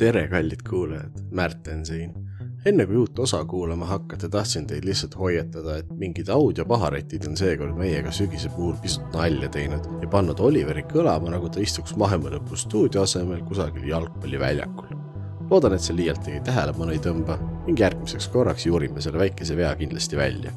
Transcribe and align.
tere, 0.00 0.28
kallid 0.28 0.62
kuulajad, 0.68 1.10
Märten 1.30 1.86
siin. 1.86 2.14
enne 2.66 2.86
kui 2.86 2.96
uut 2.96 3.18
osa 3.18 3.44
kuulama 3.44 3.86
hakkate, 3.86 4.28
tahtsin 4.28 4.66
teid 4.66 4.84
lihtsalt 4.84 5.16
hoiatada, 5.18 5.76
et 5.76 5.90
mingid 5.96 6.28
audiopaharetid 6.32 7.26
on 7.28 7.36
seekord 7.36 7.76
meiega 7.76 8.12
sügise 8.12 8.48
puhul 8.56 8.78
pisut 8.80 9.12
nalja 9.12 9.48
teinud 9.52 9.84
ja 10.00 10.08
pannud 10.08 10.40
Oliveri 10.40 10.86
kõlama, 10.88 11.32
nagu 11.34 11.52
ta 11.52 11.60
istuks 11.60 11.96
Mahemõõpu 12.00 12.56
stuudio 12.56 13.04
asemel 13.04 13.44
kusagil 13.44 13.88
jalgpalliväljakul. 13.92 14.96
loodan, 15.50 15.74
et 15.76 15.84
see 15.84 15.96
liialt 15.96 16.24
teie 16.24 16.40
tähelepanu 16.48 16.96
ei 16.96 17.04
tõmba 17.04 17.36
ning 17.66 17.80
järgmiseks 17.80 18.28
korraks 18.28 18.66
juurime 18.66 19.00
selle 19.00 19.18
väikese 19.18 19.56
vea 19.56 19.74
kindlasti 19.76 20.16
välja. 20.16 20.52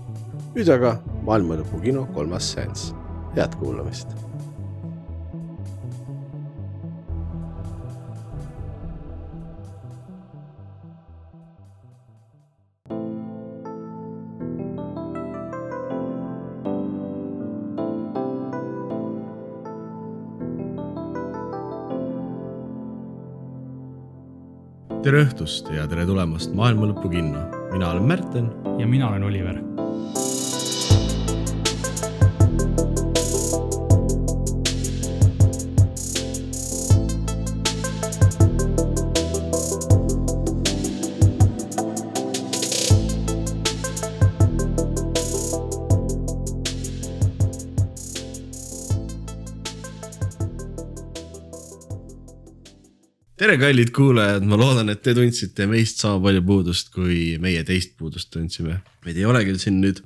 nüüd 0.55 0.69
aga 0.71 0.99
maailmalõpu 1.27 1.81
kino 1.83 2.05
kolmas 2.15 2.53
seanss. 2.55 2.93
head 3.35 3.59
kuulamist 3.59 4.15
tere 25.13 25.27
õhtust 25.27 25.67
ja 25.69 25.83
tere 25.85 26.07
tulemast 26.09 26.55
Maailma 26.57 26.87
Lõpu 26.89 27.05
kinno. 27.11 27.43
mina 27.69 27.91
olen 27.91 28.07
Märten. 28.09 28.47
ja 28.79 28.87
mina 28.89 29.11
olen 29.11 29.23
Oliver 29.23 29.59
tere, 53.53 53.67
kallid 53.69 53.91
kuulajad, 53.93 54.45
ma 54.49 54.57
loodan, 54.57 54.89
et 54.89 55.01
te 55.05 55.13
tundsite 55.13 55.67
meist 55.69 55.99
sama 56.01 56.17
palju 56.23 56.41
puudust, 56.47 56.87
kui 56.93 57.35
meie 57.41 57.61
teist 57.67 57.91
puudust 57.99 58.31
tundsime. 58.33 58.79
meid 59.05 59.17
ei 59.19 59.27
ole 59.29 59.43
küll 59.45 59.59
siin 59.61 59.77
nüüd 59.83 59.99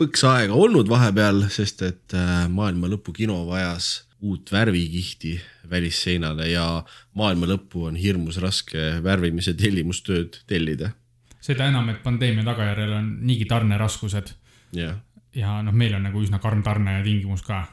põksa 0.00 0.32
aega 0.40 0.56
olnud 0.58 0.90
vahepeal, 0.90 1.44
sest 1.54 1.84
et 1.86 2.16
äh, 2.18 2.48
maailma 2.50 2.90
lõpu 2.90 3.14
kino 3.14 3.44
vajas 3.46 4.08
uut 4.24 4.50
värvikihti 4.50 5.36
välisseinale 5.70 6.48
ja 6.50 6.66
maailma 7.14 7.46
lõppu 7.52 7.86
on 7.92 8.00
hirmus 8.00 8.40
raske 8.42 8.98
värvimise 9.04 9.54
tellimustööd 9.54 10.40
tellida. 10.50 10.90
seda 11.38 11.70
enam, 11.70 11.94
et 11.94 12.02
pandeemia 12.02 12.42
tagajärjel 12.48 12.98
on 12.98 13.10
niigi 13.22 13.46
tarneraskused. 13.46 14.34
jah. 14.74 14.98
ja 15.34 15.62
noh, 15.62 15.72
meil 15.72 15.94
on 15.94 16.08
nagu 16.10 16.26
üsna 16.26 16.42
karm 16.42 16.66
tarnetingimus 16.66 17.46
ka 17.46 17.68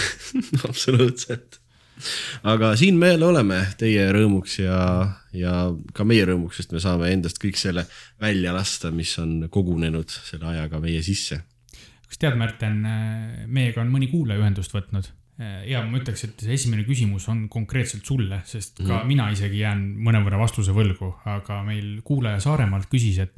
absoluutselt 0.68 1.59
aga 2.42 2.72
siin 2.80 2.98
me 3.00 3.12
jälle 3.12 3.28
oleme 3.28 3.60
teie 3.80 4.08
rõõmuks 4.14 4.58
ja, 4.62 4.80
ja 5.36 5.54
ka 5.96 6.06
meie 6.08 6.26
rõõmuks, 6.28 6.60
sest 6.60 6.74
me 6.74 6.82
saame 6.82 7.12
endast 7.14 7.40
kõik 7.42 7.60
selle 7.60 7.86
välja 8.20 8.54
lasta, 8.56 8.92
mis 8.94 9.12
on 9.22 9.48
kogunenud 9.52 10.10
selle 10.10 10.50
ajaga 10.54 10.80
meie 10.82 11.02
sisse. 11.06 11.42
kas 12.08 12.18
tead, 12.18 12.36
Märten, 12.40 12.82
meiega 13.46 13.82
on 13.84 13.92
mõni 13.92 14.10
kuulaja 14.10 14.42
ühendust 14.42 14.74
võtnud 14.74 15.12
ja 15.40 15.80
ma 15.86 16.00
ütleks, 16.00 16.26
et 16.26 16.42
see 16.44 16.56
esimene 16.56 16.84
küsimus 16.84 17.24
on 17.32 17.46
konkreetselt 17.52 18.04
sulle, 18.04 18.42
sest 18.48 18.82
ka 18.82 18.98
mm. 18.98 19.06
mina 19.08 19.30
isegi 19.32 19.62
jään 19.62 19.86
mõnevõrra 20.04 20.40
vastuse 20.42 20.74
võlgu, 20.76 21.14
aga 21.32 21.62
meil 21.64 22.00
kuulaja 22.04 22.42
Saaremaalt 22.44 22.90
küsis, 22.92 23.22
et, 23.24 23.32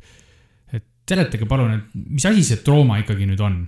et 0.75 0.87
seletage 1.09 1.47
palun, 1.47 1.77
et 1.77 1.95
mis 1.95 2.27
asi 2.27 2.43
see 2.47 2.63
trooma 2.67 2.99
ikkagi 3.03 3.29
nüüd 3.31 3.43
on 3.45 3.63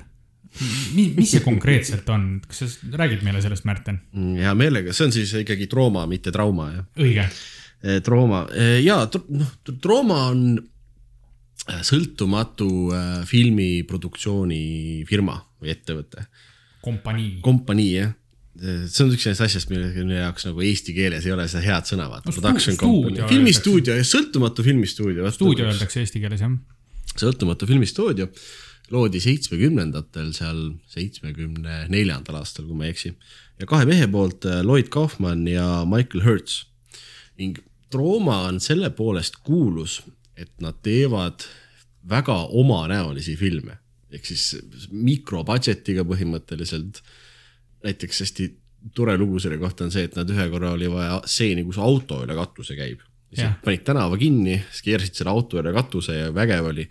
mis, 0.94 1.08
mis 1.16 1.30
see 1.34 1.42
konkreetselt 1.44 2.08
on, 2.14 2.22
kas 2.46 2.58
sa 2.62 2.66
räägid 3.00 3.20
meile 3.26 3.40
sellest, 3.44 3.64
Märten? 3.68 3.96
Mm, 4.14 4.34
hea 4.42 4.52
meelega, 4.58 4.88
see 4.94 5.06
on 5.08 5.12
siis 5.16 5.30
ikkagi 5.40 5.64
trooma, 5.70 6.02
mitte 6.10 6.30
trauma, 6.34 6.64
jah. 6.72 6.86
õige. 7.00 7.24
Eh, 7.84 7.98
trooma 8.04 8.38
ja 8.80 8.96
noh, 9.12 9.50
trooma 9.82 10.18
on 10.30 10.40
äh, 10.56 11.80
sõltumatu 11.84 12.68
äh, 12.96 13.24
filmiproduktsioonifirma 13.28 15.36
või 15.60 15.68
ettevõte. 15.74 16.20
kompanii. 16.84 17.32
kompanii, 17.44 17.94
jah 17.98 18.10
see 18.54 19.02
on 19.02 19.10
üks 19.10 19.24
nendest 19.26 19.42
asjast, 19.48 19.66
mille 19.72 20.20
jaoks 20.20 20.44
nagu 20.46 20.62
eesti 20.62 20.92
keeles 20.94 21.24
ei 21.26 21.32
ole 21.34 21.42
seda 21.50 21.64
head 21.64 21.88
sõna, 21.90 22.04
vaata 22.06 22.30
no,. 22.30 22.34
Production 22.36 22.76
company, 22.78 23.18
filmistuudio, 23.26 23.96
sõltumatu 24.06 24.62
filmistuudio. 24.62 25.26
stuudio 25.34 25.66
öeldakse 25.66 25.98
eesti 26.04 26.22
keeles, 26.22 26.38
jah. 26.44 26.52
sõltumatu 27.18 27.66
filmistuudio 27.66 28.28
loodi 28.92 29.20
seitsmekümnendatel 29.20 30.32
seal 30.36 30.60
seitsmekümne 30.92 31.84
neljandal 31.92 32.40
aastal, 32.42 32.66
kui 32.68 32.76
ma 32.76 32.88
ei 32.88 32.94
eksi. 32.94 33.14
ja 33.60 33.68
kahe 33.70 33.86
mehe 33.88 34.08
poolt 34.10 34.44
äh, 34.48 34.62
Lloyd 34.62 34.90
Kaufman 34.92 35.46
ja 35.48 35.84
Michael 35.88 36.24
Hertz. 36.24 36.64
ning 37.38 37.58
Trooma 37.90 38.40
on 38.48 38.58
selle 38.60 38.90
poolest 38.90 39.36
kuulus, 39.46 40.02
et 40.36 40.50
nad 40.60 40.74
teevad 40.82 41.44
väga 42.08 42.36
omanäolisi 42.50 43.36
filme 43.36 43.78
ehk 44.14 44.26
siis 44.26 44.60
mikro 44.90 45.42
budget'iga 45.46 46.04
põhimõtteliselt. 46.06 47.00
näiteks 47.84 48.20
hästi 48.24 48.50
tore 48.94 49.16
lugu 49.18 49.40
selle 49.40 49.58
kohta 49.58 49.86
on 49.86 49.92
see, 49.92 50.04
et 50.08 50.16
nad 50.16 50.30
ühe 50.30 50.46
korra 50.52 50.74
oli 50.76 50.88
vaja 50.90 51.20
stseeni, 51.24 51.64
kus 51.64 51.80
auto 51.80 52.22
üle 52.24 52.36
katuse 52.36 52.76
käib 52.78 53.02
panid 53.64 53.84
tänava 53.86 54.18
kinni, 54.20 54.58
keerasid 54.84 55.20
selle 55.20 55.32
auto 55.34 55.60
üle 55.60 55.72
katuse 55.76 56.18
ja 56.18 56.32
vägev 56.34 56.70
oli. 56.72 56.88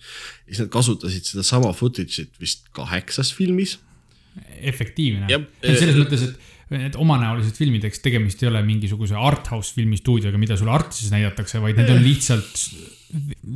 siis 0.48 0.64
nad 0.66 0.72
kasutasid 0.74 1.30
sedasama 1.30 1.74
footage'it 1.78 2.40
vist 2.42 2.70
kaheksas 2.76 3.34
filmis. 3.38 3.78
efektiivne, 4.66 5.28
selles 5.62 6.00
mõttes, 6.00 6.24
et 6.26 6.52
need 6.74 6.98
omanäolised 7.00 7.58
filmid, 7.60 7.86
eks 7.88 8.02
tegemist 8.04 8.42
ei 8.44 8.50
ole 8.50 8.64
mingisuguse 8.66 9.18
art 9.18 9.52
house 9.54 9.76
filmistuudioga, 9.78 10.40
mida 10.42 10.58
sulle 10.58 10.74
Artises 10.74 11.12
näidatakse, 11.14 11.62
vaid 11.62 11.78
need 11.80 11.92
on 11.94 12.02
lihtsalt 12.04 12.64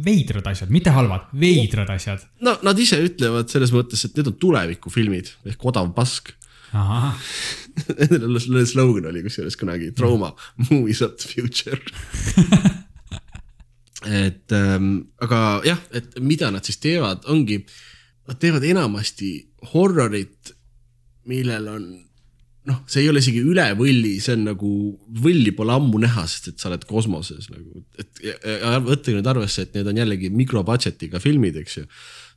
veidrad 0.06 0.50
asjad, 0.52 0.72
mitte 0.74 0.94
halvad, 0.94 1.32
veidrad 1.40 1.90
asjad. 1.96 2.26
no 2.46 2.58
nad 2.66 2.80
ise 2.80 3.00
ütlevad 3.06 3.50
selles 3.52 3.74
mõttes, 3.74 4.06
et 4.06 4.18
need 4.18 4.30
on 4.34 4.38
tulevikufilmid 4.42 5.34
ehk 5.50 5.66
odav 5.72 5.90
pask. 5.98 6.34
Nende 8.12 8.66
slogan 8.68 9.08
oli 9.08 9.22
kusjuures 9.24 9.56
kunagi 9.60 9.94
trauma, 9.96 10.34
movies 10.68 11.02
of 11.06 11.16
the 11.16 11.30
future 11.32 11.80
et 14.48 14.56
ähm, 14.56 14.92
aga 15.24 15.62
jah, 15.68 15.80
et 15.96 16.20
mida 16.24 16.50
nad 16.54 16.66
siis 16.66 16.80
teevad, 16.80 17.28
ongi, 17.28 17.60
nad 18.28 18.40
teevad 18.40 18.64
enamasti 18.64 19.32
horrorit, 19.74 20.54
millel 21.28 21.68
on 21.72 21.88
noh, 22.68 22.80
see 22.88 23.06
ei 23.06 23.10
ole 23.12 23.22
isegi 23.24 23.42
üle 23.48 23.66
võlli, 23.80 24.18
see 24.24 24.36
on 24.36 24.48
nagu, 24.50 24.70
võlli 25.24 25.54
pole 25.56 25.76
ammu 25.76 26.02
näha, 26.04 26.26
sest 26.28 26.52
et 26.52 26.60
sa 26.60 26.68
oled 26.72 26.84
kosmoses 26.88 27.48
nagu, 27.52 27.84
et 28.00 28.24
võtta 28.84 29.16
nüüd 29.16 29.30
arvesse, 29.32 29.64
et 29.64 29.78
need 29.78 29.88
on 29.88 30.02
jällegi 30.02 30.32
mikro 30.36 30.64
budget'iga 30.68 31.22
filmid, 31.24 31.60
eks 31.64 31.80
ju 31.80 31.86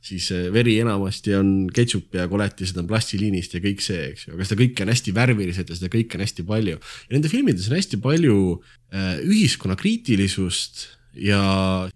siis 0.01 0.31
eh, 0.33 0.47
veri 0.53 0.77
enamasti 0.81 1.35
on 1.37 1.51
ketšup 1.73 2.17
ja 2.17 2.25
koletised 2.29 2.77
on 2.81 2.87
plastiliinist 2.89 3.53
ja 3.55 3.61
kõik 3.63 3.83
see, 3.85 4.07
eks 4.11 4.25
ju, 4.27 4.35
aga 4.35 4.47
seda 4.47 4.63
kõike 4.63 4.85
on 4.85 4.91
hästi 4.93 5.13
värviliselt 5.15 5.69
ja 5.69 5.77
seda 5.77 5.91
kõike 5.93 6.17
on 6.17 6.25
hästi 6.25 6.45
palju. 6.47 6.79
ja 6.79 7.13
nende 7.13 7.29
filmides 7.31 7.69
on 7.69 7.77
hästi 7.77 8.01
palju 8.01 8.37
äh, 8.57 9.21
ühiskonnakriitilisust 9.21 10.87
ja 11.19 11.39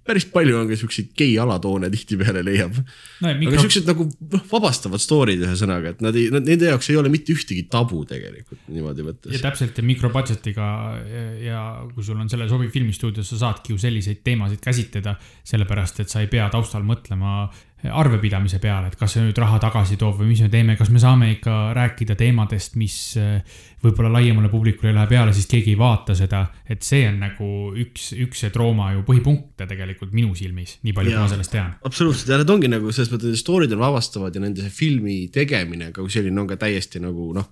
päris 0.03 0.25
palju 0.27 0.57
on 0.59 0.67
ka 0.67 0.77
siukseid 0.79 1.13
gei 1.17 1.37
alatoone 1.39 1.87
tihtipeale 1.93 2.41
leiab 2.43 2.75
no,. 2.75 3.31
Aga 3.31 3.61
siuksed 3.63 3.87
nagu 3.87 4.07
noh, 4.09 4.41
vabastavad 4.49 4.99
story'd 4.99 5.45
ühesõnaga, 5.45 5.93
et 5.95 6.01
nad 6.03 6.17
ei, 6.19 6.27
nende 6.33 6.71
jaoks 6.71 6.89
ei 6.91 6.99
ole 6.99 7.11
mitte 7.13 7.31
ühtegi 7.35 7.63
tabu 7.71 8.01
tegelikult 8.09 8.65
niimoodi 8.67 9.05
võttes. 9.07 9.35
ja 9.37 9.43
täpselt 9.45 9.79
ja 9.79 9.85
mikro 9.87 10.11
budget'iga 10.11 10.67
ja, 10.99 11.23
ja 11.45 11.61
kui 11.93 12.03
sul 12.03 12.19
on 12.19 12.31
selle 12.31 12.49
sobiv 12.51 12.73
filmistuudio, 12.75 13.23
sa 13.23 13.39
saadki 13.45 13.75
ju 13.75 13.79
selliseid 13.81 14.19
teemasid 14.25 14.63
käsitleda, 14.63 15.15
sellepärast 15.47 16.03
et 16.03 16.11
sa 16.11 16.25
ei 16.25 16.31
pea 16.31 16.49
taustal 16.51 16.83
mõtlema 16.87 17.45
arvepidamise 17.83 18.59
peale, 18.63 18.89
et 18.89 18.95
kas 18.97 19.15
see 19.15 19.23
nüüd 19.25 19.37
raha 19.39 19.59
tagasi 19.61 19.97
toob 19.99 20.17
või 20.21 20.31
mis 20.31 20.41
me 20.45 20.49
teeme, 20.49 20.75
kas 20.79 20.89
me 20.93 21.01
saame 21.01 21.29
ikka 21.35 21.55
rääkida 21.75 22.15
teemadest, 22.17 22.77
mis 22.79 22.95
eh, 23.21 23.59
võib-olla 23.83 24.13
laiemale 24.15 24.49
publikule 24.49 24.91
ei 24.91 24.97
lähe 24.97 25.09
peale, 25.11 25.33
siis 25.35 25.49
keegi 25.51 25.73
ei 25.75 25.79
vaata 25.79 26.15
seda. 26.17 26.45
et 26.69 26.83
see 26.87 27.03
on 27.09 27.19
nagu 27.21 27.49
üks, 27.85 28.11
üks 28.25 28.45
see 28.45 28.53
Trooma 28.55 28.91
ju 28.95 29.03
põhipunkte 29.07 29.67
tegelikult 29.69 30.15
minu 30.15 30.33
silmis, 30.37 30.79
nii 30.83 30.95
palju, 30.95 31.13
kui 31.13 31.25
ma 31.27 31.31
sellest 31.35 31.53
tean. 31.53 31.73
absoluutselt 31.85 32.33
ja 32.33 32.41
need 32.41 32.53
ongi 32.55 32.71
nagu 32.71 32.93
selles 32.95 33.13
mõttes, 33.13 33.41
story'd 33.43 33.75
on 33.75 33.83
vabastavad 33.83 34.35
ja 34.35 34.43
nende 34.43 34.69
filmi 34.73 35.25
tegemine 35.33 35.91
kui 35.95 36.09
selline 36.13 36.41
on 36.41 36.49
ka 36.49 36.59
täiesti 36.65 37.03
nagu 37.03 37.33
noh 37.35 37.51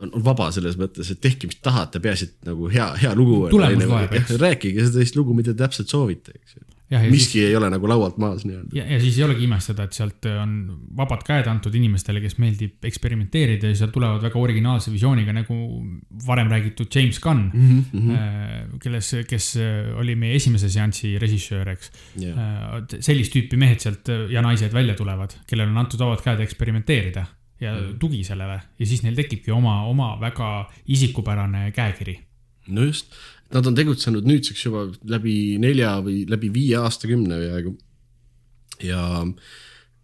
on, 0.00 0.10
on 0.16 0.24
vaba 0.24 0.48
selles 0.54 0.78
mõttes, 0.80 1.12
et 1.12 1.20
tehke, 1.20 1.50
mis 1.50 1.60
tahate, 1.60 2.00
peaasi, 2.00 2.30
et 2.30 2.48
nagu 2.48 2.70
hea, 2.72 2.86
hea 3.02 3.12
lugu 3.14 3.42
eks. 4.16 4.34
rääkige 4.40 4.88
sellist 4.88 5.18
lugu, 5.18 5.36
mida 5.36 5.52
te 5.52 5.60
täpselt 5.60 5.92
soovite, 5.92 6.32
eks 6.40 6.56
ju 6.56 6.69
miski 7.10 7.44
ei 7.44 7.56
ole 7.56 7.68
nagu 7.70 7.88
laualt 7.88 8.16
maas 8.18 8.44
nii-öelda. 8.46 8.74
ja, 8.74 8.84
ja 8.94 9.00
siis 9.00 9.18
ei 9.18 9.24
olegi 9.24 9.44
imestada, 9.46 9.86
et 9.86 9.96
sealt 9.96 10.26
on 10.32 10.54
vabad 10.98 11.22
käed 11.26 11.46
antud 11.50 11.74
inimestele, 11.78 12.22
kes 12.24 12.38
meeldib 12.42 12.88
eksperimenteerida 12.90 13.70
ja 13.70 13.78
sealt 13.78 13.94
tulevad 13.94 14.22
väga 14.26 14.38
originaalse 14.42 14.92
visiooniga 14.92 15.34
nagu 15.36 15.58
varem 16.26 16.50
räägitud 16.50 16.90
James 16.94 17.20
Gunn 17.22 17.50
mm. 17.54 17.84
-hmm. 17.92 18.78
kelles, 18.82 19.14
kes 19.28 19.52
oli 20.02 20.16
meie 20.18 20.34
esimese 20.34 20.70
seansi 20.70 21.16
režissöör, 21.18 21.68
eks. 21.76 21.92
jah, 22.26 22.80
sellist 22.98 23.36
tüüpi 23.36 23.56
mehed 23.56 23.80
sealt 23.80 24.10
ja 24.30 24.42
naised 24.42 24.72
välja 24.74 24.94
tulevad, 24.98 25.36
kellel 25.46 25.68
on 25.68 25.84
antud 25.84 26.00
vabad 26.00 26.24
käed 26.24 26.40
eksperimenteerida 26.40 27.26
ja 27.60 27.74
Mhm. 27.74 27.98
tugi 27.98 28.24
sellele 28.24 28.60
ja 28.78 28.86
siis 28.86 29.02
neil 29.04 29.14
tekibki 29.18 29.52
oma, 29.52 29.82
oma 29.84 30.14
väga 30.20 30.70
isikupärane 30.88 31.70
käekiri. 31.76 32.18
no 32.68 32.82
just, 32.82 33.12
nad 33.54 33.66
on 33.66 33.74
tegutsenud 33.74 34.26
nüüdseks 34.28 34.66
juba 34.68 34.86
läbi 35.10 35.58
nelja 35.62 35.96
või 36.04 36.22
läbi 36.30 36.52
viie 36.54 36.78
aastakümne 36.80 37.40
peaaegu. 37.40 37.74
ja 38.86 39.02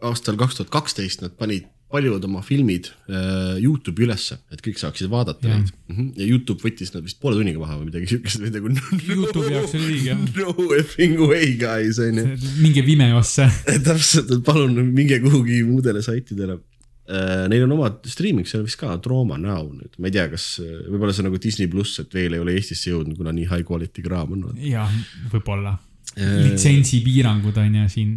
aastal 0.04 0.36
kaks 0.36 0.58
tuhat 0.58 0.72
kaksteist 0.74 1.22
nad 1.24 1.36
panid 1.38 1.70
paljud 1.90 2.24
oma 2.26 2.42
filmid 2.42 2.88
äh, 3.06 3.56
Youtube'i 3.62 4.06
ülesse, 4.08 4.40
et 4.52 4.62
kõik 4.64 4.80
saaksid 4.80 5.08
vaadata 5.10 5.46
Jah. 5.46 5.60
neid. 5.60 5.70
-hmm. 5.88 6.08
ja 6.18 6.26
Youtube 6.26 6.60
võttis 6.64 6.90
nad 6.94 7.04
vist 7.06 7.20
poole 7.22 7.38
tunniga 7.38 7.62
maha 7.62 7.78
või 7.78 7.90
midagi 7.92 8.10
siukest 8.10 8.42
või 8.42 8.50
nagu 8.56 8.72
no, 8.74 8.82
Youtube'i 9.06 9.54
jaoks 9.54 9.76
oli 9.78 10.00
jah. 10.08 10.24
no 10.40 10.66
effing 10.80 11.20
way 11.22 11.54
guys 11.60 12.00
on 12.02 12.18
ju. 12.18 12.26
minge 12.58 12.82
Vimeosse. 12.86 13.46
täpselt, 13.86 14.32
et 14.34 14.42
palun 14.46 14.74
minge 14.90 15.20
kuhugi 15.22 15.62
muudele 15.68 16.02
saitidele. 16.02 16.58
Neil 17.06 17.66
on 17.66 17.74
oma 17.76 17.90
streaming 18.08 18.48
seal 18.50 18.64
vist 18.66 18.80
ka, 18.80 18.96
Trauma 19.02 19.36
Now 19.38 19.68
nüüd, 19.70 19.92
ma 20.02 20.08
ei 20.10 20.14
tea, 20.16 20.26
kas 20.32 20.46
võib-olla 20.60 21.14
see 21.14 21.22
on 21.22 21.28
nagu 21.30 21.40
Disney 21.42 21.70
pluss, 21.70 22.00
et 22.02 22.14
veel 22.14 22.34
ei 22.34 22.42
ole 22.42 22.56
Eestisse 22.58 22.90
jõudnud, 22.90 23.18
kuna 23.18 23.34
nii 23.36 23.46
high 23.50 23.66
quality 23.66 24.02
kraam 24.02 24.34
on. 24.34 24.48
jah, 24.58 24.90
võib-olla. 25.32 25.76
Äh. 26.16 26.40
litsentsipiirangud 26.46 27.58
on 27.60 27.74
ju 27.82 27.88
siin 27.92 28.12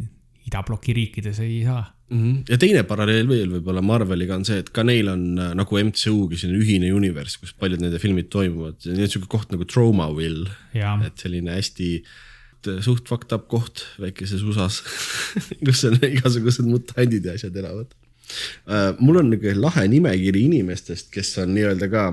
idabloki 0.49 0.95
riikides 0.95 1.41
ei 1.43 1.63
saa. 1.67 1.83
Mhm. 2.09 2.45
ja 2.49 2.57
teine 2.57 2.81
paralleel 2.89 3.27
veel 3.29 3.51
võib-olla 3.53 3.83
Marveliga 3.85 4.33
on 4.39 4.45
see, 4.47 4.63
et 4.63 4.71
ka 4.73 4.81
neil 4.87 5.11
on 5.11 5.25
äh, 5.37 5.51
nagu 5.57 5.77
MCU-gi 5.77 6.39
selline 6.41 6.63
ühine 6.63 6.89
universe, 6.95 7.37
kus 7.37 7.53
paljud 7.53 7.83
nende 7.83 7.99
filmid 8.01 8.31
toimuvad, 8.33 8.79
neil 8.89 9.05
on 9.05 9.11
siuke 9.13 9.29
koht 9.29 9.53
nagu 9.53 9.67
Traumaville, 9.69 10.49
et 11.05 11.21
selline 11.21 11.53
hästi 11.53 11.91
äh, 11.99 12.79
suht 12.81 13.05
fucked 13.11 13.35
up 13.35 13.45
koht 13.51 13.85
väikeses 14.01 14.41
USA-s, 14.41 14.81
kus 15.67 15.85
on 15.85 15.99
igasugused 16.01 16.65
mutandid 16.65 17.29
ja 17.29 17.37
asjad 17.37 17.61
elavad. 17.61 17.93
Mul 18.99 19.21
on 19.21 19.31
niisugune 19.31 19.61
lahe 19.61 19.87
nimekiri 19.87 20.45
inimestest, 20.49 21.09
kes 21.13 21.37
on 21.43 21.53
nii-öelda 21.55 21.89
ka 21.91 22.03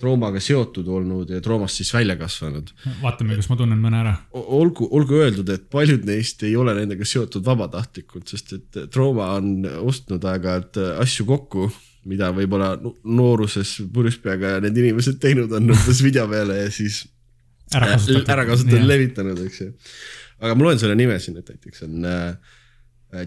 traumaga 0.00 0.40
seotud 0.42 0.88
olnud 0.92 1.30
ja 1.32 1.40
traumast 1.44 1.80
siis 1.80 1.90
välja 1.94 2.16
kasvanud. 2.20 2.68
vaatame, 3.00 3.36
kas 3.38 3.48
ma 3.48 3.56
tunnen 3.56 3.80
mõne 3.80 4.00
ära. 4.02 4.14
olgu, 4.32 4.88
olgu 4.92 5.20
öeldud, 5.22 5.48
et 5.52 5.68
paljud 5.72 6.04
neist 6.08 6.42
ei 6.44 6.56
ole 6.56 6.74
nendega 6.76 7.04
seotud 7.08 7.44
vabatahtlikult, 7.46 8.28
sest 8.28 8.52
et 8.58 8.80
trauma 8.92 9.30
on 9.38 9.64
ostnud 9.88 10.24
aeg-ajalt 10.28 10.80
asju 11.00 11.26
kokku, 11.30 11.70
mida 12.10 12.28
võib-olla 12.36 12.74
no- 12.82 12.94
nooruses 13.08 13.78
purjuspeaga 13.92 14.58
need 14.64 14.76
inimesed 14.84 15.18
teinud 15.22 15.52
on 15.56 15.72
umbes 15.72 16.02
video 16.04 16.28
peale 16.30 16.60
ja 16.60 16.68
siis 16.70 17.06
ära 17.74 17.94
kasutatud. 17.94 18.28
ära 18.36 18.46
kasutanud, 18.46 18.86
levitanud, 18.92 19.40
eks 19.48 19.64
ju. 19.64 19.72
aga 20.42 20.54
ma 20.54 20.68
loen 20.68 20.82
selle 20.82 20.98
nimesid, 20.98 21.40
et 21.40 21.54
näiteks 21.54 21.86
on 21.88 22.04
äh, 22.04 22.36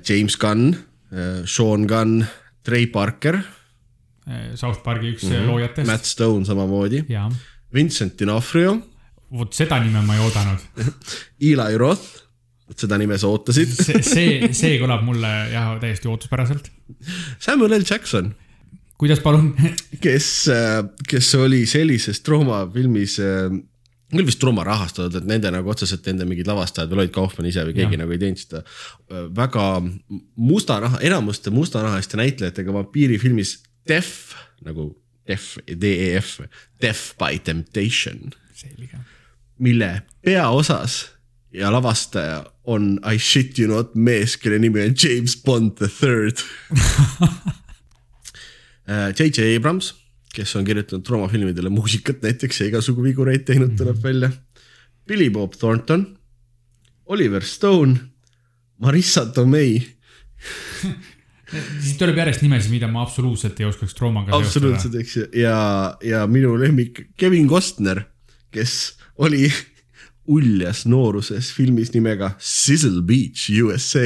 James 0.06 0.38
Gunn 0.38 0.70
äh,, 0.76 0.86
Sean 1.46 1.88
Gunn, 1.90 2.24
Trey 2.64 2.88
Parker, 2.88 3.40
South 4.54 4.84
Park'i 4.86 5.16
üks 5.16 5.24
mm 5.26 5.32
-hmm. 5.32 5.48
loojatest. 5.48 5.88
Matt 5.88 6.06
Stone 6.06 6.46
samamoodi, 6.46 7.04
Vincent 7.74 8.20
D'Onofrio, 8.20 8.76
vot 9.32 9.54
seda 9.54 9.80
nime 9.84 10.02
ma 10.06 10.16
ei 10.16 10.22
oodanud. 10.22 10.60
Eli 11.50 11.78
Roth, 11.78 12.22
seda 12.76 12.98
nime 12.98 13.18
sa 13.18 13.28
ootasid, 13.28 13.72
see, 13.74 14.04
see, 14.04 14.54
see 14.54 14.78
kõlab 14.82 15.02
mulle 15.06 15.32
jah, 15.54 15.74
täiesti 15.82 16.08
ootuspäraselt. 16.08 16.70
Samuel 17.40 17.80
L 17.80 17.86
Jackson 17.90 18.36
kuidas 19.00 19.22
palun? 19.24 19.54
kes, 20.04 20.28
kes 21.08 21.30
oli 21.40 21.64
sellises 21.70 22.20
Trauma 22.26 22.66
filmis, 22.74 23.16
küll 24.12 24.26
vist 24.26 24.40
Trauma 24.42 24.64
rahastatud, 24.66 25.20
et 25.22 25.28
nende 25.30 25.52
nagu 25.54 25.70
otseselt 25.70 26.06
nende 26.10 26.26
mingid 26.26 26.48
lavastajad 26.50 26.90
või 26.90 27.04
Lloyd 27.04 27.14
Kaufmann 27.14 27.50
ise 27.50 27.66
või 27.68 27.76
keegi 27.78 27.94
Jah. 27.98 28.02
nagu 28.04 28.16
ei 28.16 28.22
teinud 28.22 28.42
seda. 28.42 28.64
väga 29.38 29.66
musta 30.36 30.80
raha, 30.82 31.02
enamuste 31.06 31.54
mustanahaliste 31.54 32.18
näitlejatega 32.18 32.74
vampiirifilmis 32.74 33.60
Def 33.88 34.34
nagu 34.66 34.92
Def, 35.30 35.58
D-E-F, 35.68 36.40
Def 36.82 37.14
by 37.22 37.38
Temptation, 37.46 38.32
selge. 38.58 38.98
mille 39.62 40.02
peaosas 40.26 41.12
ja 41.54 41.70
lavastaja 41.72 42.44
on 42.66 43.00
I 43.06 43.18
shit 43.20 43.60
you 43.60 43.70
not 43.70 43.96
mees, 43.96 44.38
kelle 44.38 44.60
nimi 44.60 44.82
on 44.82 44.96
James 45.04 45.36
Bond 45.46 45.78
the 45.78 45.88
third. 45.88 46.42
J.J. 49.20 49.56
Abrams, 49.56 49.94
kes 50.36 50.56
on 50.56 50.66
kirjutanud 50.68 51.06
traumafilmidele 51.06 51.72
muusikat 51.74 52.22
näiteks 52.26 52.62
ja 52.62 52.70
igasugu 52.70 53.04
vigureid 53.04 53.48
teinud, 53.48 53.76
tuleb 53.80 54.04
välja. 54.04 54.32
Billy 55.08 55.30
Bob 55.34 55.56
Thornton, 55.58 56.06
Oliver 57.10 57.44
Stone, 57.46 57.96
Marissa 58.78 59.26
Tomei, 59.34 59.80
siis 61.82 61.98
tuleb 61.98 62.22
järjest 62.22 62.46
nimesid, 62.46 62.72
mida 62.74 62.88
ma 62.92 63.02
absoluutselt 63.04 63.60
ei 63.60 63.68
oskaks 63.70 63.98
traumaga 63.98 64.32
seostada. 64.32 64.46
absoluutselt, 64.46 65.00
eks 65.02 65.18
ju, 65.18 65.26
ja, 65.42 65.58
ja 66.06 66.24
minu 66.30 66.54
lemmik 66.62 67.08
Kevin 67.18 67.50
Costner, 67.50 68.04
kes 68.54 68.76
oli 69.18 69.50
uljas 70.30 70.86
nooruses 70.86 71.50
filmis 71.56 71.94
nimega 71.96 72.36
Sizzle 72.38 73.02
Beach 73.02 73.50
USA. 73.64 74.06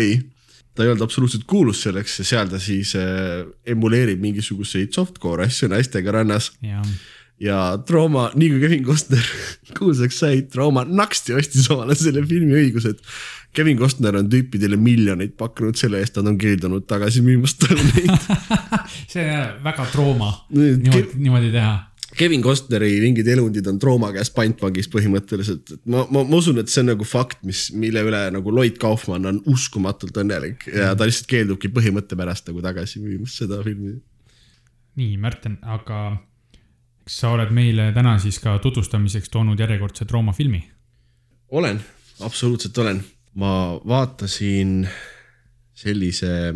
Ta 0.74 0.86
ei 0.86 0.92
olnud 0.92 1.06
absoluutselt 1.06 1.44
kuulus 1.50 1.84
selleks 1.86 2.20
ja 2.22 2.28
seal 2.28 2.52
ta 2.52 2.60
siis 2.62 2.96
äh, 3.00 3.44
emuleerib 3.70 4.22
mingisuguseid 4.24 4.94
softcore 4.96 5.48
asju 5.50 5.70
naistega 5.74 6.16
rannas 6.16 6.52
ja 7.44 7.60
Trauma, 7.88 8.30
nii 8.38 8.50
kui 8.54 8.62
Kevin 8.64 8.84
Costner 8.88 9.24
kuulsaks 9.78 10.20
sai, 10.24 10.44
Trauma 10.52 10.86
naksti 10.88 11.38
ostis 11.38 11.70
omale 11.74 11.98
selle 12.00 12.26
filmi 12.28 12.56
õigused. 12.60 13.02
Kevin 13.54 13.78
Costner 13.78 14.16
on 14.18 14.30
tüüpidele 14.32 14.80
miljoneid 14.82 15.36
pakkunud 15.38 15.78
selle 15.78 16.00
eest, 16.02 16.16
nad 16.18 16.32
on 16.32 16.40
keeldunud 16.42 16.88
tagasi 16.90 17.22
müümast 17.26 17.62
talle 17.62 17.84
neid. 17.92 18.30
see 19.14 19.26
on 19.30 19.60
väga 19.66 19.86
trauma, 19.94 20.32
niimoodi, 20.54 21.20
niimoodi 21.20 21.52
teha. 21.54 21.76
Kevin 22.18 22.44
Costneri 22.46 22.92
mingid 23.02 23.28
elundid 23.34 23.68
on 23.70 23.80
Trauma 23.82 24.12
käes 24.14 24.30
pantvangis 24.34 24.90
põhimõtteliselt, 24.94 25.72
et 25.76 25.82
ma, 25.90 26.04
ma, 26.14 26.24
ma 26.28 26.40
usun, 26.40 26.60
et 26.62 26.70
see 26.72 26.84
on 26.84 26.92
nagu 26.92 27.08
fakt, 27.08 27.42
mis, 27.48 27.66
mille 27.78 28.04
üle 28.06 28.22
nagu 28.36 28.54
Lloyd 28.54 28.78
Kaufmann 28.82 29.30
on 29.30 29.40
uskumatult 29.50 30.18
õnnelik 30.22 30.68
ja 30.70 30.92
ta 30.98 31.08
lihtsalt 31.10 31.30
keeldubki 31.32 31.72
põhimõtte 31.74 32.18
pärast 32.20 32.50
nagu 32.52 32.62
tagasi 32.66 33.02
müümast 33.04 33.42
seda 33.42 33.62
filmi. 33.66 33.96
nii, 35.00 35.18
Märten, 35.22 35.58
aga 35.64 36.04
kas 37.04 37.18
sa 37.24 37.34
oled 37.36 37.52
meile 37.56 37.90
täna 37.96 38.16
siis 38.22 38.38
ka 38.44 38.56
tutvustamiseks 38.64 39.34
toonud 39.34 39.60
järjekordse 39.60 40.06
traumafilmi? 40.10 40.62
olen, 41.54 41.82
absoluutselt 42.26 42.78
olen, 42.78 43.02
ma 43.42 43.80
vaatasin 43.88 44.84
sellise 45.74 46.54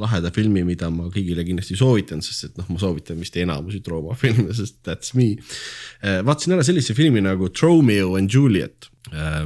laheda 0.00 0.30
filmi, 0.34 0.64
mida 0.66 0.88
ma 0.92 1.08
kõigile 1.12 1.44
kindlasti 1.46 1.76
soovitan, 1.78 2.22
sest 2.24 2.48
et 2.48 2.58
noh, 2.58 2.68
ma 2.74 2.80
soovitan 2.82 3.20
vist 3.20 3.36
enamusi 3.40 3.80
traumafilme, 3.84 4.50
sest 4.56 4.80
that's 4.86 5.14
me. 5.18 5.34
vaatasin 6.02 6.56
ära 6.56 6.66
sellise 6.66 6.96
filmi 6.98 7.22
nagu 7.24 7.50
Romeo 7.62 8.14
and 8.18 8.32
Juliet, 8.32 8.90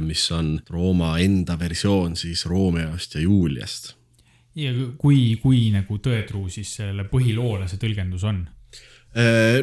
mis 0.05 0.25
on 0.35 0.57
Rooma 0.71 1.17
enda 1.21 1.57
versioon 1.59 2.15
siis 2.19 2.45
Romeost 2.49 3.17
ja 3.17 3.25
Juliast. 3.25 3.93
ja 4.55 4.71
kui, 4.97 5.37
kui 5.41 5.67
nagu 5.71 5.99
tõetruu 6.01 6.49
siis 6.51 6.71
selle 6.79 7.05
põhiloole 7.11 7.67
see 7.69 7.81
tõlgendus 7.81 8.25
on? 8.27 8.47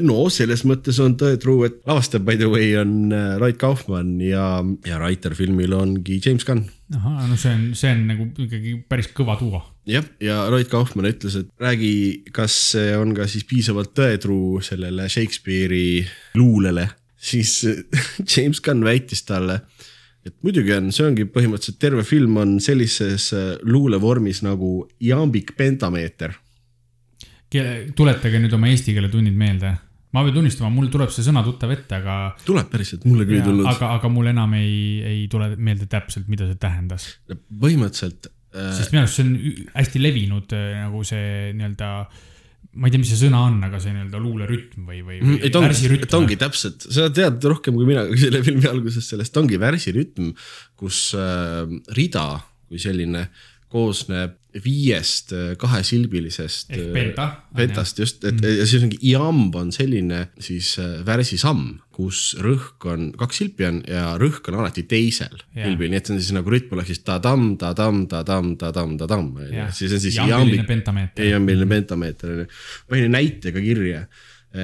no 0.03 0.25
selles 0.35 0.65
mõttes 0.67 0.97
on 0.99 1.13
tõetruu, 1.19 1.61
et 1.69 1.77
lavastaja 1.87 2.23
by 2.23 2.35
the 2.39 2.49
way 2.51 2.73
on 2.79 3.13
Lloyd 3.13 3.59
Kaufmann 3.63 4.19
ja, 4.21 4.59
ja 4.87 4.99
writer 4.99 5.37
filmil 5.39 5.75
ongi 5.77 6.19
James 6.19 6.47
Gunn 6.47 6.67
ahah, 6.95 7.27
no 7.29 7.37
see 7.39 7.55
on, 7.55 7.65
see 7.75 7.91
on 7.95 8.05
nagu 8.11 8.29
ikkagi 8.31 8.77
päris 8.89 9.11
kõva 9.15 9.37
duo. 9.41 9.63
jah, 9.87 10.07
ja 10.23 10.39
Lloyd 10.51 10.69
Kaufmann 10.71 11.09
ütles, 11.09 11.37
et 11.39 11.51
räägi, 11.63 11.93
kas 12.35 12.55
see 12.73 12.95
on 12.99 13.15
ka 13.17 13.29
siis 13.31 13.47
piisavalt 13.49 13.95
tõetruu 13.97 14.61
sellele 14.65 15.09
Shakespeare'i 15.13 16.03
luulele, 16.39 16.89
siis 17.17 17.61
James 18.33 18.61
Gunn 18.65 18.87
väitis 18.87 19.25
talle, 19.29 19.61
et 20.27 20.35
muidugi 20.43 20.75
on, 20.77 20.91
see 20.95 21.07
ongi 21.07 21.29
põhimõtteliselt 21.31 21.81
terve 21.83 22.05
film 22.07 22.39
on 22.43 22.59
sellises 22.63 23.31
äh, 23.37 23.49
luulevormis 23.67 24.43
nagu 24.47 24.81
iambik 25.07 25.55
pentameeter. 25.59 26.35
tuletage 27.97 28.41
nüüd 28.43 28.55
oma 28.57 28.69
eesti 28.73 28.93
keele 28.93 29.09
tunnid 29.09 29.37
meelde. 29.39 29.77
ma 30.17 30.23
pean 30.25 30.35
tunnistama, 30.35 30.71
mul 30.73 30.89
tuleb 30.91 31.11
see 31.13 31.23
sõna 31.23 31.43
tuttav 31.45 31.71
ette, 31.75 31.99
aga, 32.01 32.37
tuleb 32.47 32.71
päriselt, 32.73 33.05
mulle 33.05 33.27
küll 33.29 33.39
ei 33.39 33.45
tulnud. 33.45 33.69
aga, 33.71 33.95
aga 34.01 34.09
mul 34.11 34.33
enam 34.33 34.55
ei, 34.59 35.03
ei 35.05 35.27
tule 35.31 35.53
meelde 35.57 35.87
täpselt, 35.87 36.27
mida 36.33 36.49
see 36.49 36.59
tähendas. 36.59 37.13
põhimõtteliselt 37.31 38.33
sest 38.77 38.95
minu 38.95 39.05
arust 39.05 39.21
see 39.21 39.27
on 39.27 39.35
hästi 39.75 40.03
levinud 40.03 40.57
äh, 40.57 40.73
nagu 40.85 41.03
see 41.07 41.53
nii-öelda 41.57 41.91
ma 42.77 42.89
ei 42.89 42.93
tea, 42.93 43.01
mis 43.01 43.11
see 43.13 43.23
sõna 43.23 43.43
on, 43.49 43.59
aga 43.65 43.81
see 43.81 43.95
nii-öelda 43.95 44.21
luulerütm 44.21 44.89
või, 44.89 45.01
või, 45.07 45.21
või 45.25 45.39
et 45.49 45.57
ongi, 45.57 45.93
et 45.97 46.17
ongi 46.19 46.39
täpselt, 46.41 46.89
sa 46.93 47.09
tead 47.15 47.45
rohkem 47.49 47.77
kui 47.79 47.89
mina 47.89 48.05
selle 48.21 48.43
filmi 48.47 48.69
algusest 48.69 49.15
sellest, 49.15 49.37
ongi 49.41 49.61
värsirütm, 49.61 50.33
kus 50.79 51.09
äh, 51.19 51.63
rida 51.97 52.29
kui 52.67 52.83
selline 52.83 53.29
koosneb 53.73 54.37
viiest 54.65 55.33
äh, 55.37 55.49
kahesilbilisest. 55.61 56.71
ehk 56.75 56.93
penta. 56.95 57.27
pentast 57.57 57.99
just, 57.99 58.25
et 58.25 58.39
mm. 58.41 58.61
ja 58.61 58.69
siis 58.69 58.85
ongi 58.87 58.99
iamb 59.11 59.57
on 59.59 59.73
selline 59.75 60.27
siis 60.43 60.75
äh, 60.83 61.01
värsisamm, 61.07 61.81
kus 61.97 62.35
rõhk 62.45 62.85
on, 62.93 63.09
kaks 63.17 63.41
silpi 63.41 63.67
on 63.69 63.81
ja 63.89 64.15
rõhk 64.21 64.51
on 64.51 64.59
alati 64.61 64.85
teisel 64.89 65.39
silbil, 65.55 65.91
nii 65.93 66.01
et 66.01 66.09
see 66.09 66.17
on 66.17 66.23
siis 66.23 66.37
nagu 66.37 66.53
rütm 66.53 66.77
oleks 66.77 66.93
siis 66.93 67.03
ta-tamm, 67.07 67.57
ta-tamm, 67.61 68.05
ta-tamm, 68.11 68.55
ta-tamm, 68.61 68.97
ta-tamm, 69.01 69.33
onju. 69.47 69.67
siis 69.77 69.97
on 69.97 70.05
siis 70.05 70.21
iambi. 70.21 70.61
iambiline 71.31 71.71
pentameeter 71.73 72.33
on 72.35 72.45
ju. 72.45 72.49
panin 72.91 73.17
näite 73.17 73.55
ka 73.55 73.65
kirja 73.65 74.05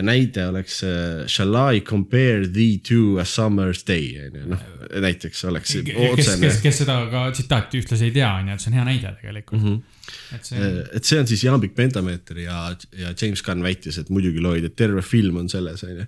näide 0.00 0.46
oleks 0.48 0.80
uh, 0.86 1.24
shall 1.28 1.56
I 1.74 1.82
compare 1.84 2.46
thee 2.48 2.78
to 2.88 3.18
a 3.20 3.26
summer's 3.28 3.84
day 3.86 4.14
on 4.22 4.38
ju, 4.40 4.46
noh 4.54 4.62
näiteks 5.00 5.44
oleks 5.48 5.74
kes, 6.16 6.30
kes, 6.40 6.58
kes 6.62 6.80
seda 6.82 6.96
ka 7.10 7.24
tsitaati 7.34 7.80
ühtlasi 7.82 8.08
ei 8.08 8.14
tea, 8.14 8.28
on 8.40 8.50
ju, 8.50 8.56
et 8.56 8.64
see 8.64 8.72
on 8.72 8.78
hea 8.78 8.86
näide 8.88 9.12
tegelikult 9.20 9.62
mm. 9.62 9.68
-hmm. 9.68 10.36
et 10.36 10.50
see, 10.50 10.58
äh, 10.58 10.80
et 10.96 11.08
see 11.08 11.20
on 11.20 11.28
siis 11.30 11.44
jambik 11.44 11.74
pentameeter 11.74 12.38
ja, 12.44 12.76
ja 12.98 13.14
James 13.22 13.42
Gunn 13.42 13.62
väitis, 13.62 13.98
et 13.98 14.10
muidugi 14.10 14.40
Lloyd, 14.40 14.64
et 14.64 14.76
terve 14.76 15.02
film 15.02 15.36
on 15.36 15.48
selles 15.48 15.84
on 15.84 15.96
ju. 15.96 16.06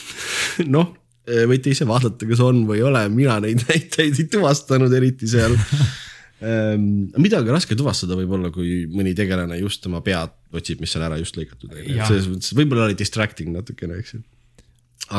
noh, 0.76 0.94
äh, 1.28 1.46
võite 1.50 1.70
ise 1.70 1.86
vaadata, 1.88 2.26
kas 2.26 2.44
on 2.44 2.64
või 2.68 2.80
ei 2.80 2.86
ole, 2.90 3.08
mina 3.14 3.40
neid 3.40 3.64
näiteid 3.68 4.18
ei 4.18 4.30
tuvastanud 4.30 4.92
eriti 4.92 5.28
seal 5.30 5.56
midagi 6.40 7.52
raske 7.52 7.76
tuvastada 7.76 8.16
võib-olla, 8.16 8.48
kui 8.54 8.86
mõni 8.88 9.12
tegelane 9.16 9.58
just 9.60 9.84
oma 9.90 10.00
pead 10.04 10.32
otsib, 10.56 10.80
mis 10.80 10.94
on 10.96 11.06
ära 11.08 11.18
just 11.20 11.36
lõigatud. 11.36 11.72
selles 12.08 12.28
mõttes 12.30 12.54
võib-olla 12.56 12.88
oli 12.88 12.98
distracting 12.98 13.52
natukene, 13.52 13.98
eks 14.00 14.14
ju. 14.16 14.22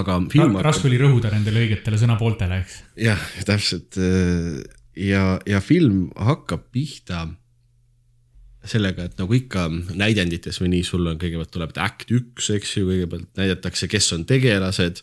aga 0.02 0.18
film 0.34 0.58
Ra. 0.58 0.70
raske 0.72 0.90
oli 0.90 0.98
rõhuda 1.02 1.34
nendele 1.34 1.68
õigetele 1.68 2.00
sõnapooltele, 2.02 2.62
eks. 2.64 2.80
jah, 3.06 3.28
täpselt 3.46 4.00
äh, 4.02 4.64
ja, 4.98 5.38
ja 5.46 5.62
film 5.62 6.10
hakkab 6.18 6.66
pihta 6.74 7.28
sellega, 8.68 9.08
et 9.08 9.18
nagu 9.18 9.34
ikka 9.34 9.66
näidendites 9.98 10.60
või 10.62 10.72
nii, 10.76 10.84
sul 10.86 11.08
on 11.10 11.18
kõigepealt 11.22 11.52
tuleb 11.54 11.74
act 11.82 12.12
üks, 12.14 12.52
eks 12.54 12.76
ju, 12.78 12.86
kõigepealt 12.90 13.30
näidatakse, 13.40 13.90
kes 13.90 14.12
on 14.18 14.26
tegelased. 14.30 15.02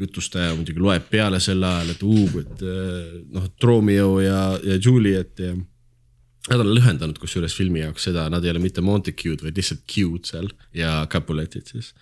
jutustaja 0.00 0.54
muidugi 0.54 0.80
loeb 0.80 1.10
peale 1.10 1.40
sel 1.40 1.64
ajal, 1.64 1.90
et 1.90 2.04
uu, 2.06 2.28
et 2.40 2.62
eh, 2.62 3.10
noh, 3.34 3.50
Romeo 3.62 4.20
ja, 4.22 4.44
ja 4.64 4.78
Juliet 4.78 5.42
ja. 5.42 5.56
Nad 6.50 6.62
on 6.62 6.70
lühendanud 6.72 7.18
kusjuures 7.20 7.52
filmi 7.52 7.82
jaoks 7.82 8.06
seda, 8.08 8.24
nad 8.32 8.44
ei 8.44 8.50
ole 8.50 8.62
mitte 8.62 8.80
Montague'd, 8.80 9.42
vaid 9.44 9.58
lihtsalt 9.60 9.82
Q'd 9.84 10.30
seal 10.30 10.48
ja 10.74 11.02
Capuletid 11.12 11.68
siis 11.68 11.92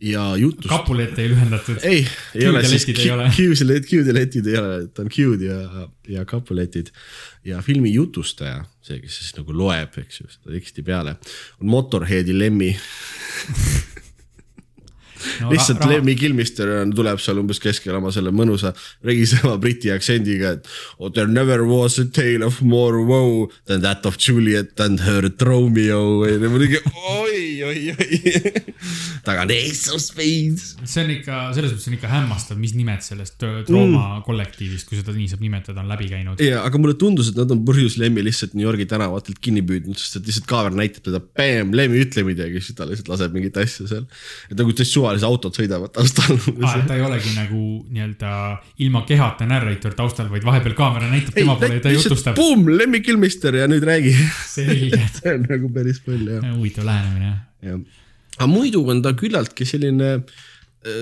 ja 0.00 0.36
jutust. 0.36 0.68
Capulet 0.68 1.18
ei 1.18 1.30
lühendatud. 1.30 1.78
ei, 1.82 2.06
ei 2.34 2.48
ole 2.48 2.62
siis 2.68 2.84
Q-d, 2.86 3.80
Q-d 3.86 4.10
ja 4.10 4.14
letid 4.14 4.50
ei 4.50 4.58
ole, 4.60 4.76
et 4.84 5.00
on 5.02 5.08
Q-d 5.12 5.48
ja, 5.48 5.88
ja 6.18 6.24
Capuletid. 6.28 6.92
ja 7.44 7.62
filmi 7.62 7.92
jutustaja, 7.94 8.64
see, 8.84 9.00
kes 9.00 9.20
siis 9.20 9.36
nagu 9.38 9.56
loeb, 9.56 9.96
eks 10.02 10.20
ju, 10.20 10.30
seda 10.30 10.56
teksti 10.56 10.84
peale, 10.86 11.16
on 11.60 11.70
Motorheadi 11.72 12.36
Lemmi 12.36 12.72
no, 15.42 15.52
lihtsalt 15.52 15.84
Lemmi 15.88 16.16
Kilmister 16.18 16.72
tuleb 16.96 17.20
seal 17.22 17.40
umbes 17.42 17.60
keskel 17.62 17.96
oma 17.98 18.12
selle 18.14 18.32
mõnusa 18.34 18.72
regisema 19.06 19.56
briti 19.62 19.92
aktsendiga, 19.94 20.56
et 20.56 20.70
oh, 20.98 21.10
there 21.10 21.30
never 21.30 21.64
was 21.68 21.98
a 22.02 22.06
tale 22.06 22.46
of 22.46 22.60
more 22.62 23.04
woe 23.06 23.48
than 23.66 23.82
that 23.84 24.06
of 24.06 24.18
Juliet 24.20 24.78
and 24.80 25.02
her 25.06 25.28
Romeo 25.46 26.26
ja 26.26 26.38
muidugi 26.50 26.80
oi, 26.86 27.42
oi, 27.66 27.80
oi 27.92 28.20
taga 29.26 29.44
on 29.44 29.52
Ace 29.54 29.92
of 29.92 30.00
Spades. 30.02 30.74
see 30.84 31.04
on 31.04 31.12
ikka, 31.16 31.40
selles 31.56 31.74
mõttes 31.74 31.88
on 31.90 31.96
ikka 31.96 32.10
hämmastav, 32.10 32.58
mis 32.60 32.74
nimed 32.76 33.04
sellest 33.04 33.38
Trooma 33.40 34.02
mm. 34.18 34.24
kollektiivist, 34.26 34.88
kui 34.88 35.00
seda 35.00 35.14
nii 35.16 35.28
saab 35.30 35.42
nimetada, 35.44 35.82
on 35.82 35.90
läbi 35.90 36.08
käinud. 36.10 36.42
ja, 36.44 36.62
aga 36.66 36.80
mulle 36.80 36.96
tundus, 37.00 37.30
et 37.32 37.40
nad 37.40 37.52
on 37.54 37.62
põhjus 37.66 37.98
Lemmi 38.00 38.24
lihtsalt 38.26 38.56
New 38.56 38.66
Yorgi 38.66 38.88
tänavatelt 38.90 39.40
kinni 39.42 39.64
püüdnud, 39.66 39.98
sest 40.00 40.20
et 40.20 40.30
lihtsalt 40.30 40.48
kaamera 40.50 40.78
näitab 40.78 41.06
teda, 41.08 41.22
Lemmi 41.76 42.02
ütle 42.04 42.26
midagi, 42.26 42.62
siis 42.64 42.78
ta 42.78 42.88
lihtsalt 42.88 43.10
laseb 43.12 43.36
mingit 43.36 43.58
asja 43.62 43.88
seal. 43.90 44.06
et 44.50 44.56
nagu 44.58 44.74
täitsa 44.76 45.02
suvalised 45.16 45.26
autod 45.26 45.56
sõidavad 45.56 45.92
taustal 45.94 46.36
ah,. 46.64 46.76
ta 46.86 46.96
ei 46.96 47.04
olegi 47.04 47.32
nagu 47.36 47.60
nii-öelda 47.90 48.32
ilma 48.84 49.02
kehata 49.08 49.46
narrator 49.48 49.94
taustal, 49.96 50.28
vaid 50.30 50.44
vahepeal 50.46 50.74
kaamera 50.76 51.10
näitab 51.10 51.36
tema 51.36 51.56
poole 51.56 51.78
ja 51.78 51.84
ta 51.84 51.92
jutustab. 51.94 52.36
Pumm, 52.36 52.68
Lemmi 52.76 53.00
Kilmister 53.04 53.56
ja 53.56 53.68
nüüd 53.70 53.84
räägi. 53.86 54.14
selge 54.50 55.00
see 55.16 55.34
on 55.34 55.46
nagu 55.48 55.70
päris 55.72 56.02
palju 56.04 56.38
jah. 56.38 56.50
huvitav 56.56 56.86
lähenemine 56.88 57.32
jah. 57.62 57.80
aga 58.38 58.50
muidu 58.50 58.84
on 58.90 59.02
ta 59.02 59.14
küllaltki 59.16 59.68
selline 59.68 60.12
Äh, 60.16 60.55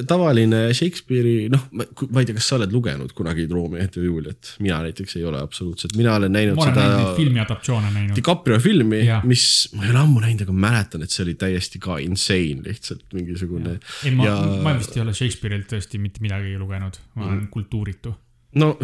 tavaline 0.09 0.67
Shakespeare'i, 0.75 1.49
noh, 1.53 1.67
ma 1.75 2.23
ei 2.23 2.29
tea, 2.29 2.37
kas 2.38 2.49
sa 2.50 2.59
oled 2.59 2.73
lugenud 2.73 3.12
kunagi 3.17 3.47
Romeo 3.50 3.83
ja 3.83 4.03
Juliet, 4.05 4.55
mina 4.64 4.81
näiteks 4.85 5.17
ei 5.21 5.25
ole 5.29 5.41
absoluutselt, 5.43 5.97
mina 5.99 6.14
olen 6.19 6.33
näinud 6.33 6.59
ma 6.59 6.69
seda. 6.71 7.12
filmi 7.17 7.43
adaptatsioone 7.43 7.93
näinud. 7.95 8.17
DiCaprio 8.17 8.59
filmi, 8.64 9.03
mis 9.29 9.47
ma 9.76 9.87
ei 9.87 9.95
ole 9.95 10.03
ammu 10.05 10.25
näinud, 10.25 10.45
aga 10.47 10.59
mäletan, 10.67 11.05
et 11.05 11.14
see 11.14 11.25
oli 11.26 11.37
täiesti 11.41 11.83
ka 11.83 11.99
insane 12.03 12.64
lihtsalt 12.64 13.07
mingisugune. 13.17 13.79
ei, 14.05 14.14
ma 14.17 14.29
ja..., 14.29 14.37
ma 14.64 14.76
vist 14.79 14.97
ei 14.97 15.05
ole 15.05 15.17
Shakespeare'ilt 15.17 15.71
tõesti 15.75 16.00
mitte 16.03 16.25
midagi 16.25 16.57
lugenud, 16.61 17.00
ma 17.14 17.29
olen 17.29 17.41
mm. 17.45 17.50
kultuuritu 17.55 18.14
no 18.55 18.79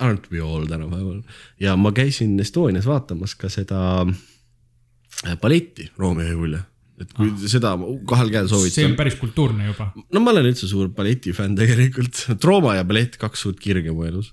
aren't 0.00 0.30
we 0.32 0.40
all 0.40 0.64
tänapäeval 0.66 1.20
ja 1.60 1.76
ma 1.76 1.92
käisin 1.92 2.40
Estonias 2.40 2.86
vaatamas 2.88 3.34
ka 3.36 3.50
seda 3.52 4.06
äh, 4.06 5.36
balletti 5.40 5.90
Romeo 5.98 6.26
ja 6.26 6.32
Julia 6.32 6.62
et 7.02 7.10
kui 7.16 7.28
ah. 7.28 7.48
seda 7.50 7.74
kahel 8.08 8.30
käel 8.32 8.48
soovitan. 8.50 8.74
see 8.74 8.86
on 8.88 8.94
päris 8.98 9.18
kultuurne 9.20 9.68
juba. 9.68 9.90
no 9.94 10.22
ma 10.22 10.32
olen 10.32 10.48
üldse 10.50 10.68
suur 10.70 10.88
balletifänn 10.96 11.56
tegelikult, 11.58 12.22
Trooma 12.42 12.76
ja 12.78 12.86
ballett, 12.88 13.18
kaks 13.20 13.44
suurt 13.46 13.60
kirge 13.62 13.92
mu 13.94 14.06
elus. 14.08 14.32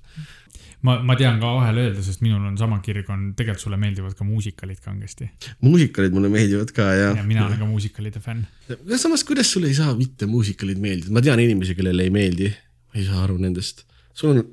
ma, 0.88 0.98
ma 1.03 1.17
tean 1.20 1.41
ka 1.41 1.53
vahele 1.58 1.88
öelda, 1.89 2.03
sest 2.05 2.24
minul 2.24 2.46
on 2.48 2.58
sama 2.60 2.79
kirg 2.86 3.10
on, 3.13 3.29
tegelikult 3.38 3.65
sulle 3.67 3.79
meeldivad 3.82 4.15
ka 4.20 4.27
muusikalid 4.27 4.84
kangesti. 4.84 5.29
muusikalid 5.65 6.15
mulle 6.15 6.32
meeldivad 6.34 6.72
ka 6.75 6.89
ja. 6.96 7.13
ja 7.20 7.25
mina 7.27 7.48
olen 7.48 7.60
ka 7.60 7.70
muusikalide 7.70 8.24
fänn. 8.24 8.46
aga 8.72 9.01
samas, 9.01 9.25
kuidas 9.27 9.51
sulle 9.51 9.72
ei 9.72 9.79
saa 9.79 9.96
mitte 10.00 10.29
muusikalid 10.29 10.79
meeldida, 10.84 11.15
ma 11.15 11.24
tean 11.25 11.43
inimesi, 11.43 11.75
kellele 11.79 12.08
ei 12.08 12.13
meeldi, 12.15 12.51
ma 12.93 13.01
ei 13.01 13.08
saa 13.10 13.25
aru 13.27 13.39
nendest. 13.43 13.84
sul 14.15 14.38
on, 14.38 14.46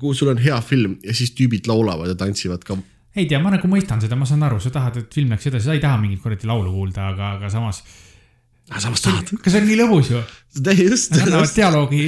kui 0.00 0.18
sul 0.18 0.34
on 0.34 0.42
hea 0.42 0.58
film 0.66 0.98
ja 1.06 1.14
siis 1.14 1.36
tüübid 1.38 1.70
laulavad 1.70 2.10
ja 2.10 2.18
tantsivad 2.18 2.66
ka 2.66 2.80
ei 3.14 3.28
tea, 3.30 3.40
ma 3.42 3.52
nagu 3.54 3.70
mõistan 3.70 4.02
seda, 4.02 4.18
ma 4.18 4.26
saan 4.28 4.42
aru, 4.46 4.58
sa 4.62 4.72
tahad, 4.74 4.98
et 5.02 5.14
film 5.14 5.30
läheks 5.32 5.50
edasi, 5.50 5.68
sa 5.68 5.76
ei 5.76 5.82
taha 5.82 6.00
mingit 6.02 6.22
kuradi 6.22 6.50
laulu 6.50 6.72
kuulda, 6.74 7.10
aga, 7.12 7.34
aga 7.38 7.50
samas. 7.52 7.82
aga 8.70 8.82
samas 8.82 9.04
tahad. 9.04 9.30
kas 9.42 9.54
see 9.54 9.62
on 9.62 9.68
nii 9.70 9.78
lõbus 9.82 10.10
ju? 10.10 10.22
just. 10.80 11.14
Nad 11.14 11.28
annavad 11.28 11.54
dialoogi 11.54 12.04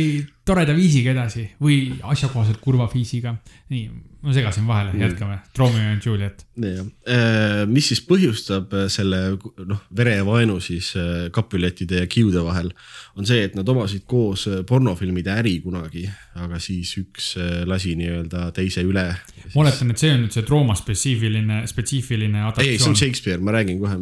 toreda 0.46 0.74
viisiga 0.74 1.12
edasi 1.14 1.46
või 1.62 1.78
asjakohaselt 2.02 2.60
kurva 2.62 2.88
viisiga. 2.92 3.36
nii, 3.70 3.86
ma 4.26 4.32
segasin 4.34 4.66
vahele 4.66 4.90
jätkame. 4.98 5.38
Romeo 5.58 5.82
ja 5.82 5.96
Juliet. 6.04 6.46
Äh, 6.58 7.66
mis 7.70 7.88
siis 7.92 8.00
põhjustab 8.02 8.72
äh, 8.74 8.86
selle 8.90 9.20
noh, 9.68 9.84
verevaenu 9.96 10.58
siis 10.64 10.88
äh, 10.98 11.28
Capuletide 11.34 12.02
ja 12.02 12.08
Kiude 12.10 12.42
vahel, 12.44 12.72
on 13.16 13.28
see, 13.28 13.44
et 13.46 13.54
nad 13.58 13.68
omasid 13.70 14.02
koos 14.10 14.48
pornofilmide 14.66 15.30
äri 15.36 15.60
kunagi, 15.62 16.04
aga 16.42 16.58
siis 16.62 16.90
üks 16.98 17.36
lasi 17.70 17.94
nii-öelda 18.00 18.50
teise 18.56 18.82
üle. 18.86 19.06
ma 19.54 19.62
oletan, 19.62 19.94
et 19.94 20.02
see 20.02 20.12
on 20.16 20.24
nüüd 20.24 20.34
see 20.34 20.46
Rooma 20.48 20.74
spetsiifiline, 20.78 21.62
spetsiifiline 21.70 22.42
adaptatsioon. 22.42 22.72
ei, 22.74 22.82
see 22.82 22.92
on 22.92 22.98
Shakespeare, 22.98 23.38
ma 23.42 23.54
räägin 23.54 23.78
kohe 23.82 23.96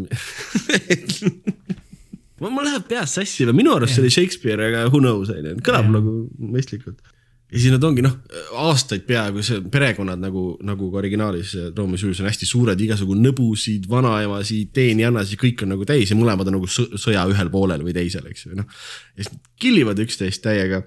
mul 2.55 2.65
läheb 2.67 2.89
peast 2.89 3.21
sassi, 3.21 3.47
minu 3.53 3.77
arust 3.77 3.97
see 3.97 4.05
oli 4.05 4.13
Shakespeare, 4.13 4.71
aga 4.71 4.87
who 4.89 5.05
knows 5.05 5.29
on 5.33 5.53
ju, 5.53 5.59
kõlab 5.65 5.91
ja. 5.91 5.99
nagu 5.99 6.17
mõistlikult 6.41 7.13
ja 7.55 7.61
siis 7.63 7.71
nad 7.71 7.85
ongi 7.87 8.03
noh, 8.03 8.17
aastaid 8.65 9.05
peaaegu 9.07 9.43
see 9.47 9.61
perekonnad 9.71 10.19
nagu, 10.19 10.45
nagu 10.67 10.91
ka 10.91 10.99
originaalis 10.99 11.55
Romeo 11.77 12.01
Julius 12.01 12.21
on 12.25 12.29
hästi 12.29 12.49
suured, 12.51 12.81
igasugu 12.83 13.15
nõbusid, 13.21 13.87
vanaemasid, 13.91 14.73
teeniannasid, 14.75 15.39
kõik 15.39 15.63
on 15.63 15.75
nagu 15.77 15.87
täis 15.87 16.11
ja 16.11 16.19
mõlemad 16.19 16.51
on 16.51 16.59
nagu 16.59 16.71
sõja 16.75 17.23
ühel 17.31 17.53
poolel 17.55 17.87
või 17.87 17.95
teisel, 17.95 18.27
eks 18.31 18.49
ju, 18.49 18.59
noh. 18.59 18.67
ja 19.15 19.23
siis 19.23 19.33
nad 19.37 19.51
killivad 19.63 20.03
üksteist 20.03 20.43
täiega. 20.43 20.83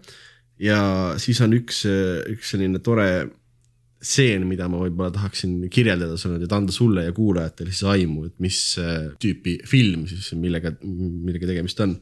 ja 0.59 0.79
siis 1.21 1.39
on 1.45 1.55
üks, 1.55 1.85
üks 2.35 2.51
selline 2.51 2.83
tore 2.83 3.09
stseen, 4.03 4.45
mida 4.49 4.67
ma 4.69 4.81
võib-olla 4.83 5.09
tahaksin 5.13 5.69
kirjeldada 5.73 6.17
sulle, 6.19 6.43
et 6.43 6.53
anda 6.53 6.73
sulle 6.73 7.07
ja 7.07 7.15
kuulajatele 7.15 7.71
siis 7.71 7.87
aimu, 7.95 8.27
et 8.27 8.35
mis 8.43 8.59
äh, 8.81 9.09
tüüpi 9.21 9.57
film 9.65 10.05
siis, 10.09 10.29
millega, 10.37 10.75
millega 10.83 11.49
tegemist 11.49 11.81
on. 11.85 11.95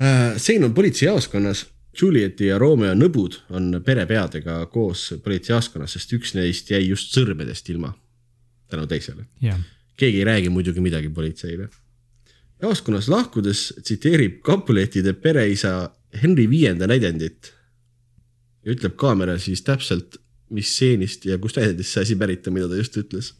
Äh, 0.00 0.36
stseen 0.38 0.68
on 0.68 0.76
politseijaoskonnas 0.76 1.64
Julieti 2.00 2.46
ja 2.46 2.58
Romeo 2.58 2.94
nõbud 2.94 3.40
on 3.50 3.80
perepeadega 3.84 4.60
koos 4.70 5.08
politseijaoskonnas, 5.24 5.96
sest 5.96 6.12
üks 6.14 6.34
neist 6.36 6.70
jäi 6.70 6.84
just 6.86 7.14
sõrmedest 7.16 7.70
ilma 7.72 7.92
tänu 8.70 8.86
teisele 8.86 9.26
yeah.. 9.42 9.58
keegi 9.98 10.22
ei 10.22 10.28
räägi 10.28 10.52
muidugi 10.54 10.80
midagi 10.80 11.10
politseile. 11.10 11.68
jaoskonnas 12.62 13.08
lahkudes 13.08 13.64
tsiteerib 13.82 14.40
Capuletide 14.46 15.12
pereisa 15.12 15.90
Henry 16.22 16.50
Viienda 16.50 16.86
näidendit 16.86 17.52
ja 18.64 18.72
ütleb 18.72 18.94
kaamera 18.96 19.38
siis 19.38 19.62
täpselt, 19.62 20.16
mis 20.50 20.70
stseenist 20.74 21.26
ja 21.26 21.38
kust 21.38 21.56
näidendist 21.56 21.94
see 21.94 22.02
asi 22.06 22.16
pärit 22.16 22.46
on, 22.46 22.54
mida 22.54 22.68
ta 22.68 22.78
just 22.78 22.96
ütles 22.96 23.34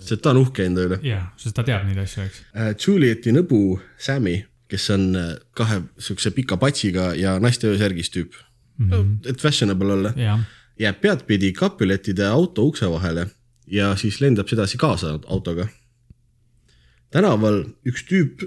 sest 0.00 0.22
ta 0.22 0.32
on 0.32 0.42
uhke 0.44 0.66
enda 0.66 0.84
üle. 0.86 0.98
jah, 1.04 1.30
sest 1.40 1.56
ta 1.56 1.64
teab 1.66 1.86
neid 1.88 1.98
asju, 2.00 2.26
eks. 2.26 2.42
Julieti 2.86 3.34
nõbu 3.34 3.78
Sammy, 3.98 4.38
kes 4.68 4.90
on 4.90 5.08
äh, 5.16 5.32
kahe 5.56 5.80
siukse 5.98 6.30
pika 6.34 6.58
patsiga 6.60 7.12
ja 7.14 7.38
naiste 7.42 7.68
öösärgis 7.70 8.10
tüüp 8.10 8.34
mm, 8.78 8.90
-hmm. 8.90 9.30
et 9.30 9.40
fashionable 9.40 9.92
olla, 9.92 10.12
jah, 10.16 10.40
jääb 10.80 11.00
peadpidi 11.00 11.52
kapiletide 11.52 12.26
auto 12.26 12.66
ukse 12.66 12.90
vahele 12.90 13.28
ja 13.66 13.96
siis 13.96 14.20
lendab 14.20 14.48
sedasi 14.48 14.78
kaasa 14.78 15.18
autoga. 15.26 15.68
tänaval 17.10 17.64
üks 17.86 18.04
tüüp 18.10 18.46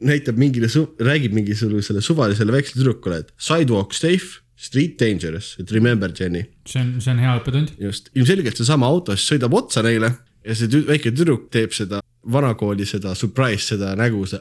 näitab 0.00 0.36
mingile, 0.40 0.68
räägib 1.00 1.34
mingisugusele 1.36 2.00
suvalisele 2.00 2.52
väiksele 2.52 2.80
tüdrukule, 2.80 3.18
et 3.18 3.32
sidewalk 3.36 3.92
safe, 3.92 4.40
street 4.56 5.00
dangerous, 5.00 5.56
et 5.60 5.72
remember 5.72 6.12
Jenny. 6.20 6.46
see 6.68 6.80
on, 6.80 7.00
see 7.00 7.12
on 7.12 7.18
hea 7.20 7.34
õppetund. 7.40 7.74
just, 7.80 8.08
ilmselgelt 8.14 8.56
seesama 8.56 8.86
auto 8.86 9.16
siis 9.16 9.28
sõidab 9.34 9.56
otsa 9.58 9.84
neile 9.84 10.14
ja 10.46 10.54
see 10.54 10.70
tü 10.70 10.82
väike 10.86 11.12
tüdruk 11.12 11.48
teeb 11.52 11.74
seda 11.74 12.00
vanakooli 12.32 12.86
seda 12.86 13.14
surprise, 13.18 13.64
seda 13.74 13.92
nägu, 13.98 14.24
see. 14.30 14.40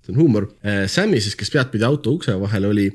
See 0.00 0.12
on 0.12 0.16
huumor. 0.16 0.46
Sammy 0.88 1.20
siis, 1.20 1.36
kes 1.36 1.52
peadpidi 1.52 1.84
auto 1.84 2.14
ukse 2.16 2.34
vahel 2.40 2.68
oli, 2.70 2.86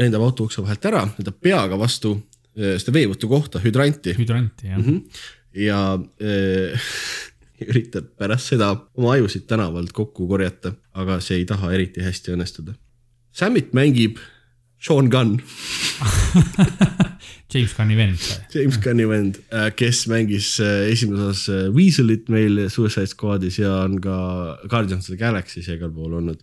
lendab 0.00 0.24
auto 0.24 0.46
ukse 0.48 0.62
vahelt 0.64 0.84
ära, 0.88 1.02
lendab 1.18 1.38
peaga 1.44 1.78
vastu 1.80 2.14
eh, 2.56 2.76
seda 2.80 2.94
veevõtu 2.96 3.28
kohta, 3.30 3.60
hüdranti 3.62 4.16
hüdranti, 4.16 4.70
jah 4.70 4.80
mm. 4.80 4.86
-hmm. 4.86 5.24
ja 5.66 5.80
eh, 6.20 6.88
üritab 7.70 8.08
pärast 8.18 8.52
seda 8.54 8.72
oma 8.98 9.12
ajusid 9.16 9.46
tänavalt 9.48 9.92
kokku 9.92 10.28
korjata, 10.28 10.74
aga 10.92 11.20
see 11.20 11.42
ei 11.42 11.48
taha 11.48 11.72
eriti 11.72 12.02
hästi 12.02 12.34
õnnestuda. 12.36 12.74
Sammit 13.32 13.72
mängib 13.72 14.18
Sean 14.82 15.08
Gunn, 15.12 15.38
James 17.52 17.74
Gunni 17.76 17.96
vend. 17.96 18.28
James 18.54 18.78
Gunni 18.82 19.06
vend, 19.08 19.38
kes 19.76 20.04
mängis 20.10 20.54
äh, 20.62 20.86
esimeses 20.92 21.32
osas 21.32 21.48
äh, 21.52 21.74
Weaselit 21.74 22.30
meil 22.32 22.68
Suicide 22.72 23.10
Squadis 23.10 23.58
ja 23.60 23.82
on 23.84 23.98
ka 24.02 24.16
Guardians 24.70 25.08
of 25.08 25.16
the 25.16 25.20
Galaxy's 25.20 25.68
ja 25.68 25.76
igal 25.76 25.92
pool 25.94 26.16
olnud. 26.20 26.40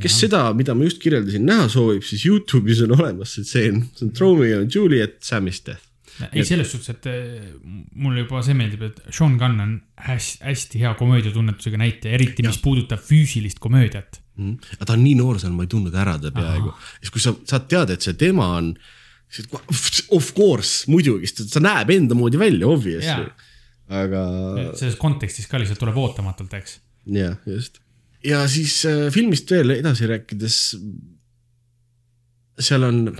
kes 0.00 0.20
seda, 0.24 0.46
mida 0.56 0.76
ma 0.76 0.88
just 0.88 1.02
kirjeldasin, 1.02 1.44
näha 1.48 1.68
soovib, 1.72 2.06
siis 2.06 2.24
Youtube'is 2.28 2.82
on 2.86 2.96
olemas 2.96 3.36
see 3.36 3.46
tseen, 3.46 3.84
see 3.96 4.08
on 4.08 4.14
Romeo 4.20 4.62
and 4.62 4.74
Juliet, 4.74 5.18
Sammy's 5.24 5.60
death. 5.66 5.84
ei, 6.32 6.42
selles 6.42 6.72
suhtes, 6.72 6.96
et 6.96 7.06
mulle 7.94 8.24
juba 8.24 8.40
see 8.42 8.56
meeldib, 8.58 8.88
et 8.88 9.02
Sean 9.14 9.36
Gunn 9.38 9.60
on 9.62 9.74
hästi, 10.08 10.40
hästi 10.48 10.80
hea 10.82 10.94
komöödiatunnetusega 10.98 11.78
näitleja, 11.78 12.18
eriti 12.18 12.46
mis 12.46 12.58
puudutab 12.62 13.02
füüsilist 13.04 13.60
komöödiat. 13.62 14.22
mm.. 14.36 14.72
aga 14.78 14.88
ta 14.88 14.96
on 14.96 15.04
nii 15.04 15.18
noor 15.20 15.42
seal, 15.42 15.54
ma 15.54 15.66
ei 15.66 15.74
tundnud 15.74 15.94
ära 15.94 16.16
teda 16.18 16.34
peaaegu. 16.40 16.72
siis 17.02 17.14
kui 17.14 17.22
sa 17.22 17.36
saad 17.44 17.68
teada, 17.70 17.98
et 17.98 18.06
see 18.06 18.16
tema 18.18 18.54
on, 18.58 18.72
siis 19.28 19.48
of 20.14 20.32
course, 20.36 20.88
muidugi, 20.90 21.28
sest 21.28 21.52
ta 21.52 21.62
näeb 21.62 21.92
enda 21.94 22.16
moodi 22.18 22.40
välja, 22.40 22.68
obviously 22.68 23.26
Jaa.. 23.26 23.52
aga 24.02 24.24
selles 24.78 24.96
kontekstis 25.00 25.48
ka 25.50 25.60
lihtsalt 25.60 25.80
tuleb 25.82 26.00
ootamatult, 26.00 26.54
eks. 26.58 26.78
jah, 27.12 27.36
just. 27.48 27.80
ja 28.24 28.42
siis 28.50 28.80
äh, 28.88 29.08
filmist 29.14 29.50
veel 29.52 29.76
edasi 29.78 30.08
rääkides. 30.10 30.60
seal 32.58 32.88
on 32.88 33.04
noh, 33.08 33.18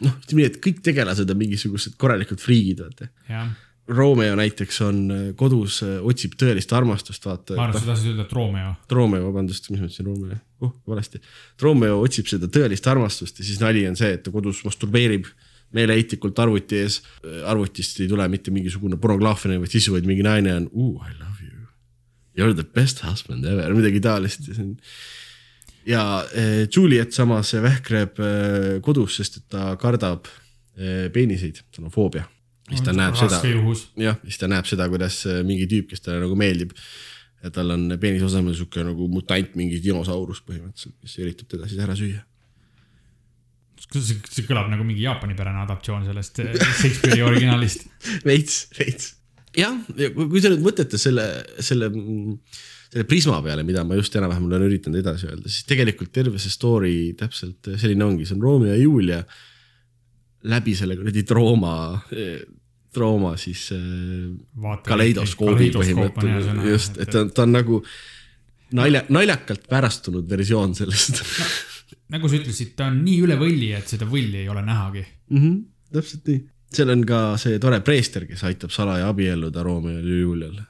ütleme 0.00 0.42
nii, 0.42 0.50
et 0.50 0.58
kõik 0.62 0.82
tegelased 0.84 1.30
on 1.32 1.40
mingisugused 1.40 1.96
korralikud 2.00 2.42
friigid, 2.42 2.84
vaata. 2.84 3.08
jah, 3.30 3.48
Romeo 3.86 4.34
näiteks 4.34 4.80
on 4.82 5.02
äh, 5.14 5.26
kodus, 5.38 5.78
otsib 6.02 6.36
tõelist 6.36 6.72
armastust, 6.76 7.24
vaata 7.24 7.56
ma. 7.56 7.68
arvan, 7.68 7.80
sa 7.80 7.92
tahtsid 7.94 8.12
öelda, 8.12 8.28
et 8.28 8.36
Romeo. 8.36 8.76
Romeo, 8.92 9.24
vabandust, 9.30 9.70
mis 9.70 9.80
ma 9.80 9.88
ütlesin, 9.88 10.08
Romeo, 10.10 10.38
oh 10.66 10.76
valesti. 10.90 11.22
Romeo 11.62 12.00
otsib 12.02 12.28
seda 12.28 12.50
tõelist 12.52 12.92
armastust 12.92 13.40
ja 13.40 13.46
siis 13.46 13.62
nali 13.62 13.86
on 13.88 13.96
see, 13.96 14.18
et 14.18 14.26
ta 14.26 14.34
kodus 14.34 14.64
masturbeerib 14.66 15.30
meeleheitlikult 15.74 16.38
arvuti 16.38 16.78
ees. 16.84 17.00
arvutist 17.44 18.00
ei 18.00 18.08
tule 18.08 18.28
mitte 18.32 18.54
mingisugune 18.54 18.98
pornograafiline 19.00 19.60
või 19.62 19.70
sisu, 19.70 19.96
vaid 19.96 20.06
mingi 20.08 20.24
naine 20.26 20.54
on 20.54 20.70
uh,, 20.72 21.02
I 21.02 21.14
love 21.18 21.42
you. 21.42 21.66
You 22.36 22.44
are 22.46 22.54
the 22.54 22.64
best 22.64 23.02
husband 23.04 23.44
ever, 23.48 23.74
midagi 23.74 24.00
taolist 24.04 24.50
ja 25.86 26.02
eh, 26.34 26.68
Juliet 26.76 27.14
samas 27.14 27.54
vähkreb 27.62 28.20
eh, 28.20 28.70
kodus, 28.84 29.18
sest 29.20 29.40
et 29.40 29.48
ta 29.54 29.74
kardab 29.80 30.28
eh, 30.76 31.06
peeniseid, 31.14 31.62
tal 31.74 31.88
on 31.88 31.94
foobia. 31.94 32.26
siis 32.68 32.82
ta 32.82 32.94
näeb 32.96 33.14
seda 33.18 33.40
jah, 34.02 34.16
siis 34.24 34.40
ta 34.40 34.50
näeb 34.50 34.66
seda, 34.66 34.88
kuidas 34.90 35.20
mingi 35.46 35.68
tüüp, 35.70 35.92
kes 35.92 36.02
talle 36.02 36.24
nagu 36.24 36.38
meeldib. 36.38 36.74
ja 37.44 37.52
tal 37.54 37.70
on 37.70 37.92
peenise 38.00 38.26
asemel 38.26 38.56
sihuke 38.58 38.82
nagu 38.84 39.08
mutant, 39.12 39.54
mingi 39.58 39.78
dinosaurus 39.82 40.42
põhimõtteliselt, 40.46 40.96
kes 41.02 41.18
üritab 41.22 41.52
teda 41.52 41.68
siis 41.70 41.82
ära 41.82 41.94
süüa. 41.98 42.24
See, 43.94 44.18
see 44.30 44.46
kõlab 44.48 44.70
nagu 44.72 44.86
mingi 44.86 45.04
Jaapani-pärane 45.04 45.62
adaptatsioon 45.64 46.06
sellest 46.08 46.40
eh, 46.44 46.54
Shakespeare'i 46.56 47.24
originaalist. 47.26 47.86
veits, 48.28 48.66
veits. 48.78 49.12
jah, 49.56 49.76
ja 49.98 50.10
kui 50.16 50.42
sa 50.42 50.52
nüüd 50.52 50.64
mõtlete 50.66 51.00
selle, 51.00 51.26
selle, 51.64 51.90
selle 52.90 53.06
prisma 53.08 53.40
peale, 53.44 53.66
mida 53.66 53.84
ma 53.86 53.98
just 53.98 54.16
enam-vähem 54.18 54.48
olen 54.50 54.66
üritanud 54.68 55.02
edasi 55.02 55.30
öelda, 55.30 55.50
siis 55.50 55.68
tegelikult 55.68 56.14
terve 56.14 56.42
see 56.42 56.52
story 56.52 56.96
täpselt 57.18 57.74
selline 57.76 58.06
ongi, 58.06 58.28
see 58.28 58.38
on 58.38 58.44
Romeo 58.46 58.72
ja 58.72 58.80
Julia 58.80 59.22
läbi 60.46 60.76
selle 60.78 60.94
kuradi 60.98 61.24
trooma, 61.26 61.76
trooma 62.94 63.32
siis 63.40 63.68
äh, 63.74 64.76
kaleidoskoobi 64.86 65.72
põhimõtteliselt, 65.74 66.62
just, 66.70 67.00
et 67.02 67.10
ta, 67.12 67.24
ta 67.28 67.44
on 67.44 67.56
nagu 67.56 67.80
nalja, 68.76 69.04
naljakalt 69.12 69.66
pärastunud 69.70 70.28
versioon 70.30 70.74
sellest 70.78 71.20
nagu 72.14 72.28
sa 72.30 72.38
ütlesid, 72.38 72.74
ta 72.78 72.90
on 72.90 73.00
nii 73.04 73.22
üle 73.26 73.38
võlli, 73.40 73.72
et 73.76 73.88
seda 73.90 74.08
võlli 74.08 74.44
ei 74.44 74.50
ole 74.52 74.62
nähagi. 74.66 75.06
mm. 75.30 75.40
-hmm, 75.40 75.64
täpselt 75.96 76.30
nii. 76.30 76.42
seal 76.76 76.90
on 76.92 77.04
ka 77.08 77.20
see 77.40 77.58
tore 77.62 77.80
preester, 77.86 78.26
kes 78.28 78.42
aitab 78.44 78.74
salaja 78.74 79.08
abielluda 79.08 79.62
Romeo 79.62 79.98
ja 79.98 80.20
Julial. 80.20 80.60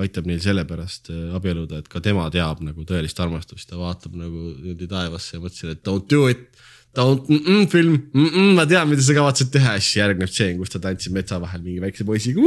aitab 0.00 0.28
neil 0.28 0.40
sellepärast 0.40 1.10
äh, 1.12 1.34
abielluda, 1.36 1.82
et 1.82 1.88
ka 1.92 2.00
tema 2.00 2.30
teab 2.32 2.62
nagu 2.64 2.84
tõelist 2.88 3.20
armastust 3.20 3.72
ja 3.72 3.80
vaatab 3.80 4.16
nagu 4.16 4.54
niimoodi 4.54 4.88
taevasse 4.88 5.36
ja 5.36 5.42
mõtlesin, 5.42 5.74
et 5.76 5.84
don't 5.84 6.08
do 6.10 6.28
it. 6.32 6.48
Don't 6.96 7.28
mm, 7.28 7.42
-mm, 7.44 7.66
film 7.68 7.98
mm, 8.12 8.26
-mm, 8.26 8.54
ma 8.56 8.64
tean, 8.64 8.88
mida 8.88 9.02
sa 9.02 9.12
kavatsed 9.12 9.50
teha 9.52 9.74
ja 9.76 9.80
siis 9.80 9.98
järgneb 9.98 10.30
stseen, 10.32 10.56
kus 10.56 10.72
ta 10.72 10.78
tantsib 10.80 11.12
metsa 11.12 11.36
vahel 11.40 11.60
mingi 11.60 11.80
väikse 11.80 12.04
poisiga. 12.08 12.40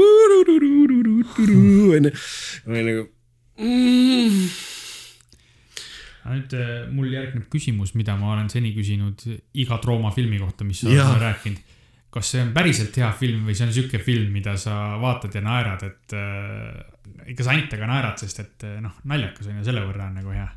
onju, 2.00 2.12
või 2.66 2.82
nagu 2.88 3.06
mm,. 3.60 4.50
Nüüd 6.28 6.54
eh, 6.58 6.70
mul 6.92 7.12
järgneb 7.14 7.48
küsimus, 7.52 7.94
mida 7.98 8.16
ma 8.20 8.34
olen 8.36 8.50
seni 8.52 8.74
küsinud 8.76 9.24
iga 9.60 9.80
Trooma 9.84 10.12
filmi 10.16 10.40
kohta, 10.42 10.68
mis 10.68 10.84
sa 10.84 10.92
oled 10.92 11.24
rääkinud. 11.24 11.76
kas 12.10 12.32
see 12.34 12.42
on 12.42 12.52
päriselt 12.56 12.96
hea 12.98 13.10
film 13.14 13.46
või 13.46 13.56
see 13.58 13.68
on 13.68 13.74
sihuke 13.76 14.00
film, 14.02 14.32
mida 14.34 14.56
sa 14.58 14.98
vaatad 15.02 15.36
ja 15.38 15.44
naerad, 15.46 15.84
et 15.86 16.16
äh, 16.18 17.30
ikka 17.30 17.46
sa 17.46 17.54
ainult 17.54 17.76
aga 17.78 17.90
naerad, 17.90 18.22
sest 18.22 18.42
et 18.44 18.68
eh, 18.68 18.80
noh, 18.84 18.96
naljakas 19.10 19.50
on 19.50 19.60
ju 19.60 19.68
selle 19.68 19.86
võrra 19.86 20.10
on 20.10 20.20
nagu 20.20 20.34
hea. 20.34 20.48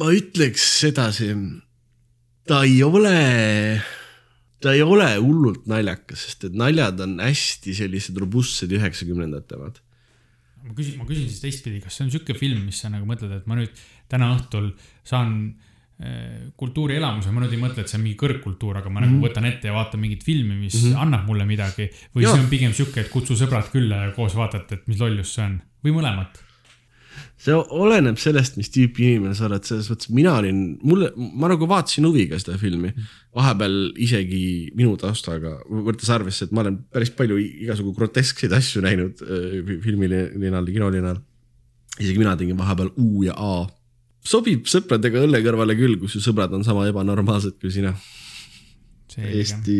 ma 0.00 0.10
ütleks 0.14 0.66
sedasi, 0.82 1.30
ta 2.48 2.62
ei 2.68 2.82
ole, 2.84 3.14
ta 4.62 4.76
ei 4.76 4.84
ole 4.84 5.08
hullult 5.16 5.64
naljakas, 5.70 6.28
sest 6.28 6.50
et 6.50 6.58
naljad 6.58 7.00
on 7.04 7.18
hästi 7.24 7.74
sellised 7.82 8.20
robustsed 8.22 8.72
üheksakümnendate 8.76 9.58
omad. 9.58 9.80
ma 10.62 10.76
küsin, 10.76 11.00
ma 11.00 11.08
küsin 11.08 11.26
siis 11.26 11.42
teistpidi, 11.42 11.80
kas 11.82 11.98
see 11.98 12.06
on 12.06 12.14
sihuke 12.14 12.36
film, 12.38 12.62
mis 12.68 12.84
sa 12.84 12.92
nagu 12.92 13.08
mõtled, 13.08 13.32
et 13.40 13.48
ma 13.50 13.58
nüüd 13.58 13.80
täna 14.12 14.30
õhtul 14.36 14.70
saan 15.08 15.34
äh, 15.48 16.52
kultuurielamuse, 16.58 17.32
ma 17.32 17.44
nüüd 17.44 17.56
ei 17.56 17.62
mõtle, 17.62 17.84
et 17.84 17.90
see 17.90 17.98
on 17.98 18.06
mingi 18.06 18.20
kõrgkultuur, 18.20 18.78
aga 18.80 18.90
ma 18.90 19.00
mm 19.00 19.04
-hmm. 19.06 19.18
nagu 19.18 19.26
võtan 19.28 19.48
ette 19.48 19.70
ja 19.70 19.74
vaatan 19.76 20.00
mingit 20.02 20.24
filmi, 20.24 20.54
mis 20.54 20.78
mm 20.78 20.88
-hmm. 20.88 21.02
annab 21.06 21.26
mulle 21.26 21.48
midagi. 21.48 21.90
või 22.14 22.26
Jaa. 22.26 22.34
see 22.34 22.44
on 22.44 22.48
pigem 22.50 22.72
sihuke, 22.72 23.00
et 23.00 23.12
kutsu 23.12 23.38
sõbrad 23.38 23.68
külla 23.72 24.06
ja 24.06 24.16
koos 24.16 24.36
vaatate, 24.36 24.74
et 24.74 24.88
mis 24.88 24.98
lollus 25.00 25.34
see 25.34 25.44
on 25.44 25.60
või 25.84 25.94
mõlemat. 25.98 26.40
see 27.42 27.54
oleneb 27.54 28.18
sellest, 28.22 28.56
mis 28.56 28.70
tüüpi 28.70 29.02
inimene 29.08 29.34
sa 29.34 29.48
oled, 29.48 29.64
selles 29.66 29.88
mõttes 29.90 30.08
mina 30.14 30.36
olin, 30.38 30.78
mulle, 30.82 31.10
ma 31.16 31.50
nagu 31.50 31.66
vaatasin 31.68 32.06
huviga 32.06 32.38
seda 32.38 32.58
filmi. 32.58 32.92
vahepeal 33.34 33.76
isegi 33.96 34.70
minu 34.78 34.96
taustaga, 34.96 35.58
võttes 35.88 36.10
arvesse, 36.14 36.46
et 36.46 36.52
ma 36.52 36.62
olen 36.64 36.78
päris 36.92 37.10
palju 37.10 37.38
igasugu 37.66 37.92
groteskseid 37.98 38.52
asju 38.52 38.82
näinud 38.82 39.22
äh, 39.22 39.76
filmilinal 39.84 40.66
ja 40.66 40.72
kinolinal. 40.72 41.22
isegi 41.98 42.18
mina 42.18 42.36
tegin 42.36 42.58
vahepeal 42.58 42.90
U 42.96 43.22
ja 43.22 43.34
A. 43.36 43.66
Sobib 44.26 44.68
sõpradega 44.70 45.22
õlle 45.26 45.42
kõrvale 45.44 45.76
küll, 45.78 45.98
kus 46.00 46.16
su 46.16 46.22
sõbrad 46.24 46.52
on 46.56 46.64
sama 46.66 46.86
ebanormaalsed 46.90 47.58
kui 47.60 47.72
sina. 47.74 47.94
Eesti, 49.12 49.78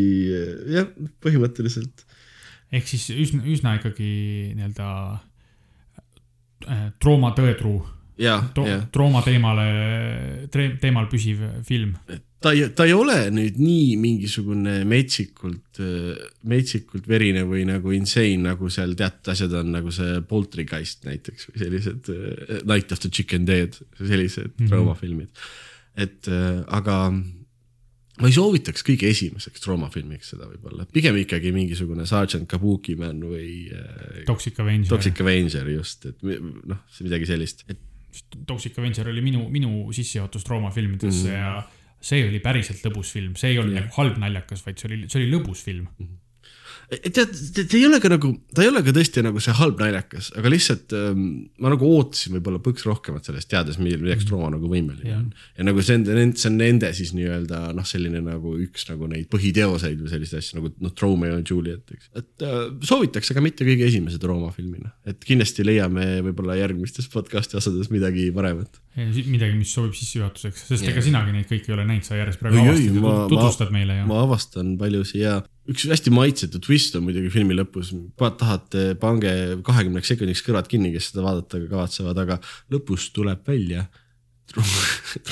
jah, 0.74 0.90
põhimõtteliselt. 1.24 2.04
ehk 2.72 2.88
siis 2.88 3.06
üsna, 3.14 3.40
üsna 3.48 3.78
ikkagi 3.78 4.08
nii-öelda 4.58 4.88
äh, 6.68 6.82
Trooma 7.00 7.32
tõetruu 7.36 7.78
ja, 8.20 8.42
to, 8.54 8.66
ja 8.68 8.82
Trooma 8.92 9.22
teemale, 9.24 9.66
teemal 10.52 11.08
püsiv 11.08 11.40
film. 11.64 11.94
Ta 12.42 12.52
ei, 12.54 12.68
ta 12.76 12.86
ei 12.88 12.94
ole 12.96 13.16
nüüd 13.34 13.58
nii 13.62 13.96
mingisugune 14.02 14.80
metsikult, 14.88 15.80
metsikult 16.48 17.08
verine 17.08 17.44
või 17.48 17.66
nagu 17.68 17.94
insane, 17.96 18.40
nagu 18.44 18.70
seal 18.72 18.96
teatud 18.98 19.32
asjad 19.34 19.54
on, 19.60 19.74
nagu 19.76 19.92
see 19.94 20.20
Poltergeist 20.28 21.06
näiteks 21.08 21.50
või 21.50 21.62
sellised 21.64 22.10
Night 22.68 22.92
of 22.94 23.02
the 23.04 23.10
Chicken 23.12 23.46
Dead, 23.48 23.78
sellised 24.00 24.50
mm. 24.50 24.56
-hmm. 24.58 24.72
traumafilmid. 24.72 25.46
et 26.02 26.28
aga 26.72 26.98
ma 28.20 28.28
ei 28.28 28.34
soovitaks 28.34 28.84
kõige 28.86 29.08
esimeseks 29.10 29.62
traumafilmiks 29.64 30.32
seda 30.34 30.46
võib-olla, 30.50 30.84
pigem 30.92 31.16
ikkagi 31.22 31.52
mingisugune 31.54 32.04
Sergeant 32.08 32.48
Kabuki 32.50 32.96
Man 33.00 33.22
või 33.24 33.70
äh, 33.72 34.22
Toxic 34.28 34.58
Avenger. 34.60 34.90
Toxic 34.92 35.22
Avenger 35.24 35.70
just, 35.72 36.06
et 36.10 36.20
noh, 36.22 36.82
midagi 37.00 37.30
sellist, 37.30 37.64
et 37.72 37.80
Toxic 38.46 38.76
Avenger 38.76 39.08
oli 39.08 39.22
minu, 39.24 39.46
minu 39.52 39.86
sissejuhatus 39.96 40.44
traumafilmidesse 40.44 41.30
mm 41.30 41.32
-hmm. 41.32 41.38
ja 41.40 41.62
see 42.02 42.24
oli 42.26 42.42
päriselt 42.42 42.82
lõbus 42.86 43.12
film, 43.14 43.36
see 43.38 43.54
ei 43.54 43.62
olnud 43.62 43.78
nagu 43.78 43.94
halb 43.98 44.18
naljakas, 44.22 44.64
vaid 44.66 44.80
see 44.80 44.90
oli, 44.90 45.04
see 45.06 45.22
oli 45.22 45.30
lõbus 45.32 45.64
film 45.64 45.86
mm. 45.86 46.02
-hmm 46.02 46.20
tead, 47.00 47.32
ta 47.56 47.76
ei 47.76 47.84
ole 47.86 47.98
ka 48.02 48.10
nagu, 48.12 48.30
ta 48.52 48.64
ei 48.64 48.68
ole 48.68 48.82
ka 48.84 48.92
tõesti 48.94 49.22
nagu 49.24 49.40
see 49.42 49.54
halb 49.56 49.80
naljakas, 49.80 50.30
aga 50.38 50.50
lihtsalt 50.52 50.92
ähm, 50.96 51.22
ma 51.62 51.72
nagu 51.72 51.88
ootasin 51.88 52.36
võib-olla 52.36 52.60
põks 52.64 52.84
rohkemat 52.88 53.28
sellest, 53.28 53.48
teades, 53.50 53.78
milleks 53.80 54.26
Trooma 54.28 54.50
nagu 54.52 54.68
võimeline 54.70 55.14
on. 55.16 55.30
ja 55.56 55.66
nagu 55.66 55.84
see 55.84 56.00
on, 56.00 56.34
see 56.36 56.50
on 56.50 56.58
nende 56.60 56.92
siis 56.96 57.14
nii-öelda 57.16 57.64
noh, 57.76 57.86
selline 57.88 58.22
nagu 58.26 58.54
üks 58.60 58.86
nagu 58.90 59.08
neid 59.10 59.30
põhiteoseid 59.32 60.02
või 60.02 60.12
selliseid 60.12 60.42
asju 60.42 60.60
nagu 60.60 60.72
noh, 60.84 60.94
Romeo 61.02 61.38
ja 61.38 61.44
Juliet, 61.48 61.84
eks. 61.96 62.12
et 62.18 62.46
äh, 62.48 62.60
soovitaks, 62.88 63.32
aga 63.32 63.44
mitte 63.44 63.68
kõige 63.68 63.88
esimese 63.88 64.20
Trooma 64.22 64.52
filmina, 64.54 64.92
et 65.08 65.22
kindlasti 65.24 65.66
leiame 65.66 66.18
võib-olla 66.28 66.58
järgmistes 66.60 67.08
podcast'i 67.12 67.60
osades 67.60 67.92
midagi 67.94 68.28
paremat. 68.34 68.81
Midagi, 68.92 69.54
mis 69.56 69.70
sobib 69.72 69.94
sissejuhatuseks, 69.96 70.66
sest 70.68 70.84
ega 70.90 71.00
sinagi 71.04 71.32
neid 71.32 71.46
kõiki 71.48 71.70
ei 71.70 71.76
ole 71.78 71.86
näinud, 71.88 72.04
sa 72.04 72.18
järjest 72.18 72.42
praegu 72.42 72.60
avastad 72.60 72.98
ja 72.98 73.14
tutvustad 73.30 73.72
meile 73.72 73.96
ja. 74.02 74.04
ma 74.08 74.18
avastan 74.26 74.74
paljusid 74.80 75.22
ja 75.22 75.38
üks 75.72 75.86
hästi 75.88 76.12
maitsetu 76.12 76.60
twist 76.60 76.98
on 76.98 77.06
muidugi 77.06 77.30
filmi 77.32 77.56
lõpus, 77.56 77.94
tahate, 78.20 78.90
pange 79.00 79.32
kahekümneks 79.64 80.12
sekundiks 80.12 80.44
kõrvad 80.44 80.68
kinni, 80.68 80.92
kes 80.92 81.08
seda 81.12 81.24
vaadata 81.24 81.62
kavatsevad, 81.70 82.20
aga 82.20 82.38
lõpus 82.74 83.08
tuleb 83.16 83.40
välja. 83.48 83.86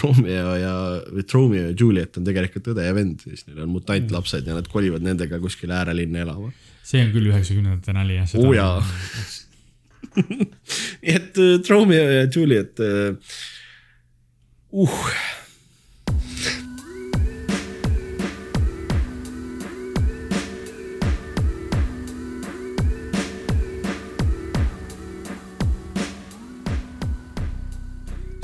Romeo 0.00 0.54
ja, 0.56 0.72
või 1.12 1.26
Romeo 1.28 1.66
ja 1.66 1.74
Juliet 1.76 2.16
on 2.16 2.24
tegelikult 2.24 2.70
õde 2.72 2.86
ja 2.86 2.94
vend, 2.96 3.20
siis 3.26 3.44
neil 3.44 3.66
on 3.66 3.74
mutantlapsed 3.74 4.48
ja 4.48 4.56
nad 4.56 4.70
kolivad 4.72 5.04
nendega 5.04 5.36
kuskile 5.42 5.76
äärelinna 5.76 6.22
elama. 6.24 6.48
see 6.86 7.04
on 7.04 7.12
küll 7.12 7.28
üheksakümnendate 7.28 7.92
nali 7.92 8.16
jah. 8.16 8.32
oo 8.40 8.54
jaa. 8.56 8.80
nii 11.02 11.14
et 11.14 11.40
uh, 11.40 11.56
Romeo 11.68 12.06
ja 12.10 12.26
Juliet 12.34 12.80
uh,. 12.80 13.16
Uh 14.72 15.30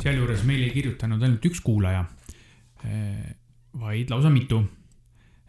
sealjuures 0.07 0.45
meil 0.47 0.63
ei 0.63 0.73
kirjutanud 0.75 1.23
ainult 1.23 1.47
üks 1.49 1.61
kuulaja, 1.65 2.05
eh, 2.87 3.35
vaid 3.81 4.11
lausa 4.13 4.31
mitu. 4.31 4.61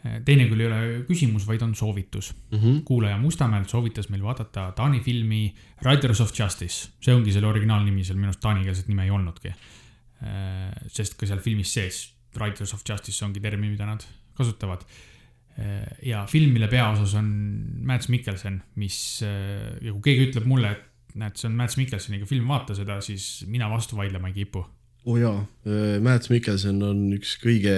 Eh, 0.03 0.19
teine 0.25 0.47
küll 0.49 0.61
ei 0.61 0.69
ole 0.69 0.79
küsimus, 1.07 1.45
vaid 1.47 1.61
on 1.65 1.73
soovitus 1.75 2.31
mm. 2.33 2.57
-hmm. 2.57 2.81
kuulaja 2.85 3.17
Mustamäelt 3.17 3.69
soovitas 3.69 4.09
meil 4.09 4.23
vaadata 4.23 4.71
Taani 4.75 4.99
filmi 5.01 5.53
Riders 5.81 6.21
of 6.21 6.33
Justice, 6.39 6.89
see 7.01 7.13
ongi 7.13 7.33
selle 7.33 7.47
originaalnimi, 7.47 8.03
seal 8.03 8.17
minu 8.17 8.31
arust 8.31 8.41
taanikeelset 8.41 8.87
nime 8.87 9.03
ei 9.03 9.11
olnudki. 9.11 9.53
Eh, 10.17 10.87
sest 10.89 11.17
ka 11.17 11.29
seal 11.29 11.43
filmis 11.43 11.75
sees 11.77 12.01
Riders 12.37 12.73
of 12.73 12.83
Justice 12.87 13.25
ongi 13.25 13.41
termin, 13.43 13.73
mida 13.73 13.85
nad 13.89 14.05
kasutavad 14.37 14.83
ja 16.05 16.19
film, 16.29 16.51
mille 16.53 16.67
peaosas 16.69 17.15
on 17.17 17.29
Mads 17.89 18.11
Mikkelsen, 18.13 18.59
mis 18.77 19.23
ja 19.23 19.89
kui 19.89 20.03
keegi 20.05 20.27
ütleb 20.27 20.45
mulle, 20.45 20.69
et 20.75 20.83
näed, 21.17 21.37
see 21.37 21.49
on 21.49 21.57
Mads 21.57 21.77
Mikkelsoniga 21.79 22.27
film, 22.29 22.49
vaata 22.51 22.75
seda, 22.77 22.99
siis 23.05 23.45
mina 23.49 23.69
vastu 23.71 23.97
vaidlema 23.99 24.31
ei 24.31 24.35
kipu. 24.41 24.63
oo 25.07 25.13
oh 25.13 25.19
jaa, 25.21 25.35
äh, 25.69 26.01
Mads 26.03 26.27
Mikkelson 26.33 26.81
on 26.83 27.05
üks 27.15 27.37
kõige, 27.39 27.73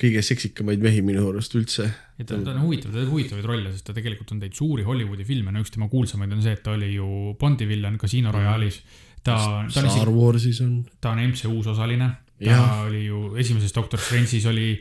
kõige 0.00 0.22
seksikamaid 0.26 0.82
mehi 0.82 1.02
minu 1.06 1.28
arust 1.30 1.54
üldse. 1.58 1.86
ja 2.18 2.26
ta, 2.26 2.40
ta 2.42 2.54
on 2.56 2.64
huvitav, 2.64 2.90
ta 2.90 2.98
teeb 2.98 3.12
huvitavaid 3.12 3.46
rolle, 3.48 3.70
sest 3.74 3.86
ta 3.86 3.94
tegelikult 3.96 4.34
on 4.34 4.42
teinud 4.42 4.58
suuri 4.58 4.86
Hollywoodi 4.88 5.26
filme, 5.28 5.54
no 5.54 5.62
üks 5.62 5.74
tema 5.74 5.88
kuulsamaid 5.92 6.34
on 6.34 6.42
see, 6.44 6.56
et 6.58 6.64
ta 6.64 6.74
oli 6.74 6.90
ju 6.96 7.36
Bondi 7.38 7.68
villan 7.70 8.00
Casino 8.02 8.34
Royale'is. 8.34 8.82
Ta, 9.22 9.36
ta 9.36 9.60
on 9.60 9.70
Star 9.70 10.10
Warsis 10.10 10.60
on. 10.64 10.82
ta 11.00 11.14
on 11.14 11.22
MCU-s 11.28 11.70
osaline, 11.74 12.08
ta 12.42 12.50
ja. 12.50 12.64
oli 12.86 13.06
ju 13.06 13.34
esimeses 13.40 13.74
Doctor 13.74 14.00
Strange'is 14.00 14.46
oli 14.50 14.74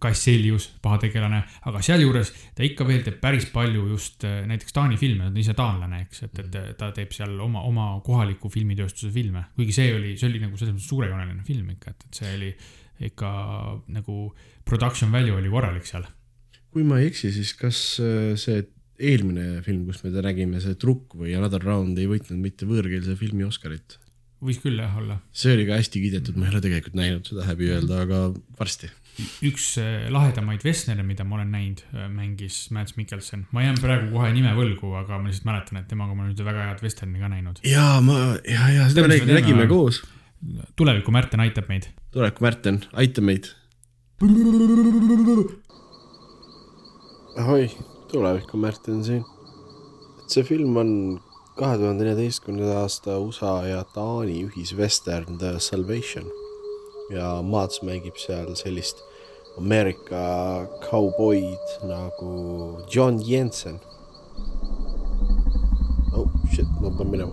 Kasselius, 0.00 0.70
pahategelane, 0.82 1.42
aga 1.68 1.80
sealjuures 1.84 2.30
ta 2.56 2.64
ikka 2.64 2.86
veel 2.88 3.02
teeb 3.04 3.18
päris 3.20 3.48
palju 3.52 3.84
just 3.90 4.24
äh, 4.24 4.40
näiteks 4.48 4.72
Taani 4.72 4.96
filme, 5.00 5.26
ta 5.26 5.32
on 5.32 5.40
ise 5.42 5.54
taanlane, 5.58 6.02
eks, 6.06 6.22
et, 6.28 6.40
et 6.40 6.78
ta 6.78 6.88
teeb 6.96 7.12
seal 7.12 7.34
oma, 7.44 7.64
oma 7.68 7.88
kohaliku 8.04 8.48
filmitööstuse 8.52 9.12
filme. 9.12 9.44
kuigi 9.56 9.76
see 9.76 9.90
oli, 9.96 10.14
see 10.16 10.30
oli 10.30 10.40
nagu 10.44 10.56
selles 10.56 10.76
mõttes 10.76 10.88
suurejooneline 10.94 11.44
film 11.46 11.74
ikka, 11.74 11.92
et, 11.92 12.06
et 12.08 12.22
see 12.22 12.34
oli 12.38 12.52
ikka 13.02 13.32
nagu 13.92 14.18
production 14.68 15.12
value 15.12 15.36
oli 15.36 15.50
korralik 15.52 15.88
seal. 15.88 16.06
kui 16.72 16.86
ma 16.88 17.02
ei 17.02 17.10
eksi, 17.10 17.32
siis 17.34 17.52
kas 17.58 17.82
äh, 18.00 18.32
see 18.40 18.64
eelmine 19.02 19.60
film, 19.66 19.84
kus 19.90 20.02
me 20.04 20.14
ta 20.14 20.24
nägime, 20.24 20.62
see 20.62 20.78
Trukk 20.78 21.18
või 21.18 21.34
Another 21.38 21.62
Round 21.64 21.98
ei 21.98 22.08
võitnud 22.10 22.40
mitte 22.40 22.68
võõrkeelse 22.68 23.18
filmi 23.20 23.46
Oscarit? 23.48 23.98
võis 24.42 24.58
küll 24.62 24.80
jah 24.80 24.96
olla. 24.98 25.20
see 25.34 25.54
oli 25.54 25.68
ka 25.68 25.78
hästi 25.78 26.02
kiidetud, 26.02 26.38
ma 26.38 26.48
ei 26.48 26.54
ole 26.54 26.64
tegelikult 26.64 26.98
näinud 26.98 27.28
seda, 27.30 27.46
häbi 27.46 27.70
öelda, 27.76 28.02
aga 28.06 28.24
varsti 28.58 28.90
üks 29.44 29.66
äh, 29.80 30.08
lahedamaid 30.12 30.64
Vesnere, 30.64 31.04
mida 31.04 31.24
ma 31.28 31.36
olen 31.38 31.52
näinud, 31.52 31.82
äh, 31.92 32.08
mängis 32.12 32.64
Mads 32.72 32.96
Mikkelson. 32.96 33.46
ma 33.52 33.64
jään 33.66 33.78
praegu 33.80 34.08
kohe 34.14 34.32
nime 34.32 34.54
võlgu, 34.56 34.94
aga 34.98 35.18
ma 35.20 35.28
lihtsalt 35.28 35.48
mäletan, 35.50 35.82
et 35.82 35.88
temaga 35.90 36.16
ma 36.16 36.24
olen 36.24 36.32
ühte 36.32 36.46
väga 36.46 36.70
head 36.70 36.82
vesterni 36.84 37.20
ka 37.20 37.28
näinud. 37.32 37.60
ja 37.68 37.86
ma, 38.04 38.18
ja, 38.48 38.68
ja 38.78 38.88
seda 38.88 39.06
me 39.06 39.12
nägime, 39.12 39.36
nägime 39.36 39.68
koos. 39.70 40.02
tuleviku 40.76 41.14
Märten 41.14 41.44
aitab 41.44 41.68
meid. 41.68 41.90
tuleviku 42.14 42.48
Märten, 42.48 42.82
aita 43.04 43.24
meid. 43.24 43.52
ahoi, 47.42 47.68
tuleviku 48.12 48.56
Märten 48.60 49.04
siin. 49.04 49.24
et 50.22 50.30
see 50.30 50.44
film 50.44 50.76
on 50.76 50.90
kahe 51.56 51.78
tuhande 51.80 52.04
neljateistkümnenda 52.04 52.82
aasta 52.82 53.18
USA 53.18 53.54
ja 53.66 53.84
Taani 53.94 54.36
ühisvestern 54.46 55.38
The 55.40 55.54
Salvation 55.60 56.28
ja 57.12 57.42
Mats 57.42 57.82
mängib 57.82 58.20
seal 58.20 58.54
sellist 58.56 59.00
Ameerika 59.58 60.22
kauboid 60.90 61.74
nagu 61.88 62.30
John 62.94 63.20
Jensen. 63.28 63.80
oh 66.12 66.28
shit, 66.54 66.68
ma 66.80 66.90
pean 66.96 67.10
minema. 67.10 67.32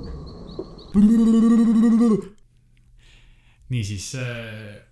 niisiis 3.70 4.16
äh, 4.16 4.89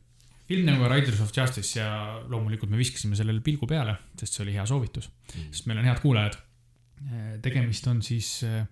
film 0.48 0.68
nagu 0.70 0.88
Riders 0.88 1.22
of 1.24 1.32
Justice 1.36 1.80
ja 1.80 1.88
loomulikult 2.32 2.72
me 2.72 2.80
viskasime 2.80 3.18
sellele 3.20 3.44
pilgu 3.44 3.68
peale, 3.70 3.98
sest 4.20 4.38
see 4.38 4.46
oli 4.46 4.56
hea 4.56 4.68
soovitus 4.68 5.10
mm., 5.10 5.50
sest 5.52 5.68
meil 5.70 5.82
on 5.82 5.90
head 5.90 6.04
kuulajad. 6.04 6.38
Äh, 7.08 7.34
tegemist 7.44 7.88
on 7.92 8.00
siis 8.06 8.30
äh, 8.48 8.64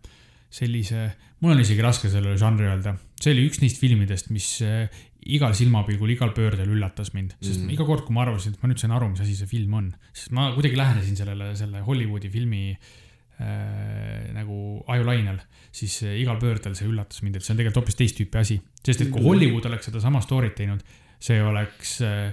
sellise, 0.55 1.09
mul 1.43 1.55
on 1.55 1.61
isegi 1.63 1.83
raske 1.83 2.09
sellele 2.11 2.39
žanri 2.39 2.69
öelda, 2.69 2.95
see 3.19 3.33
oli 3.35 3.45
üks 3.49 3.59
neist 3.61 3.81
filmidest, 3.81 4.31
mis 4.33 4.47
äh, 4.65 4.88
igal 5.35 5.55
silmapilgul, 5.57 6.13
igal 6.13 6.31
pöördel 6.38 6.69
üllatas 6.71 7.11
mind, 7.15 7.35
sest 7.41 7.63
mm. 7.63 7.73
iga 7.75 7.88
kord, 7.88 8.05
kui 8.05 8.15
ma 8.15 8.23
arvasin, 8.25 8.55
et 8.55 8.63
ma 8.63 8.69
nüüd 8.71 8.81
sain 8.81 8.93
aru, 8.95 9.09
mis 9.11 9.23
asi 9.25 9.35
see 9.38 9.49
film 9.49 9.73
on, 9.77 9.89
sest 10.15 10.31
ma 10.38 10.51
kuidagi 10.55 10.79
lähenesin 10.79 11.17
sellele, 11.19 11.51
selle 11.59 11.81
Hollywoodi 11.85 12.31
filmi 12.33 12.67
äh, 12.71 14.29
nagu 14.38 14.59
ajulainel, 14.95 15.41
siis 15.75 15.97
igal 16.13 16.39
pöördel 16.41 16.77
see 16.77 16.88
üllatas 16.88 17.25
mind, 17.25 17.39
et 17.39 17.45
see 17.45 17.55
on 17.55 17.59
tegelikult 17.59 17.83
hoopis 17.83 17.99
teist 17.99 18.21
tüüpi 18.21 18.41
asi. 18.41 18.61
sest 18.79 19.01
et 19.01 19.09
kui 19.09 19.19
mm. 19.19 19.27
Hollywood 19.27 19.67
oleks 19.71 19.91
sedasama 19.91 20.23
story't 20.23 20.55
teinud, 20.55 20.85
see 21.25 21.41
oleks 21.43 21.97
äh, 22.05 22.29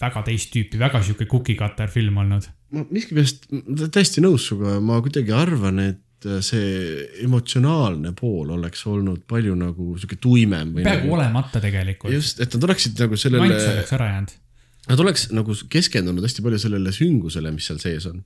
väga 0.00 0.24
teist 0.26 0.52
tüüpi, 0.52 0.80
väga 0.80 1.02
sihuke 1.04 1.28
cookie 1.30 1.56
cutter 1.58 1.92
film 1.92 2.18
olnud. 2.24 2.48
ma 2.74 2.84
miskipärast 2.90 3.46
täiesti 3.94 4.24
nõus 4.24 4.48
sinuga, 4.50 4.80
ma 4.84 4.98
kuidagi 5.04 5.36
arvan, 5.36 5.84
et 5.84 6.02
Äh, 6.26 6.40
see 6.44 7.04
emotsionaalne 7.26 8.14
pool 8.16 8.50
oleks 8.56 8.86
olnud 8.88 9.26
palju 9.28 9.54
nagu 9.58 9.94
sihuke 10.00 10.18
tuimem. 10.22 10.72
peaaegu 10.78 11.04
nagu, 11.04 11.14
olemata 11.18 11.60
tegelikult. 11.62 12.12
just, 12.12 12.40
et 12.40 12.54
nad 12.56 12.64
oleksid 12.68 13.02
nagu 13.02 13.18
sellele. 13.20 13.48
nants 13.50 13.68
oleks 13.72 13.92
ära 13.98 14.06
jäänud. 14.12 14.32
Nad 14.86 15.02
oleks 15.02 15.26
nagu 15.34 15.56
keskendunud 15.68 16.24
hästi 16.24 16.44
palju 16.46 16.62
sellele 16.62 16.94
süngusele, 16.94 17.52
mis 17.52 17.68
seal 17.68 17.82
sees 17.82 18.06
on. 18.08 18.22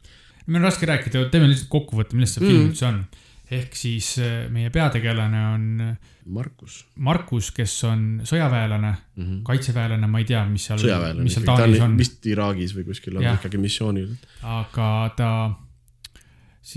meil 0.46 0.62
on 0.62 0.68
raske 0.68 0.87
rääkida, 0.87 1.26
teeme 1.33 1.50
lihtsalt 1.50 1.70
kokkuvõtte, 1.72 2.16
millest 2.16 2.38
see 2.38 2.44
mm. 2.44 2.53
film 2.53 2.70
üldse 2.70 2.87
on. 2.88 3.03
Ehk 3.51 3.75
siis 3.75 4.13
äh, 4.23 4.45
meie 4.53 4.71
peategelane 4.71 5.41
on. 5.55 5.67
Äh, 5.89 6.17
Markus. 6.31 6.85
Markus, 7.03 7.49
kes 7.51 7.73
on 7.89 8.03
sõjaväelane 8.29 8.91
mm, 8.91 9.25
-hmm. 9.25 9.39
kaitseväelane, 9.43 10.07
ma 10.07 10.21
ei 10.21 10.29
tea, 10.29 10.45
mis 10.47 10.69
seal, 10.69 10.85
mis 11.19 11.35
seal 11.35 11.47
Taanis 11.49 11.81
on. 11.83 11.97
vist 11.99 12.27
Iraagis 12.27 12.75
või 12.77 12.85
kuskil 12.87 13.17
on 13.19 13.27
ikkagi 13.33 13.59
missioonil. 13.59 14.13
aga 14.47 14.91
ta 15.17 15.31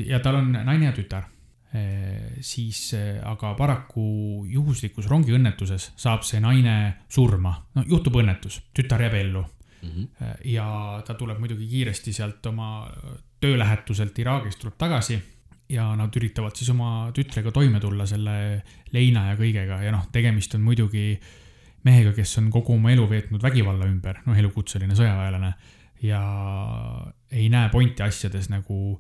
ja 0.08 0.20
tal 0.24 0.40
on 0.40 0.52
naine 0.56 0.86
ja 0.90 0.96
tütar. 0.96 1.30
siis 2.42 2.96
aga 3.26 3.54
paraku 3.58 4.46
juhuslikus 4.46 5.08
rongiõnnetuses 5.10 5.92
saab 5.98 6.22
see 6.22 6.40
naine 6.40 7.04
surma, 7.10 7.54
no 7.76 7.84
juhtub 7.88 8.16
õnnetus, 8.22 8.60
tütar 8.74 9.02
jääb 9.02 9.14
ellu 9.14 9.42
mm. 9.82 9.90
-hmm. 9.90 10.36
ja 10.46 11.02
ta 11.06 11.14
tuleb 11.14 11.40
muidugi 11.40 11.68
kiiresti 11.68 12.14
sealt 12.14 12.46
oma 12.46 12.90
töölähetuselt 13.42 14.20
Iraagist 14.20 14.60
tuleb 14.60 14.78
tagasi 14.78 15.20
ja 15.70 15.88
nad 15.96 16.16
üritavad 16.20 16.56
siis 16.58 16.70
oma 16.74 17.12
tütrega 17.16 17.52
toime 17.56 17.80
tulla 17.80 18.06
selle 18.10 18.36
leina 18.94 19.30
ja 19.32 19.38
kõigega 19.40 19.80
ja 19.86 19.94
noh, 19.96 20.08
tegemist 20.12 20.56
on 20.58 20.64
muidugi 20.66 21.14
mehega, 21.84 22.14
kes 22.16 22.38
on 22.40 22.50
kogu 22.52 22.76
oma 22.78 22.92
elu 22.94 23.06
veetnud 23.10 23.44
vägivalla 23.44 23.88
ümber, 23.90 24.22
noh, 24.28 24.38
elukutseline 24.40 24.96
sõjaväelane 24.98 25.52
ja 26.04 26.22
ei 27.32 27.50
näe 27.52 27.70
pointi 27.72 28.04
asjades 28.04 28.50
nagu 28.52 29.00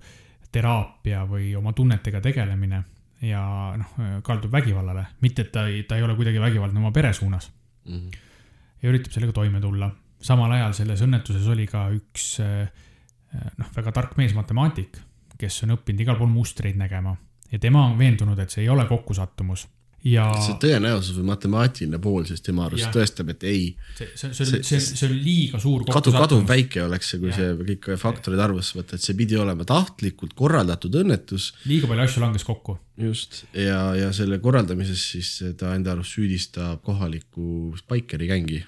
teraapia 0.54 1.24
või 1.28 1.52
oma 1.58 1.74
tunnetega 1.76 2.22
tegelemine 2.24 2.84
ja 3.24 3.44
noh, 3.80 3.98
kaldub 4.24 4.52
vägivallale, 4.52 5.06
mitte 5.24 5.48
et 5.48 5.52
ta 5.54 5.68
ei, 5.72 5.84
ta 5.88 5.98
ei 5.98 6.06
ole 6.06 6.16
kuidagi 6.16 6.42
vägivaldne 6.42 6.80
oma 6.80 6.92
pere 6.96 7.14
suunas 7.14 7.52
mm. 7.86 7.94
-hmm. 7.94 8.18
ja 8.82 8.90
üritab 8.90 9.12
sellega 9.12 9.34
toime 9.34 9.62
tulla. 9.62 9.92
samal 10.22 10.52
ajal 10.52 10.74
selles 10.74 11.02
õnnetuses 11.02 11.48
oli 11.52 11.68
ka 11.68 11.90
üks 11.92 12.40
noh, 13.58 13.70
väga 13.76 13.92
tark 13.92 14.18
mees, 14.18 14.34
matemaatik, 14.34 14.98
kes 15.38 15.64
on 15.64 15.78
õppinud 15.78 16.02
igal 16.06 16.18
pool 16.20 16.32
mustreid 16.32 16.78
nägema. 16.80 17.16
Ja 17.52 17.60
tema 17.60 17.86
on 17.86 17.98
veendunud, 17.98 18.40
et 18.40 18.50
see 18.50 18.64
ei 18.64 18.70
ole 18.70 18.86
kokkusattumus 18.90 19.68
ja. 20.08 20.26
see 20.44 20.56
tõenäosus 20.62 21.18
või 21.18 21.30
matemaatiline 21.32 22.00
pool 22.04 22.26
siis 22.28 22.44
tema 22.44 22.68
arust 22.68 22.90
tõestab, 22.94 23.32
et 23.34 23.46
ei. 23.48 23.66
see, 23.98 24.10
see, 24.20 24.34
see, 24.36 24.62
see, 24.66 24.82
see 24.84 25.08
on 25.08 25.16
liiga 25.24 25.62
suur. 25.64 25.86
kadu, 25.88 26.14
kaduv 26.16 26.44
väike 26.50 26.84
oleks 26.86 27.14
see, 27.14 27.22
kui 27.22 27.32
ja. 27.32 27.38
see 27.40 27.54
kõik 27.72 27.92
faktorid 28.02 28.42
arvesse 28.44 28.78
võtta, 28.78 29.00
et 29.00 29.06
see 29.06 29.18
pidi 29.18 29.40
olema 29.40 29.68
tahtlikult 29.68 30.36
korraldatud 30.38 31.00
õnnetus. 31.04 31.52
liiga 31.70 31.90
palju 31.92 32.08
asju 32.08 32.26
langes 32.26 32.48
kokku. 32.48 32.78
just 33.00 33.44
ja, 33.58 33.80
ja 33.98 34.12
selle 34.16 34.40
korraldamises 34.44 35.08
siis 35.16 35.32
ta 35.60 35.74
enda 35.78 35.96
arust 35.96 36.20
süüdistab 36.20 36.84
kohalikku 36.86 37.74
Spikeri 37.80 38.30
gängi. 38.30 38.64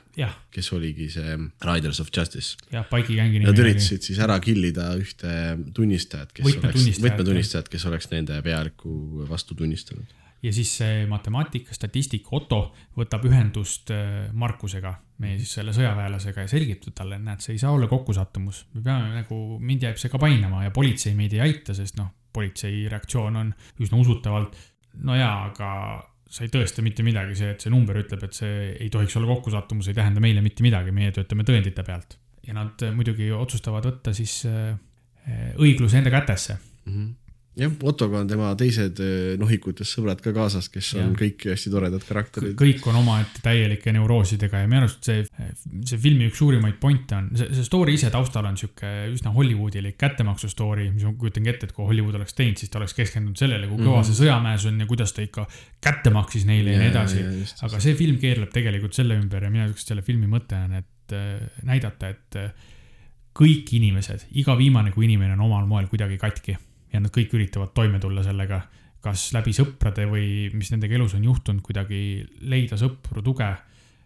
kes 0.56 0.72
oligi 0.72 1.10
see 1.12 1.38
Riders 1.68 2.00
of 2.00 2.12
Justice. 2.16 2.56
jah, 2.72 2.88
Spike'i 2.88 3.20
gängi 3.20 3.42
nimi. 3.42 3.50
Nad 3.52 3.60
üritasid 3.60 4.08
siis 4.08 4.22
ära 4.24 4.40
kill 4.40 4.64
ida 4.72 4.94
ühte 4.96 5.32
tunnistajat, 5.76 6.32
kes 6.32 6.54
oleks, 6.62 7.02
võtmetunnistajat, 7.04 7.72
kes 7.72 7.90
oleks 7.92 8.14
nende 8.16 8.40
pealiku 8.46 9.26
vastu 9.28 9.58
tunnistanud 9.58 10.24
ja 10.44 10.52
siis 10.54 10.72
see 10.80 11.06
matemaatik, 11.10 11.70
statistik 11.74 12.28
Otto 12.36 12.60
võtab 12.98 13.26
ühendust 13.30 13.92
äh, 13.94 14.28
Markusega, 14.34 14.94
meie 15.24 15.38
siis 15.40 15.56
selle 15.58 15.74
sõjaväelasega 15.76 16.46
ja 16.46 16.52
selgitab 16.52 16.96
talle, 16.98 17.20
näed, 17.22 17.44
see 17.44 17.56
ei 17.56 17.62
saa 17.62 17.74
olla 17.76 17.88
kokkusattumus. 17.92 18.66
me 18.76 18.84
peame 18.86 19.14
nagu, 19.16 19.40
mind 19.60 19.88
jääb 19.88 20.02
see 20.02 20.12
ka 20.14 20.22
painama 20.22 20.66
ja 20.66 20.74
politsei 20.76 21.16
meid 21.18 21.34
ei 21.38 21.46
aita, 21.48 21.76
sest 21.78 22.00
noh, 22.00 22.12
politsei 22.36 22.86
reaktsioon 22.92 23.40
on 23.42 23.54
üsna 23.82 24.02
usutavalt. 24.02 24.58
no 25.08 25.16
jaa, 25.16 25.50
aga 25.50 25.70
sa 26.30 26.44
ei 26.44 26.52
tõesta 26.52 26.84
mitte 26.84 27.04
midagi, 27.06 27.38
see, 27.38 27.54
et 27.56 27.64
see 27.64 27.72
number 27.72 27.98
ütleb, 28.02 28.24
et 28.26 28.38
see 28.38 28.72
ei 28.74 28.90
tohiks 28.94 29.16
olla 29.20 29.30
kokkusattumus, 29.36 29.88
ei 29.90 29.98
tähenda 29.98 30.24
meile 30.24 30.44
mitte 30.46 30.66
midagi, 30.66 30.94
meie 30.96 31.14
töötame 31.16 31.46
tõendite 31.48 31.86
pealt. 31.86 32.20
ja 32.46 32.54
nad 32.54 32.82
muidugi 32.94 33.32
otsustavad 33.34 33.86
võtta 33.88 34.14
siis 34.14 34.44
äh, 34.50 34.76
õigluse 35.58 35.98
enda 35.98 36.12
kätesse 36.14 36.58
mm. 36.58 36.92
-hmm 36.92 37.14
jah, 37.60 37.72
Ottoga 37.88 38.20
on 38.20 38.30
tema 38.30 38.50
teised 38.60 39.00
eh, 39.04 39.36
nohikutest 39.40 39.96
sõbrad 39.96 40.22
ka 40.24 40.34
kaasas, 40.36 40.68
kes 40.72 40.92
on 41.00 41.14
ja. 41.14 41.18
kõik 41.22 41.46
hästi 41.52 41.72
toredad 41.72 42.04
karakterid. 42.08 42.56
kõik 42.60 42.84
on 42.92 43.00
omaette 43.00 43.44
täielike 43.46 43.94
neuroosidega 43.96 44.64
ja 44.64 44.70
minu 44.70 44.84
arust 44.84 45.08
see, 45.08 45.24
see 45.88 46.02
filmi 46.02 46.28
üks 46.30 46.42
suurimaid 46.42 46.78
pointe 46.82 47.18
on, 47.18 47.30
see, 47.38 47.48
see 47.56 47.68
story 47.68 47.96
ise 47.96 48.12
taustal 48.14 48.48
on 48.50 48.60
sihuke 48.60 48.92
üsna 49.14 49.32
Hollywoodilik 49.36 49.98
kättemaksu 50.02 50.52
story, 50.52 50.90
mis 50.92 51.08
ma 51.08 51.14
kujutangi 51.20 51.54
ette, 51.54 51.70
et 51.70 51.76
kui 51.78 51.88
Hollywood 51.88 52.20
oleks 52.20 52.38
teinud, 52.38 52.60
siis 52.60 52.74
ta 52.74 52.82
oleks 52.82 52.98
keskendunud 52.98 53.40
sellele, 53.40 53.70
kui 53.72 53.80
kõva 53.80 54.02
mm 54.02 54.02
-hmm. 54.02 54.12
see 54.12 54.22
sõjamäes 54.24 54.68
on 54.68 54.84
ja 54.84 54.90
kuidas 54.92 55.16
ta 55.16 55.24
ikka 55.26 55.48
kätte 55.82 56.12
maksis 56.12 56.46
neile 56.46 56.76
ja, 56.76 56.78
ja 56.78 56.84
nii 56.84 56.92
edasi. 56.92 57.26
aga 57.70 57.80
see 57.80 57.96
film 57.96 58.20
keerleb 58.20 58.52
tegelikult 58.52 58.94
selle 58.94 59.16
ümber 59.16 59.44
ja 59.44 59.50
minu 59.50 59.70
arust 59.70 59.88
selle 59.88 60.02
filmi 60.02 60.28
mõte 60.28 60.60
on, 60.60 60.80
et 60.84 61.16
äh, 61.16 61.40
näidata, 61.64 62.10
et 62.10 62.36
äh, 62.36 62.52
kõik 63.36 63.72
inimesed, 63.76 64.28
iga 64.32 64.58
viimane 64.58 64.92
kui 64.92 65.06
inimene 65.06 65.34
on 65.34 65.48
omal 65.48 65.68
moel 65.68 65.88
kuidagi 65.92 66.18
katki 66.18 66.58
ja 66.96 67.04
nad 67.04 67.14
kõik 67.14 67.36
üritavad 67.36 67.74
toime 67.76 68.00
tulla 68.02 68.24
sellega, 68.26 68.62
kas 69.04 69.28
läbi 69.36 69.54
sõprade 69.54 70.08
või 70.10 70.50
mis 70.56 70.72
nendega 70.74 70.98
elus 70.98 71.14
on 71.18 71.28
juhtunud, 71.28 71.62
kuidagi 71.66 72.00
leida 72.50 72.80
sõpru, 72.80 73.22
tuge 73.26 73.52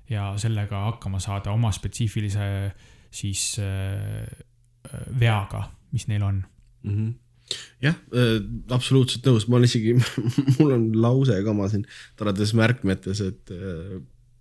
ja 0.09 0.29
sellega 0.41 0.85
hakkama 0.89 1.21
saada 1.23 1.53
oma 1.53 1.71
spetsiifilise 1.75 2.49
siis 3.13 3.55
äh, 3.63 4.27
veaga, 5.19 5.67
mis 5.93 6.07
neil 6.11 6.25
on 6.25 6.43
mm. 6.83 6.93
-hmm 6.93 7.17
jah 7.81 7.95
äh,, 8.13 8.37
absoluutselt 8.69 9.25
nõus, 9.25 9.47
ma 9.49 9.57
olen 9.57 9.65
isegi 9.65 9.95
mul 10.59 10.75
on 10.75 10.83
lause 11.01 11.33
ka 11.41 11.49
oma 11.49 11.65
siin 11.71 11.85
toredates 12.19 12.53
märkmetes, 12.53 13.21
et 13.25 13.53
äh, 13.55 13.95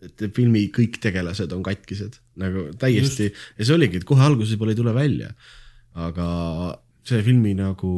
et 0.04 0.26
filmi 0.34 0.68
kõik 0.74 1.00
tegelased 1.02 1.52
on 1.56 1.62
katkised 1.66 2.20
nagu 2.38 2.68
täiesti 2.78 3.30
Just. 3.30 3.38
ja 3.58 3.64
see 3.64 3.74
oligi, 3.74 3.98
et 3.98 4.06
kohe 4.06 4.22
alguses 4.22 4.52
võib-olla 4.54 4.76
ei 4.76 4.78
tule 4.78 4.94
välja. 4.94 5.32
aga 5.98 6.26
see 7.08 7.22
filmi 7.26 7.54
nagu 7.58 7.90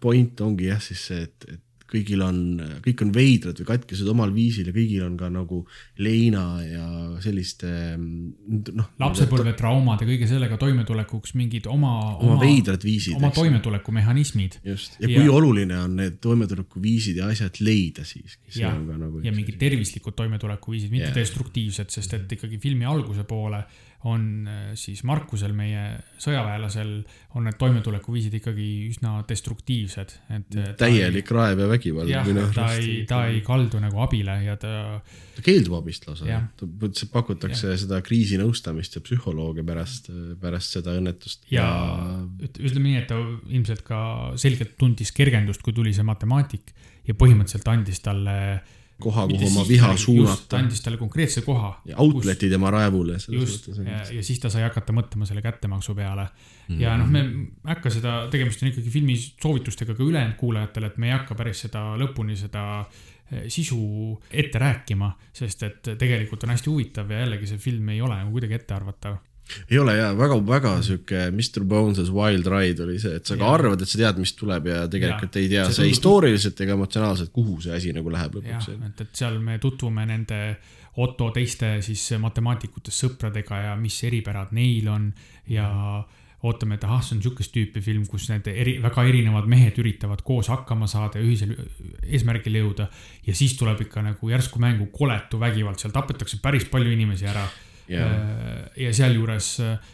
point 0.00 0.40
ongi 0.44 0.70
jah, 0.70 0.80
siis 0.82 1.02
see, 1.10 1.26
et, 1.26 1.48
et 1.48 1.66
kõigil 1.90 2.22
on, 2.24 2.38
kõik 2.84 3.02
on 3.04 3.10
veidrad 3.14 3.60
või 3.60 3.68
katkesed 3.72 4.08
omal 4.10 4.32
viisil 4.34 4.68
ja 4.70 4.74
kõigil 4.74 5.02
on 5.04 5.16
ka 5.18 5.30
nagu 5.32 5.60
leina 6.02 6.44
ja 6.62 6.86
selliste 7.24 7.70
noh. 7.98 8.90
lapsepõlvetraumad 9.00 10.04
ja 10.04 10.08
kõige 10.08 10.28
sellega 10.30 10.58
toimetulekuks 10.60 11.34
mingid 11.40 11.66
oma, 11.70 11.92
oma, 12.14 12.36
oma 12.36 12.38
veidrad 12.42 12.84
viisid. 12.86 13.18
oma 13.18 13.32
toimetulekumehhanismid. 13.34 14.60
just, 14.70 14.98
ja 15.02 15.10
kui 15.10 15.26
ja, 15.26 15.34
oluline 15.34 15.78
on 15.82 15.98
need 16.00 16.20
toimetulekuviisid 16.22 17.20
ja 17.22 17.30
asjad 17.34 17.60
leida 17.64 18.06
siis. 18.08 18.38
ja, 18.54 18.72
nagu 18.74 19.24
ja 19.24 19.34
mingid 19.34 19.58
tervislikud 19.60 20.16
toimetulekuviisid, 20.18 20.94
mitte 20.94 21.12
destruktiivsed, 21.16 21.90
sest 21.90 22.18
et 22.18 22.38
ikkagi 22.38 22.60
filmi 22.62 22.88
alguse 22.88 23.26
poole 23.28 23.64
on 24.08 24.46
äh, 24.48 24.60
siis 24.80 25.02
Markusel, 25.04 25.52
meie 25.56 25.82
sõjaväelasel, 26.20 26.92
on 27.36 27.44
need 27.44 27.58
toimetulekuviisid 27.60 28.36
ikkagi 28.38 28.68
üsna 28.88 29.18
destruktiivsed, 29.28 30.14
et. 30.36 30.56
täielik 30.80 31.28
ei, 31.28 31.36
raev 31.36 31.60
ja 31.60 31.68
vägivald. 31.68 32.12
jah, 32.12 32.30
ta 32.56 32.70
ei, 32.78 33.02
ta 33.08 33.20
ei 33.28 33.42
kaldu 33.44 33.82
nagu 33.82 34.00
abile 34.00 34.38
ja 34.46 34.56
ta. 34.60 34.72
ta 35.36 35.44
keeldub 35.44 35.76
abist 35.82 36.08
lausa, 36.08 36.40
ta 36.56 36.70
pakutakse 37.12 37.74
ja. 37.74 37.78
seda 37.84 38.00
kriisinõustamist 38.06 38.96
ja 38.96 39.04
psühholoogia 39.04 39.66
pärast, 39.68 40.08
pärast 40.40 40.78
seda 40.78 40.96
õnnetust. 40.96 41.44
ja, 41.52 41.68
ja... 41.68 42.50
ütleme 42.56 42.88
nii, 42.88 42.98
et 43.02 43.08
ta 43.12 43.20
ilmselt 43.52 43.84
ka 43.84 44.02
selgelt 44.40 44.78
tundis 44.80 45.12
kergendust, 45.12 45.60
kui 45.60 45.76
tuli 45.76 45.92
see 45.96 46.08
matemaatik 46.08 46.72
ja 47.04 47.16
põhimõtteliselt 47.20 47.68
andis 47.68 48.00
talle 48.04 48.36
koha, 49.00 49.26
kuhu 49.30 49.48
oma 49.48 49.64
viha 49.68 49.90
suunata. 50.00 50.46
ta 50.48 50.60
andis 50.60 50.82
talle 50.84 51.00
konkreetse 51.00 51.42
koha. 51.46 51.72
Outlet'i 51.96 52.46
kus... 52.46 52.54
tema 52.54 52.70
raevule. 52.74 53.18
just, 53.28 53.70
ja, 53.78 54.02
ja 54.16 54.24
siis 54.26 54.40
ta 54.42 54.50
sai 54.52 54.64
hakata 54.66 54.94
mõtlema 54.96 55.28
selle 55.28 55.42
kättemaksu 55.44 55.94
peale 55.98 56.26
mm. 56.68 56.80
ja 56.80 56.96
noh, 57.00 57.08
me 57.10 57.24
ei 57.24 57.46
hakka 57.72 57.92
seda, 57.94 58.16
tegemist 58.32 58.62
on 58.64 58.72
ikkagi 58.72 58.92
filmi 58.92 59.16
soovitustega 59.20 59.96
ka 59.96 60.04
ülejäänud 60.04 60.36
kuulajatele, 60.40 60.92
et 60.92 61.00
me 61.00 61.10
ei 61.10 61.16
hakka 61.16 61.38
päris 61.38 61.64
seda 61.66 61.86
lõpuni 62.00 62.36
seda 62.40 62.66
eh, 62.82 63.48
sisu 63.48 63.80
ette 64.30 64.62
rääkima, 64.62 65.10
sest 65.32 65.66
et 65.68 65.94
tegelikult 65.98 66.46
on 66.46 66.54
hästi 66.54 66.72
huvitav 66.72 67.10
ja 67.10 67.24
jällegi 67.24 67.50
see 67.50 67.62
film 67.70 67.92
ei 67.94 68.02
ole 68.04 68.20
nagu 68.20 68.36
kuidagi 68.36 68.60
ettearvatav 68.60 69.18
ei 69.70 69.78
ole 69.78 69.96
ja 69.98 70.10
väga-väga 70.16 70.74
sihuke 70.86 71.26
Mr 71.30 71.64
Bones's 71.68 72.12
Wild 72.14 72.50
Ride 72.50 72.84
oli 72.86 72.98
see, 73.02 73.16
et 73.20 73.26
sa 73.26 73.38
ka 73.38 73.46
ja. 73.46 73.54
arvad, 73.58 73.82
et 73.82 73.90
sa 73.90 74.02
tead, 74.02 74.20
mis 74.22 74.34
tuleb 74.38 74.70
ja 74.70 74.84
tegelikult 74.90 75.38
ja. 75.38 75.44
ei 75.44 75.52
tea 75.52 75.64
see, 75.68 75.80
see 75.82 75.94
historiliselt 75.94 76.60
ega 76.66 76.76
emotsionaalselt, 76.78 77.32
kuhu 77.34 77.60
see 77.64 77.74
asi 77.76 77.94
nagu 77.96 78.12
läheb 78.12 78.38
lõpuks. 78.40 78.70
et, 78.76 79.04
et 79.06 79.24
seal 79.24 79.40
me 79.42 79.58
tutvume 79.62 80.06
nende 80.10 80.42
Otto 81.00 81.28
teiste 81.30 81.76
siis 81.86 82.02
matemaatikutest 82.18 83.04
sõpradega 83.04 83.60
ja 83.68 83.76
mis 83.78 83.94
eripärad 84.08 84.50
neil 84.56 84.88
on 84.90 85.04
ja 85.48 85.68
ootame, 86.42 86.78
et 86.78 86.84
ahah, 86.84 87.02
see 87.04 87.18
on 87.18 87.22
sihukest 87.24 87.52
tüüpi 87.52 87.82
film, 87.84 88.06
kus 88.08 88.26
need 88.30 88.46
eri, 88.50 88.78
väga 88.80 89.04
erinevad 89.08 89.48
mehed 89.50 89.76
üritavad 89.80 90.22
koos 90.24 90.48
hakkama 90.48 90.88
saada 90.90 91.20
ja 91.20 91.26
ühisel 91.26 91.52
eesmärgile 92.08 92.62
jõuda. 92.62 92.88
ja 93.26 93.34
siis 93.36 93.56
tuleb 93.60 93.82
ikka 93.84 94.02
nagu 94.02 94.30
järsku 94.30 94.62
mängu 94.62 94.88
koletu 94.92 95.40
vägivald, 95.40 95.78
seal 95.78 95.92
tapetakse 95.92 96.40
päris 96.42 96.64
palju 96.64 96.92
inimesi 96.96 97.28
ära 97.28 97.44
yeah.. 97.90 98.68
ja 98.78 98.92
sealjuures 98.96 99.48
äh, 99.66 99.90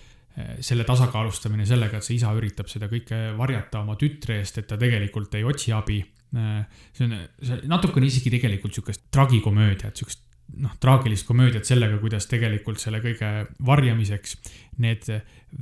selle 0.60 0.84
tasakaalustamine 0.84 1.66
sellega, 1.68 1.98
et 1.98 2.06
see 2.06 2.18
isa 2.18 2.34
üritab 2.36 2.68
seda 2.68 2.90
kõike 2.92 3.32
varjata 3.38 3.80
oma 3.80 3.96
tütre 4.00 4.40
eest, 4.42 4.60
et 4.60 4.68
ta 4.68 4.76
tegelikult 4.80 5.34
ei 5.38 5.46
otsi 5.48 5.72
abi. 5.76 6.02
Äh, 6.36 6.62
see 6.92 7.08
on, 7.08 7.18
see 7.40 7.60
natukene 7.70 8.10
isegi 8.10 8.32
tegelikult 8.36 8.76
sihukest 8.76 9.08
tragikomöödiat, 9.14 9.96
sihukest 9.96 10.24
noh, 10.62 10.76
traagilist 10.82 11.26
komöödiat 11.26 11.66
sellega, 11.66 11.98
kuidas 12.02 12.28
tegelikult 12.30 12.78
selle 12.82 13.00
kõige 13.04 13.32
varjamiseks 13.66 14.38
need 14.84 15.08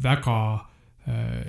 väga 0.04 0.38
Äh, 0.64 0.73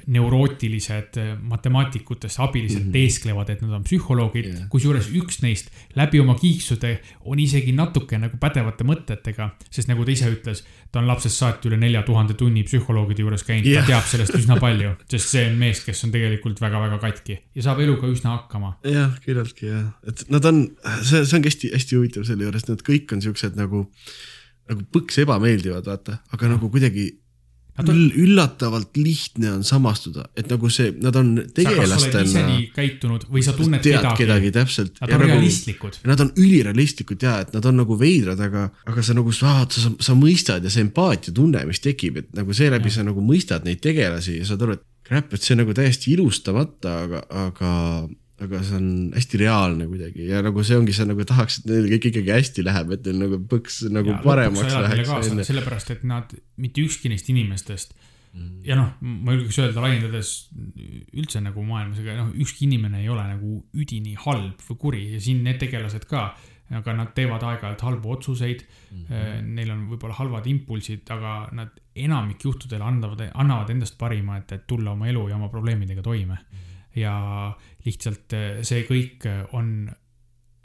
neurootilised 0.07 1.17
äh, 1.17 1.29
matemaatikutest 1.39 2.39
abilised 2.43 2.79
mm 2.79 2.87
-hmm. 2.87 2.91
teesklevad, 2.91 3.49
et 3.49 3.61
nad 3.61 3.71
on 3.77 3.83
psühholoogid 3.83 4.49
yeah., 4.49 4.67
kusjuures 4.69 5.07
üks 5.15 5.39
neist 5.41 5.71
läbi 5.95 6.19
oma 6.19 6.35
kiiksude 6.35 6.99
on 7.23 7.39
isegi 7.39 7.71
natuke 7.71 8.19
nagu 8.19 8.37
pädevate 8.41 8.83
mõtetega, 8.83 9.49
sest 9.71 9.87
nagu 9.87 10.05
ta 10.05 10.11
ise 10.11 10.27
ütles, 10.31 10.65
ta 10.91 10.99
on 10.99 11.07
lapsest 11.07 11.39
saati 11.39 11.69
üle 11.71 11.79
nelja 11.79 12.03
tuhande 12.03 12.33
tunni 12.33 12.63
psühholoogide 12.67 13.23
juures 13.23 13.47
käinud 13.47 13.71
yeah., 13.71 13.87
ta 13.87 13.93
teab 13.93 14.11
sellest 14.11 14.35
üsna 14.35 14.59
palju, 14.59 14.93
sest 15.07 15.29
see 15.29 15.47
on 15.47 15.57
mees, 15.63 15.83
kes 15.87 16.03
on 16.03 16.11
tegelikult 16.11 16.61
väga-väga 16.61 16.99
katki 17.07 17.39
ja 17.55 17.67
saab 17.69 17.79
eluga 17.79 18.11
üsna 18.11 18.35
hakkama. 18.35 18.75
jah, 18.83 19.15
küllaltki 19.23 19.71
jah, 19.71 19.91
et 20.07 20.25
nad 20.29 20.45
on, 20.45 20.65
see, 21.01 21.23
see 21.25 21.39
ongi 21.39 21.53
hästi-hästi 21.53 21.95
huvitav 21.95 22.27
selle 22.27 22.43
juures, 22.43 22.67
nad 22.67 22.83
kõik 22.83 23.15
on 23.15 23.23
siuksed 23.23 23.55
nagu, 23.55 23.87
nagu 24.67 24.89
põks 24.91 25.23
ebameeldivad, 25.23 25.87
vaata, 25.87 26.19
aga 26.35 26.57
nagu 26.57 26.69
kuidagi 26.69 27.13
Nad 27.75 27.89
on- 27.91 27.97
üll, 27.97 28.11
üllatavalt 28.23 28.95
lihtne 28.95 29.49
on 29.51 29.63
samastuda, 29.67 30.29
et 30.39 30.47
nagu 30.47 30.69
see, 30.71 30.93
nad 31.03 31.15
on 31.19 31.33
tegelastena 31.53 32.45
käitunud 32.75 33.25
või 33.27 33.43
sa 33.43 33.51
tunned 33.57 33.83
tead 33.83 33.99
kedagi, 33.99 34.21
kedagi 34.21 34.51
täpselt. 34.55 35.01
Nad 35.01 35.11
on 35.17 35.25
realistlikud. 35.27 35.99
Nad 36.07 36.23
on 36.23 36.31
ülirealistlikud 36.39 37.25
ja 37.27 37.39
et 37.43 37.51
nad 37.53 37.67
on 37.67 37.81
nagu 37.81 37.97
veidrad, 37.99 38.39
aga, 38.39 38.69
aga 38.87 39.03
sa 39.03 39.13
nagu 39.17 39.33
saad, 39.35 39.75
sa, 39.75 39.91
sa 39.99 40.15
mõistad 40.15 40.63
ja 40.63 40.71
see 40.71 40.85
empaatiatunne, 40.87 41.65
mis 41.67 41.83
tekib, 41.83 42.21
et 42.23 42.31
nagu 42.37 42.55
seeläbi 42.55 42.93
sa 42.93 43.03
nagu 43.03 43.19
mõistad 43.25 43.67
neid 43.67 43.83
tegelasi 43.83 44.39
ja 44.39 44.47
saad 44.47 44.63
aru, 44.63 44.79
et 44.79 44.85
crap, 45.05 45.33
et 45.35 45.43
see 45.43 45.53
on 45.57 45.65
nagu 45.65 45.75
täiesti 45.75 46.15
ilustamata, 46.15 46.95
aga, 47.03 47.25
aga 47.49 47.73
aga 48.43 48.59
see 48.67 48.75
on 48.75 48.87
hästi 49.15 49.39
reaalne 49.39 49.85
kuidagi 49.87 50.25
ja 50.27 50.41
nagu 50.43 50.63
see 50.67 50.75
ongi, 50.75 50.95
sa 50.95 51.05
nagu 51.07 51.23
tahaks, 51.27 51.61
et 51.61 51.69
neil 51.71 51.87
kõik 51.93 52.09
ikkagi 52.11 52.33
hästi 52.35 52.65
läheb, 52.67 52.91
et 52.97 53.05
neil 53.07 53.21
nagu 53.21 53.39
põks 53.51 53.85
nagu 53.93 54.11
ja 54.11 54.17
paremaks 54.25 54.75
läheks 54.75 55.13
sellepärast 55.47 55.93
et 55.95 56.03
nad, 56.07 56.35
mitte 56.59 56.83
ükski 56.83 57.11
neist 57.13 57.31
inimestest 57.31 57.95
ja 58.65 58.75
noh, 58.77 58.89
ma 58.99 59.35
julgeks 59.35 59.59
öelda 59.63 59.83
laiendades 59.83 60.31
üldse 61.15 61.39
nagu 61.43 61.63
maailmas, 61.65 62.01
ega 62.01 62.17
noh, 62.17 62.33
ükski 62.43 62.65
inimene 62.67 63.03
ei 63.03 63.07
ole 63.11 63.23
nagu 63.29 63.61
üdini 63.77 64.15
halb 64.25 64.59
või 64.67 64.81
kuri 64.81 65.05
ja 65.13 65.21
siin 65.23 65.43
need 65.45 65.61
tegelased 65.61 66.07
ka, 66.09 66.27
aga 66.75 66.95
nad 66.97 67.13
teevad 67.15 67.45
aeg-ajalt 67.45 67.83
halbu 67.85 68.11
otsuseid 68.15 68.65
mm. 68.65 69.01
-hmm. 69.07 69.49
Neil 69.55 69.71
on 69.71 69.83
võib-olla 69.91 70.17
halvad 70.17 70.47
impulsid, 70.49 71.05
aga 71.13 71.35
nad 71.53 71.75
enamik 71.95 72.43
juhtudel 72.43 72.81
annavad, 72.81 73.21
annavad 73.33 73.69
endast 73.69 73.99
parima, 74.01 74.39
et, 74.41 74.51
et 74.51 74.67
tulla 74.67 74.95
oma 74.97 75.07
elu 75.07 75.27
ja 75.29 75.37
oma 75.37 75.49
probleemidega 75.53 76.01
toime 76.01 76.35
mm. 76.35 76.64
Ja 76.95 77.15
lihtsalt 77.85 78.33
eh, 78.33 78.63
see 78.63 78.85
kõik 78.87 79.27
on 79.53 79.89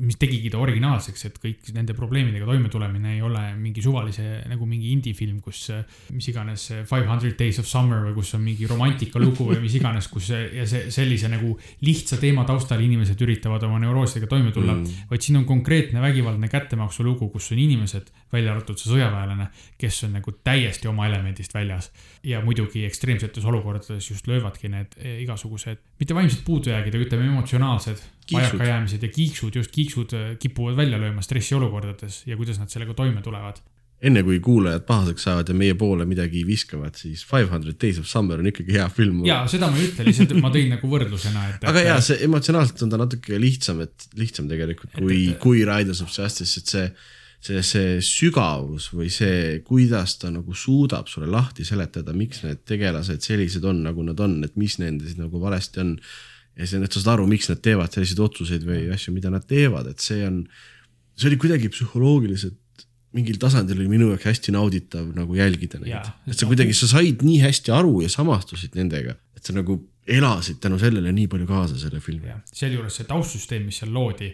mis 0.01 0.17
tegigi 0.21 0.51
ta 0.53 0.61
originaalseks, 0.63 1.25
et 1.29 1.39
kõik 1.43 1.71
nende 1.77 1.95
probleemidega 1.97 2.47
toimetulemine 2.49 3.15
ei 3.17 3.23
ole 3.25 3.43
mingi 3.59 3.83
suvalise 3.85 4.41
nagu 4.51 4.67
mingi 4.69 4.93
indie-film, 4.95 5.41
kus 5.45 5.63
äh, 5.75 5.83
mis 6.15 6.29
iganes 6.33 6.67
äh, 6.75 6.83
Five 6.89 7.09
Hundred 7.09 7.37
Days 7.39 7.61
of 7.63 7.69
Summer 7.69 8.03
või 8.07 8.17
kus 8.19 8.33
on 8.39 8.45
mingi 8.45 8.69
romantikalugu 8.71 9.51
või 9.53 9.61
mis 9.65 9.77
iganes, 9.79 10.09
kus 10.13 10.31
ja 10.33 10.67
see 10.69 10.91
sellise 10.95 11.31
nagu 11.33 11.53
lihtsa 11.85 12.21
teema 12.21 12.47
taustal 12.49 12.81
inimesed 12.85 13.21
üritavad 13.27 13.65
oma 13.69 13.81
neuroosidega 13.83 14.31
toime 14.31 14.55
tulla 14.57 14.77
mm., 14.77 15.09
vaid 15.11 15.27
siin 15.27 15.41
on 15.41 15.47
konkreetne 15.49 16.03
vägivaldne 16.03 16.51
kättemaksulugu, 16.53 17.31
kus 17.35 17.51
on 17.55 17.61
inimesed, 17.63 18.11
välja 18.33 18.55
arvatud 18.55 18.81
see 18.81 18.93
sõjaväelane, 18.93 19.51
kes 19.81 20.05
on 20.09 20.17
nagu 20.19 20.35
täiesti 20.45 20.89
oma 20.91 21.09
elemendist 21.11 21.55
väljas. 21.55 21.91
ja 22.25 22.41
muidugi 22.45 22.85
ekstreemsetes 22.85 23.45
olukordades 23.49 24.11
just 24.11 24.27
löövadki 24.29 24.69
need 24.69 24.97
eh, 24.99 25.23
igasugused, 25.25 25.81
mitte 26.01 26.15
vaimsed 26.15 26.45
puudujäägid, 26.45 26.95
aga 26.95 27.07
ütleme 27.07 27.29
emotsionaalsed 27.31 28.03
Kiiksud. 28.31 28.59
vajakajäämised 28.59 29.03
ja 29.03 29.11
kiiksud, 29.11 29.59
just 29.59 29.75
kiiksud 29.75 30.15
äh, 30.15 30.31
kipuvad 30.39 30.79
välja 30.79 30.99
lööma 31.03 31.23
stressiolukordades 31.27 32.23
ja 32.31 32.39
kuidas 32.39 32.59
nad 32.63 32.71
sellega 32.71 32.95
toime 32.95 33.23
tulevad. 33.27 33.61
enne 34.01 34.23
kui 34.25 34.39
kuulajad 34.41 34.87
pahaseks 34.89 35.27
saavad 35.27 35.49
ja 35.51 35.55
meie 35.55 35.75
poole 35.77 36.07
midagi 36.09 36.41
viskavad, 36.49 36.95
siis 36.97 37.21
Five 37.29 37.51
Hundred 37.53 37.77
Days 37.83 37.99
of 38.01 38.07
Summer 38.09 38.39
on 38.41 38.47
ikkagi 38.49 38.73
hea 38.79 38.87
film. 38.89 39.25
ja 39.29 39.43
seda 39.51 39.69
ma 39.69 39.77
ei 39.77 39.91
ütle, 39.91 40.07
lihtsalt 40.07 40.33
ma 40.41 40.49
tõin 40.55 40.71
nagu 40.73 40.89
võrdlusena, 40.89 41.43
et. 41.51 41.67
aga 41.69 41.83
jaa, 41.85 41.99
see 42.01 42.17
emotsionaalselt 42.25 42.81
on 42.87 42.95
ta 42.95 43.01
natuke 43.03 43.37
lihtsam, 43.43 43.83
et 43.85 44.07
lihtsam 44.17 44.49
tegelikult 44.49 44.95
kui 44.97 45.19
Et-, 45.27 45.35
et- 45.35 45.41
kui 45.43 45.65
Riders 45.69 46.01
of 46.01 46.09
Justice, 46.17 46.63
et 46.63 46.73
see, 46.73 46.87
see, 47.45 47.61
see 47.67 48.01
sügavus 48.09 48.89
või 48.97 49.11
see, 49.13 49.61
kuidas 49.69 50.17
ta 50.23 50.31
nagu 50.33 50.57
suudab 50.57 51.09
sulle 51.13 51.29
lahti 51.29 51.65
seletada, 51.69 52.17
miks 52.17 52.41
need 52.47 52.65
tegelased 52.65 53.21
sellised 53.21 53.65
on, 53.69 53.83
nagu 53.85 54.03
nad 54.07 54.21
on, 54.25 54.41
et 54.49 54.57
mis 54.57 54.79
nendes 54.81 55.19
nagu 55.21 55.41
valesti 55.45 55.81
on. 55.85 55.97
Ja 56.61 56.69
siis, 56.69 56.81
et 56.85 56.93
sa 56.93 57.01
saad 57.01 57.15
aru, 57.17 57.29
miks 57.31 57.49
nad 57.51 57.63
teevad 57.65 57.93
selliseid 57.95 58.21
otsuseid 58.23 58.67
või 58.69 58.87
asju, 58.95 59.15
mida 59.17 59.33
nad 59.33 59.47
teevad, 59.49 59.89
et 59.91 60.05
see 60.05 60.23
on, 60.27 60.43
see 61.17 61.31
oli 61.31 61.41
kuidagi 61.41 61.73
psühholoogiliselt 61.73 62.59
mingil 63.17 63.39
tasandil 63.43 63.81
oli 63.81 63.91
minu 63.91 64.11
jaoks 64.13 64.29
hästi 64.29 64.53
nauditav 64.55 65.09
nagu 65.17 65.35
jälgida 65.35 65.81
neid. 65.83 66.11
Et 66.31 66.39
sa 66.39 66.47
kuidagi, 66.47 66.75
sa 66.79 66.87
said 66.93 67.25
nii 67.27 67.41
hästi 67.43 67.73
aru 67.75 68.05
ja 68.05 68.11
samastusid 68.13 68.77
nendega, 68.79 69.17
et 69.35 69.47
sa 69.47 69.55
nagu 69.57 69.81
elasid 70.11 70.61
tänu 70.63 70.79
sellele 70.81 71.13
nii 71.15 71.27
palju 71.31 71.49
kaasa 71.49 71.79
selle 71.79 72.03
filmi. 72.05 72.35
sealjuures 72.55 73.01
see 73.01 73.09
taustsüsteem, 73.11 73.67
mis 73.67 73.81
seal 73.83 73.93
loodi, 73.95 74.31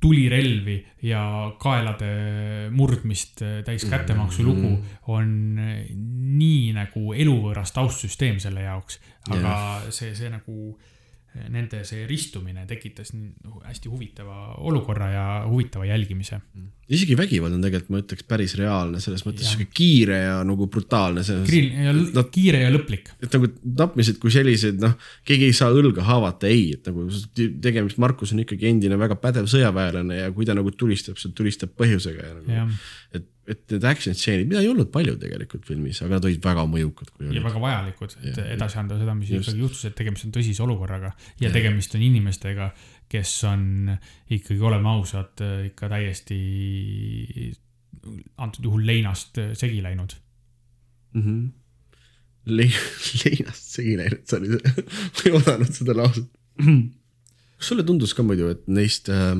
tulirelvi 0.00 0.76
ja 1.06 1.22
kaelade 1.62 2.10
murdmist 2.74 3.42
täis 3.64 3.86
kättemaksu 3.90 4.44
lugu 4.46 4.72
on 5.12 5.30
äh, 5.62 5.86
nii 6.36 6.72
nagu 6.76 7.14
eluvõõras 7.14 7.72
taustsüsteem 7.76 8.40
selle 8.42 8.66
jaoks, 8.66 9.00
aga 9.30 9.56
see, 9.90 10.14
see 10.18 10.30
nagu 10.32 10.76
nende 11.52 11.82
see 11.86 12.06
ristumine 12.08 12.64
tekitas 12.68 13.12
nagu 13.14 13.60
hästi 13.64 13.90
huvitava 13.92 14.56
olukorra 14.66 15.08
ja 15.12 15.26
huvitava 15.46 15.86
jälgimise. 15.88 16.40
isegi 16.88 17.16
vägivald 17.18 17.56
on 17.56 17.62
tegelikult, 17.64 17.90
ma 17.90 18.00
ütleks, 18.02 18.26
päris 18.28 18.54
reaalne, 18.58 19.00
selles 19.02 19.24
mõttes 19.26 19.50
sihuke 19.50 19.66
kiire 19.74 20.18
ja 20.22 20.36
nagu 20.46 20.68
brutaalne, 20.70 21.24
Nad- 21.26 22.30
kiire 22.32 22.62
ja 22.62 22.70
lõplik. 22.70 23.10
et 23.22 23.32
nagu 23.34 23.50
tapmised 23.82 24.20
kui 24.22 24.30
sellised, 24.30 24.78
noh, 24.80 24.94
keegi 25.26 25.50
ei 25.50 25.56
saa 25.56 25.70
õlga 25.74 26.06
haavata, 26.06 26.46
ei, 26.46 26.72
et 26.78 26.86
nagu 26.86 27.08
tegemist, 27.36 27.98
Markus 27.98 28.32
on 28.32 28.44
ikkagi 28.44 28.70
endine 28.70 28.98
väga 28.98 29.18
pädev 29.20 29.50
sõjaväelane 29.50 30.22
ja 30.22 30.30
kui 30.32 30.46
ta 30.46 30.54
nagu 30.54 30.70
tulistab, 30.70 31.18
siis 31.18 31.32
ta 31.32 31.42
tulistab 31.42 31.74
põhjusega 31.76 32.30
ja 32.30 32.36
nagu 32.38 32.78
et, 33.12 33.26
et 33.46 33.62
need 33.70 33.84
action 33.86 34.16
stseenid, 34.16 34.48
mida 34.50 34.62
ei 34.62 34.70
olnud 34.70 34.88
palju 34.94 35.16
tegelikult 35.22 35.66
filmis, 35.68 36.00
aga 36.02 36.18
nad 36.18 36.26
olid 36.28 36.42
väga 36.44 36.64
mõjukad, 36.70 37.12
ja 37.20 37.28
olid. 37.30 37.44
väga 37.44 37.62
vajalikud, 37.62 38.16
et 38.20 38.40
Jah, 38.40 38.48
edasi 38.56 38.80
anda 38.82 38.98
seda, 39.00 39.14
mis 39.18 39.30
Just. 39.30 39.48
ikkagi 39.48 39.62
juhtus, 39.62 39.84
et 39.88 39.96
tegemist 39.98 40.26
on 40.28 40.34
tõsise 40.34 40.64
olukorraga 40.66 41.12
ja 41.42 41.52
tegemist 41.54 41.94
on 41.98 42.02
inimestega, 42.06 42.70
kes 43.12 43.34
on 43.50 43.62
ikkagi, 44.34 44.58
oleme 44.70 44.90
ausad, 44.96 45.44
ikka 45.70 45.90
täiesti 45.92 46.40
antud 48.42 48.66
juhul 48.66 48.84
leinast 48.86 49.38
segi 49.58 49.82
läinud. 49.82 50.18
mm. 51.14 51.22
-hmm. 51.22 51.46
Le-, 52.46 52.70
leinast 53.24 53.72
segi 53.78 53.96
läinud, 53.98 54.22
see 54.26 54.38
oli 54.38 54.52
see, 54.54 54.84
ma 54.86 55.24
ei 55.24 55.38
oodanud 55.38 55.72
seda 55.80 55.96
lauset. 55.98 56.28
kas 57.56 57.70
sulle 57.72 57.86
tundus 57.86 58.14
ka 58.14 58.22
muidu, 58.22 58.50
et 58.52 58.66
neist 58.68 59.08
äh, 59.08 59.34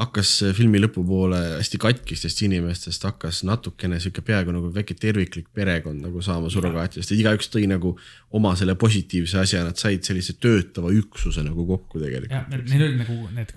hakkas 0.00 0.30
filmi 0.56 0.80
lõpupoole 0.80 1.38
hästi 1.58 1.78
katkistest 1.82 2.42
inimestest 2.46 3.04
hakkas 3.04 3.42
natukene 3.48 4.00
sihuke 4.00 4.24
peaaegu 4.24 4.54
nagu 4.54 4.72
väike 4.74 4.96
terviklik 4.98 5.50
perekond 5.54 6.00
nagu 6.06 6.22
saama 6.24 6.50
surrogaatidest, 6.52 7.12
et 7.12 7.20
igaüks 7.20 7.52
tõi 7.52 7.66
nagu 7.70 7.94
oma 8.32 8.54
selle 8.58 8.76
positiivse 8.80 9.42
asja, 9.42 9.64
nad 9.66 9.80
said 9.80 10.04
sellise 10.08 10.38
töötava 10.40 10.92
üksuse 10.96 11.44
nagu 11.44 11.66
kokku 11.68 12.00
tegelikult. 12.00 12.54
neil 12.72 12.86
oli 12.88 13.00
nagu 13.04 13.18
need 13.36 13.56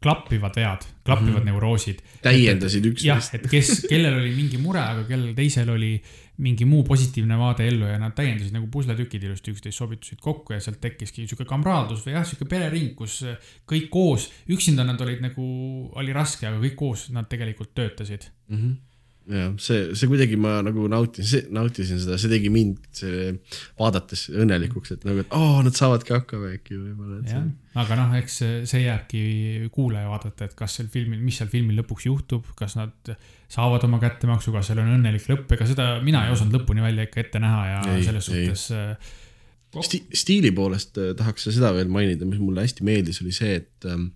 klappivad 0.00 0.56
vead, 0.56 0.86
klappivad 1.04 1.32
mm 1.32 1.40
-hmm. 1.40 1.44
neuroosid. 1.44 1.98
täiendasid 2.22 2.84
jah, 2.84 2.92
üksteist. 2.92 3.34
et 3.34 3.50
kes, 3.50 3.86
kellel 3.88 4.18
oli 4.18 4.30
mingi 4.34 4.58
mure, 4.58 4.80
aga 4.80 5.04
kellel 5.04 5.34
teisel 5.34 5.68
oli 5.68 6.02
mingi 6.40 6.66
muu 6.68 6.82
positiivne 6.86 7.36
vaade 7.38 7.66
ellu 7.68 7.88
ja 7.88 7.98
nad 8.00 8.14
täiendasid 8.16 8.54
nagu 8.56 8.68
pusletükid 8.72 9.24
ilusti 9.28 9.54
üksteist 9.54 9.80
sobitusid 9.80 10.20
kokku 10.24 10.56
ja 10.56 10.60
sealt 10.64 10.80
tekkiski 10.82 11.26
sihuke 11.26 11.46
kamraadlus 11.48 12.04
või 12.06 12.16
jah, 12.16 12.26
sihuke 12.26 12.48
perering, 12.50 12.94
kus 12.98 13.20
kõik 13.68 13.90
koos, 13.92 14.30
üksinda 14.50 14.86
nad 14.88 15.00
olid 15.04 15.22
nagu, 15.24 15.46
oli 16.00 16.16
raske, 16.16 16.48
aga 16.48 16.62
kõik 16.62 16.78
koos 16.80 17.08
nad 17.14 17.28
tegelikult 17.30 17.74
töötasid. 17.76 18.30
jah, 19.30 19.50
see, 19.62 19.94
see 19.98 20.08
kuidagi 20.10 20.36
ma 20.40 20.56
nagu 20.66 20.86
nautisin, 20.90 21.48
nautisin 21.54 22.00
seda, 22.02 22.18
see 22.20 22.30
tegi 22.32 22.50
mind 22.52 22.80
see, 22.96 23.32
vaadates 23.80 24.26
õnnelikuks, 24.34 24.94
et 24.96 25.06
nagu, 25.08 25.22
et 25.24 25.34
aa, 25.36 25.60
nad 25.66 25.76
saavadki 25.76 26.14
hakkama 26.16 26.52
äkki 26.56 26.78
võib-olla. 26.78 27.20
jah, 27.30 27.46
aga 27.84 27.98
noh, 28.00 28.16
eks 28.20 28.40
see- 28.70 28.82
jääbki 28.84 29.22
kuulaja 29.74 30.10
vaadata, 30.10 30.50
et 30.50 30.56
kas 30.58 30.78
sel 30.80 30.90
filmil, 30.92 31.22
mis 31.22 31.38
seal 31.40 31.50
filmil 31.52 31.78
lõpuks 31.82 32.08
juhtub, 32.10 32.50
kas 32.58 32.76
nad 32.80 33.14
saavad 33.50 33.86
oma 33.86 33.98
kättemaksu, 34.02 34.52
kas 34.54 34.70
seal 34.70 34.82
on 34.82 34.92
õnnelik 34.98 35.26
lõpp, 35.30 35.56
ega 35.56 35.66
seda 35.68 35.88
mina 36.04 36.26
ei 36.26 36.34
osanud 36.34 36.60
lõpuni 36.60 36.84
välja 36.84 37.06
ikka 37.08 37.24
ette 37.24 37.42
näha 37.42 37.64
ja 37.70 37.80
Ei, 37.94 38.04
selles 38.06 38.30
suhtes 38.30 38.68
äh, 38.76 39.16
Sti 39.70 40.00
stiili 40.18 40.50
poolest 40.50 40.98
äh, 40.98 41.12
tahaks 41.14 41.46
seda 41.54 41.70
veel 41.76 41.90
mainida, 41.92 42.26
mis 42.26 42.40
mulle 42.42 42.64
hästi 42.64 42.82
meeldis, 42.86 43.20
oli 43.22 43.30
see, 43.34 43.60
et 43.60 43.86
ähm, 43.86 44.08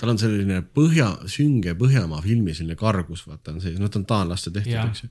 tal 0.00 0.14
on 0.14 0.20
selline 0.20 0.62
põhja, 0.76 1.10
sünge 1.30 1.74
Põhjamaa 1.78 2.22
filmi 2.24 2.54
selline 2.56 2.78
kargus, 2.80 3.26
vaata 3.28 3.54
on 3.54 3.60
sees, 3.62 3.78
no 3.80 3.90
ta 3.92 4.00
on 4.00 4.06
taanlaste 4.08 4.52
tehtud, 4.54 4.78
eks 4.88 5.04
ju. 5.04 5.10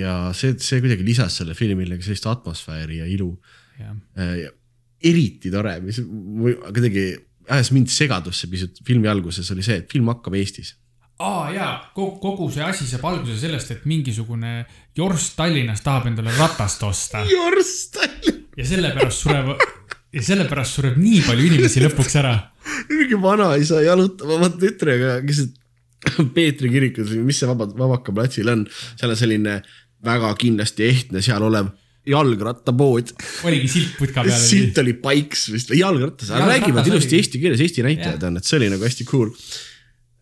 ja 0.00 0.16
see, 0.36 0.56
see 0.62 0.80
kuidagi 0.84 1.04
lisas 1.06 1.36
selle 1.42 1.56
filmile 1.58 1.98
sellist 2.00 2.28
atmosfääri 2.30 3.02
ja 3.02 3.08
ilu. 3.12 3.30
jah, 3.80 3.92
eriti 5.04 5.52
tore, 5.52 5.76
mis 5.84 6.00
kuidagi 6.00 7.10
ajas 7.52 7.70
mind 7.74 7.92
segadusse 7.92 8.48
pisut. 8.50 8.80
Filmi 8.86 9.08
alguses 9.10 9.50
oli 9.54 9.64
see, 9.66 9.82
et 9.82 9.92
film 9.92 10.08
hakkab 10.10 10.34
Eestis. 10.40 10.74
aa 11.22 11.50
jaa, 11.52 11.74
kogu, 11.96 12.48
see 12.52 12.64
asi 12.64 12.88
saab 12.88 13.06
alguse 13.12 13.38
sellest, 13.40 13.70
et 13.72 13.84
mingisugune 13.88 14.58
jorss 14.96 15.30
Tallinnas 15.36 15.84
tahab 15.84 16.10
endale 16.10 16.34
ratast 16.36 16.82
osta. 16.88 17.22
Jorstal, 17.28 18.32
ja 18.56 18.66
sellepärast 18.68 19.24
sureb 19.24 19.54
ja 20.16 20.24
sellepärast 20.24 20.78
sureb 20.78 20.98
nii 21.00 21.22
palju 21.26 21.48
inimesi 21.50 21.82
lõpuks 21.84 22.18
ära. 22.22 22.34
mingi 22.90 23.18
vanaisa 23.20 23.82
jalutab 23.84 24.32
oma 24.38 24.50
tütrega 24.52 25.20
keset 25.26 25.54
Peetri 26.36 26.70
kirikus 26.70 27.10
mis 27.24 27.40
see 27.40 27.48
vaba, 27.48 27.66
Vabaka 27.66 28.12
platsil 28.14 28.48
on, 28.52 28.62
seal 28.98 29.12
on 29.12 29.18
selline 29.18 29.56
väga 30.06 30.30
kindlasti 30.38 30.86
ehtne 30.86 31.22
seal 31.24 31.42
olev 31.42 31.72
jalgrattapood. 32.06 33.12
oligi 33.48 33.70
silt 33.72 33.96
putka 33.98 34.22
peal. 34.22 34.38
siit 34.38 34.78
oli 34.78 34.94
Pikes 35.02 35.48
vist 35.50 35.72
või 35.72 35.80
jalgrattas, 35.80 36.30
aga 36.30 36.44
Jalgratas 36.44 36.62
räägivad 36.62 36.90
ilusti 36.92 37.18
eesti 37.18 37.40
keeles, 37.42 37.62
Eesti 37.64 37.86
näitajad 37.86 38.28
on, 38.28 38.38
et 38.38 38.46
see 38.46 38.60
oli 38.60 38.70
nagu 38.70 38.86
hästi 38.86 39.08
cool. 39.08 39.32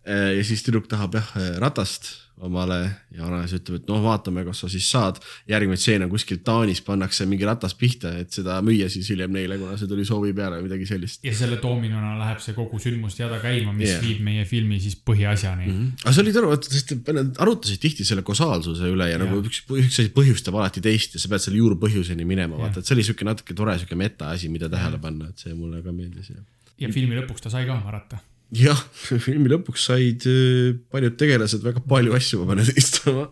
ja 0.08 0.44
siis 0.46 0.64
tüdruk 0.64 0.88
tahab 0.88 1.18
jah 1.20 1.34
ratast 1.60 2.08
omale 2.44 2.78
ja 3.14 3.24
vanaisa 3.24 3.58
ütleb, 3.58 3.80
et 3.80 3.88
noh, 3.90 4.00
vaatame, 4.04 4.44
kas 4.46 4.62
sa 4.64 4.70
siis 4.72 4.86
saad. 4.90 5.20
järgmine 5.48 5.78
stseen 5.80 6.04
on 6.06 6.10
kuskil 6.12 6.40
Taanis 6.44 6.82
pannakse 6.84 7.26
mingi 7.28 7.46
ratas 7.48 7.74
pihta, 7.78 8.12
et 8.20 8.34
seda 8.34 8.58
müüa 8.64 8.88
siis 8.92 9.08
hiljem 9.12 9.32
neile, 9.34 9.58
kuna 9.60 9.78
see 9.80 9.88
tuli 9.90 10.04
soovi 10.08 10.34
peale 10.36 10.58
või 10.58 10.68
midagi 10.68 10.88
sellist. 10.88 11.22
ja 11.24 11.34
selle 11.36 11.58
doominona 11.62 12.14
läheb 12.20 12.42
see 12.44 12.56
kogu 12.56 12.80
sündmusteada 12.82 13.40
käima, 13.42 13.72
mis 13.76 13.92
yeah. 13.92 14.02
viib 14.04 14.24
meie 14.26 14.44
filmi 14.48 14.80
siis 14.82 14.96
põhiasjani 14.96 15.68
mm. 15.68 15.78
-hmm. 15.78 16.04
aga 16.04 16.16
see 16.16 16.24
oli 16.24 16.34
tore, 16.36 16.58
sest 16.68 16.94
nad 17.20 17.40
arutasid 17.46 17.82
tihti 17.84 18.08
selle 18.08 18.26
kausaalsuse 18.26 18.90
üle 18.90 19.08
ja, 19.08 19.16
ja. 19.16 19.22
nagu 19.24 19.40
üks, 19.44 19.64
üks 19.70 20.02
asi 20.02 20.12
põhjustab 20.14 20.58
alati 20.60 20.84
teist 20.84 21.16
ja 21.16 21.22
sa 21.22 21.32
pead 21.32 21.46
selle 21.46 21.62
juurpõhjuseni 21.62 22.28
minema, 22.28 22.60
vaata, 22.60 22.82
et 22.82 22.90
see 22.90 22.98
oli 22.98 23.06
siuke 23.06 23.28
natuke 23.28 23.56
tore 23.56 23.78
siuke 23.80 23.98
meta 23.98 24.34
asi, 24.34 24.52
mida 24.52 24.68
tähele 24.72 25.00
panna, 25.00 25.30
et 25.32 25.46
see 25.46 25.56
mulle 25.56 25.82
ka 25.84 25.94
meeldis 25.94 26.34
ja. 26.34 26.40
ja 26.84 26.92
filmi 26.94 27.18
lõpuks 27.22 27.44
ta 27.44 27.52
sai 27.52 27.66
ka 27.68 27.80
varata 27.84 28.20
jah, 28.52 28.80
filmi 29.24 29.50
lõpuks 29.52 29.86
said 29.88 30.26
äh, 30.28 30.74
paljud 30.92 31.16
tegelased 31.20 31.64
väga 31.64 31.82
palju 31.88 32.16
asju, 32.16 32.42
ma 32.42 32.52
pean 32.52 32.64
tunnistama. 32.64 33.28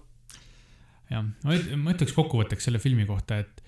jah, 1.12 1.26
ma 1.44 1.94
ütleks 1.94 2.14
kokkuvõtteks 2.16 2.68
selle 2.68 2.80
filmi 2.82 3.06
kohta, 3.08 3.42
et 3.42 3.60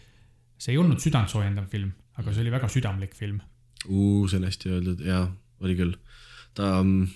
see 0.58 0.74
ei 0.74 0.80
olnud 0.80 1.02
südantsoojendav 1.02 1.68
film, 1.72 1.92
aga 2.20 2.32
see 2.32 2.44
oli 2.44 2.54
väga 2.54 2.70
südamlik 2.72 3.18
film. 3.18 3.42
see 3.84 4.38
on 4.40 4.48
hästi 4.48 4.72
öeldud, 4.72 5.04
jaa, 5.04 5.28
oli 5.60 5.76
küll. 5.78 5.94
ta, 6.56 6.78
mm, 6.80 7.12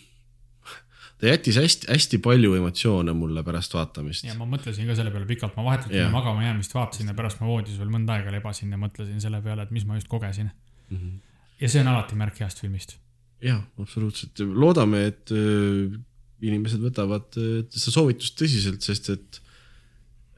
ta 1.18 1.32
jättis 1.32 1.58
hästi, 1.58 1.88
hästi 1.90 2.20
palju 2.22 2.54
emotsioone 2.60 3.14
mulle 3.16 3.42
pärast 3.46 3.74
vaatamist. 3.74 4.28
ja 4.28 4.36
ma 4.38 4.46
mõtlesin 4.50 4.90
ka 4.90 4.98
selle 4.98 5.14
peale 5.14 5.28
pikalt, 5.30 5.56
ma 5.56 5.66
vahetult 5.70 5.94
enne 5.94 6.12
magama 6.14 6.44
jäämist 6.44 6.76
vaatasin 6.76 7.10
ja 7.10 7.16
pärast 7.18 7.40
ma 7.40 7.50
voodis 7.50 7.80
veel 7.80 7.90
mõnda 7.94 8.18
aega 8.18 8.34
lebasin 8.34 8.74
ja 8.74 8.80
mõtlesin 8.80 9.24
selle 9.24 9.42
peale, 9.42 9.64
et 9.64 9.74
mis 9.74 9.88
ma 9.88 9.98
just 9.98 10.10
kogesin 10.12 10.50
mm. 10.52 10.96
-hmm. 10.96 11.20
ja 11.62 11.68
see 11.68 11.80
on 11.82 11.94
alati 11.94 12.18
märk 12.18 12.44
heast 12.44 12.60
filmist 12.60 12.98
jah, 13.44 13.60
absoluutselt, 13.78 14.40
loodame, 14.42 15.04
et 15.12 15.32
äh, 15.34 15.94
inimesed 16.44 16.82
võtavad 16.82 17.38
äh, 17.38 17.60
seda 17.70 17.94
soovitust 17.94 18.38
tõsiselt, 18.38 18.84
sest 18.84 19.10
et 19.14 19.40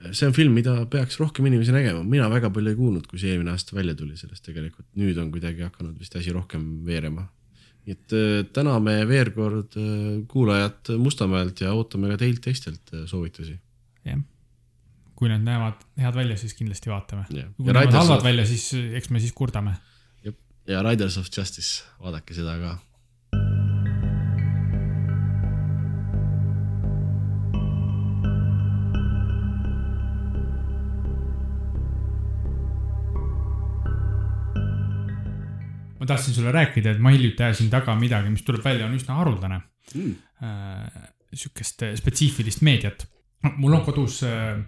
äh, 0.05 0.11
see 0.13 0.29
on 0.29 0.37
film, 0.37 0.57
mida 0.57 0.77
peaks 0.91 1.21
rohkem 1.21 1.49
inimesi 1.49 1.75
nägema, 1.75 2.05
mina 2.05 2.29
väga 2.33 2.53
palju 2.53 2.73
ei 2.73 2.79
kuulnud, 2.79 3.07
kui 3.11 3.21
see 3.23 3.33
eelmine 3.33 3.55
aasta 3.55 3.77
välja 3.77 3.97
tuli 3.99 4.19
sellest 4.21 4.45
tegelikult, 4.47 4.89
nüüd 5.01 5.21
on 5.21 5.31
kuidagi 5.33 5.65
hakanud 5.67 6.01
vist 6.01 6.17
asi 6.21 6.35
rohkem 6.35 6.67
veerema. 6.87 7.29
nii 7.89 7.97
et 7.97 8.53
täname 8.53 8.99
veel 9.09 9.31
kord 9.33 9.77
kuulajat 10.29 10.91
Mustamäelt 11.01 11.63
ja 11.65 11.73
ootame 11.73 12.11
ka 12.11 12.19
teilt 12.21 12.43
teistelt 12.45 12.93
soovitusi. 13.09 13.57
jah, 14.05 14.21
kui 15.17 15.33
need 15.33 15.47
näevad 15.49 15.81
head 16.01 16.17
välja, 16.17 16.37
siis 16.37 16.53
kindlasti 16.59 16.93
vaatame. 16.93 17.25
kui 17.57 17.73
näevad 17.73 17.97
halvad 17.97 18.29
välja, 18.29 18.45
siis 18.45 18.69
eks 19.01 19.09
me 19.09 19.25
siis 19.25 19.33
kurdame. 19.33 19.79
ja 20.69 20.83
Riders 20.85 21.17
of 21.17 21.33
Justice, 21.33 21.83
vaadake 22.05 22.37
seda 22.37 22.59
ka 22.61 22.77
ma 36.01 36.07
tahtsin 36.07 36.35
sulle 36.35 36.53
rääkida, 36.53 36.95
et 36.95 37.01
ma 37.03 37.13
hiljuti 37.13 37.45
ajasin 37.45 37.71
taga 37.71 37.95
midagi, 37.99 38.33
mis 38.33 38.45
tuleb 38.47 38.65
välja, 38.65 38.87
on 38.89 38.97
üsna 38.97 39.19
haruldane. 39.21 39.61
Mm.. 39.95 40.15
Sihukest 41.35 41.83
äh, 41.87 41.97
spetsiifilist 41.99 42.65
meediat. 42.67 43.07
mul 43.57 43.73
on 43.73 43.85
kodus 43.85 44.23
äh, 44.25 44.59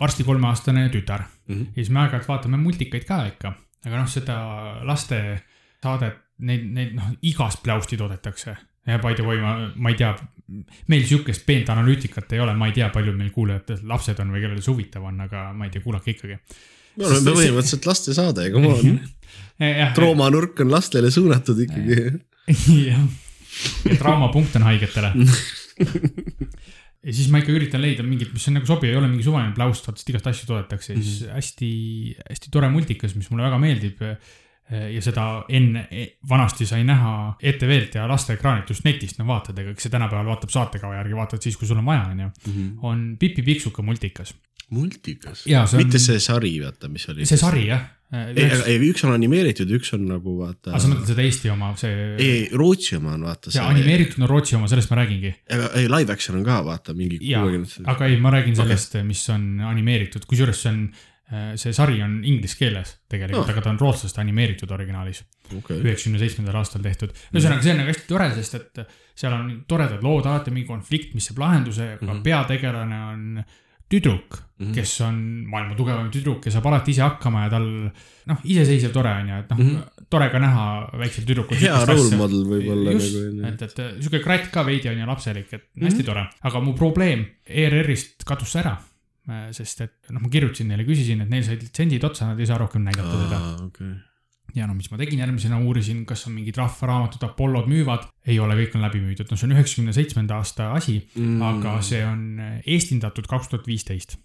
varsti 0.00 0.24
kolmeaastane 0.24 0.88
tütar. 0.88 1.22
Mm 1.48 1.54
-hmm. 1.54 1.66
ja 1.66 1.74
siis 1.74 1.90
me 1.90 2.00
aeg-ajalt 2.00 2.28
vaatame 2.28 2.56
multikaid 2.56 3.04
ka 3.04 3.24
ikka, 3.26 3.54
aga 3.86 3.96
noh, 3.96 4.08
seda 4.08 4.36
lastesaadet, 4.88 6.20
neid, 6.38 6.68
neid 6.72 6.94
noh, 6.94 7.10
igast 7.22 7.62
pläusti 7.62 7.96
toodetakse. 7.96 8.56
Ja 8.86 8.98
by 8.98 9.14
the 9.14 9.22
way, 9.22 9.40
ma, 9.40 9.72
ma 9.76 9.88
ei 9.88 9.94
tea, 9.94 10.14
meil 10.88 11.04
sihukest 11.06 11.46
peent 11.46 11.68
analüütikat 11.68 12.32
ei 12.32 12.40
ole, 12.40 12.54
ma 12.54 12.66
ei 12.66 12.72
tea, 12.72 12.88
palju 12.88 13.12
meil 13.16 13.30
kuulajad 13.30 13.78
lapsed 13.82 14.20
on 14.20 14.32
või 14.32 14.40
kellele 14.40 14.60
see 14.60 14.72
huvitav 14.72 15.04
on, 15.04 15.20
aga 15.20 15.52
ma 15.52 15.64
ei 15.64 15.70
tea, 15.70 15.82
kuulake 15.82 16.10
ikkagi 16.10 16.38
me 16.96 17.08
oleme 17.08 17.34
põhimõtteliselt 17.38 17.88
lastesaade, 17.88 18.50
come 18.54 18.72
on. 18.72 19.00
traumanurk 19.96 20.60
on 20.64 20.72
lastele 20.72 21.10
suunatud 21.14 21.58
ikkagi. 21.66 21.98
jah, 22.88 23.02
ja 23.88 23.98
traumapunkt 24.00 24.56
on 24.58 24.66
haigetele 24.70 25.12
ja 27.02 27.14
siis 27.14 27.30
ma 27.32 27.40
ikka 27.42 27.54
üritan 27.54 27.82
leida 27.82 28.04
mingit, 28.06 28.30
mis 28.34 28.46
on 28.48 28.58
nagu 28.58 28.68
sobiv, 28.68 28.92
ei 28.92 28.98
ole 28.98 29.10
mingi 29.10 29.26
suvaline 29.26 29.54
pläust, 29.56 29.86
vaata, 29.88 30.04
igast 30.12 30.30
asju 30.30 30.48
toodetakse 30.50 30.94
ja 30.94 31.00
siis 31.00 31.20
mm 31.20 31.26
-hmm. 31.26 31.34
hästi, 31.38 31.70
hästi 32.30 32.54
tore 32.54 32.70
multikas, 32.70 33.16
mis 33.18 33.30
mulle 33.30 33.48
väga 33.48 33.58
meeldib. 33.58 34.06
ja 34.72 35.00
seda 35.02 35.44
enne, 35.52 35.80
e, 35.90 36.04
vanasti 36.28 36.64
sai 36.66 36.84
näha 36.84 37.34
ETV-lt 37.42 37.94
ja 37.94 38.06
lasteekraanilt 38.08 38.70
just 38.70 38.84
netist, 38.84 39.18
no 39.18 39.26
vaatad, 39.26 39.58
ega 39.58 39.70
eks 39.70 39.82
see 39.82 39.90
tänapäeval 39.92 40.30
vaatab 40.30 40.50
saatekava 40.54 40.94
järgi, 40.94 41.16
vaatad 41.18 41.42
siis, 41.42 41.56
kui 41.60 41.68
sul 41.68 41.82
on 41.82 41.84
vaja, 41.84 42.06
on 42.08 42.20
ju. 42.20 42.28
Mhm. 42.46 42.70
on 42.82 43.16
Pipi 43.18 43.42
Pikksuka 43.42 43.82
multikas 43.82 44.34
multikas? 44.72 45.44
On... 45.48 45.74
mitte 45.80 46.00
see 46.02 46.20
sari, 46.22 46.54
vaata, 46.62 46.90
mis 46.92 47.04
oli. 47.12 47.26
see 47.28 47.40
sari, 47.40 47.66
jah. 47.68 47.84
ei, 48.12 48.48
ei, 48.74 48.78
üks 48.90 49.04
on 49.06 49.14
animeeritud, 49.14 49.70
üks 49.78 49.94
on 49.96 50.04
nagu 50.10 50.34
vaata. 50.40 50.72
aa, 50.72 50.80
sa 50.82 50.90
mõtled 50.90 51.12
seda 51.12 51.24
Eesti 51.24 51.52
oma, 51.52 51.72
see. 51.80 52.08
ei, 52.20 52.42
Rootsi 52.58 52.98
oma 52.98 53.14
on 53.16 53.28
vaata. 53.28 53.52
jaa, 53.54 53.68
animeeritud 53.72 54.20
on 54.22 54.30
Rootsi 54.32 54.58
oma, 54.58 54.68
sellest 54.72 54.92
ma 54.92 55.00
räägingi. 55.02 55.32
aga 55.56 55.70
ei, 55.80 55.88
live 55.92 56.16
action 56.16 56.40
on 56.40 56.44
ka 56.48 56.58
vaata 56.66 56.96
mingi. 56.98 57.20
aga 57.36 58.10
ei, 58.10 58.20
ma 58.20 58.34
räägin 58.34 58.58
sellest 58.58 58.98
okay., 58.98 59.08
mis 59.08 59.24
on 59.32 59.48
animeeritud, 59.72 60.28
kusjuures 60.28 60.60
see 60.64 60.74
on 60.74 60.84
äh, 61.32 61.48
see 61.60 61.72
sari 61.76 62.02
on 62.04 62.20
inglise 62.28 62.58
keeles 62.60 62.96
tegelikult 63.12 63.46
oh., 63.46 63.54
aga 63.54 63.64
ta 63.64 63.72
on 63.72 63.80
rootslaste 63.80 64.20
animeeritud 64.24 64.72
originaalis. 64.76 65.24
üheksakümne 65.52 66.18
okay. 66.18 66.26
seitsmendal 66.26 66.60
aastal 66.60 66.84
tehtud. 66.84 67.16
ühesõnaga, 67.32 67.64
see 67.64 67.74
on 67.74 67.82
nagu 67.84 67.92
hästi 67.92 68.08
tore, 68.08 68.30
sest 68.36 68.60
et 68.60 68.84
seal 69.16 69.34
on 69.36 69.50
toredad 69.68 70.04
lood, 70.04 70.28
alati 70.28 70.52
mingi 70.52 70.68
konflikt, 70.68 71.16
mis 71.16 71.28
saab 71.28 71.42
lahenduse, 71.44 71.94
aga 71.96 72.04
mm 72.04 72.14
-hmm. 72.14 72.24
peategelane 72.28 73.02
on 73.08 73.44
tüdruk 73.92 74.36
mm, 74.36 74.66
-hmm. 74.66 74.74
kes 74.76 74.92
on 75.06 75.16
maailma 75.52 75.76
tugevam 75.78 76.10
tüdruk 76.14 76.46
ja 76.46 76.52
saab 76.54 76.68
alati 76.70 76.94
ise 76.94 77.04
hakkama 77.04 77.46
ja 77.46 77.52
tal 77.56 77.66
noh, 78.30 78.44
iseseisev 78.44 78.94
tore 78.94 79.12
on 79.22 79.32
ju, 79.32 79.40
et 79.44 79.50
noh 79.52 79.58
mm 79.58 79.70
-hmm., 79.70 80.06
tore 80.12 80.28
ka 80.32 80.38
näha 80.42 80.64
väiksel 81.02 81.26
tüdrukul. 81.28 81.56
hea 81.60 81.82
role 81.88 82.20
model 82.20 82.46
võib-olla 82.52 82.94
nagu. 82.94 83.48
et, 83.48 83.66
et 83.68 83.82
sihuke 84.00 84.22
kratt 84.24 84.48
ka 84.54 84.64
veidi 84.66 84.92
on 84.92 85.02
ju 85.02 85.10
lapselik, 85.12 85.52
et 85.52 85.60
mm 85.62 85.66
-hmm. 85.74 85.90
hästi 85.90 86.08
tore, 86.08 86.24
aga 86.40 86.60
mu 86.60 86.74
probleem 86.78 87.26
ERR-ist 87.46 88.24
kadus 88.24 88.56
ära 88.56 88.78
sest 89.54 89.80
et 89.80 90.10
noh, 90.10 90.20
ma 90.20 90.28
kirjutasin 90.28 90.66
neile, 90.68 90.84
küsisin, 90.84 91.20
et 91.22 91.30
neil 91.30 91.44
said 91.46 91.60
litsentsid 91.62 92.04
otsa, 92.04 92.26
nad 92.26 92.40
ei 92.40 92.46
saa 92.46 92.58
rohkem 92.58 92.82
näidata 92.82 93.20
seda 93.20 93.38
okay 93.66 93.92
ja 94.56 94.66
no 94.68 94.76
mis 94.76 94.90
ma 94.92 94.98
tegin 95.00 95.22
järgmisena, 95.22 95.60
uurisin, 95.64 96.04
kas 96.08 96.26
on 96.28 96.36
mingid 96.36 96.58
rahvaraamatud, 96.60 97.24
Apollod 97.26 97.70
müüvad. 97.70 98.08
ei 98.26 98.38
ole, 98.42 98.56
kõik 98.60 98.76
on 98.78 98.86
läbi 98.86 99.00
müüdud, 99.04 99.30
no 99.30 99.38
see 99.38 99.48
on 99.48 99.56
üheksakümne 99.56 99.94
seitsmenda 99.96 100.38
aasta 100.40 100.72
asi 100.76 100.98
mm., 101.14 101.40
aga 101.48 101.78
see 101.84 102.04
on 102.06 102.60
eestindatud 102.66 103.26
kaks 103.30 103.50
tuhat 103.52 103.66
viisteist. 103.66 104.18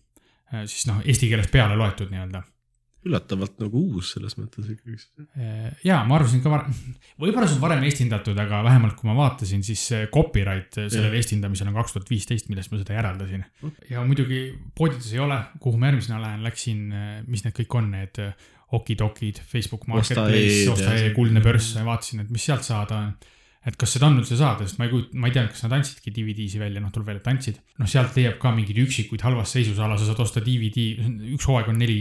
Äh, 0.54 0.68
siis 0.68 0.88
noh, 0.90 1.02
eesti 1.06 1.32
keeles 1.32 1.50
peale 1.52 1.80
loetud 1.80 2.14
nii-öelda 2.14 2.44
üllatavalt 3.08 3.62
nagu 3.62 3.80
uus 3.94 4.10
selles 4.16 4.34
mõttes 4.36 4.68
ikkagi. 4.74 4.98
Äh, 5.40 5.70
ja 5.86 6.02
ma 6.08 6.18
arvasin 6.18 6.42
ka 6.44 6.52
varem, 6.52 6.74
võib-olla 7.22 7.48
see 7.48 7.56
on 7.60 7.64
varem 7.64 7.86
estindatud, 7.88 8.40
aga 8.42 8.60
vähemalt 8.66 8.98
kui 9.00 9.08
ma 9.08 9.16
vaatasin, 9.16 9.64
siis 9.64 9.86
copyright 10.14 10.76
sellel 10.82 11.16
ja. 11.16 11.22
estindamisel 11.22 11.72
on 11.72 11.78
kaks 11.80 11.96
tuhat 11.96 12.12
viisteist, 12.12 12.52
millest 12.52 12.74
ma 12.74 12.82
seda 12.82 12.98
järeldasin 12.98 13.46
okay.. 13.62 13.88
ja 13.94 14.04
muidugi 14.08 14.42
poodides 14.76 15.14
ei 15.16 15.24
ole, 15.24 15.40
kuhu 15.64 15.80
ma 15.80 15.92
järgmisena 15.92 16.20
lähen, 16.26 16.44
läksin, 16.48 16.86
mis 17.30 17.48
need 17.48 17.56
kõik 17.62 17.80
on, 17.80 17.92
need 17.96 18.22
okidokid, 18.72 19.40
Facebook 19.48 19.88
Marketplace, 19.88 20.68
osta.ee, 20.72 21.16
kuldne 21.16 21.44
börs, 21.44 21.72
vaatasin, 21.88 22.26
et 22.26 22.32
mis 22.34 22.48
sealt 22.50 22.68
saada 22.68 23.02
on. 23.06 23.18
et 23.68 23.76
kas 23.76 23.98
seda 23.98 24.08
on 24.08 24.14
üldse 24.16 24.38
saada, 24.40 24.64
sest 24.64 24.78
ma 24.80 24.86
ei 24.86 24.92
kujuta, 24.94 25.18
ma 25.20 25.28
ei 25.28 25.34
tea, 25.36 25.42
kas 25.52 25.66
nad 25.66 25.74
andsidki 25.76 26.12
DVD-si 26.16 26.60
välja, 26.60 26.80
noh, 26.80 26.92
tuleb 26.94 27.10
välja, 27.10 27.20
et 27.20 27.26
andsid. 27.32 27.58
noh, 27.80 27.90
sealt 27.92 28.16
leiab 28.16 28.38
ka 28.40 28.54
mingeid 28.56 28.80
üksikuid 28.84 29.24
halvas 29.24 29.52
seisus, 29.56 29.80
a 29.84 29.90
la 29.92 29.98
sa 30.00 30.08
saad 30.08 30.22
osta 30.24 30.44
DVD, 30.44 30.86
üks 31.36 31.48
hooaeg 31.48 31.72
on 31.74 31.80
neli, 31.80 31.98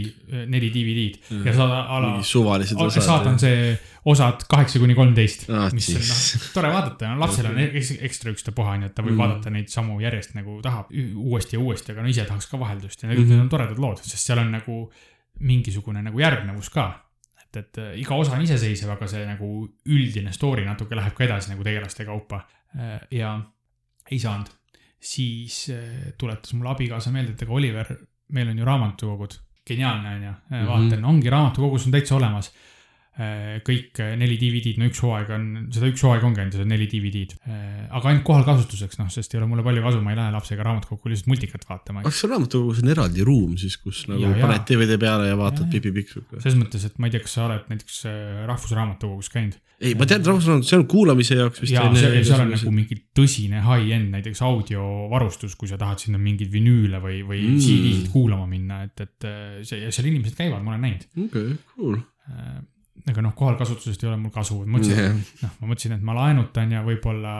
neli 0.51 0.69
DVD-d 0.75 1.17
mm. 1.23 1.47
ja 1.47 1.55
saad 1.57 1.73
a 1.75 1.99
la. 2.03 2.13
suvalised 2.23 2.83
osad. 2.83 3.07
saad 3.09 3.27
on 3.33 3.41
see 3.43 3.73
osad 4.07 4.47
kaheksa 4.47 4.79
kuni 4.83 4.95
kolmteist 4.95 5.49
ah,, 5.51 5.67
mis 5.75 5.89
on 5.91 6.03
noh, 6.03 6.47
tore 6.55 6.71
vaadata 6.71 7.11
no,, 7.11 7.19
lapsel 7.23 7.51
on 7.51 7.59
ekstra 8.07 8.31
ükstapuha, 8.35 8.77
onju, 8.77 8.91
et 8.91 8.95
ta 8.95 9.03
võib 9.03 9.17
mm. 9.17 9.25
vaadata 9.25 9.55
neid 9.55 9.71
samu 9.71 9.99
järjest 10.03 10.35
nagu 10.39 10.61
tahab 10.63 10.91
uuesti 10.95 11.59
ja 11.59 11.63
uuesti, 11.63 11.95
aga 11.95 12.03
no 12.07 12.11
ise 12.15 12.27
tahaks 12.27 12.47
ka 12.51 12.59
vaheldust 12.59 13.03
ja 13.03 13.11
need 13.11 13.23
mm 13.23 13.29
-hmm. 13.31 13.45
on 13.47 13.51
toredad 13.55 13.79
lood, 13.83 14.03
sest 14.03 14.23
seal 14.23 14.43
on 14.43 14.55
nagu 14.55 14.87
mingisugune 15.39 16.01
nagu 16.05 16.19
järgnevus 16.19 16.69
ka. 16.73 16.87
et, 17.41 17.57
et 17.57 17.79
äh, 17.81 17.91
iga 18.01 18.15
osa 18.15 18.35
on 18.35 18.43
iseseisev, 18.43 18.89
aga 18.95 19.07
see 19.07 19.25
nagu 19.25 19.49
üldine 19.87 20.33
story 20.35 20.65
natuke 20.65 20.95
läheb 20.95 21.15
ka 21.15 21.23
edasi 21.23 21.53
nagu 21.53 21.63
tegelaste 21.63 22.05
kaupa. 22.05 22.41
Äh, 22.75 22.99
ja 23.11 23.37
ei 24.11 24.19
saanud, 24.19 24.49
siis 24.99 25.67
äh, 25.73 26.13
tuletas 26.17 26.53
mulle 26.53 26.73
abikaasa 26.73 27.11
meelde, 27.11 27.35
et 27.35 27.43
ega 27.45 27.53
Oliver, 27.53 27.93
meil 28.35 28.51
on 28.51 28.59
ju 28.59 28.65
raamatukogud, 28.67 29.37
geniaalne 29.67 30.15
on 30.15 30.23
ju, 30.23 30.33
vaatan 30.51 30.87
mm, 30.87 30.91
-hmm. 30.91 31.05
ongi 31.05 31.29
raamatukogus 31.29 31.85
on 31.85 31.91
täitsa 31.91 32.15
olemas 32.15 32.51
kõik 33.67 33.97
neli 34.19 34.35
DVD-d, 34.37 34.77
no 34.77 34.85
üks 34.91 34.99
hooaeg 35.01 35.31
on, 35.33 35.45
seda 35.73 35.87
üks 35.89 36.03
hooaeg 36.05 36.25
ongi 36.27 36.43
ainult 36.43 36.53
seda 36.59 36.67
neli 36.69 36.85
DVD-d. 36.91 37.33
aga 37.89 38.11
ainult 38.11 38.25
kohalkasutuseks, 38.27 38.99
noh, 39.01 39.09
sest 39.13 39.33
ei 39.33 39.39
ole 39.41 39.47
mulle 39.49 39.63
palju 39.65 39.81
kasu, 39.87 40.01
ma 40.05 40.13
ei 40.13 40.19
lähe 40.19 40.33
lapsega 40.35 40.65
raamatukokku 40.67 41.09
lihtsalt 41.09 41.31
multikat 41.33 41.65
vaatama. 41.69 42.03
kas 42.05 42.19
seal 42.21 42.31
raamatukogus 42.35 42.83
on 42.83 42.91
eraldi 42.93 43.25
ruum 43.25 43.55
siis, 43.57 43.77
kus 43.81 44.03
nagu 44.11 44.21
Ja, 44.21 44.35
ja. 44.35 44.43
paned 44.45 44.67
DVD 44.69 44.99
peale 45.01 45.31
ja 45.31 45.37
vaatad 45.39 45.65
Ja. 45.67 45.71
Pipi 45.77 45.91
Pikksuka? 45.97 46.41
selles 46.43 46.59
mõttes, 46.61 46.85
et 46.85 46.99
ma 47.01 47.09
ei 47.09 47.15
tea, 47.17 47.23
kas 47.25 47.33
sa 47.39 47.47
oled 47.49 47.65
näiteks 47.73 48.03
äh, 48.05 48.45
Rahvusraamatukogus 48.51 49.29
käinud 49.33 49.57
ei, 49.77 49.91
ma 49.93 50.07
tean, 50.09 50.23
rahvusraamat, 50.25 50.65
see 50.65 50.77
on 50.79 50.85
kuulamise 50.89 51.35
jaoks 51.37 51.59
vist. 51.61 51.73
ja 51.75 51.83
seal, 51.93 52.15
seal 52.25 52.41
on 52.41 52.49
nagu 52.55 52.71
mingi 52.73 52.95
tõsine 53.17 53.59
high-end 53.61 54.09
näiteks 54.15 54.41
audiovarustus, 54.47 55.53
kui 55.59 55.69
sa 55.69 55.77
tahad 55.77 56.01
sinna 56.01 56.17
mingeid 56.21 56.49
vinüüle 56.53 56.97
või, 57.03 57.19
või 57.27 57.43
Mm. 57.47 57.59
CD-sid 57.61 58.07
kuulama 58.13 58.47
minna, 58.49 58.79
et, 58.87 58.97
et 59.05 59.27
äh, 59.29 59.59
see, 59.67 59.83
ja 59.85 59.91
seal 59.93 60.09
inimesed 60.09 60.33
käivad, 60.39 60.63
ma 60.65 60.73
olen 60.73 60.81
näinud. 60.87 61.05
okei, 61.27 61.53
cool. 61.75 61.99
Aga 63.05 63.23
noh, 63.23 63.35
kohalkasutusest 63.37 64.03
ei 64.03 64.11
ole 64.11 64.19
mul 64.21 64.33
kasu, 64.35 64.59
ma 64.65 64.77
mõtlesin, 64.77 64.99
jah, 65.03 65.39
noh, 65.45 65.55
ma 65.61 65.71
mõtlesin, 65.71 65.97
et 65.97 66.05
ma 66.05 66.17
laenutan 66.17 66.75
ja 66.75 66.83
võib-olla 66.85 67.33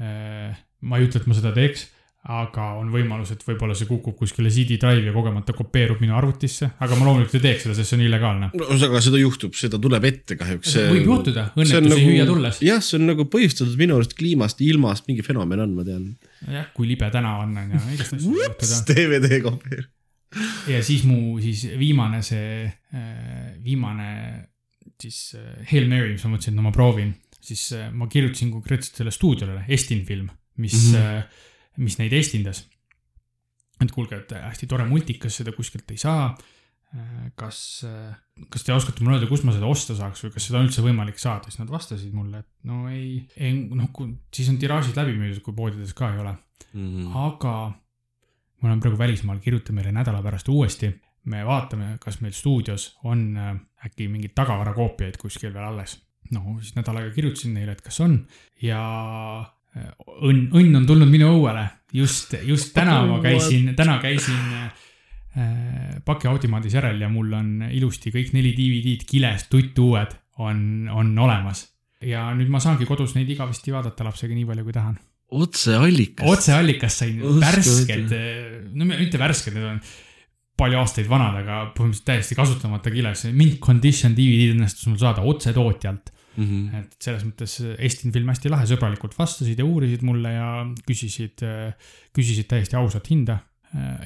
äh, 0.00 0.60
ma 0.80 1.00
ei 1.00 1.08
ütle, 1.08 1.20
et 1.20 1.28
ma 1.28 1.36
seda 1.36 1.52
teeks, 1.56 1.88
aga 2.30 2.66
on 2.76 2.90
võimalus, 2.92 3.30
et 3.32 3.42
võib-olla 3.46 3.72
see 3.76 3.88
kukub 3.88 4.18
kuskile 4.18 4.50
CD 4.52 4.76
Drive'i 4.80 5.08
ja 5.08 5.12
kogemata 5.14 5.54
kopeerub 5.56 6.02
minu 6.04 6.12
arvutisse, 6.18 6.68
aga 6.84 6.98
ma 6.98 7.06
loomulikult 7.06 7.38
ei 7.38 7.44
teeks 7.46 7.64
seda, 7.64 7.76
sest 7.78 7.92
see 7.92 7.96
on 7.96 8.02
illegaalne. 8.04 8.50
no 8.60 8.68
aga 8.76 9.00
seda 9.04 9.20
juhtub, 9.22 9.54
seda 9.56 9.80
tuleb 9.80 10.04
ette 10.10 10.36
kahjuks. 10.40 10.74
võib 10.92 11.08
juhtuda, 11.08 11.46
õnnetusi 11.56 11.86
nagu... 11.86 12.10
hüüa 12.10 12.26
tulles. 12.28 12.60
jah, 12.66 12.84
see 12.84 12.98
on 13.00 13.08
nagu 13.08 13.24
põhjustatud 13.32 13.80
minu 13.80 13.96
arust 13.96 14.12
kliimast, 14.18 14.60
ilmast, 14.66 15.08
mingi 15.08 15.24
fenomen 15.24 15.64
on, 15.64 15.72
ma 15.78 15.86
tean. 15.88 16.04
jah, 16.44 16.68
kui 16.76 16.90
libe 16.92 17.08
tänav 17.14 17.46
on, 17.46 17.56
on 17.62 17.72
ju, 17.78 17.82
igast 17.96 18.18
asju 18.18 18.36
võib 18.36 18.44
juhtuda. 18.44 18.82
DVD 18.92 19.40
kopeer. 19.46 19.88
ja 20.68 20.84
siis 20.84 21.08
mu 21.08 21.40
siis 21.40 21.64
viimane 21.80 22.20
see, 22.26 22.68
viimane 23.64 24.10
siis 25.02 25.34
äh, 25.38 25.62
Hail 25.70 25.88
Mary, 25.90 26.14
mis 26.14 26.26
ma 26.26 26.34
mõtlesin, 26.34 26.54
et 26.54 26.58
no 26.58 26.66
ma 26.66 26.74
proovin, 26.74 27.14
siis 27.40 27.70
äh, 27.76 27.88
ma 27.92 28.08
kirjutasin 28.10 28.52
konkreetselt 28.54 29.00
selle 29.00 29.14
stuudiole, 29.14 29.64
Estin 29.68 30.04
film, 30.08 30.30
mis 30.60 30.76
mm. 30.90 30.96
-hmm. 30.96 31.82
mis 31.86 31.98
neid 31.98 32.12
estindas. 32.12 32.66
et 33.80 33.92
kuulge, 33.92 34.16
et 34.16 34.32
hästi 34.36 34.66
tore 34.68 34.84
multikas, 34.84 35.36
seda 35.40 35.52
kuskilt 35.56 35.90
ei 35.90 35.96
saa. 35.96 36.36
kas, 37.38 37.84
kas 38.50 38.64
te 38.66 38.72
oskate 38.74 39.04
mulle 39.04 39.16
öelda, 39.16 39.28
kust 39.30 39.44
ma 39.46 39.52
seda 39.54 39.66
osta 39.70 39.94
saaks 39.94 40.24
või 40.24 40.32
kas 40.34 40.46
seda 40.48 40.58
on 40.58 40.64
üldse 40.66 40.82
võimalik 40.82 41.20
saada, 41.22 41.46
siis 41.46 41.60
nad 41.60 41.70
vastasid 41.70 42.12
mulle, 42.12 42.40
et 42.42 42.48
no 42.66 42.88
ei, 42.90 43.28
ei 43.36 43.52
noh, 43.54 43.86
siis 44.34 44.48
on 44.50 44.58
tiraažid 44.58 44.98
läbi 44.98 45.14
müüdud, 45.14 45.38
kui 45.40 45.54
poodides 45.54 45.94
ka 45.94 46.10
ei 46.10 46.18
ole 46.18 46.34
Mhm. 46.72 47.10
aga 47.16 47.54
ma 48.60 48.68
olen 48.68 48.82
praegu 48.82 48.98
välismaal, 48.98 49.40
kirjuta 49.42 49.72
meile 49.72 49.92
nädala 49.92 50.22
pärast 50.22 50.48
uuesti. 50.48 50.90
Me 51.28 51.42
vaatame, 51.44 51.96
kas 52.00 52.20
meil 52.24 52.34
stuudios 52.36 52.94
on 53.08 53.24
äh, 53.36 53.56
äkki 53.86 54.08
mingeid 54.08 54.34
tagavarakoopiaid 54.38 55.18
kuskil 55.20 55.52
veel 55.54 55.66
alles. 55.66 55.98
no 56.30 56.60
siis 56.62 56.76
nädal 56.76 57.00
aega 57.00 57.10
kirjutasin 57.14 57.56
neile, 57.56 57.74
et 57.74 57.82
kas 57.84 58.00
on 58.04 58.14
ja 58.62 58.80
äh, 59.76 59.90
õnn, 60.28 60.46
õnn 60.56 60.78
on 60.80 60.86
tulnud 60.86 61.10
minu 61.10 61.32
õuele. 61.36 61.66
just, 61.92 62.34
just 62.46 62.72
täna 62.76 63.02
ma 63.06 63.18
käisin, 63.24 63.74
täna 63.76 63.98
käisin 64.02 64.40
äh, 64.60 64.86
pakiautomaadis 66.04 66.74
järel 66.78 67.00
ja 67.00 67.10
mul 67.12 67.34
on 67.36 67.68
ilusti 67.70 68.12
kõik 68.14 68.32
neli 68.36 68.54
DVD-d 68.56 69.06
kiles, 69.06 69.46
tuttuued 69.52 70.16
on, 70.40 70.88
on 70.88 71.12
olemas. 71.18 71.68
ja 72.00 72.30
nüüd 72.34 72.48
ma 72.48 72.62
saangi 72.62 72.88
kodus 72.88 73.14
neid 73.18 73.28
igavesti 73.28 73.74
vaadata 73.74 74.08
lapsega 74.08 74.34
nii 74.34 74.48
palju, 74.48 74.64
kui 74.64 74.76
tahan 74.76 75.00
otseallikas. 75.30 76.26
otseallikast 76.26 77.04
sain 77.04 77.20
värsked, 77.20 78.14
no 78.74 78.86
mitte 78.88 79.20
värsked, 79.20 79.54
need 79.54 79.68
on 79.76 79.82
palju 80.60 80.80
aastaid 80.80 81.10
vanad, 81.10 81.40
aga 81.42 81.60
põhimõtteliselt 81.74 82.08
täiesti 82.12 82.38
kasutamata 82.38 82.92
kiles. 82.94 83.26
mint 83.34 83.58
condition 83.64 84.16
DVD 84.16 84.54
õnnestus 84.54 84.88
mul 84.90 85.00
saada 85.02 85.26
otsetootjalt. 85.26 86.16
Mhm. 86.40 86.74
et 86.78 86.92
selles 87.02 87.24
mõttes 87.26 87.56
Estin 87.82 88.12
film 88.14 88.28
hästi 88.30 88.48
lahe, 88.52 88.64
sõbralikult 88.70 89.16
vastasid 89.18 89.58
ja 89.58 89.64
uurisid 89.66 90.04
mulle 90.06 90.30
ja 90.30 90.50
küsisid, 90.86 91.42
küsisid 92.16 92.46
täiesti 92.48 92.78
ausat 92.78 93.10
hinda. 93.10 93.40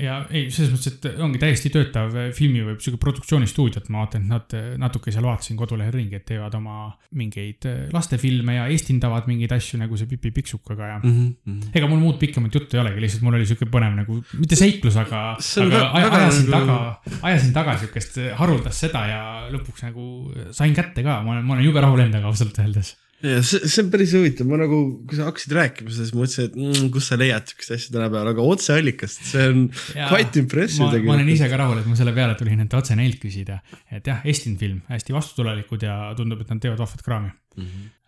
Ja 0.01 0.15
ei, 0.29 0.51
selles 0.53 0.73
mõttes, 0.75 0.91
et 0.93 1.21
ongi 1.25 1.39
täiesti 1.41 1.71
töötav 1.73 2.13
filmi 2.37 2.61
või 2.67 2.75
sihuke 2.85 2.99
produktsioonistuudiot, 3.01 3.87
ma 3.89 4.03
vaatan, 4.03 4.27
et 4.27 4.29
nad 4.29 4.57
natuke 4.83 5.13
seal 5.15 5.25
vaatasin 5.25 5.57
kodulehel 5.57 5.93
ringi, 5.95 6.19
et 6.19 6.27
teevad 6.29 6.53
oma 6.59 6.91
mingeid 7.17 7.65
lastefilme 7.95 8.59
ja 8.59 8.67
estindavad 8.75 9.25
mingeid 9.31 9.55
asju 9.57 9.81
nagu 9.81 9.97
see 9.97 10.07
Pipi 10.11 10.31
Pikksukaga 10.37 10.89
ja 10.91 10.99
Mhm. 11.05 11.71
ega 11.75 11.87
mul 11.89 11.99
muud 12.03 12.19
pikemat 12.21 12.53
juttu 12.55 12.77
ei 12.77 12.83
olegi, 12.83 13.01
lihtsalt 13.07 13.23
mul 13.25 13.35
oli 13.41 13.47
siuke 13.49 13.65
põnev 13.73 13.95
nagu, 13.97 14.19
mitte 14.39 14.57
seiklus, 14.61 14.97
aga, 15.01 15.23
aga 15.39 15.71
väga- 15.71 15.93
aj- 15.95 16.05
väga 16.11 16.21
ajasin 16.21 16.51
nagu- 16.51 16.67
taga, 16.67 17.21
ajasin 17.31 17.53
taga 17.57 17.79
siukest 17.79 18.19
haruldast 18.37 18.85
seda 18.85 19.07
ja 19.09 19.23
lõpuks 19.51 19.83
nagu 19.89 20.05
sain 20.53 20.75
kätte 20.75 21.03
ka, 21.03 21.23
ma 21.23 21.33
olen, 21.39 21.45
ma 21.45 21.55
olen 21.55 21.65
jube 21.65 21.81
rahul 21.81 22.01
endaga 22.05 22.27
ausalt 22.29 22.59
öeldes. 22.59 22.97
Ja 23.25 23.41
see, 23.47 23.61
see 23.71 23.83
on 23.85 23.91
päris 23.93 24.13
huvitav, 24.17 24.49
ma 24.51 24.59
nagu, 24.61 24.79
kui 25.09 25.19
sa 25.19 25.29
hakkasid 25.29 25.55
rääkima 25.57 25.93
ma 25.95 26.21
mõtlesin, 26.21 26.51
et 26.51 26.59
mm, 26.59 26.91
kus 26.95 27.09
sa 27.11 27.19
leiad 27.21 27.49
siukest 27.51 27.75
asja 27.77 27.95
tänapäeval, 27.95 28.31
aga 28.35 28.47
otseallikast, 28.55 29.25
see 29.31 29.47
on 29.51 29.65
Ja 29.97 30.11
quite 30.11 30.43
impressive 30.43 30.89
ma, 30.91 31.01
ma 31.09 31.17
olen 31.17 31.33
ise 31.33 31.49
ka 31.51 31.59
rahul, 31.61 31.81
et 31.81 31.89
ma 31.89 31.97
selle 31.99 32.15
peale 32.17 32.37
tulin, 32.39 32.61
et 32.67 32.77
otse 32.77 32.97
neilt 32.99 33.19
küsida. 33.23 33.61
et 33.95 34.07
jah, 34.11 34.23
Estin 34.29 34.59
film, 34.61 34.83
hästi 34.91 35.17
vastutulelikud 35.17 35.87
ja 35.87 35.97
tundub, 36.19 36.45
et 36.45 36.53
nad 36.53 36.63
teevad 36.63 36.85
vahvat 36.85 37.05
kraami. 37.07 37.33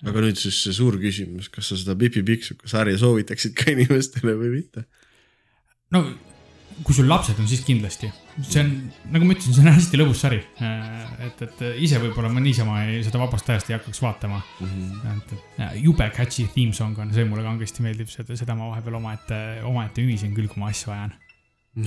aga 0.05 0.25
nüüd 0.27 0.39
siis 0.41 0.61
see 0.67 0.77
suur 0.77 1.01
küsimus, 1.01 1.51
kas 1.53 1.73
sa 1.73 1.81
seda 1.81 1.97
Pipi 1.99 2.25
Pikksuka 2.27 2.69
sarja 2.71 2.99
soovitaksid 3.01 3.57
ka 3.57 3.71
inimestele 3.73 4.37
või 4.37 4.57
mitte? 4.59 4.87
no 5.95 6.05
kui 6.85 6.95
sul 6.97 7.09
lapsed 7.09 7.39
on, 7.41 7.47
siis 7.49 7.62
kindlasti. 7.64 8.11
see 8.43 8.61
on, 8.61 8.72
nagu 9.14 9.24
ma 9.24 9.33
ütlesin, 9.37 9.55
see 9.57 9.64
on 9.64 9.70
hästi 9.72 10.01
lõbus 10.01 10.20
sari. 10.24 10.41
et, 11.27 11.43
et 11.47 11.62
ise 11.83 12.01
võib-olla 12.03 12.29
ma 12.33 12.43
niisama 12.45 12.83
ei, 12.85 13.01
seda 13.07 13.20
vabast 13.22 13.49
ajast 13.53 13.70
ei 13.70 13.79
hakkaks 13.79 14.03
vaatama. 14.05 14.43
et, 14.61 15.33
et 15.37 15.61
ja, 15.62 15.70
jube 15.81 16.11
catchy 16.16 16.49
theme 16.55 16.77
song 16.77 16.99
on, 17.01 17.12
see 17.16 17.24
mulle 17.29 17.47
kangesti 17.47 17.87
meeldib, 17.87 18.11
seda, 18.12 18.37
seda 18.39 18.59
ma 18.59 18.72
vahepeal 18.74 18.99
omaette, 19.01 19.41
omaette 19.68 20.05
ümisen 20.05 20.37
küll, 20.37 20.51
kui 20.53 20.62
ma 20.62 20.72
asju 20.74 20.93
ajan. 20.97 21.16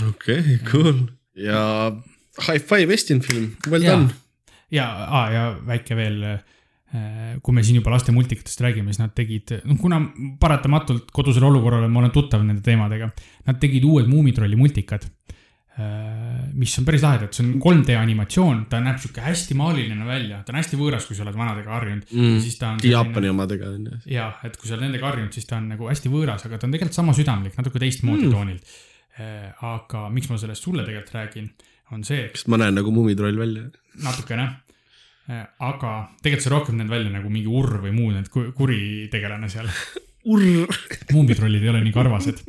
okei 0.10 0.40
okay,, 0.40 0.58
cool 0.70 1.06
ja 1.40 1.62
High 2.40 2.64
Five 2.64 2.94
Estin 2.94 3.22
film, 3.26 3.54
well 3.68 3.84
ja 3.84 3.98
done., 3.98 4.16
ja, 4.72 4.88
ja 5.34 5.44
väike 5.66 5.98
veel, 5.98 6.24
kui 7.46 7.54
me 7.54 7.62
siin 7.62 7.78
juba 7.78 7.92
laste 7.94 8.12
multikatest 8.16 8.64
räägime, 8.66 8.90
siis 8.90 8.98
nad 9.04 9.12
tegid, 9.14 9.52
noh 9.70 9.78
kuna 9.78 10.00
paratamatult 10.42 11.12
kodusele 11.14 11.46
olukorrale 11.46 11.86
ma 11.92 12.02
olen 12.02 12.14
tuttav 12.16 12.42
nende 12.42 12.64
teemadega, 12.66 13.12
nad 13.46 13.60
tegid 13.62 13.86
uued 13.86 14.10
Muumitrolli 14.10 14.58
multikad. 14.58 15.06
mis 16.60 16.74
on 16.80 16.84
päris 16.84 17.04
lahedad, 17.06 17.32
see 17.32 17.46
on 17.46 17.54
3D 17.64 17.94
animatsioon, 17.96 18.66
ta 18.68 18.82
näeb 18.84 18.98
sihuke 19.00 19.22
hästi 19.24 19.56
maaliline 19.56 20.04
välja, 20.04 20.42
ta 20.44 20.52
on 20.52 20.58
hästi 20.60 20.76
võõras, 20.76 21.06
kui 21.08 21.16
sa 21.16 21.24
oled 21.24 21.38
vanadega 21.40 21.72
harjunud 21.72 22.10
mm.. 22.12 22.40
siis 22.44 22.58
ta 22.60 22.74
on. 22.74 22.82
Jaapani 22.84 23.30
omadega 23.32 23.70
on 23.72 23.86
ju. 23.88 24.00
ja, 24.12 24.26
et 24.44 24.58
kui 24.60 24.68
sa 24.68 24.76
oled 24.76 24.90
nendega 24.90 25.08
harjunud, 25.08 25.32
siis 25.38 25.48
ta 25.48 25.56
on 25.62 25.70
nagu 25.72 25.88
hästi 25.88 26.12
võõras, 26.12 26.44
aga 26.50 26.60
ta 26.60 26.68
on 26.68 26.74
tegelikult 26.76 26.98
sama 26.98 27.16
südamlik, 27.16 27.56
natuke 27.56 27.80
teistmoodi 27.80 28.28
Mm. 28.28 28.34
toonilt. 28.36 28.74
aga 29.70 30.02
miks 30.12 30.28
ma 30.32 30.38
sellest 30.42 30.64
sulle 30.68 30.84
tegelikult 30.88 31.16
räägin, 31.16 31.48
on 31.96 32.04
see, 32.08 32.28
kas 32.34 32.44
ma 32.52 32.60
näen 32.60 32.76
nagu 32.76 32.92
mummitroll 32.92 33.40
välja? 33.40 33.70
natukene. 34.04 34.50
Aga 35.30 35.92
tegelikult 36.24 36.46
see 36.46 36.54
rohkem 36.54 36.78
näeb 36.80 36.90
välja 36.90 37.12
nagu 37.14 37.30
mingi 37.30 37.50
urr 37.52 37.80
või 37.84 37.92
muu 37.94 38.12
need 38.16 38.30
ku- 38.34 38.48
kuritegelane 38.58 39.50
seal. 39.52 39.70
urr. 40.32 40.66
muumbitrollid 41.14 41.64
ei 41.64 41.70
ole 41.72 41.84
nii 41.86 41.94
karvased. 41.96 42.42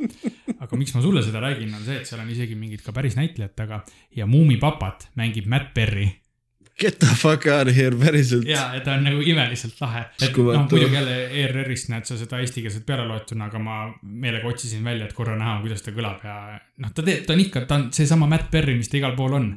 aga 0.61 0.77
miks 0.79 0.95
ma 0.95 1.01
sulle 1.03 1.21
seda 1.25 1.39
räägin, 1.43 1.73
on 1.77 1.85
see, 1.85 1.99
et 2.01 2.09
seal 2.09 2.21
on 2.23 2.29
isegi 2.33 2.57
mingid 2.57 2.81
ka 2.85 2.93
päris 2.95 3.15
näitlejad 3.19 3.53
taga 3.57 3.83
ja 4.15 4.25
Muumipapat 4.29 5.07
mängib 5.17 5.47
Matt 5.49 5.73
Berry. 5.77 6.09
Get 6.81 6.97
the 6.99 7.13
fuck 7.13 7.45
out 7.51 7.67
of 7.69 7.75
here, 7.77 7.93
päriselt. 7.95 8.47
ja, 8.49 8.71
et 8.73 8.83
ta 8.87 8.95
on 8.97 9.03
nagu 9.05 9.21
imeliselt 9.21 9.77
lahe. 9.83 10.05
et 10.21 10.37
noh, 10.37 10.63
muidugi 10.65 10.95
jälle 10.95 11.17
ERR-ist 11.43 11.91
näed 11.93 12.07
sa 12.09 12.17
seda 12.17 12.39
eestikeelset 12.41 12.85
pealeloetuna, 12.87 13.51
aga 13.51 13.59
ma 13.61 13.75
meelega 14.01 14.49
otsisin 14.49 14.81
välja, 14.83 15.05
et 15.05 15.13
korra 15.13 15.35
näha, 15.37 15.59
kuidas 15.61 15.85
ta 15.85 15.93
kõlab 15.93 16.23
ja 16.25 16.37
noh, 16.81 16.93
ta 16.95 17.05
teeb, 17.05 17.27
ta 17.27 17.35
on 17.35 17.43
ikka, 17.43 17.65
ta 17.69 17.77
on 17.77 17.85
seesama 17.93 18.25
Matt 18.31 18.49
Berry, 18.51 18.73
mis 18.79 18.89
ta 18.89 18.97
igal 18.97 19.13
pool 19.19 19.35
on 19.37 19.51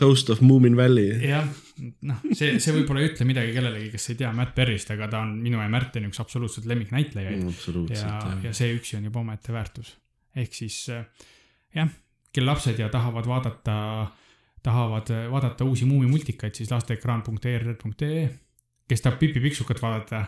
Toast 0.00 0.30
of 0.32 0.40
Moomin 0.40 0.76
Valley. 0.78 1.18
jah, 1.28 1.44
noh, 1.80 2.20
see, 2.36 2.56
see 2.62 2.74
võib-olla 2.74 3.02
ei 3.02 3.10
ütle 3.10 3.26
midagi 3.28 3.54
kellelegi, 3.56 3.90
kes 3.94 4.10
ei 4.12 4.18
tea 4.20 4.30
Matt 4.36 4.54
Berry'st, 4.56 4.92
aga 4.94 5.08
ta 5.12 5.22
on 5.24 5.34
minu 5.42 5.60
ja 5.60 5.68
Märteni 5.72 6.10
üks 6.10 6.20
absoluutselt 6.22 6.68
lemmiknäitlejaid 6.70 7.42
mm,. 7.42 7.86
ja, 7.94 8.18
ja 8.48 8.52
see 8.56 8.74
üksi 8.76 8.98
on 8.98 9.08
juba 9.08 9.22
omaette 9.22 9.54
väärtus. 9.54 9.94
ehk 10.36 10.54
siis 10.56 10.84
äh, 10.92 11.04
jah, 11.76 11.90
kel 12.32 12.48
lapsed 12.48 12.78
ja 12.80 12.90
tahavad 12.92 13.28
vaadata, 13.28 13.76
tahavad 14.62 15.10
äh, 15.14 15.26
vaadata 15.32 15.66
uusi 15.68 15.88
muumimultikaid, 15.88 16.54
siis 16.58 16.70
lasteekraan.err.ee. 16.72 18.28
kes 18.88 19.04
tahab 19.04 19.18
Pipi 19.22 19.42
Piksukat 19.44 19.82
vaadata, 19.82 20.26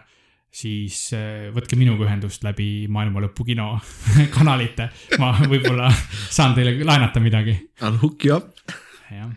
siis 0.55 1.07
äh, 1.17 1.49
võtke 1.55 1.79
minuga 1.81 2.09
ühendust 2.09 2.45
läbi 2.47 2.89
Maailma 2.89 3.27
Lõpu 3.27 3.47
kino 3.47 3.75
kanalite. 4.37 4.91
ma 5.21 5.35
võib-olla 5.45 5.93
saan 6.31 6.57
teile 6.57 6.79
laenata 6.85 7.23
midagi, 7.23 7.59
I 7.81 7.89
will 7.89 8.03
hook 8.03 8.29
you 8.29 8.37
up. 8.41 8.53
jah 9.13 9.33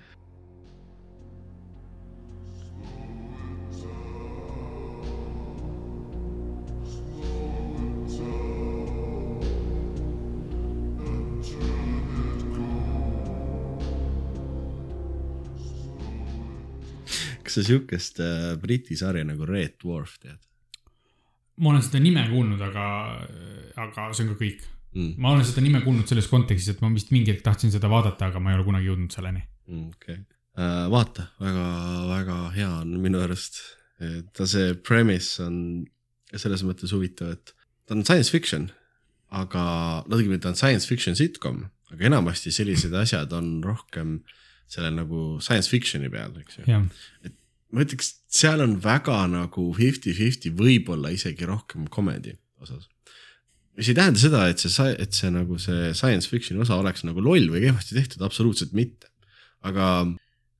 sa 17.57 17.65
siukest 17.65 18.21
äh, 18.23 18.53
Briti 18.61 18.97
sarja 18.99 19.25
nagu 19.27 19.47
Red 19.49 19.79
Dwarf 19.81 20.19
tead 20.21 20.39
ma 21.61 21.73
olen 21.73 21.83
seda 21.85 22.01
nime 22.01 22.23
kuulnud, 22.29 22.61
aga, 22.61 22.87
aga 23.81 24.07
see 24.13 24.25
on 24.25 24.31
ka 24.33 24.39
kõik. 24.39 24.63
mm.? 24.93 25.13
ma 25.21 25.33
olen 25.33 25.45
seda 25.47 25.63
nime 25.65 25.81
kuulnud 25.85 26.09
selles 26.09 26.29
kontekstis, 26.31 26.75
et 26.75 26.83
ma 26.83 26.91
vist 26.93 27.13
mingi 27.13 27.33
hetk 27.33 27.45
tahtsin 27.45 27.73
seda 27.73 27.89
vaadata, 27.91 28.31
aga 28.31 28.41
ma 28.41 28.53
ei 28.53 28.59
ole 28.59 28.67
kunagi 28.67 28.89
jõudnud 28.91 29.13
selleni. 29.13 29.43
Mm, 29.69 29.87
okei 29.97 30.19
okay., 30.21 30.25
vaata, 30.93 31.27
väga, 31.37 31.65
väga 32.09 32.37
hea 32.55 32.71
on 32.79 32.95
minu 33.03 33.21
arust. 33.21 33.59
ta 34.37 34.45
see 34.45 34.75
premise 34.85 35.41
on 35.41 35.55
selles 36.29 36.61
mõttes 36.65 36.91
huvitav, 36.93 37.33
et 37.33 37.53
ta 37.89 37.95
on 37.95 38.03
science 38.05 38.29
fiction, 38.33 38.67
aga 39.33 39.63
no 40.05 40.19
õigemini 40.19 40.41
ta 40.41 40.51
on 40.51 40.59
science 40.59 40.89
fiction 40.89 41.17
sitcom, 41.17 41.63
aga 41.93 42.09
enamasti 42.09 42.53
sellised 42.53 42.93
asjad 42.93 43.33
on 43.33 43.57
rohkem 43.65 44.19
selle 44.69 44.91
nagu 44.93 45.39
science 45.41 45.71
fiction'i 45.71 46.11
peal, 46.13 46.35
eks 46.41 46.59
ju. 46.59 46.67
jah, 46.69 46.85
ma 47.73 47.83
ütleks, 47.83 48.13
seal 48.31 48.61
on 48.63 48.77
väga 48.83 49.23
nagu 49.31 49.69
fifty-fifty, 49.77 50.53
võib-olla 50.57 51.11
isegi 51.15 51.47
rohkem 51.47 51.87
comedy 51.93 52.37
osas. 52.63 52.87
mis 53.77 53.91
ei 53.91 53.97
tähenda 53.97 54.19
seda, 54.21 54.45
et 54.49 54.61
see, 54.63 54.93
et 54.97 55.13
see 55.13 55.29
nagu 55.33 55.59
see 55.61 55.91
science 55.93 56.29
fiction'i 56.31 56.63
osa 56.63 56.79
oleks 56.79 57.03
nagu 57.05 57.21
loll 57.21 57.51
või 57.53 57.67
kehvasti 57.67 57.97
tehtud, 57.99 58.23
absoluutselt 58.25 58.73
mitte. 58.77 59.11
aga 59.67 60.07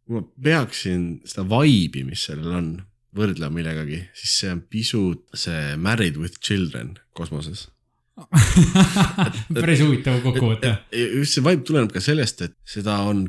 kui 0.07 0.19
ma 0.19 0.27
peaksin 0.43 1.07
seda 1.27 1.47
vibe'i, 1.51 2.05
mis 2.07 2.27
sellel 2.29 2.53
on, 2.59 2.69
võrdlema 3.17 3.55
millegagi, 3.55 4.03
siis 4.15 4.35
see 4.41 4.51
on 4.53 4.61
pisut 4.69 5.25
see 5.37 5.73
Married 5.81 6.19
with 6.21 6.39
Children 6.43 6.95
kosmoses. 7.17 7.67
päris 9.53 9.81
huvitav 9.83 10.19
kokkuvõte. 10.23 10.71
just 10.91 11.37
see 11.37 11.45
vibe 11.45 11.65
tuleneb 11.67 11.91
ka 11.93 12.01
sellest, 12.01 12.41
et 12.47 12.55
seda 12.67 12.97
on 13.05 13.27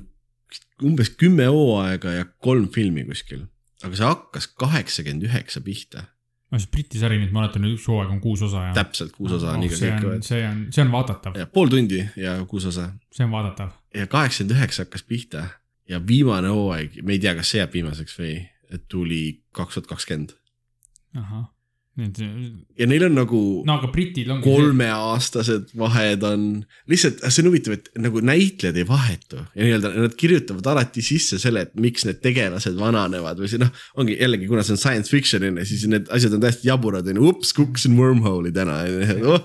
umbes 0.84 1.10
kümme 1.18 1.48
hooaega 1.50 2.14
ja 2.14 2.26
kolm 2.44 2.68
filmi 2.72 3.04
kuskil, 3.08 3.46
aga 3.84 3.98
see 3.98 4.08
hakkas 4.08 4.48
kaheksakümmend 4.58 5.26
üheksa 5.28 5.62
pihta, 5.64 6.04
no 6.50 6.60
see 6.62 6.72
Briti 6.72 7.00
sari 7.02 7.20
nüüd, 7.20 7.32
ma 7.34 7.44
mäletan, 7.44 7.66
üks 7.70 7.86
hooaeg 7.90 8.12
on 8.14 8.20
kuus 8.24 8.42
osa 8.46 8.68
ja. 8.68 8.74
täpselt 8.76 9.14
kuus 9.16 9.36
osa 9.38 9.54
on 9.54 9.66
iga 9.66 9.78
see 9.78 9.92
kõik 9.92 10.10
on, 10.12 10.24
see 10.26 10.42
on, 10.48 10.64
see 10.74 10.84
on 10.84 10.92
vaadatav, 10.94 11.38
ja 11.38 11.48
pool 11.52 11.72
tundi 11.72 12.02
ja 12.18 12.38
kuus 12.50 12.68
osa. 12.70 12.90
See 13.14 13.26
on 13.26 13.34
vaadatav. 13.34 13.74
ja 13.94 14.08
kaheksakümmend 14.10 14.56
üheksa 14.58 14.86
hakkas 14.86 15.06
pihta. 15.08 15.48
Ja 15.88 16.02
viimane 16.04 16.50
hooaeg, 16.52 16.98
me 17.00 17.14
ei 17.14 17.20
tea, 17.22 17.32
kas 17.32 17.48
see 17.48 17.62
jääb 17.62 17.72
viimaseks 17.72 18.18
või, 18.18 18.34
et 18.68 18.82
tuli 18.92 19.22
kaks 19.56 19.78
tuhat 19.78 19.86
kakskümmend. 19.88 20.34
Ahah, 21.16 21.46
need, 21.98 22.20
ja 22.78 22.86
neil 22.90 23.06
on 23.08 23.16
nagu 23.18 23.40
no 23.68 23.78
kolmeaastased 24.44 25.72
vahed 25.78 26.24
on, 26.28 26.46
lihtsalt 26.90 27.24
see 27.26 27.42
on 27.42 27.50
huvitav, 27.50 27.78
et 27.78 27.90
nagu 28.00 28.22
näitlejad 28.24 28.78
ei 28.78 28.86
vahetu 28.88 29.42
ja 29.42 29.64
nii-öelda 29.64 29.92
nad 29.96 30.16
kirjutavad 30.18 30.70
alati 30.74 31.04
sisse 31.04 31.40
selle, 31.42 31.66
et 31.66 31.74
miks 31.80 32.06
need 32.08 32.22
tegelased 32.24 32.78
vananevad 32.78 33.42
või 33.42 33.50
see 33.50 33.62
noh, 33.62 33.74
ongi 33.98 34.16
jällegi, 34.18 34.48
kuna 34.50 34.64
see 34.66 34.76
on 34.76 34.82
science 34.82 35.12
fiction 35.12 35.46
on 35.48 35.60
ju, 35.62 35.68
siis 35.72 35.84
need 35.90 36.08
asjad 36.14 36.38
on 36.38 36.46
täiesti 36.46 36.70
jaburad 36.70 37.10
on 37.10 37.20
ju, 37.20 37.28
ups, 37.32 37.52
kukkusin 37.58 37.98
wormhole'i 37.98 38.54
täna 38.54 38.80
oh. 39.34 39.44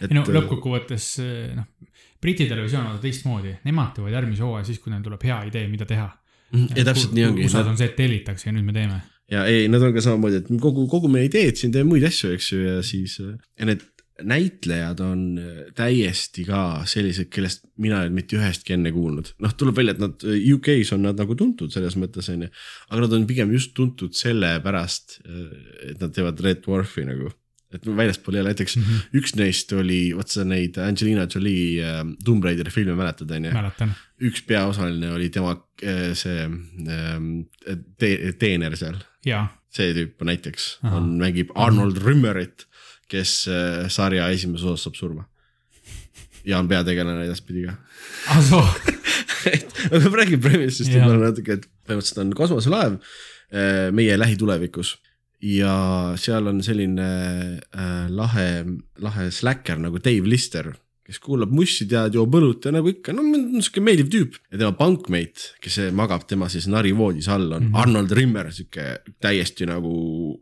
ei 0.00 0.14
no 0.14 0.24
lõppkokkuvõttes 0.24 1.12
noh, 1.58 1.68
Briti 2.20 2.46
televisioon 2.46 2.86
on 2.86 2.98
teistmoodi, 3.00 3.54
nemad 3.64 3.94
teevad 3.96 4.12
järgmise 4.12 4.44
hooaja 4.44 4.66
siis, 4.68 4.80
kui 4.82 4.92
neil 4.92 5.04
tuleb 5.04 5.22
hea 5.24 5.38
idee, 5.48 5.64
mida 5.72 5.86
teha. 5.88 6.10
ja 6.76 6.84
täpselt 6.84 7.14
nii 7.16 7.24
ongi. 7.30 7.46
USA-s 7.48 7.70
on 7.70 7.78
see, 7.80 7.88
et 7.88 7.96
tellitakse 7.96 8.50
ja 8.50 8.52
nüüd 8.52 8.66
me 8.66 8.74
teeme. 8.76 8.98
Ja 9.30 9.46
ei, 9.46 9.68
nad 9.70 9.82
on 9.86 9.94
ka 9.94 10.02
samamoodi, 10.04 10.42
et 10.42 10.52
kogu, 10.62 10.86
kogu 10.90 11.10
meie 11.12 11.28
ideed 11.30 11.58
siin 11.60 11.72
teeme 11.74 11.92
muid 11.92 12.04
asju, 12.08 12.34
eks 12.36 12.52
ju, 12.52 12.60
ja 12.66 12.84
siis 12.86 13.18
ja 13.20 13.68
need 13.68 13.86
näitlejad 14.26 15.00
on 15.00 15.22
täiesti 15.76 16.44
ka 16.48 16.82
sellised, 16.88 17.30
kellest 17.32 17.64
mina 17.80 18.00
ei 18.00 18.08
olnud 18.08 18.18
mitte 18.20 18.38
ühestki 18.38 18.74
enne 18.76 18.92
kuulnud. 18.94 19.32
noh, 19.42 19.54
tuleb 19.56 19.76
välja, 19.80 19.96
et 19.96 20.02
nad 20.02 20.24
UK-s 20.24 20.94
on 20.96 21.04
nad 21.08 21.20
nagu 21.20 21.36
tuntud 21.38 21.72
selles 21.72 21.96
mõttes 22.00 22.30
on 22.32 22.46
ju, 22.46 22.52
aga 22.90 23.02
nad 23.04 23.16
on 23.16 23.26
pigem 23.30 23.52
just 23.54 23.74
tuntud 23.76 24.16
sellepärast, 24.16 25.20
et 25.88 26.00
nad 26.00 26.12
teevad 26.16 26.40
Red 26.44 26.64
Dwarfi 26.66 27.06
nagu. 27.08 27.32
et 27.70 27.84
väljaspool 27.86 28.34
ei 28.34 28.40
ole, 28.42 28.50
näiteks 28.50 28.76
mm 28.76 28.82
-hmm. 28.82 29.18
üks 29.20 29.36
neist 29.38 29.72
oli, 29.72 30.12
vot 30.16 30.28
sa 30.28 30.44
neid 30.44 30.78
Angelina 30.78 31.26
Jolie 31.34 31.78
äh, 31.78 32.04
Tomb 32.24 32.44
Raideri 32.44 32.70
filme 32.70 32.94
mäletad, 32.98 33.30
on 33.30 33.44
ju. 33.44 33.52
mäletan. 33.52 33.94
üks 34.20 34.42
peaosaline 34.46 35.12
oli 35.12 35.30
tema 35.30 35.52
äh, 35.82 36.12
see 36.14 36.44
ähm, 36.44 37.46
te 37.98 38.34
teener 38.38 38.76
seal 38.76 38.98
see 39.70 39.92
tüüp 39.96 40.22
näiteks 40.26 40.70
Ahah. 40.82 40.98
on, 40.98 41.12
mängib 41.20 41.52
Arnold 41.54 42.00
Rümmerit, 42.02 42.66
kes 43.10 43.44
äh, 43.50 43.88
sarja 43.92 44.28
esimeses 44.34 44.66
osas 44.66 44.88
saab 44.88 44.98
surma. 44.98 45.26
ja 46.44 46.58
on 46.58 46.68
peategelane 46.68 47.26
edaspidi 47.26 47.66
ka. 47.68 47.76
ah 48.32 48.40
soo, 48.42 48.64
aga 49.92 50.06
ma 50.08 50.22
räägin 50.22 50.40
premisest 50.40 50.90
Jaa. 50.90 51.04
võib-olla 51.04 51.30
natuke, 51.30 51.58
et 51.58 51.68
põhimõtteliselt 51.86 52.24
on 52.24 52.34
kosmoselaev 52.38 52.96
äh, 52.96 53.88
meie 53.94 54.18
lähitulevikus 54.18 54.96
ja 55.40 55.74
seal 56.20 56.50
on 56.50 56.60
selline 56.64 57.08
äh, 57.72 58.06
lahe, 58.12 58.48
lahe 59.00 59.30
släkker 59.32 59.80
nagu 59.80 60.00
Dave 60.02 60.28
Lister, 60.28 60.72
kes 61.10 61.18
kuulab 61.24 61.50
mussi, 61.54 61.86
tead, 61.90 62.14
joob 62.14 62.34
õlut 62.38 62.64
ja 62.68 62.72
nagu 62.76 62.88
ikka, 62.92 63.12
no 63.16 63.22
niisugune 63.26 63.84
meeldiv 63.90 64.10
tüüp 64.14 64.38
ja 64.52 64.60
tema 64.62 64.70
bunkmate, 64.78 65.50
kes 65.60 65.78
magab 65.98 66.22
tema 66.30 66.46
siis 66.52 66.68
narivoodis 66.70 67.28
all, 67.28 67.50
on 67.52 67.62
mm 67.62 67.66
Mhm. 67.66 67.74
-hmm. 67.74 67.80
Arnold 67.82 68.12
Rimmer, 68.16 68.52
sihuke 68.54 68.84
täiesti 69.20 69.66
nagu 69.66 69.92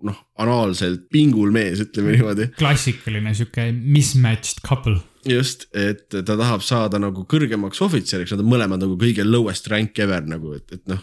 noh, 0.04 0.18
anaalselt 0.38 1.08
pingul 1.10 1.50
mees, 1.50 1.80
ütleme 1.80 2.12
niimoodi. 2.16 2.50
klassikaline 2.58 3.32
sihuke 3.34 3.72
mismatched 3.72 4.60
couple. 4.68 5.00
just, 5.28 5.66
et 5.74 6.08
ta 6.08 6.36
tahab 6.36 6.62
saada 6.62 6.98
nagu 6.98 7.24
kõrgemaks 7.28 7.80
ohvitseriks, 7.84 8.30
nad 8.32 8.40
on 8.40 8.46
mõlemad 8.52 8.80
nagu 8.80 8.94
kõige 8.96 9.24
lowest 9.26 9.66
rank 9.68 9.98
ever 9.98 10.22
nagu, 10.24 10.52
et, 10.56 10.72
et 10.72 10.86
noh, 10.88 11.02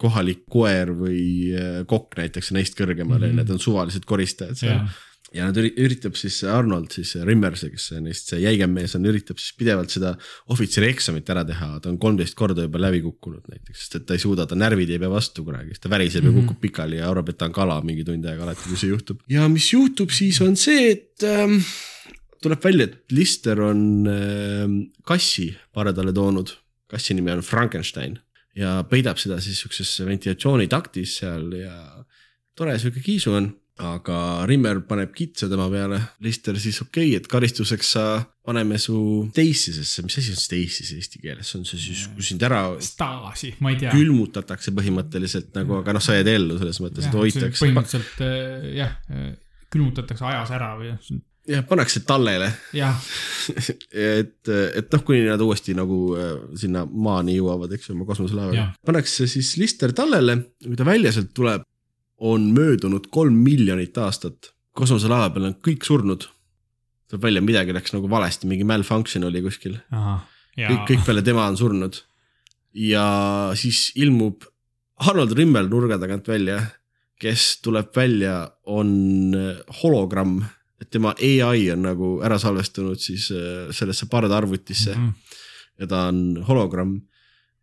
kohalik 0.00 0.40
koer 0.50 0.88
või 0.96 1.52
äh, 1.54 1.84
kokk 1.86 2.16
näiteks 2.18 2.50
on 2.50 2.56
neist 2.58 2.74
kõrgemal 2.78 3.20
ja 3.20 3.28
mm 3.28 3.30
Mhm. 3.30 3.30
-hmm. 3.32 3.36
need 3.44 3.50
on 3.50 3.58
suvalised 3.58 4.04
koristajad 4.04 4.56
seal 4.56 4.72
jaa, 4.80 4.88
ja 5.34 5.44
nad 5.46 5.56
üri- 5.60 5.72
üritab 5.78 6.16
siis 6.18 6.40
Arnold 6.44 6.90
siis 6.94 7.12
Rimmer, 7.26 7.54
see, 7.58 7.70
kes 7.70 7.84
neist 8.02 8.30
see 8.32 8.40
jäigem 8.42 8.72
mees 8.74 8.94
on, 8.98 9.04
üritab 9.06 9.38
siis 9.38 9.52
pidevalt 9.58 9.92
seda 9.94 10.16
ohvitseri 10.50 10.88
eksamit 10.90 11.28
ära 11.30 11.44
teha, 11.46 11.68
ta 11.82 11.88
on 11.92 11.98
kolmteist 12.02 12.34
korda 12.38 12.64
juba 12.66 12.80
läbi 12.82 12.98
kukkunud 13.04 13.46
näiteks, 13.52 13.84
sest 13.84 13.94
et 14.00 14.06
ta 14.08 14.16
ei 14.18 14.22
suuda, 14.24 14.46
ta 14.50 14.58
närvid 14.58 14.90
ei 14.90 14.98
pea 14.98 15.10
vastu 15.12 15.44
kunagi, 15.46 15.70
siis 15.74 15.84
ta 15.84 15.92
väriseb 15.92 16.24
ja 16.26 16.30
Mhm. 16.32 16.40
kukub 16.48 16.60
pikali 16.64 16.98
ja 16.98 17.10
arvab, 17.10 17.28
et 17.30 17.38
ta 17.38 17.46
on 17.46 17.52
kala 17.54 17.80
mingi 17.86 18.04
tund 18.04 18.24
aega 18.26 18.42
alati, 18.48 18.66
kui 18.68 18.76
see 18.76 18.90
juhtub. 18.90 19.20
ja 19.30 19.46
mis 19.48 19.70
juhtub 19.72 20.10
siis 20.10 20.40
on 20.42 20.56
see, 20.56 20.90
et 20.96 21.22
ähm, 21.22 21.60
tuleb 22.42 22.62
välja, 22.64 22.84
et 22.90 23.12
Lister 23.12 23.60
on 23.60 24.06
ähm, 24.10 24.80
kassi 25.06 25.54
pardale 25.72 26.12
toonud, 26.12 26.56
kassi 26.90 27.14
nimi 27.14 27.30
on 27.30 27.40
Frankenstein 27.46 28.18
ja 28.56 28.80
peidab 28.90 29.16
seda 29.22 29.38
siis 29.40 29.60
siuksesse 29.62 30.04
ventilatsioonitaktis 30.08 31.18
seal 31.20 31.52
ja 31.54 32.04
tore 32.58 32.74
sihuke 32.82 33.00
kiisu 33.04 33.30
on, 33.38 33.52
aga 33.80 34.18
Rimmer 34.48 34.82
paneb 34.88 35.12
kitsa 35.16 35.48
tema 35.50 35.68
peale, 35.72 36.00
Lister 36.24 36.58
siis 36.60 36.80
okei 36.84 37.12
okay,, 37.12 37.20
et 37.20 37.28
karistuseks 37.30 37.92
sa 37.96 38.04
paneme 38.46 38.78
su 38.82 38.98
teisisesse, 39.34 40.04
mis 40.06 40.18
asi 40.20 40.34
on 40.34 40.40
steisis 40.40 40.92
eesti 40.96 41.22
keeles, 41.22 41.48
see 41.50 41.60
on 41.60 41.66
see 41.68 41.80
siis, 41.80 42.04
kui 42.14 42.26
sind 42.26 42.44
ära 42.46 42.62
Stasi, 42.84 43.54
ma 43.64 43.72
ei 43.74 43.80
tea. 43.80 43.94
külmutatakse 43.94 44.74
põhimõtteliselt 44.76 45.54
nagu, 45.58 45.80
aga 45.80 45.96
noh, 45.96 46.04
sa 46.04 46.18
jääd 46.18 46.30
ellu 46.34 46.58
selles 46.60 46.80
mõttes, 46.82 47.08
et 47.08 47.18
hoitakse, 47.20 47.64
põhimõtteliselt 47.64 48.22
äh, 48.26 48.70
jah, 48.80 48.94
külmutatakse 49.70 50.26
ajas 50.32 50.54
ära 50.56 50.72
või 50.80 50.90
jah, 50.90 51.64
pannakse 51.68 52.02
tallele, 52.08 52.50
et, 54.20 54.50
et 54.50 54.92
noh, 54.96 55.04
kuni 55.06 55.24
nad 55.28 55.40
uuesti 55.44 55.76
nagu 55.78 56.00
äh, 56.18 56.34
sinna 56.60 56.84
maani 56.88 57.38
jõuavad, 57.38 57.76
eks 57.76 57.90
ju, 57.90 57.96
oma 57.96 58.08
kosmoselaevaga 58.08 58.70
pannakse 58.86 59.28
siis 59.30 59.54
Lister 59.60 59.94
tallele, 59.96 60.40
kui 60.64 60.78
ta 60.78 60.88
välja 60.88 61.12
sealt 61.14 61.32
tuleb, 61.36 61.64
on 62.20 62.50
möödunud 62.54 63.08
kolm 63.10 63.34
miljonit 63.44 63.96
aastat. 63.98 64.52
kosmoselaeva 64.76 65.30
peal 65.34 65.48
on 65.50 65.56
kõik 65.66 65.84
surnud. 65.84 66.28
tuleb 67.10 67.22
välja, 67.22 67.40
midagi 67.42 67.72
läks 67.74 67.92
nagu 67.92 68.08
valesti, 68.10 68.46
mingi 68.46 68.64
malfunction 68.64 69.24
oli 69.26 69.42
kuskil, 69.42 69.80
kõik, 70.56 70.84
kõik 70.86 71.04
peale 71.06 71.22
tema 71.26 71.46
on 71.48 71.56
surnud. 71.56 72.02
ja 72.74 73.50
siis 73.54 73.90
ilmub 73.96 74.44
Arnold 75.00 75.32
Rimmel 75.32 75.68
nurga 75.68 75.98
tagant 75.98 76.28
välja, 76.28 76.60
kes 77.20 77.60
tuleb 77.64 77.88
välja, 77.96 78.50
on 78.66 79.34
äh, 79.34 79.56
hologramm, 79.82 80.42
et 80.80 80.90
tema 80.90 81.14
ai 81.42 81.70
on 81.72 81.82
nagu 81.82 82.10
ära 82.24 82.38
salvestunud 82.38 83.00
siis 83.00 83.30
äh, 83.32 83.72
sellesse 83.72 84.06
pardaarvutisse 84.12 84.94
Mhm. 84.94 85.08
ja 85.80 85.86
ta 85.86 86.06
on 86.08 86.44
hologramm. 86.48 87.00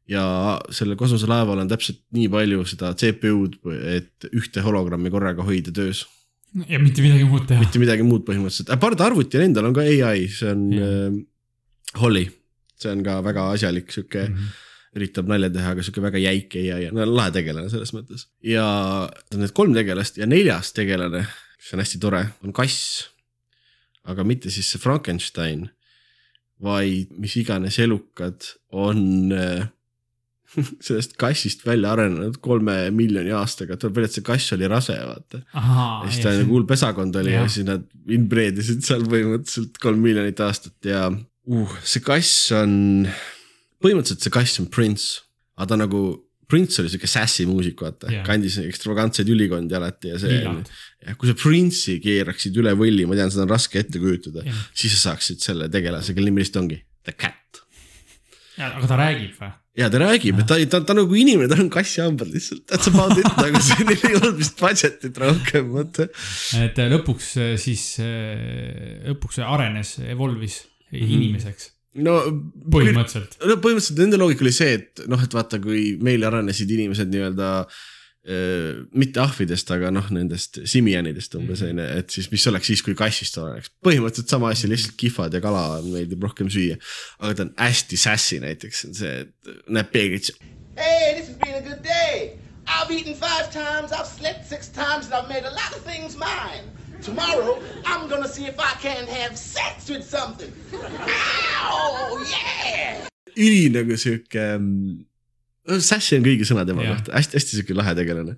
Ja 0.08 0.24
sellel 0.72 0.95
kosmoselaeval 0.99 1.60
on 1.64 1.68
täpselt 1.72 1.99
nii 2.16 2.30
palju 2.32 2.64
seda 2.70 2.93
CPU-d, 2.95 3.58
et 3.97 4.28
ühte 4.32 4.64
hologrammi 4.64 5.12
korraga 5.12 5.43
hoida 5.47 5.74
töös, 5.76 6.05
ja 6.70 6.80
mitte 6.80 7.03
midagi 7.03 7.26
muud 7.28 7.43
teha. 7.49 7.60
mitte 7.60 7.80
midagi 7.82 8.05
muud 8.08 8.24
põhimõtteliselt, 8.28 8.72
pardaarvutil 8.80 9.43
endal 9.43 9.68
on 9.68 9.76
ka 9.76 9.84
ai, 9.84 10.28
see 10.32 10.47
on 10.53 10.64
Jah. 10.72 10.93
äh, 11.12 11.99
Holly, 12.01 12.26
see 12.80 12.91
on 12.93 13.03
ka 13.03 13.20
väga 13.26 13.49
asjalik 13.55 13.91
sihuke 13.91 14.30
Mhm. 14.30 14.47
üritab 14.97 15.28
nalja 15.30 15.49
teha, 15.53 15.72
aga 15.76 15.84
sihuke 15.84 16.01
väga 16.01 16.18
jäik 16.24 16.55
ai 16.55 16.66
ja 16.86 16.91
no 16.95 17.05
lahe 17.05 17.32
tegelane 17.36 17.70
selles 17.70 17.91
mõttes. 17.93 18.26
ja 18.41 19.10
need 19.36 19.51
kolm 19.53 19.74
tegelast 19.76 20.18
ja 20.18 20.26
neljas 20.26 20.72
tegelane, 20.74 21.26
mis 21.60 21.74
on 21.74 21.80
hästi 21.84 21.99
tore, 21.99 22.24
on 22.43 22.53
kass. 22.53 23.10
aga 24.08 24.24
mitte 24.24 24.49
siis 24.49 24.70
see 24.72 24.80
Frankenstein, 24.80 25.70
vaid 26.64 27.12
mis 27.20 27.36
iganes 27.38 27.76
elukad 27.84 28.53
on 28.72 29.32
äh, 29.36 29.68
sellest 30.88 31.16
kassist 31.20 31.64
välja 31.68 31.91
arenenud 31.95 32.38
kolme 32.43 32.76
miljoni 32.95 33.34
aastaga, 33.36 33.78
tuleb 33.80 33.98
välja, 34.00 34.12
et 34.12 34.18
see 34.18 34.28
kass 34.28 34.54
oli 34.56 34.70
rase, 34.72 34.95
vaata. 34.95 35.41
ja 35.54 36.12
siis 36.12 36.22
ta 36.24 36.36
nagu 36.36 36.56
hull 36.56 36.68
pesakond 36.70 37.18
oli 37.20 37.34
ja. 37.36 37.43
Ja 37.43 37.52
siis 37.52 37.68
nad 37.68 37.84
inbreed 38.14 38.62
isid 38.64 38.86
seal 38.88 39.04
põhimõtteliselt 39.10 39.82
kolm 39.84 40.00
miljonit 40.04 40.39
aastat 40.43 40.88
ja 40.88 41.08
uh, 41.12 41.76
see 41.84 42.04
kass 42.06 42.54
on, 42.56 42.72
põhimõtteliselt 43.84 44.24
see 44.24 44.38
kass 44.38 44.64
on 44.64 44.72
Prince, 44.72 45.20
aga 45.60 45.74
ta 45.74 45.82
nagu, 45.84 46.02
Prince 46.48 46.80
oli 46.80 46.93
siuke 46.93 47.10
sassi 47.12 47.43
muusik, 47.50 47.84
vaata 47.84 48.08
yeah., 48.14 48.24
kandis 48.28 48.56
ekstravagantseid 48.64 49.28
ülikondi 49.34 49.76
alati 49.76 50.14
ja 50.14 50.22
see 50.22 50.41
kui 51.20 51.28
sa 51.28 51.36
Prince'i 51.38 52.00
keeraksid 52.04 52.56
üle 52.64 52.72
võlli, 52.80 53.04
ma 53.08 53.20
tean, 53.20 53.34
seda 53.34 53.43
on 53.43 53.52
raske 53.52 53.84
ette 53.84 54.00
kujutada 54.00 54.48
Jah., 54.48 54.66
siis 54.72 54.95
sa 54.95 55.12
saaksid 55.12 55.43
selle 55.43 55.68
tegelase, 55.74 56.16
kelle 56.16 56.32
nimi 56.32 56.45
lihtsalt 56.45 56.64
ongi 56.64 56.80
The 57.04 57.20
Cat. 57.20 57.64
aga 58.58 58.88
ta 58.88 59.04
räägib 59.04 59.36
või? 59.43 59.56
Ja 59.78 59.90
ta 59.94 60.02
räägib, 60.02 60.42
et 60.42 60.50
ta, 60.50 60.60
ta, 60.72 60.82
ta 60.88 60.98
nagu 60.98 61.18
inimene, 61.18 61.50
tal 61.52 61.64
on 61.66 61.72
kassihambad 61.74 62.32
lihtsalt, 62.34 62.66
that's 62.70 62.92
about 62.92 63.18
it, 63.18 63.30
aga 63.44 63.62
see 63.64 63.88
neil 63.88 64.06
ei 64.10 64.20
olnud 64.20 64.40
vist 64.42 64.58
budget'it 64.62 65.22
rohkem, 65.24 65.74
vaata. 65.76 66.08
et 66.64 66.84
lõpuks 66.94 67.34
äh, 67.44 67.56
siis, 67.62 67.90
lõpuks 69.08 69.42
see 69.42 69.50
arenes, 69.58 69.98
evolve'is 70.06 70.62
mm 70.66 70.98
-hmm. 70.98 71.18
inimeseks 71.20 71.74
no 72.06 72.18
põhimõtteliselt. 72.74 73.38
no 73.42 73.60
põhimõtteliselt 73.62 74.02
nende 74.02 74.20
loogika 74.22 74.46
oli 74.46 74.56
see, 74.56 74.74
et 74.82 75.06
noh, 75.10 75.22
et 75.24 75.34
vaata, 75.34 75.62
kui 75.62 75.96
meil 76.04 76.26
arenesid 76.28 76.74
inimesed 76.78 77.10
nii-öelda 77.14 77.54
äh, 77.64 77.86
mitte 78.28 79.22
ahvidest, 79.24 79.70
aga 79.72 79.90
noh, 79.94 80.10
nendest 80.12 80.60
simianidest 80.68 81.36
umbes 81.40 81.62
Mhm. 81.62 81.70
onju, 81.80 81.86
et 82.02 82.10
siis 82.12 82.28
mis 82.32 82.48
oleks 82.48 82.68
siis, 82.68 82.82
kui 82.84 82.94
kassist 82.96 83.38
areneks. 83.38 83.70
põhimõtteliselt 83.86 84.28
sama 84.30 84.50
asi, 84.52 84.68
lihtsalt 84.68 84.98
kihvad 85.00 85.34
ja 85.34 85.40
kala 85.42 85.82
meeldib 85.82 86.24
rohkem 86.24 86.50
süüa. 86.52 86.76
aga 87.20 87.34
ta 87.34 87.44
on 87.44 87.54
hästi 87.58 87.98
sassy 87.98 88.40
näiteks, 88.44 88.86
see, 88.94 89.14
et 89.22 89.70
näeb 89.70 89.92
peeglisse. 89.92 90.34
Hey, 90.76 91.16
this 91.16 91.28
has 91.28 91.38
been 91.38 91.56
a 91.56 91.62
good 91.62 91.82
day. 91.84 92.38
I've 92.68 92.92
eaten 92.92 93.16
five 93.16 93.50
times, 93.52 93.92
I've 93.94 94.06
slept 94.20 94.46
six 94.50 94.68
times, 94.68 95.06
and 95.08 95.14
I've 95.16 95.30
made 95.30 95.46
a 95.46 95.52
lot 95.52 95.72
of 95.78 95.84
things 95.86 96.18
mine. 96.18 96.68
Tomorrow, 97.02 97.62
I'm 97.86 98.10
gonna 98.10 98.28
see 98.28 98.46
if 98.46 98.60
I 98.60 98.74
can 98.82 99.08
have 99.08 99.38
sex 99.38 99.88
with 99.90 100.04
something. 100.04 100.52
Ow, 100.74 102.18
yeah! 102.28 103.08
üli 103.38 103.70
nagu 103.70 103.96
sihuke, 103.98 104.46
Sassy 105.84 106.18
on 106.18 106.26
kõigi 106.26 106.47
sõna 106.47 106.65
tema 106.68 106.86
Jah. 106.86 106.95
kohta, 106.95 107.13
hästi-hästi 107.18 107.57
sihuke 107.59 107.76
lahe 107.78 107.93
tegelane. 107.97 108.38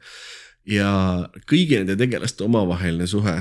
ja 0.70 0.92
kõigi 1.50 1.80
nende 1.80 1.96
tegelaste 2.00 2.44
omavaheline 2.46 3.08
suhe, 3.10 3.36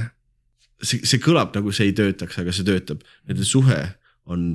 see, 0.82 1.02
see 1.02 1.20
kõlab 1.22 1.56
nagu 1.56 1.72
see 1.74 1.90
ei 1.90 1.96
töötaks, 1.96 2.38
aga 2.40 2.54
see 2.54 2.66
töötab. 2.68 3.02
Nende 3.28 3.44
suhe 3.48 3.80
on 4.28 4.54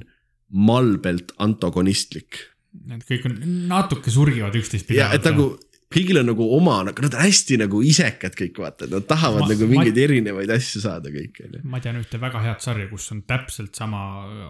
malbelt 0.53 1.34
antagonistlik 1.41 2.53
Need 2.73 3.03
kõik 3.05 3.27
on 3.29 3.36
natuke 3.69 4.11
surgivad 4.13 4.55
üksteist 4.57 4.89
ja 4.93 5.11
et 5.13 5.25
nagu 5.27 5.51
kõigil 5.94 6.20
on 6.22 6.28
nagu 6.32 6.48
oma, 6.58 6.80
nagu 6.89 7.06
nad 7.06 7.14
on 7.18 7.24
hästi 7.24 7.58
nagu 7.62 7.82
isekad 7.86 8.36
kõik 8.39 8.60
vaata, 8.64 8.88
nad 8.91 9.06
tahavad 9.10 9.44
Ma- 9.44 9.48
ma, 9.48 9.54
nagu 9.54 9.68
ma- 9.68 9.72
mingeid 9.76 9.98
erinevaid 10.04 10.54
asju 10.58 10.82
saada 10.84 11.14
kõik 11.14 11.39
onju. 11.46 11.62
ma 11.64 11.80
tean 11.84 12.00
ühte 12.02 12.20
väga 12.22 12.41
head 12.44 12.62
sarja, 12.66 12.89
kus 12.91 13.10
on 13.16 13.22
täpselt 13.30 13.76
sama 13.80 14.02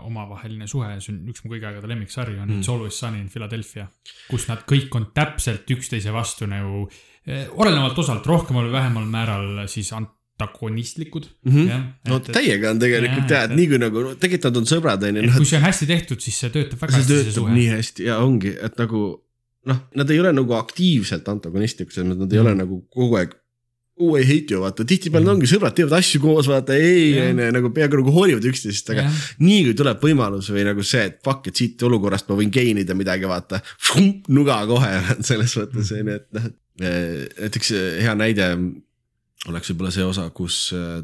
omavaheline 0.08 0.68
suhe, 0.68 0.90
see 1.04 1.14
on 1.14 1.22
üks 1.34 1.44
mu 1.46 1.52
kõigi 1.54 1.68
aegade 1.70 1.90
lemmiksari 1.92 2.38
on 2.40 2.48
mm. 2.50 2.60
It's 2.62 2.70
Always 2.72 2.98
Sunny 3.00 3.20
in 3.24 3.30
Philadelphia, 3.34 3.88
kus 4.30 4.48
nad 4.50 4.64
kõik 4.70 4.94
on 5.00 5.10
täpselt 5.16 5.70
üksteise 5.76 6.14
vastu 6.16 6.48
nagu 6.50 6.88
eh, 7.28 7.48
olenevalt 7.54 7.98
osalt 8.04 8.26
rohkemal 8.28 8.68
või 8.68 8.78
vähemal 8.80 9.06
määral 9.10 9.64
siis 9.72 9.92
antagonistlikud 9.94 11.28
mm. 11.46 11.52
Mhm. 11.52 11.84
no 12.10 12.20
täiega 12.20 12.72
on 12.74 12.80
tegelikult 12.82 13.30
jah, 13.30 13.46
et 13.46 13.52
et- 13.52 13.58
nii 13.58 13.68
kui 13.72 13.80
nagu 13.82 14.04
no, 14.04 14.16
tegelikult 14.16 14.50
nad 14.52 14.58
on 14.62 14.66
sõbrad 14.70 15.04
et 15.10 15.16
noh 15.20 15.38
kui 15.38 15.46
see 15.46 15.58
on 15.60 15.64
hästi 15.68 15.88
tehtud, 15.90 16.20
siis 16.24 16.40
see 16.44 16.50
töötab 16.54 16.82
väga 16.82 16.94
see 16.94 17.02
hästi, 17.04 17.14
see 17.14 17.32
töötab 17.32 17.54
nii 17.54 17.70
hästi 17.74 18.08
ja 18.10 18.18
ongi, 18.24 18.56
et 18.60 18.78
nagu 18.80 19.04
noh, 19.70 19.80
nad 19.96 20.10
ei 20.12 20.20
ole 20.20 20.34
nagu 20.36 20.54
aktiivselt 20.58 21.28
antagonistlikud, 21.32 21.94
selles 21.96 22.10
mõttes 22.12 22.26
nad 22.26 22.34
ei 22.34 22.40
Mhm. 22.40 22.46
ole 22.48 22.56
nagu 22.64 22.82
kogu 22.92 23.18
aeg. 23.22 23.34
Oh 24.02 24.16
I 24.18 24.24
hate 24.26 24.50
you, 24.50 24.60
vaata 24.64 24.82
tihtipeale 24.90 25.28
mm. 25.28 25.36
ongi 25.36 25.46
sõbrad 25.52 25.76
teevad 25.78 25.94
asju 26.00 26.20
koos, 26.24 26.48
vaata 26.50 26.74
ei 26.74 27.12
Jah. 27.14 27.28
onju 27.30 27.50
nagu 27.54 27.70
peaaegu 27.76 28.00
nagu 28.00 28.12
hoolivad 28.16 28.48
üksteisest, 28.50 28.90
aga 28.90 29.04
Jah. 29.06 29.20
nii 29.46 29.60
kui 29.68 29.76
tuleb 29.78 30.02
võimalus 30.02 30.50
või 30.50 30.64
nagu 30.66 30.82
see, 30.82 31.04
et 31.12 31.20
fuck, 31.24 31.46
et 31.48 31.56
siit 31.62 31.84
olukorrast 31.86 32.26
ma 32.32 32.38
võin 32.40 32.50
gain 32.52 32.80
ida 32.82 32.96
midagi, 32.98 33.30
vaata. 33.30 33.62
nuga 34.34 34.58
kohe 34.66 34.90
selles 35.30 35.54
mõttes 35.62 35.92
onju, 35.94 36.16
et 36.18 36.28
noh, 36.34 36.50
näiteks 36.82 37.72
eh, 37.78 38.02
hea 38.08 38.16
näide 38.18 38.50
oleks 39.52 39.70
võib-olla 39.70 39.92
see 39.94 40.08
osa, 40.10 40.26
kus 40.34 40.58
eh, 40.74 41.04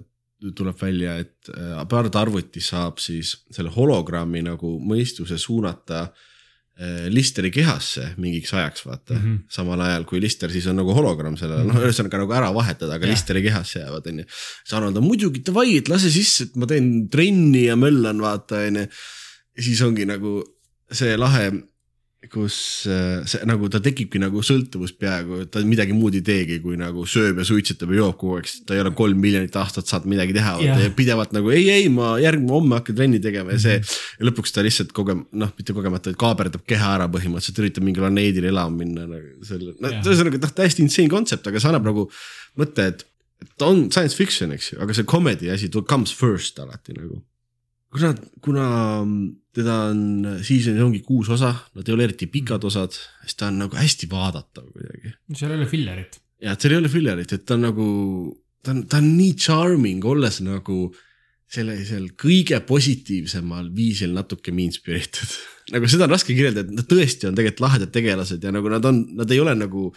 tuleb 0.56 0.82
välja, 0.82 1.20
et 1.22 1.52
eh, 1.54 1.78
pöördarvuti 1.94 2.62
saab 2.64 2.98
siis 3.04 3.36
selle 3.54 3.70
hologrammi 3.76 4.42
nagu 4.50 4.80
mõistuse 4.82 5.38
suunata 5.38 6.08
eh, 6.08 6.26
Listeri 7.12 7.50
kehasse 7.52 8.14
mingiks 8.18 8.54
ajaks, 8.56 8.86
vaata 8.88 9.14
mm. 9.14 9.20
Mhm. 9.20 9.32
-hmm. 9.34 9.40
samal 9.52 9.82
ajal 9.84 10.06
kui 10.08 10.22
Lister 10.24 10.52
siis 10.52 10.68
on 10.72 10.78
nagu 10.80 10.94
hologramm 10.96 11.36
sellele, 11.40 11.66
noh, 11.68 11.80
ühesõnaga 11.84 12.22
nagu 12.22 12.36
ära 12.38 12.54
vahetada, 12.56 12.94
aga 12.96 13.06
yeah. 13.06 13.16
Listeri 13.16 13.42
kehasse 13.44 13.82
jäävad, 13.82 14.08
onju. 14.08 14.26
siis 14.30 14.78
Arnold 14.78 15.02
on 15.02 15.08
muidugi 15.08 15.44
davai, 15.46 15.78
et 15.78 15.92
lase 15.92 16.12
sisse, 16.14 16.48
et 16.48 16.56
ma 16.56 16.70
teen 16.70 17.10
trenni 17.12 17.66
ja 17.66 17.76
möllan, 17.76 18.22
vaata, 18.24 18.64
onju. 18.70 18.86
ja 19.58 19.64
siis 19.64 19.82
ongi 19.82 20.08
nagu 20.08 20.40
see 20.92 21.18
lahe, 21.20 21.52
kus 22.28 22.86
äh, 22.92 23.22
see 23.30 23.46
nagu 23.48 23.70
ta 23.72 23.80
tekibki 23.80 24.20
nagu 24.20 24.42
sõltuvus 24.44 24.92
peaaegu, 25.00 25.46
ta 25.52 25.62
midagi 25.64 25.96
muud 25.96 26.18
ei 26.20 26.24
teegi, 26.26 26.58
kui 26.60 26.76
nagu 26.80 27.06
sööb 27.08 27.40
ja 27.40 27.46
suitsetab 27.48 27.94
ja 27.94 28.02
joob 28.02 28.18
kogu 28.20 28.36
aeg, 28.36 28.50
sest 28.52 28.66
ta 28.68 28.76
ei 28.76 28.84
ole 28.84 28.92
kolm 28.98 29.22
miljonit 29.24 29.56
aastat 29.56 29.88
saanud 29.88 30.12
midagi 30.12 30.36
teha 30.36 30.58
yeah.. 30.60 30.82
ja 30.84 30.92
pidevalt 30.96 31.32
nagu 31.36 31.54
ei, 31.56 31.70
ei 31.72 31.88
ma 31.94 32.18
järgmine 32.20 32.52
homme 32.52 32.76
hakkan 32.82 32.98
trenni 33.00 33.22
tegema 33.24 33.56
ja 33.56 33.62
see 33.64 33.78
ja 33.80 34.28
lõpuks 34.28 34.52
ta 34.52 34.66
lihtsalt 34.66 34.92
kogem-, 34.96 35.24
noh, 35.32 35.54
mitte 35.56 35.76
kogemata, 35.78 36.12
vaid 36.12 36.20
kaaberdab 36.20 36.66
keha 36.68 36.92
ära 36.98 37.08
põhimõtteliselt, 37.14 37.64
üritab 37.64 37.88
mingil 37.88 38.04
planeedil 38.04 38.50
elama 38.52 38.82
minna 38.84 39.08
nagu 39.08 39.48
selle, 39.48 39.78
no 39.80 39.94
Jah. 39.96 40.04
ühesõnaga 40.04 40.44
noh, 40.44 40.56
täiesti 40.60 40.84
insane 40.84 41.14
kontsept, 41.14 41.48
aga 41.48 41.64
see 41.64 41.72
annab 41.72 41.88
nagu 41.88 42.10
mõtte, 42.60 42.90
et 42.92 43.08
ta 43.56 43.72
on 43.72 43.88
science 43.94 44.20
fiction, 44.20 44.52
eks 44.56 44.74
ju, 44.74 44.82
aga 44.84 44.96
see 44.96 45.08
comedy 45.08 45.52
asi 45.56 45.72
comes 45.88 46.12
first 46.12 46.60
alati 46.60 47.00
nagu. 47.00 47.22
kuna, 47.94 48.14
kuna 48.46 48.66
teda 49.56 49.76
on, 49.90 50.02
season'is 50.46 50.84
ongi 50.86 51.02
kuus 51.06 51.32
osa, 51.34 51.52
nad 51.76 51.88
ei 51.88 51.96
ole 51.96 52.08
eriti 52.10 52.30
pikad 52.32 52.66
osad, 52.70 52.96
siis 53.24 53.38
ta 53.40 53.50
on 53.50 53.64
nagu 53.66 53.80
hästi 53.80 54.10
vaadatav 54.12 54.70
kuidagi. 54.74 55.16
seal 55.36 55.54
ei 55.54 55.62
ole 55.62 55.70
fillerit. 55.70 56.20
ja 56.44 56.56
et 56.56 56.64
seal 56.64 56.76
ei 56.76 56.84
ole 56.84 56.92
fillerit, 56.92 57.34
et 57.36 57.46
ta 57.46 57.58
on 57.58 57.66
nagu, 57.68 57.88
ta 58.64 58.76
on, 58.76 58.84
ta 58.90 59.02
on 59.02 59.12
nii 59.18 59.36
charming, 59.40 60.06
olles 60.06 60.42
nagu 60.46 60.82
sellisel 61.50 62.12
kõige 62.20 62.60
positiivsemal 62.66 63.72
viisil 63.74 64.12
natuke 64.14 64.54
mean 64.54 64.74
spirited. 64.74 65.32
nagu 65.74 65.90
seda 65.90 66.06
on 66.06 66.14
raske 66.14 66.34
kirjeldada, 66.34 66.70
et 66.70 66.78
nad 66.78 66.88
tõesti 66.90 67.28
on 67.30 67.38
tegelikult 67.38 67.64
lahedad 67.66 67.92
tegelased 67.94 68.46
ja 68.46 68.54
nagu 68.54 68.70
nad 68.74 68.86
on, 68.90 69.02
nad 69.18 69.34
ei 69.34 69.42
ole 69.42 69.56
nagu, 69.58 69.88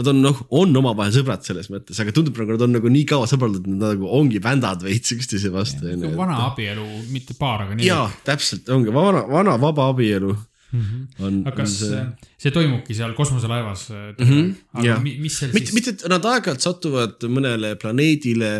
nad 0.00 0.10
on 0.12 0.20
noh, 0.24 0.42
on 0.60 0.76
omavahel 0.80 1.14
sõbrad 1.16 1.44
selles 1.44 1.68
mõttes, 1.72 2.00
aga 2.00 2.12
tundub 2.16 2.36
nagu 2.40 2.56
nad 2.56 2.66
on 2.68 2.76
nagu 2.78 2.92
nii 2.92 3.06
kaua 3.08 3.28
sõbrad, 3.30 3.56
et 3.60 3.70
nad 3.72 3.86
nagu 3.94 4.08
ongi 4.20 4.40
vändad 4.44 4.84
veits 4.84 5.16
üksteise 5.16 5.52
vastu. 5.52 5.88
vana 6.16 6.42
abielu, 6.50 6.84
mitte 7.12 7.36
paar, 7.40 7.66
aga 7.66 7.76
nii. 7.76 7.88
jaa, 7.88 8.06
täpselt 8.28 8.68
ongi 8.72 8.92
vana, 8.94 9.24
vana 9.28 9.56
vaba 9.60 9.88
abielu 9.94 10.36
on, 10.76 11.40
aga 11.48 11.54
on 11.54 11.56
kas 11.62 11.78
see 11.80 12.00
see, 12.36 12.52
toimubki 12.52 12.96
seal 12.96 13.14
kosmoselaevas 13.16 13.86
mm? 13.90 14.26
-hmm, 14.28 14.50
aga 14.82 14.98
mi, 15.00 15.14
mis 15.22 15.38
seal 15.40 15.52
mitte, 15.54 15.70
siis? 15.70 15.76
mitte, 15.78 15.94
et 15.96 16.12
nad 16.12 16.28
aeg-ajalt 16.28 16.64
satuvad 16.64 17.24
mõnele 17.32 17.72
planeedile, 17.80 18.50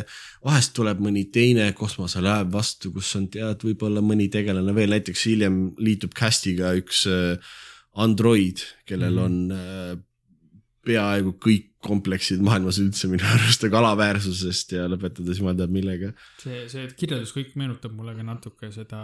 vahest 0.44 0.74
tuleb 0.76 1.00
mõni 1.02 1.24
teine 1.34 1.72
kosmoselaev 1.76 2.52
vastu, 2.52 2.92
kus 2.94 3.10
on 3.18 3.28
tead, 3.32 3.62
võib-olla 3.66 4.02
mõni 4.04 4.28
tegelane 4.32 4.74
veel, 4.76 4.92
näiteks 4.94 5.24
hiljem 5.30 5.56
liitub 5.82 6.14
cast'iga 6.18 6.74
üks 6.78 7.06
äh, 7.10 7.38
android, 7.98 8.62
kellel 8.86 9.16
Mhm. 9.18 9.24
on 9.24 9.50
äh, 9.52 9.96
peaaegu 10.88 11.34
kõik 11.42 11.66
kompleksid 11.84 12.40
maailmas 12.42 12.78
üldse 12.82 13.06
minu 13.10 13.26
arust, 13.34 13.64
aga 13.66 13.78
alaväärsusest 13.82 14.72
ja 14.74 14.86
lõpetades 14.90 15.38
jumal 15.38 15.54
teab 15.58 15.70
millega. 15.74 16.12
see, 16.42 16.64
see 16.70 16.86
kirjeldus 16.98 17.34
kõik 17.36 17.52
meenutab 17.60 17.92
mulle 17.94 18.14
ka 18.16 18.24
natuke 18.26 18.70
seda 18.74 19.02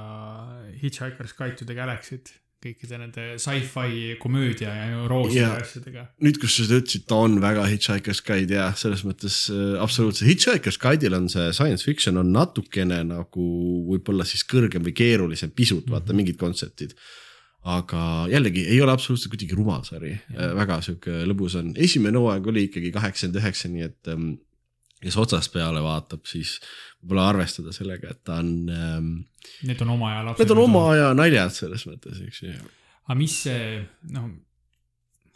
Hitchhiker's 0.81 1.35
Guide 1.39 1.57
to 1.61 1.65
the 1.69 1.75
Galaxy't, 1.77 2.33
kõikide 2.65 2.99
nende 3.01 3.25
sci-fi 3.41 4.15
komöödia 4.21 4.73
ja 4.73 5.03
rooside 5.11 5.41
Jaa. 5.41 5.51
yeah. 5.51 5.65
asjadega. 5.65 6.05
nüüd, 6.25 6.39
kus 6.43 6.57
sa 6.57 6.67
seda 6.67 6.81
ütlesid, 6.83 7.07
ta 7.11 7.19
on 7.27 7.37
väga 7.43 7.67
Hitchhiker's 7.71 8.23
Guide 8.25 8.57
ja 8.59 8.69
selles 8.79 9.05
mõttes 9.07 9.41
äh, 9.53 9.75
absoluutselt, 9.83 10.31
Hitchhiker's 10.31 10.81
Guide'il 10.81 11.17
on 11.19 11.29
see 11.33 11.51
science 11.57 11.87
fiction 11.87 12.21
on 12.21 12.33
natukene 12.35 13.03
nagu 13.09 13.51
võib-olla 13.91 14.27
siis 14.29 14.47
kõrgem 14.49 14.87
või 14.87 14.97
keerulisem 14.97 15.53
pisut, 15.55 15.91
vaata 15.93 16.17
mingid 16.17 16.41
kontseptid. 16.41 16.97
aga 17.65 18.27
jällegi 18.29 18.67
ei 18.69 18.81
ole 18.85 18.93
absoluutselt 18.93 19.33
kuidagi 19.33 19.57
rumal 19.57 19.85
sari, 19.87 20.13
väga 20.37 20.83
sihuke 20.85 21.23
lõbus 21.25 21.55
on, 21.57 21.73
esimene 21.81 22.21
hooaeg 22.21 22.51
oli 22.53 22.67
ikkagi 22.69 22.91
kaheksakümmend 22.93 23.41
üheksa, 23.41 23.71
nii 23.73 23.87
et 23.87 24.13
ähm, 24.13 24.35
kes 25.05 25.19
otsast 25.21 25.53
peale 25.55 25.83
vaatab, 25.85 26.25
siis 26.29 26.57
võib-olla 27.03 27.29
arvestada 27.35 27.75
sellega, 27.77 28.15
et 28.15 28.23
ta 28.27 28.41
on 28.43 28.51
ähm,, 28.73 29.13
Need 29.69 29.83
on 29.85 29.93
oma 29.95 30.11
aja 30.13 30.25
lapsed. 30.25 30.43
need 30.45 30.55
on 30.57 30.63
oma 30.65 30.83
aja 30.95 31.13
naljad 31.17 31.53
selles 31.53 31.85
mõttes, 31.89 32.21
eks 32.25 32.43
ju. 32.47 32.55
aga 33.05 33.17
mis 33.19 33.37
see, 33.47 33.79
noh, 34.17 34.31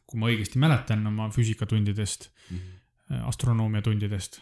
kui 0.08 0.20
ma 0.20 0.30
õigesti 0.32 0.60
mäletan 0.62 1.04
oma 1.10 1.28
füüsikatundidest 1.34 2.30
mm. 2.30 2.58
-hmm. 2.58 3.26
astronoomiatundidest, 3.32 4.40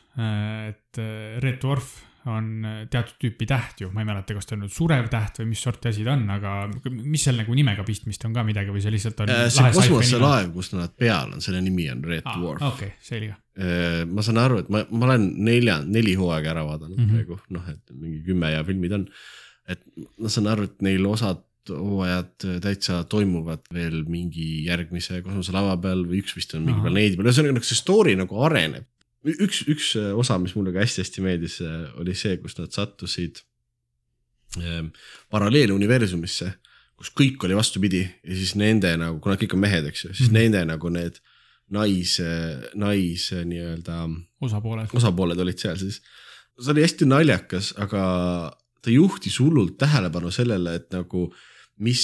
et 0.71 1.03
äh, 1.03 1.41
Red 1.43 1.59
Dwarf 1.65 1.97
on 2.31 2.51
äh, 2.67 2.77
teatud 2.91 3.17
tüüpi 3.23 3.49
täht 3.49 3.81
ju, 3.83 3.91
ma 3.95 4.03
ei 4.03 4.09
mäleta, 4.09 4.37
kas 4.37 4.49
ta 4.49 4.57
on 4.57 4.65
nüüd 4.65 4.75
surev 4.75 5.09
täht 5.13 5.41
või 5.41 5.51
mis 5.53 5.63
sorti 5.67 5.91
asi 5.93 6.05
ta 6.07 6.15
on, 6.17 6.27
aga 6.35 6.55
mis 6.91 7.27
seal 7.27 7.41
nagu 7.41 7.57
nimega 7.57 7.87
pistmist 7.87 8.27
on 8.29 8.37
ka 8.37 8.45
midagi 8.47 8.75
või 8.75 8.85
see 8.85 8.95
lihtsalt 8.95 9.25
on 9.25 9.33
Äh, 9.37 9.47
see 9.53 9.73
kosmoselaev, 9.77 10.53
kus 10.55 10.73
nad 10.75 10.95
peal 10.99 11.35
on, 11.37 11.43
selle 11.45 11.63
nimi 11.65 11.89
on 11.93 12.05
Red 12.07 12.27
Dwarf. 12.27 12.63
okei, 12.73 12.95
selge. 13.05 13.35
ma 14.13 14.23
saan 14.25 14.39
aru, 14.43 14.61
et 14.65 14.71
ma, 14.73 14.83
ma 14.93 15.09
olen 15.09 15.31
nelja, 15.47 15.79
neli 15.89 16.13
hooaega 16.19 16.53
ära 16.53 16.67
vaadanud 16.67 16.99
mm. 16.99 17.07
-hmm. 17.07 17.27
praegu, 17.27 17.39
noh, 17.57 17.69
et 17.73 17.95
mingi 17.97 18.23
kümme 18.27 18.53
ja 18.53 18.65
filmid 18.65 18.93
on. 18.93 19.07
et 19.69 19.83
ma 20.21 20.33
saan 20.33 20.51
aru, 20.53 20.69
et 20.69 20.83
neil 20.85 21.07
osad 21.09 21.43
hooajad 21.71 22.47
täitsa 22.63 23.01
toimuvad 23.11 23.65
veel 23.75 24.05
mingi 24.09 24.65
järgmise 24.67 25.23
kosmoselava 25.25 25.77
peal 25.83 26.05
või 26.07 26.21
üks 26.23 26.37
vist 26.37 26.55
on 26.55 26.67
mingi 26.67 26.83
planeedi 26.85 27.19
peal, 27.19 27.31
ühesõnaga 27.31 27.59
nagu 27.59 27.69
see 27.69 27.79
story 27.79 28.15
nagu 28.19 28.43
areneb. 28.47 28.87
üks, 29.27 29.63
üks 29.71 29.93
osa, 30.15 30.39
mis 30.43 30.55
mulle 30.57 30.75
ka 30.75 30.83
hästi-hästi 30.85 31.25
meeldis, 31.25 31.59
oli 32.01 32.15
see, 32.19 32.37
kus 32.43 32.59
nad 32.61 32.75
sattusid 32.75 33.41
ähm, 34.63 34.93
paralleeluniversumisse, 35.35 36.53
kus 36.97 37.11
kõik 37.17 37.43
oli 37.45 37.57
vastupidi 37.59 38.05
ja 38.05 38.37
siis 38.37 38.55
nende 38.59 38.93
nagu, 39.01 39.19
kuna 39.25 39.39
kõik 39.41 39.57
on 39.57 39.65
mehed, 39.65 39.89
eks 39.91 40.05
ju, 40.05 40.13
siis 40.15 40.31
mm 40.31 40.37
-hmm. 40.37 40.39
nende 40.43 40.65
nagu 40.73 40.93
need 40.95 41.19
nais, 41.75 42.21
nais 42.79 43.27
nii-öelda 43.33 43.99
osapooled. 44.41 44.95
osapooled 44.95 45.41
olid 45.43 45.59
seal 45.59 45.77
siis. 45.77 46.01
see 46.61 46.73
oli 46.73 46.85
hästi 46.87 47.09
naljakas, 47.11 47.75
aga 47.77 48.03
ta 48.83 48.91
juhtis 48.91 49.41
hullult 49.43 49.77
tähelepanu 49.79 50.31
sellele, 50.31 50.77
et 50.79 50.93
nagu 50.95 51.27
mis, 51.83 52.03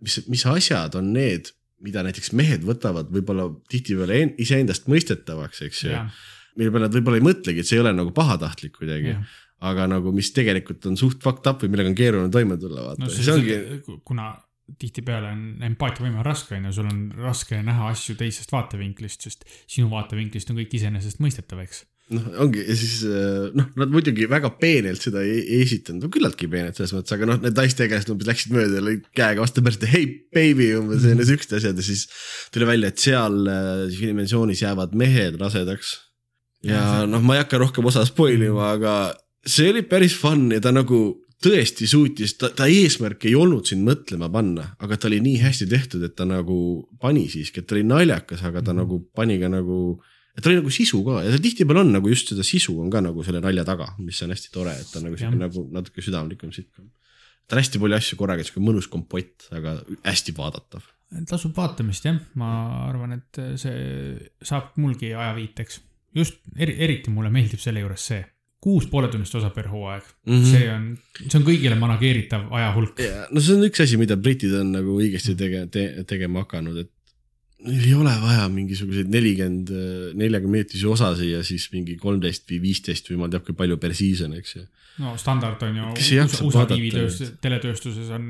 mis, 0.00 0.20
mis 0.28 0.44
asjad 0.46 0.94
on 0.98 1.12
need, 1.14 1.52
mida 1.82 2.02
näiteks 2.06 2.32
mehed 2.36 2.66
võtavad 2.66 3.10
võib-olla 3.14 3.48
tihtipeale 3.70 4.22
en- 4.22 4.34
iseendast 4.38 4.90
mõistetavaks, 4.90 5.62
eks 5.66 5.84
ju. 5.86 5.94
Mille 6.56 6.72
peale 6.72 6.88
nad 6.88 6.96
võib-olla 6.96 7.20
ei 7.20 7.28
mõtlegi, 7.28 7.62
et 7.62 7.68
see 7.68 7.78
ei 7.78 7.84
ole 7.84 7.94
nagu 7.96 8.14
pahatahtlik 8.16 8.76
kuidagi, 8.80 9.16
aga 9.68 9.88
nagu 9.90 10.12
mis 10.14 10.30
tegelikult 10.34 10.86
on 10.90 10.98
suht 11.00 11.22
fucked 11.22 11.48
up 11.50 11.64
või 11.64 11.72
millega 11.74 11.92
on 11.92 11.98
keeruline 11.98 12.34
toime 12.34 12.58
tulla, 12.60 12.90
vaata. 12.90 13.02
No 13.04 13.10
see, 13.12 13.26
see 13.26 13.34
ongi 13.34 13.98
kuna 14.06 14.32
tihtipeale 14.76 15.30
on 15.32 15.44
empaatiavõime 15.70 16.24
raske 16.26 16.56
on 16.58 16.68
ju, 16.68 16.74
sul 16.76 16.88
on 16.90 17.04
raske 17.22 17.60
näha 17.64 17.88
asju 17.92 18.16
teisest 18.18 18.50
vaatevinklist, 18.52 19.24
sest 19.24 19.46
sinu 19.64 19.88
vaatevinklist 19.92 20.50
on 20.52 20.58
kõik 20.60 20.74
iseenesestmõistetav, 20.76 21.62
eks. 21.64 21.84
noh, 22.12 22.26
ongi 22.44 22.64
ja 22.66 22.76
siis 22.76 22.98
äh, 23.08 23.48
noh, 23.56 23.70
nad 23.80 23.94
muidugi 23.94 24.28
väga 24.28 24.50
peenelt 24.60 25.04
seda 25.04 25.22
ei, 25.24 25.40
ei 25.40 25.62
esitanud, 25.64 26.04
no 26.04 26.12
küllaltki 26.12 26.50
peenelt 26.52 26.76
selles 26.76 26.92
mõttes, 26.96 27.14
aga 27.16 27.30
noh, 27.30 27.40
need 27.44 27.56
naistegelased 27.56 28.12
umbes 28.12 28.28
läksid 28.28 28.52
mööda 28.56 28.80
ja 28.80 28.84
lõid 28.90 29.08
käega 29.16 29.44
vastu 29.44 29.64
pärast, 29.64 29.88
hei 29.88 30.04
baby 30.36 30.70
umbes 30.76 31.08
ja 31.08 31.16
siuksed 31.32 31.56
asjad. 31.60 31.80
Ja 31.80 31.88
siis 31.88 32.04
tuli 32.52 32.68
välja, 32.68 32.92
et 32.92 33.00
seal 33.00 33.40
äh, 33.48 33.86
dimensioonis 33.92 34.64
jäävad 34.66 34.96
mehed 35.00 35.40
rasedaks. 35.40 35.96
Ja 36.66 37.06
noh, 37.06 37.22
ma 37.22 37.36
ei 37.36 37.44
hakka 37.44 37.60
rohkem 37.62 37.86
osa 37.90 38.04
spoil 38.08 38.42
ima, 38.42 38.72
aga 38.74 38.92
see 39.46 39.70
oli 39.72 39.84
päris 39.86 40.16
fun 40.18 40.48
ja 40.54 40.60
ta 40.62 40.72
nagu 40.74 41.00
tõesti 41.44 41.86
suutis, 41.86 42.34
ta, 42.38 42.50
ta 42.54 42.66
eesmärk 42.66 43.28
ei 43.28 43.36
olnud 43.38 43.68
sind 43.70 43.86
mõtlema 43.86 44.26
panna, 44.32 44.72
aga 44.82 44.98
ta 44.98 45.06
oli 45.10 45.20
nii 45.22 45.38
hästi 45.44 45.68
tehtud, 45.70 46.02
et 46.06 46.16
ta 46.18 46.26
nagu 46.26 46.58
pani 47.00 47.28
siiski, 47.30 47.62
et 47.62 47.68
ta 47.70 47.76
oli 47.76 47.84
naljakas, 47.86 48.42
aga 48.48 48.62
ta 48.66 48.74
nagu 48.74 49.00
pani 49.14 49.38
ka 49.38 49.50
nagu, 49.52 49.78
et 50.34 50.42
ta 50.42 50.50
oli 50.50 50.58
nagu 50.58 50.74
sisu 50.74 51.04
ka 51.06 51.22
ja 51.22 51.38
tihtipeale 51.38 51.84
on 51.84 51.94
nagu 51.94 52.10
just 52.10 52.34
seda 52.34 52.46
sisu 52.46 52.74
on 52.82 52.90
ka 52.90 53.02
nagu 53.04 53.22
selle 53.26 53.42
nalja 53.44 53.66
taga, 53.68 53.92
mis 54.02 54.18
on 54.26 54.34
hästi 54.34 54.54
tore, 54.54 54.74
et 54.74 54.90
ta 54.90 54.98
on 54.98 55.08
nagu 55.08 55.18
siuke 55.18 55.30
Jah. 55.30 55.42
nagu 55.46 55.66
natuke 55.78 56.02
südamlikum 56.02 56.54
sitcom. 56.54 56.90
ta 57.46 57.54
on 57.54 57.62
hästi 57.62 57.82
palju 57.84 58.00
asju 58.02 58.18
korraga, 58.18 58.46
siuke 58.46 58.64
mõnus 58.64 58.90
kompott, 58.90 59.46
aga 59.54 59.78
hästi 60.02 60.34
vaadatav. 60.34 60.82
tasub 61.30 61.54
vaatamist 61.54 62.10
jah, 62.10 62.18
ma 62.34 62.50
arvan, 62.88 63.14
et 63.20 63.44
see 63.62 64.18
saab 64.42 64.74
mulgi 64.74 65.14
ajaviiteks. 65.14 65.84
Just 66.14 66.40
eri, 66.56 66.74
eriti 66.78 67.10
mulle 67.10 67.30
meeldib 67.30 67.60
selle 67.62 67.80
juures 67.84 68.06
see, 68.10 68.24
kuus 68.60 68.86
pooletunnist 68.90 69.34
osa 69.38 69.50
per 69.54 69.68
hooaeg 69.70 70.02
mm. 70.26 70.34
-hmm. 70.34 70.44
see 70.50 70.70
on, 70.72 70.86
see 71.28 71.38
on 71.38 71.44
kõigile 71.46 71.76
manageeritav 71.78 72.48
ajahulk. 72.52 72.98
ja 73.04 73.26
no 73.30 73.40
see 73.40 73.54
on 73.56 73.66
üks 73.68 73.82
asi, 73.84 73.96
mida 74.00 74.16
britid 74.16 74.54
on 74.60 74.72
nagu 74.72 74.96
õigesti 75.00 75.36
tege- 75.38 75.66
te,, 75.70 76.04
tegema 76.08 76.42
hakanud, 76.46 76.78
et 76.84 76.90
neil 77.68 77.84
ei 77.88 77.94
ole 77.98 78.10
vaja 78.22 78.48
mingisuguseid 78.54 79.08
nelikümmend, 79.10 79.70
neljakümne 80.18 80.60
minutisi 80.60 80.86
osasid 80.86 81.32
ja 81.32 81.40
siis 81.46 81.68
mingi 81.72 81.96
kolmteist 81.98 82.46
või 82.50 82.60
viisteist 82.68 83.10
või 83.10 83.18
ma 83.18 83.26
ei 83.26 83.34
tea, 83.34 83.40
kui 83.46 83.54
palju 83.58 83.76
per 83.82 83.94
season, 83.98 84.34
eks 84.38 84.54
ju. 84.56 84.66
no 85.02 85.16
standard 85.18 85.62
on 85.66 85.76
ju 85.76 85.88
USA 86.46 86.66
neid?, 86.70 87.34
teletööstuses 87.42 88.10
on 88.14 88.28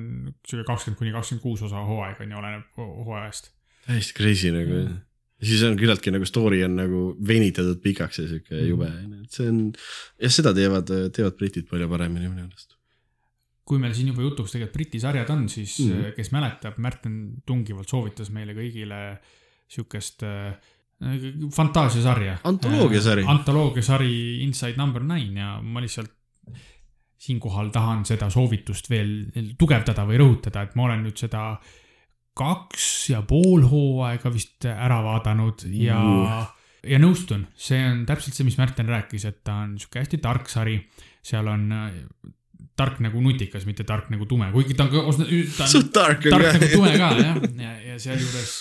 sihuke 0.49 0.65
kakskümmend 0.69 0.99
kuni 0.99 1.13
kakskümmend 1.13 1.43
kuus 1.45 1.63
osa 1.69 1.85
hooaeg 1.89 2.21
on 2.25 2.33
ju, 2.33 2.39
oleneb 2.41 2.81
ho- 2.81 3.05
hooajast. 3.09 3.51
täiesti 3.87 4.17
crazy 4.17 4.53
nagu 4.53 4.83
Mm. 4.85 4.97
mm.. 5.39 5.49
siis 5.51 5.63
on 5.69 5.77
küllaltki 5.81 6.15
nagu 6.15 6.29
story 6.29 6.63
on 6.67 6.79
nagu 6.79 7.03
venitatud 7.29 7.83
pikaks 7.85 8.23
ja 8.23 8.27
sihuke 8.31 8.57
mm. 8.57 8.67
jube, 8.71 8.91
et 9.23 9.39
see 9.39 9.51
on, 9.53 9.61
jah, 10.23 10.35
seda 10.35 10.55
teevad, 10.57 10.93
teevad 11.15 11.39
britid 11.39 11.69
palju 11.71 11.91
paremini 11.91 12.29
minu 12.29 12.45
meelest. 12.45 12.77
kui 13.69 13.83
meil 13.83 13.95
siin 13.97 14.13
juba 14.13 14.25
jutuks 14.25 14.55
tegelikult 14.55 14.79
Briti 14.79 15.03
sarjad 15.03 15.31
on, 15.35 15.47
siis 15.53 15.77
mm. 15.85 15.93
Mhm. 15.93 16.17
kes 16.17 16.33
mäletab, 16.35 16.81
Märten 16.81 17.21
tungivalt 17.47 17.91
soovitas 17.91 18.33
meile 18.35 18.57
kõigile 18.57 19.03
sihukest 19.69 20.25
äh, 20.25 20.55
fantaasiasarja. 21.55 22.39
Antoloogiasari. 22.49 23.25
antoloogiasari 23.29 24.15
Inside 24.43 24.81
Number 24.81 25.05
Nine 25.05 25.41
ja 25.41 25.59
ma 25.63 25.83
lihtsalt 25.85 26.15
siinkohal 27.19 27.71
tahan 27.75 28.05
seda 28.07 28.31
soovitust 28.31 28.91
veel 28.91 29.13
tugevdada 29.59 30.05
või 30.07 30.21
rõhutada, 30.23 30.65
et 30.67 30.77
ma 30.79 30.87
olen 30.87 31.03
nüüd 31.07 31.19
seda 31.19 31.43
kaks 32.39 32.87
ja 33.13 33.23
pool 33.27 33.67
hooaega 33.69 34.33
vist 34.35 34.69
ära 34.71 35.03
vaadanud 35.05 35.67
ja 35.75 35.99
Uh. 35.99 36.47
ja 36.87 36.99
nõustun, 37.03 37.45
see 37.59 37.81
on 37.83 38.05
täpselt 38.07 38.37
see, 38.37 38.47
mis 38.47 38.59
Märten 38.61 38.89
rääkis, 38.89 39.27
et 39.29 39.43
ta 39.47 39.65
on 39.65 39.77
sihuke 39.81 40.03
hästi 40.03 40.21
tark 40.23 40.51
sari, 40.51 40.79
seal 41.27 41.51
on 41.51 41.67
äh, 41.75 41.99
tark 42.79 43.03
nagu 43.03 43.21
nutikas, 43.23 43.67
mitte 43.67 43.85
tark 43.87 44.13
nagu 44.15 44.29
tume, 44.31 44.53
kuigi 44.55 44.79
ta 44.79 44.87
on 44.87 44.95
ka, 44.95 45.05
ta 45.59 45.67
on 45.67 45.73
suht 45.75 45.93
tark 45.95 46.23
tark 46.29 46.53
nagu 46.55 46.73
tume 46.77 46.95
ka. 46.95 47.13
jah, 47.19 47.45
ja, 47.59 47.77
ja 47.91 48.01
sealjuures 48.03 48.57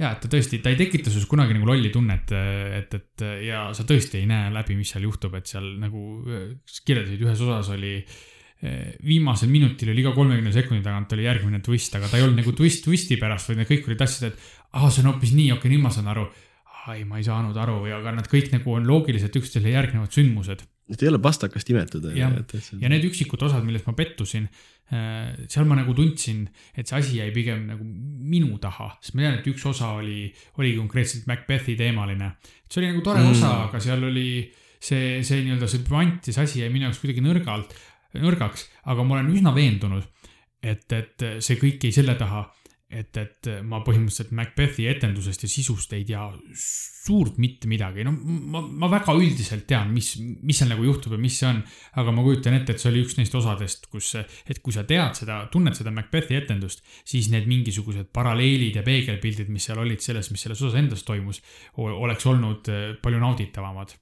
ja 0.00 0.12
et 0.14 0.22
ta 0.24 0.30
tõesti, 0.32 0.60
ta 0.62 0.72
ei 0.72 0.78
tekita 0.80 1.12
sinus 1.12 1.28
kunagi 1.30 1.54
nagu 1.56 1.68
lolli 1.68 1.92
tunnet, 1.92 2.32
et, 2.78 2.94
et 2.96 3.24
ja 3.46 3.66
sa 3.76 3.84
tõesti 3.88 4.22
ei 4.22 4.28
näe 4.30 4.50
läbi, 4.54 4.76
mis 4.78 4.92
seal 4.94 5.06
juhtub, 5.06 5.36
et 5.38 5.50
seal 5.50 5.74
nagu 5.82 6.04
äh, 6.26 6.46
kirjeldasid, 6.86 7.24
ühes 7.26 7.42
osas 7.44 7.72
oli 7.76 7.98
eh, 8.00 8.22
viimasel 8.62 9.50
minutil 9.50 9.90
oli 9.90 10.04
iga 10.04 10.12
kolmekümne 10.14 10.52
sekundi 10.54 10.84
tagant 10.84 11.12
oli 11.16 11.24
järgmine 11.26 11.58
twist, 11.66 11.96
aga 11.98 12.06
ta 12.06 12.18
ei 12.18 12.26
olnud 12.26 12.38
nagu 12.38 12.52
twist 12.54 12.84
twisti 12.86 13.18
pärast, 13.18 13.50
vaid 13.50 13.58
need 13.58 13.70
kõik 13.70 13.88
olid 13.90 14.04
asjad, 14.06 14.30
et 14.30 14.76
aa, 14.78 14.86
see 14.86 15.02
on 15.02 15.10
hoopis 15.10 15.32
nii, 15.34 15.48
okei 15.50 15.58
okay,, 15.58 15.72
nüüd 15.74 15.82
ma 15.82 15.90
saan 15.94 16.10
aru. 16.12 16.28
ei, 16.92 17.04
ma 17.06 17.18
ei 17.18 17.26
saanud 17.26 17.58
aru 17.62 17.84
ja 17.86 17.98
aga 18.00 18.14
nad 18.16 18.26
kõik 18.30 18.50
nagu 18.54 18.72
on 18.74 18.86
loogiliselt 18.86 19.36
üksteisele 19.38 19.74
järgnevad 19.74 20.14
sündmused 20.14 20.64
et 20.92 21.02
ei 21.02 21.08
ole 21.08 21.20
pastakast 21.22 21.70
imetud. 21.72 22.08
Jah. 22.16 22.32
ja 22.80 22.90
need 22.90 23.04
üksikud 23.06 23.42
osad, 23.46 23.64
milles 23.66 23.84
ma 23.86 23.94
pettusin, 23.96 24.48
seal 24.90 25.68
ma 25.68 25.78
nagu 25.78 25.94
tundsin, 25.96 26.44
et 26.76 26.88
see 26.88 26.98
asi 26.98 27.20
jäi 27.20 27.30
pigem 27.34 27.64
nagu 27.70 27.86
minu 27.86 28.58
taha, 28.62 28.90
sest 29.00 29.16
ma 29.16 29.26
tean, 29.26 29.38
et 29.38 29.48
üks 29.52 29.64
osa 29.70 29.94
oli, 30.00 30.26
oligi 30.60 30.80
konkreetselt 30.80 31.28
Macbethi 31.30 31.76
teemaline. 31.78 32.34
see 32.68 32.82
oli 32.82 32.92
nagu 32.92 33.04
tore. 33.04 33.22
Mm. 33.22 33.36
osa, 33.36 33.52
aga 33.68 33.80
seal 33.82 34.04
oli 34.08 34.26
see, 34.82 35.22
see 35.24 35.40
nii-öelda 35.46 35.70
see 35.70 35.86
püant 35.86 36.28
ja 36.28 36.34
see 36.34 36.44
asi 36.44 36.62
jäi 36.64 36.72
minu 36.72 36.88
jaoks 36.88 37.00
kuidagi 37.02 37.24
nõrgalt, 37.24 37.76
nõrgaks, 38.18 38.66
aga 38.92 39.04
ma 39.06 39.18
olen 39.18 39.30
üsna 39.34 39.54
veendunud, 39.56 40.08
et, 40.62 40.86
et 40.92 41.28
see 41.40 41.60
kõik 41.60 41.86
jäi 41.86 41.94
selle 41.94 42.16
taha, 42.18 42.44
et, 42.92 43.16
et 43.16 43.48
ma 43.64 43.80
põhimõtteliselt 43.84 44.34
Macbethi 44.36 44.84
etendusest 44.90 45.46
ja 45.46 45.50
sisust 45.50 45.94
ei 45.96 46.04
tea 46.08 46.22
suurt 46.52 47.38
mitte 47.42 47.68
midagi, 47.70 48.04
no 48.06 48.12
ma, 48.12 48.60
ma 48.62 48.90
väga 48.92 49.14
üldiselt 49.16 49.64
tean, 49.68 49.90
mis, 49.94 50.12
mis 50.20 50.60
seal 50.60 50.70
nagu 50.74 50.84
juhtub 50.86 51.16
ja 51.16 51.20
mis 51.20 51.38
see 51.40 51.48
on. 51.48 51.62
aga 51.98 52.14
ma 52.14 52.24
kujutan 52.26 52.58
ette, 52.58 52.76
et 52.76 52.82
see 52.82 52.90
oli 52.92 53.02
üks 53.06 53.16
neist 53.18 53.34
osadest, 53.38 53.88
kus, 53.92 54.12
et 54.20 54.60
kui 54.62 54.76
sa 54.76 54.84
tead 54.88 55.16
seda, 55.18 55.40
tunned 55.52 55.78
seda 55.78 55.94
Macbethi 55.94 56.36
etendust, 56.38 56.84
siis 57.08 57.30
need 57.32 57.48
mingisugused 57.50 58.12
paralleelid 58.14 58.78
ja 58.78 58.84
peegelpildid, 58.86 59.50
mis 59.52 59.70
seal 59.70 59.80
olid 59.82 60.04
selles, 60.04 60.30
mis 60.34 60.44
selles 60.46 60.60
osas 60.62 60.78
endas 60.82 61.06
toimus, 61.08 61.42
oleks 61.80 62.28
olnud 62.28 62.72
eh, 62.72 62.86
palju 63.02 63.24
nauditavamad. 63.24 63.96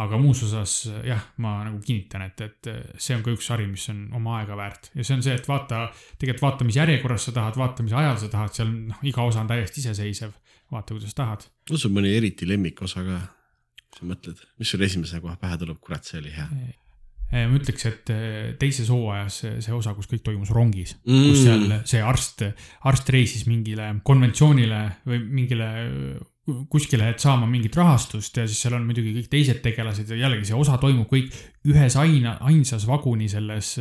Aga 0.00 0.16
muus 0.16 0.40
osas 0.46 0.74
jah, 1.04 1.20
ma 1.44 1.58
nagu 1.66 1.80
kinnitan, 1.84 2.22
et, 2.24 2.40
et 2.40 2.70
see 2.96 3.16
on 3.16 3.22
ka 3.24 3.34
üks 3.34 3.48
sari, 3.50 3.66
mis 3.68 3.84
on 3.92 4.06
oma 4.16 4.38
aega 4.40 4.56
väärt 4.56 4.88
ja 4.94 5.04
see 5.04 5.18
on 5.18 5.24
see, 5.26 5.34
et 5.36 5.48
vaata, 5.48 5.82
tegelikult 6.18 6.46
vaata, 6.46 6.64
mis 6.68 6.78
järjekorras 6.80 7.28
sa 7.28 7.34
tahad, 7.36 7.58
vaata, 7.60 7.84
mis 7.84 7.92
ajal 7.92 8.16
sa 8.22 8.30
tahad, 8.32 8.54
seal 8.56 8.70
noh, 8.72 9.02
iga 9.04 9.26
osa 9.28 9.42
on 9.44 9.50
täiesti 9.52 9.82
iseseisev. 9.84 10.32
vaata, 10.72 10.94
kuidas 10.96 11.14
tahad. 11.14 11.44
on 11.70 11.78
sul 11.78 11.92
mõni 11.92 12.14
eriti 12.16 12.48
lemmikosa 12.48 13.04
ka? 13.04 13.20
sa 13.92 14.06
mõtled, 14.08 14.38
mis 14.56 14.70
sul 14.72 14.80
esimesena 14.86 15.20
kohe 15.20 15.36
pähe 15.36 15.58
tuleb, 15.60 15.76
kurat, 15.84 16.04
see 16.08 16.22
oli 16.22 16.32
hea 16.32 16.48
ma 17.32 17.56
ütleks, 17.56 17.84
et 17.88 18.10
eh, 18.12 18.50
teises 18.60 18.90
hooajas 18.92 19.38
see- 19.64 19.72
osa, 19.76 19.94
kus 19.96 20.08
kõik 20.08 20.20
toimus 20.24 20.50
rongis 20.52 20.96
Mm. 21.04 21.28
kus 21.30 21.44
seal 21.44 21.62
see 21.88 22.00
arst, 22.04 22.42
arst 22.84 23.08
reisis 23.08 23.46
mingile 23.48 23.86
konventsioonile 24.04 24.80
või 25.08 25.20
mingile 25.40 25.68
kuskile, 26.42 27.12
et 27.12 27.22
saama 27.22 27.46
mingit 27.46 27.76
rahastust 27.78 28.36
ja 28.36 28.48
siis 28.50 28.64
seal 28.64 28.74
on 28.74 28.86
muidugi 28.88 29.14
kõik 29.14 29.30
teised 29.30 29.60
tegelased 29.62 30.10
ja 30.10 30.24
jällegi 30.24 30.48
see 30.48 30.58
osa 30.58 30.78
toimub 30.82 31.06
kõik 31.10 31.30
ühes 31.70 31.96
aina, 32.00 32.34
ainsas 32.48 32.86
vaguni 32.88 33.28
selles. 33.30 33.76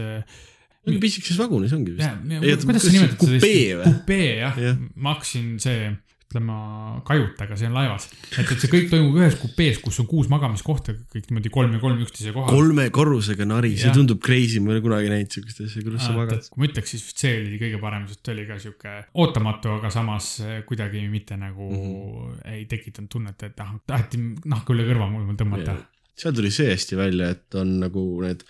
mingi 0.85 1.01
pisikeses 1.01 1.39
vagunis 1.41 1.73
ongi 1.73 1.95
vist. 1.97 2.65
kuidas 2.67 2.85
sa 2.85 2.93
nimetad 2.93 3.17
seda? 3.17 3.25
kupee 3.25 3.65
või? 3.79 3.93
kupee 3.95 4.29
Jah. 4.43 4.61
ja., 4.61 4.75
ma 4.95 5.15
hakkasin 5.15 5.55
see 5.61 5.89
ütlema 6.31 7.01
kajutaga, 7.07 7.57
see 7.59 7.67
on 7.67 7.75
laevas. 7.75 8.07
et, 8.31 8.45
et 8.45 8.63
see 8.63 8.71
kõik 8.71 8.87
toimub 8.91 9.17
ühes 9.19 9.35
kupees, 9.39 9.79
kus 9.83 9.99
on 10.01 10.07
kuus 10.09 10.29
magamiskohta, 10.31 10.95
kõik 11.11 11.27
niimoodi 11.29 11.51
kolm 11.53 11.75
ja 11.75 11.81
kolm 11.83 12.01
üksteise 12.05 12.33
kohal. 12.35 12.49
kolme 12.51 12.87
korrusega 12.95 13.47
nari, 13.49 13.73
see 13.79 13.91
tundub 13.95 14.21
crazy, 14.23 14.61
ma 14.63 14.71
ei 14.71 14.79
ole 14.79 14.85
kunagi 14.85 15.11
näinud 15.11 15.35
siukest 15.35 15.63
asja, 15.65 15.83
kuidas 15.85 16.07
sa 16.07 16.15
magad. 16.15 16.47
kui 16.47 16.63
ma 16.63 16.69
ütleks, 16.69 16.95
siis 16.95 17.05
see 17.11 17.35
oli 17.41 17.61
kõige 17.61 17.81
parem, 17.83 18.07
sest 18.09 18.33
oli 18.33 18.47
ka 18.49 18.59
sihuke 18.63 18.97
ootamatu, 19.23 19.75
aga 19.77 19.93
samas 19.93 20.33
eh, 20.45 20.59
kuidagi 20.67 21.03
mitte 21.11 21.37
nagu 21.39 21.69
mm. 21.69 21.85
-hmm. 21.85 22.43
ei 22.55 22.65
tekitanud 22.71 23.11
tunnet, 23.11 23.47
et 23.47 23.63
ah, 23.63 23.75
taheti 23.87 24.21
nahka 24.45 24.75
üle 24.75 24.87
kõrva 24.87 25.09
mul 25.11 25.39
tõmmata. 25.39 25.81
seal 26.15 26.35
tuli 26.37 26.51
see 26.53 26.71
hästi 26.71 26.99
välja, 26.99 27.31
et 27.35 27.59
on 27.59 27.79
nagu 27.83 28.05
need, 28.23 28.45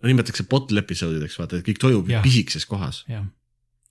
no 0.00 0.10
nimetatakse 0.10 0.48
bottle 0.50 0.82
episoodideks, 0.82 1.38
vaata, 1.38 1.60
et 1.60 1.68
kõik 1.68 1.82
toimub 1.82 2.10
Jah. 2.10 2.24
pisikeses 2.26 2.66
kohas. 2.66 3.04
jah, 3.08 3.26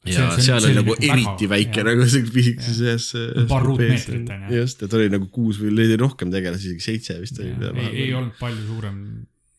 ja 0.08 0.30
See- 0.32 0.44
seal 0.46 0.62
see 0.62 0.70
on 0.70 0.70
oli 0.70 0.76
nagu 0.80 0.94
nagu 0.96 1.06
eriti 1.12 1.48
väga- 1.48 1.54
väike 1.56 1.82
jah. 1.82 1.88
nagu 1.90 2.06
see 2.10 2.24
pisikeses 2.36 2.82
ühes. 2.86 3.08
Paar 3.50 3.64
ruutmeetrit, 3.68 4.30
on 4.36 4.46
ju. 4.50 4.60
just, 4.62 4.84
et 4.88 4.94
oli 5.00 5.10
nagu 5.12 5.28
kuus 5.34 5.60
või 5.60 5.74
oli 5.76 5.98
rohkem 6.00 6.32
tegelasi, 6.32 6.70
isegi 6.72 6.86
seitse 6.88 7.18
vist 7.20 7.40
oli. 7.40 7.52
ei, 7.84 7.90
ei 8.08 8.14
olnud 8.16 8.38
palju 8.40 8.64
suurem 8.68 9.02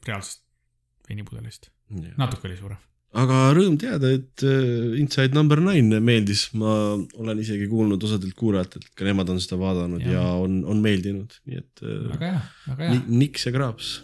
reaalsest 0.07 0.41
veinipudelist, 1.11 1.68
natuke 2.16 2.49
oli 2.49 2.57
suurem. 2.57 2.78
aga 3.20 3.38
rõõm 3.57 3.76
teada, 3.82 4.12
et 4.16 4.43
äh, 4.47 4.99
Inside 5.03 5.34
Number 5.34 5.61
Nine 5.61 5.99
meeldis, 6.01 6.49
ma 6.55 6.95
olen 7.18 7.38
isegi 7.43 7.66
kuulnud 7.68 8.03
osadelt 8.07 8.34
kuulajatelt, 8.38 8.86
ka 8.95 9.05
nemad 9.05 9.28
on 9.34 9.41
seda 9.43 9.59
vaadanud 9.61 10.01
ja, 10.07 10.12
ja 10.14 10.22
on, 10.41 10.61
on 10.64 10.78
meeldinud, 10.84 11.34
nii 11.51 11.59
et 11.59 11.82
äh, 11.84 12.05
väga 12.14 12.30
hea, 12.32 12.43
väga 12.70 12.84
hea 12.86 12.95
ni-. 12.97 13.18
niks 13.26 13.45
ja 13.49 13.53
kraaps. 13.53 13.99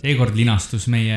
Seekord 0.00 0.36
linastus 0.36 0.86
meie 0.90 1.16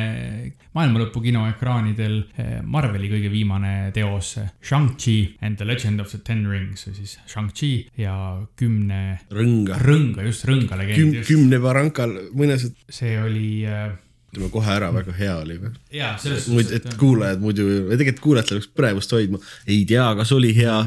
maailmalõpu 0.75 1.21
kinoekraanidel 1.23 2.15
eh, 2.35 2.53
Marveli 2.65 3.09
kõige 3.11 3.31
viimane 3.31 3.73
teos 3.95 4.35
Shang-Chi 4.63 5.17
and 5.41 5.59
the 5.59 5.67
Legend 5.67 6.03
of 6.03 6.11
the 6.11 6.19
Ten 6.25 6.45
Rings 6.49 6.87
või 6.87 6.97
siis 6.99 7.17
Shang-Chi 7.29 7.73
ja 8.01 8.15
kümne 8.59 9.19
rõnga. 9.31 9.79
rõnga, 9.83 10.25
just 10.27 10.47
rõnga 10.49 10.73
Küm, 10.73 10.81
legend, 10.83 11.19
just 11.21 11.29
kümne 11.31 11.61
varankal, 11.63 12.17
mõnes, 12.35 12.67
see 12.91 13.15
oli 13.21 13.63
äh, 13.69 13.93
ütleme 14.33 14.49
kohe 14.53 14.73
ära, 14.73 14.89
väga 14.93 15.13
hea 15.17 15.37
oli 15.43 15.59
või? 15.61 15.73
jaa, 15.93 16.15
selles 16.21 16.49
muid, 16.51 16.71
et 16.73 16.87
kuulajad 16.99 17.41
muidu, 17.43 17.67
tegelikult 17.93 18.23
kuulajatel 18.23 18.59
peaks 18.59 18.71
põnevust 18.73 19.13
hoidma, 19.13 19.41
ei 19.67 19.83
tea, 19.89 20.07
kas 20.17 20.33
oli 20.35 20.53
hea, 20.57 20.77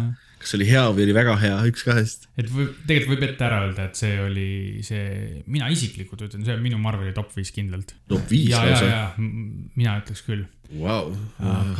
kas 0.40 0.54
oli 0.58 0.66
hea 0.68 0.82
või 0.94 1.06
oli 1.06 1.14
väga 1.16 1.36
hea, 1.40 1.54
üks 1.70 1.84
kahest. 1.86 2.26
et 2.38 2.50
võib, 2.52 2.74
tegelikult 2.88 3.14
võib 3.14 3.24
ette 3.28 3.46
ära 3.46 3.62
öelda, 3.64 3.86
et 3.88 4.00
see 4.00 4.18
oli 4.22 4.48
see, 4.86 5.06
mina 5.50 5.70
isiklikult 5.72 6.26
ütlen, 6.28 6.44
see 6.46 6.56
on 6.56 6.62
minu 6.64 6.80
Marveli 6.82 7.14
top 7.16 7.32
viis 7.36 7.52
kindlalt. 7.54 7.94
top 8.10 8.28
viis 8.30 8.52
lausa, 8.52 9.14
mina 9.16 9.96
ütleks 10.02 10.22
küll. 10.26 10.44
vau, 10.82 11.14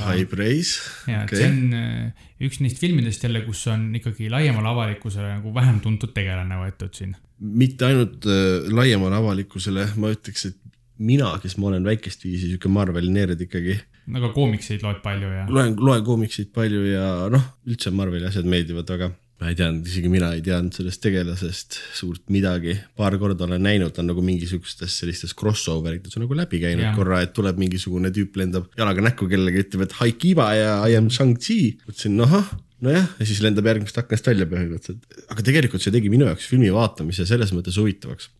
high 0.07 0.27
praise. 0.31 0.81
ja, 1.11 1.25
et 1.25 1.37
see 1.37 1.51
on 1.51 1.77
äh, 1.77 2.29
üks 2.49 2.61
neist 2.65 2.81
filmidest 2.83 3.27
jälle, 3.27 3.45
kus 3.47 3.67
on 3.73 3.89
ikkagi 3.99 4.31
laiemale 4.33 4.73
avalikkusele 4.73 5.37
nagu 5.39 5.55
vähem 5.55 5.83
tuntud 5.85 6.15
tegelane 6.17 6.61
võetud 6.63 6.97
siin. 6.97 7.17
mitte 7.39 7.91
ainult 7.91 8.25
äh, 8.31 8.71
laiemale 8.73 9.21
avalikkusele, 9.21 9.91
ma 10.01 10.15
ütleks, 10.17 10.49
et 10.51 10.63
mina, 10.99 11.35
kes 11.43 11.59
ma 11.61 11.71
olen 11.73 11.85
väikest 11.85 12.25
viisi 12.25 12.49
sihuke 12.49 12.71
Marveli 12.73 13.13
nerd 13.13 13.43
ikkagi, 13.45 13.77
aga 14.15 14.33
koomikseid 14.35 14.83
loed 14.87 15.03
palju 15.05 15.31
ja. 15.33 15.45
loen, 15.51 15.77
loen 15.83 16.03
koomikseid 16.07 16.51
palju 16.55 16.83
ja 16.93 17.07
noh, 17.33 17.47
üldse 17.67 17.93
Marveli 17.95 18.29
asjad 18.29 18.47
meeldivad 18.49 18.91
väga. 18.95 19.09
ma 19.37 19.51
ei 19.51 19.57
teadnud, 19.59 19.85
isegi 19.85 20.09
mina 20.09 20.31
ei 20.33 20.41
teadnud 20.45 20.73
sellest 20.73 21.03
tegelasest 21.05 21.79
suurt 21.99 22.23
midagi, 22.33 22.73
paar 22.97 23.19
korda 23.21 23.45
olen 23.45 23.61
näinud, 23.67 23.93
ta 23.93 24.01
on 24.01 24.09
nagu 24.09 24.23
mingisugustes 24.25 24.95
sellistes 25.03 25.35
crossover 25.37 25.99
ites 25.99 26.17
on 26.17 26.25
nagu 26.25 26.39
läbi 26.39 26.63
käinud 26.63 26.87
Jah. 26.87 26.95
korra, 26.97 27.21
et 27.27 27.35
tuleb 27.37 27.61
mingisugune 27.61 28.13
tüüp, 28.17 28.39
lendab 28.41 28.71
jalaga 28.79 29.05
näkku 29.05 29.29
kellelegi, 29.29 29.67
ütleb, 29.67 29.85
et 29.85 29.99
hi 29.99 30.15
Kiva 30.23 30.49
ja 30.57 30.79
I 30.89 30.97
am 30.97 31.11
Shang-Chi. 31.13 31.59
mõtlesin, 31.85 32.17
ahah, 32.25 32.49
nojah, 32.87 33.13
ja 33.19 33.29
siis 33.29 33.43
lendab 33.45 33.69
järgmisest 33.69 34.01
aknast 34.01 34.33
välja 34.33 34.49
põhimõtteliselt. 34.49 35.21
aga 35.29 35.47
tegelikult 35.51 35.85
see 35.85 35.93
tegi 35.93 36.13
minu 36.13 36.31
jaoks 36.31 36.49
filmi 36.49 36.73
vaatamise 36.73 37.29
selles 37.29 37.53
mõttes 37.53 37.77
huvitavaks. 37.77 38.31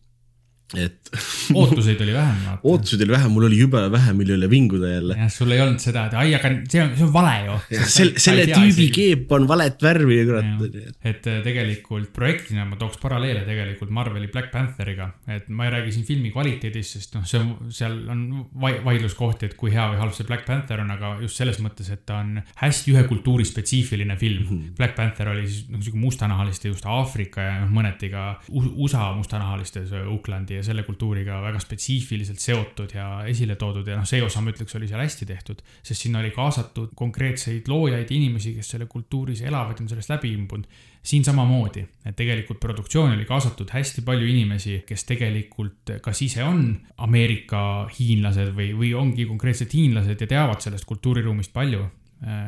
Et 0.75 1.11
ootuseid 1.55 2.01
oli 2.03 2.11
vähem, 2.11 2.59
ootuseid 2.67 3.03
oli 3.05 3.13
vähe, 3.13 3.27
mul 3.31 3.45
oli 3.47 3.59
jube 3.61 3.79
vähe, 3.91 4.11
mille 4.17 4.35
üle 4.35 4.49
vinguda 4.51 4.89
jälle. 4.91 5.15
jah, 5.15 5.29
sul 5.31 5.53
ei 5.55 5.61
olnud 5.63 5.79
seda, 5.79 6.07
et 6.09 6.15
ai, 6.19 6.33
aga 6.35 6.51
see 6.67 6.81
on, 6.83 6.89
see 6.97 7.05
on 7.05 7.13
vale 7.13 7.35
ju. 7.45 7.55
selle, 7.87 8.19
selle 8.19 8.43
tüübi 8.51 8.87
keep 8.91 9.31
on 9.37 9.47
valet 9.47 9.85
värvi, 9.87 10.17
kurat. 10.27 10.65
et 11.07 11.29
äh, 11.31 11.37
tegelikult 11.45 12.11
projektina 12.15 12.65
ma 12.67 12.79
tooks 12.79 12.99
paralleele 12.99 13.45
tegelikult 13.47 13.93
Marveli 13.95 14.27
Black 14.33 14.51
Pantheriga, 14.51 15.07
et 15.37 15.47
ma 15.47 15.69
ei 15.69 15.73
räägi 15.77 15.95
siin 15.95 16.09
filmi 16.09 16.33
kvaliteedist, 16.35 16.97
sest 16.97 17.15
noh, 17.15 17.23
see 17.29 17.39
on, 17.39 17.71
seal 17.71 17.95
on 18.11 18.25
vai- 18.59 18.81
vaidluskohti, 18.83 19.47
et 19.47 19.55
kui 19.59 19.71
hea 19.71 19.87
või 19.93 20.01
halb 20.01 20.17
see 20.17 20.27
Black 20.27 20.43
Panther 20.49 20.83
on, 20.83 20.91
aga 20.97 21.13
just 21.23 21.39
selles 21.39 21.61
mõttes, 21.63 21.87
et 21.95 22.03
ta 22.09 22.19
on 22.25 22.41
hästi 22.59 22.91
ühe 22.91 23.05
kultuuri 23.07 23.47
spetsiifiline 23.47 24.19
film 24.19 24.43
mm. 24.43 24.51
-hmm. 24.51 24.75
Black 24.81 24.99
Panther 24.99 25.31
oli 25.31 25.47
siis 25.47 25.71
noh, 25.71 25.79
sihuke 25.79 26.03
mustanahaliste 26.03 26.75
just 26.75 26.85
Aafrika 26.91 27.47
ja 27.47 27.57
noh, 27.63 27.71
mõneti 27.71 28.11
ka 28.11 28.27
USA 28.51 29.13
mustanahaliste, 29.15 29.87
see 29.87 30.03
Oaklandi 30.03 30.56
ja 30.57 30.63
selle 30.65 30.83
kultuuriga 30.87 31.39
väga 31.43 31.61
spetsiifiliselt 31.63 32.41
seotud 32.41 32.93
ja 32.95 33.07
esile 33.29 33.55
toodud 33.59 33.87
ja 33.87 33.97
noh, 33.99 34.07
see 34.07 34.21
osa 34.25 34.41
ma 34.43 34.51
ütleks, 34.53 34.75
oli 34.79 34.89
seal 34.89 35.03
hästi 35.03 35.27
tehtud, 35.29 35.63
sest 35.85 36.07
sinna 36.07 36.21
oli 36.23 36.33
kaasatud 36.35 36.93
konkreetseid 36.97 37.69
loojaid, 37.71 38.11
inimesi, 38.13 38.55
kes 38.57 38.73
selle 38.75 38.89
kultuuris 38.91 39.43
elavad 39.45 39.77
ja 39.77 39.85
on 39.85 39.91
sellest 39.93 40.13
läbi 40.15 40.33
imbunud. 40.35 40.67
Siin 41.07 41.23
samamoodi, 41.23 41.85
et 42.09 42.17
tegelikult 42.19 42.59
produktsiooni 42.59 43.15
oli 43.15 43.25
kaasatud 43.29 43.69
hästi 43.71 44.03
palju 44.03 44.27
inimesi, 44.27 44.81
kes 44.87 45.05
tegelikult 45.07 45.93
kas 46.03 46.21
ise 46.25 46.43
on 46.43 46.65
Ameerika 47.05 47.61
hiinlased 47.95 48.51
või, 48.57 48.73
või 48.75 48.91
ongi 48.97 49.27
konkreetselt 49.29 49.71
hiinlased 49.77 50.19
ja 50.19 50.27
teavad 50.27 50.59
sellest 50.65 50.89
kultuuriruumist 50.89 51.53
palju, 51.55 51.85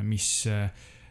mis 0.03 0.28
äh, 0.51 0.68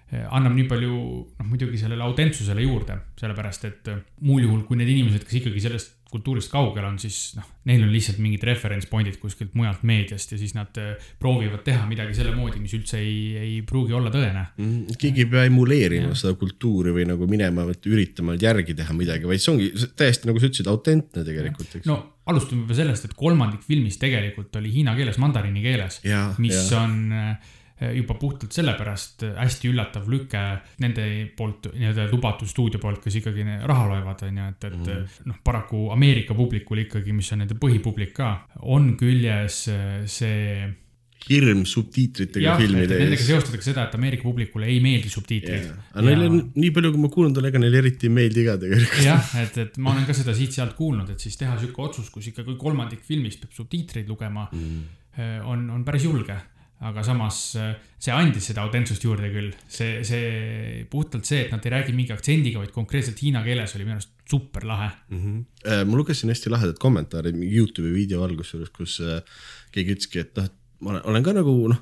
annab 0.08 0.54
nii 0.56 0.66
palju, 0.68 0.98
noh 1.38 1.48
muidugi 1.48 1.78
sellele 1.80 2.04
autentsusele 2.06 2.64
juurde, 2.64 2.96
sellepärast 3.20 3.66
et 3.68 3.90
äh, 3.92 4.00
muul 4.24 4.46
juhul, 4.46 4.62
kui 4.68 4.78
need 4.80 4.88
inimesed, 4.94 5.26
kes 5.26 5.40
ikkagi 5.42 5.62
sellest 5.64 5.97
kultuurist 6.12 6.50
kaugel 6.52 6.86
on, 6.88 6.96
siis 7.00 7.34
noh, 7.36 7.46
neil 7.68 7.82
on 7.84 7.92
lihtsalt 7.92 8.20
mingid 8.22 8.44
reference 8.48 8.88
point'id 8.88 9.18
kuskilt 9.20 9.54
mujalt 9.58 9.82
meediast 9.88 10.32
ja 10.32 10.38
siis 10.40 10.54
nad 10.56 10.78
äh, 10.80 11.10
proovivad 11.20 11.64
teha 11.66 11.84
midagi 11.88 12.16
selle 12.16 12.34
moodi, 12.36 12.60
mis 12.62 12.74
üldse 12.78 13.00
ei, 13.02 13.18
ei 13.38 13.56
pruugi 13.66 13.96
olla 13.96 14.12
tõene 14.14 14.46
Mm, 14.58 14.96
keegi 14.98 15.24
ei 15.24 15.28
pea 15.30 15.44
emuleerima 15.48 16.14
seda 16.18 16.34
kultuuri 16.38 16.92
või 16.94 17.04
nagu 17.08 17.26
minema, 17.30 17.64
et 17.72 17.84
üritama 17.86 18.36
järgi 18.40 18.74
teha 18.78 18.94
midagi, 18.96 19.28
vaid 19.28 19.42
see 19.42 19.52
ongi 19.52 19.68
täiesti 19.98 20.28
nagu 20.28 20.40
sa 20.40 20.48
ütlesid, 20.48 20.70
autentne 20.70 21.24
tegelikult, 21.26 21.76
eks. 21.78 21.88
no 21.88 21.98
alustame 22.28 22.64
juba 22.64 22.76
sellest, 22.78 23.08
et 23.08 23.14
kolmandik 23.18 23.62
filmist 23.66 24.00
tegelikult 24.02 24.56
oli 24.60 24.72
hiina 24.72 24.94
keeles, 24.98 25.18
mandariini 25.22 25.62
keeles, 25.64 26.00
mis 26.42 26.58
jaa. 26.58 26.82
on 26.82 26.98
äh, 27.14 27.54
juba 27.94 28.16
puhtalt 28.18 28.54
sellepärast 28.54 29.22
hästi 29.36 29.70
üllatav 29.70 30.08
lüke 30.10 30.40
nende 30.82 31.04
poolt 31.38 31.70
nii-öelda 31.74 32.08
lubatud 32.10 32.50
stuudio 32.50 32.80
poolt, 32.82 33.02
kes 33.04 33.20
ikkagi 33.20 33.46
raha 33.68 33.86
loevad, 33.92 34.24
on 34.26 34.42
ju, 34.42 34.48
et, 34.50 34.66
et 34.70 34.80
mm. 34.80 35.30
noh, 35.30 35.38
paraku 35.44 35.86
Ameerika 35.94 36.34
publikul 36.38 36.84
ikkagi, 36.86 37.14
mis 37.14 37.30
on 37.34 37.44
nende 37.44 37.58
põhipublik 37.60 38.12
ka, 38.16 38.34
on 38.66 38.92
küljes 38.98 39.64
see 40.10 40.68
hirm 41.26 41.64
subtiitritega 41.68 42.44
jah, 42.44 42.58
filmide 42.60 42.98
nendega 43.00 43.18
ees. 43.18 43.26
seostatakse 43.28 43.72
seda, 43.72 43.86
et 43.88 43.96
Ameerika 43.98 44.24
publikule 44.24 44.68
ei 44.70 44.78
meeldi 44.82 45.10
subtiitrid 45.12 45.66
aga 45.68 46.04
neile 46.06 46.28
on, 46.30 46.38
nii 46.54 46.70
palju, 46.74 46.92
kui 46.94 47.02
ma 47.02 47.10
kuulnud 47.12 47.40
olen, 47.40 47.50
ega 47.50 47.62
neile 47.62 47.80
eriti 47.82 48.08
ei 48.08 48.14
meeldi 48.14 48.44
ka 48.46 48.54
tegelikult. 48.62 49.00
jah, 49.04 49.32
et, 49.42 49.58
et 49.64 49.80
ma 49.82 49.92
olen 49.94 50.06
ka 50.08 50.16
seda 50.16 50.34
siit-sealt 50.36 50.76
kuulnud, 50.78 51.10
et 51.12 51.26
siis 51.26 51.36
teha 51.40 51.58
sihuke 51.60 51.84
otsus, 51.84 52.12
kus 52.14 52.30
ikkagi 52.30 52.54
kolmandik 52.60 53.02
filmist 53.06 53.42
peab 53.42 53.56
subtiitreid 53.56 54.08
lugema 54.10 54.46
mm., 54.52 54.86
on, 55.50 55.64
on 55.74 55.82
päris 55.82 56.04
julge. 56.06 56.36
Aga 56.78 57.02
samas 57.02 57.38
äh, 57.58 57.72
see 57.98 58.14
andis 58.14 58.50
seda 58.50 58.62
autentsust 58.62 59.02
juurde 59.02 59.30
küll, 59.32 59.50
see, 59.66 60.02
see 60.06 60.84
puhtalt 60.90 61.26
see, 61.26 61.42
et 61.44 61.54
nad 61.54 61.64
ei 61.66 61.72
räägi 61.74 61.94
mingi 61.96 62.14
aktsendiga, 62.14 62.62
vaid 62.62 62.74
konkreetselt 62.74 63.18
hiina 63.24 63.42
keeles 63.46 63.74
oli 63.74 63.86
minu 63.88 63.98
arust 63.98 64.14
super 64.28 64.66
lahe. 64.68 64.90
Äh, 65.64 65.82
ma 65.88 65.98
lugesin 65.98 66.30
hästi 66.30 66.52
lahedat 66.52 66.78
kommentaari 66.82 67.32
Youtube'i 67.34 67.94
video 67.94 68.22
algusjuures, 68.26 68.70
kus 68.74 68.98
äh, 69.02 69.22
keegi 69.74 69.96
ütleski, 69.96 70.22
et 70.22 70.38
noh, 70.38 70.46
et 70.46 70.57
ma 70.78 70.92
olen, 70.92 71.00
olen 71.10 71.24
ka 71.26 71.32
nagu 71.34 71.52
noh, 71.72 71.78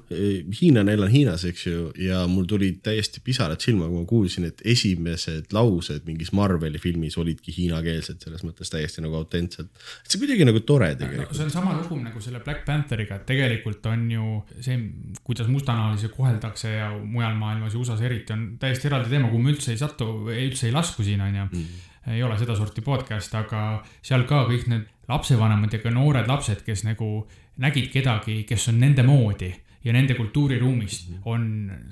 hiinlane, 0.57 0.95
elan 0.97 1.11
Hiinas, 1.13 1.45
eks 1.51 1.67
ju, 1.67 1.81
ja 2.01 2.23
mul 2.31 2.47
tulid 2.49 2.79
täiesti 2.85 3.21
pisarad 3.25 3.61
silma, 3.61 3.91
kui 3.91 4.01
ma 4.01 4.09
kuulsin, 4.09 4.47
et 4.49 4.63
esimesed 4.73 5.53
laused 5.53 6.07
mingis 6.09 6.33
Marveli 6.37 6.81
filmis 6.81 7.19
olidki 7.21 7.53
hiinakeelsed, 7.59 8.23
selles 8.25 8.45
mõttes 8.47 8.73
täiesti 8.73 9.05
nagu 9.05 9.19
autentselt. 9.21 9.69
see 10.09 10.23
kuidagi 10.23 10.49
nagu 10.49 10.65
tore 10.65 10.89
no 10.95 11.01
tegelikult. 11.03 11.37
see 11.37 11.49
on 11.49 11.53
sama 11.53 11.77
lugu 11.77 12.01
nagu 12.01 12.25
selle 12.25 12.41
Black 12.45 12.65
Pantheriga, 12.65 13.21
et 13.21 13.29
tegelikult 13.29 13.85
on 13.93 14.09
ju 14.11 14.31
see, 14.65 14.81
kuidas 15.27 15.53
mustanahalisi 15.53 16.13
koheldakse 16.17 16.73
ja 16.73 16.91
mujal 16.97 17.37
maailmas 17.37 17.77
ja 17.77 17.83
USA-s 17.83 18.07
eriti 18.09 18.33
on 18.33 18.49
täiesti 18.63 18.89
eraldi 18.89 19.13
teema, 19.13 19.29
kuhu 19.29 19.45
me 19.45 19.53
üldse 19.53 19.77
ei 19.77 19.83
satu, 19.83 20.09
üldse 20.33 20.71
ei 20.71 20.77
lasku 20.77 21.05
siin, 21.05 21.21
on 21.21 21.43
ju 21.43 21.49
mm.. 21.51 21.81
ei 22.17 22.25
ole 22.25 22.41
sedasorti 22.41 22.81
podcast, 22.87 23.35
aga 23.37 23.83
seal 24.01 24.25
ka 24.25 24.47
kõik 24.49 24.71
need 24.73 24.93
lapsevanemad 25.07 25.75
ja 25.75 25.85
ka 25.85 25.93
noored 25.93 26.27
lapsed, 26.31 26.65
kes 26.65 26.83
nagu 26.89 27.27
nägid 27.63 27.91
kedagi, 27.93 28.43
kes 28.49 28.69
on 28.73 28.81
nende 28.81 29.03
moodi 29.07 29.53
ja 29.87 29.95
nende 29.95 30.17
kultuuriruumist 30.19 31.13
on 31.31 31.45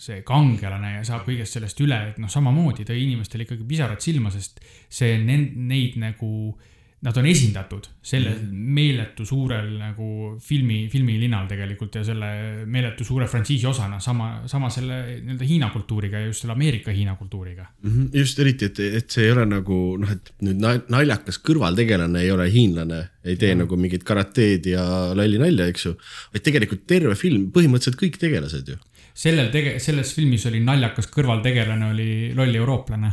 see 0.02 0.22
kangelane 0.26 0.96
ja 0.96 1.02
saab 1.06 1.28
kõigest 1.28 1.56
sellest 1.56 1.80
üle, 1.84 1.98
et 2.10 2.18
noh, 2.22 2.30
samamoodi 2.30 2.86
tõi 2.88 2.98
inimestele 3.04 3.46
ikkagi 3.46 3.66
pisarad 3.68 4.02
silma, 4.02 4.32
sest 4.34 4.58
see 4.90 5.18
ne- 5.22 5.52
neid 5.54 5.98
nagu, 6.02 6.30
nad 7.04 7.16
on 7.20 7.26
esindatud 7.28 7.84
sellel 8.04 8.38
meeletu 8.50 9.26
suurel 9.28 9.66
nagu 9.76 10.06
filmi, 10.40 10.86
filmilinal 10.92 11.44
tegelikult 11.50 11.98
ja 11.98 12.04
selle 12.06 12.30
meeletu 12.70 13.04
suure 13.04 13.26
frantsiisi 13.28 13.68
osana 13.68 13.98
sama, 14.00 14.28
sama 14.48 14.70
selle 14.72 15.00
nii-öelda 15.18 15.48
Hiina 15.48 15.68
kultuuriga 15.74 16.22
ja 16.22 16.30
just 16.30 16.44
selle 16.44 16.54
Ameerika-Hiina 16.56 17.16
kultuuriga. 17.18 17.66
Mhm, 17.84 18.06
just 18.16 18.40
eriti, 18.40 18.70
et, 18.70 18.80
et 19.02 19.16
see 19.16 19.26
ei 19.26 19.34
ole 19.34 19.44
nagu 19.50 19.80
noh, 20.00 20.14
et 20.16 20.32
nüüd 20.46 20.64
na- 20.64 20.78
naljakas 20.96 21.40
kõrvaltegelane 21.44 22.24
ei 22.24 22.32
ole 22.32 22.48
hiinlane, 22.52 23.02
ei 23.24 23.36
tee 23.40 23.52
nagu 23.58 23.76
mingit 23.80 24.06
karateed 24.08 24.70
ja 24.72 24.86
lolli 25.12 25.42
nalja, 25.42 25.68
eks 25.68 25.86
ju. 25.90 25.94
vaid 26.32 26.48
tegelikult 26.48 26.88
terve 26.88 27.18
film, 27.20 27.50
põhimõtteliselt 27.52 28.00
kõik 28.00 28.16
tegelased 28.22 28.72
ju. 28.72 28.80
sellel 29.12 29.52
tege-, 29.52 29.76
selles 29.82 30.16
filmis 30.16 30.48
oli 30.48 30.64
naljakas 30.64 31.12
kõrvaltegelane 31.12 31.92
oli 31.92 32.10
loll 32.32 32.62
eurooplane. 32.64 33.12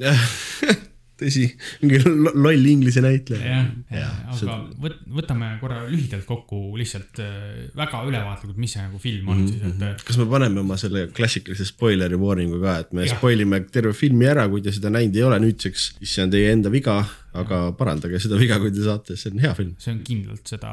tõsi, 1.20 1.44
mingi 1.82 2.00
lo- 2.06 2.32
loll 2.34 2.66
inglise 2.72 3.02
näitleja. 3.04 3.44
jah, 3.52 3.70
Jah, 4.00 4.16
aga 4.34 4.56
võt-, 4.80 5.00
võtame 5.20 5.52
korra 5.60 5.82
lühidalt 5.90 6.24
kokku 6.28 6.60
lihtsalt 6.80 7.20
äh, 7.22 7.70
väga 7.76 8.02
ülevaatlikult, 8.08 8.58
mis 8.60 8.74
see 8.76 8.82
nagu 8.84 8.98
film 9.02 9.28
on 9.34 9.46
siis, 9.48 9.62
et 9.70 9.82
äh, 9.86 9.94
kas 10.06 10.18
me 10.20 10.26
paneme 10.30 10.60
oma 10.64 10.76
selle 10.80 11.06
klassikalise 11.16 11.66
spoileri 11.68 12.18
warning'u 12.20 12.60
ka, 12.62 12.78
et 12.84 12.92
me 12.96 13.06
Jah. 13.06 13.16
spoil 13.18 13.40
ime 13.46 13.60
terve 13.70 13.92
filmi 13.96 14.26
ära, 14.30 14.48
kui 14.52 14.62
te 14.64 14.72
seda 14.74 14.90
näinud 14.94 15.16
ei 15.20 15.26
ole 15.28 15.40
nüüdseks, 15.46 15.90
siis 16.00 16.14
see 16.18 16.24
on 16.26 16.30
teie 16.34 16.50
enda 16.54 16.72
viga, 16.72 16.98
aga 17.40 17.58
parandage 17.78 18.18
seda 18.24 18.34
viga, 18.40 18.56
kui 18.58 18.72
te 18.74 18.82
saate, 18.82 19.14
see 19.20 19.30
on 19.30 19.38
hea 19.44 19.52
film. 19.54 19.74
see 19.78 19.92
on 19.94 20.00
kindlalt 20.06 20.48
seda 20.50 20.70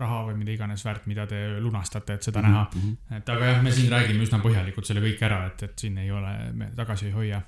raha 0.00 0.18
või 0.28 0.34
mida 0.42 0.52
iganes 0.52 0.82
väärt, 0.84 1.06
mida 1.08 1.24
te 1.30 1.38
lunastate, 1.64 2.18
et 2.18 2.26
seda 2.28 2.42
Mhm, 2.44 2.52
näha. 2.52 3.16
et 3.16 3.28
aga 3.32 3.46
jah, 3.52 3.62
me 3.64 3.72
siin 3.72 3.88
räägime 3.92 4.26
üsna 4.26 4.40
põhjalikult 4.42 4.84
selle 4.90 5.00
kõik 5.04 5.22
ära, 5.24 5.38
et, 5.48 5.62
et 5.68 5.78
siin 5.80 5.96
ei 6.02 6.10
ole, 6.12 6.34
me 6.52 6.68
tagasi 6.76 7.06
ei 7.08 7.12
hoia. 7.16 7.40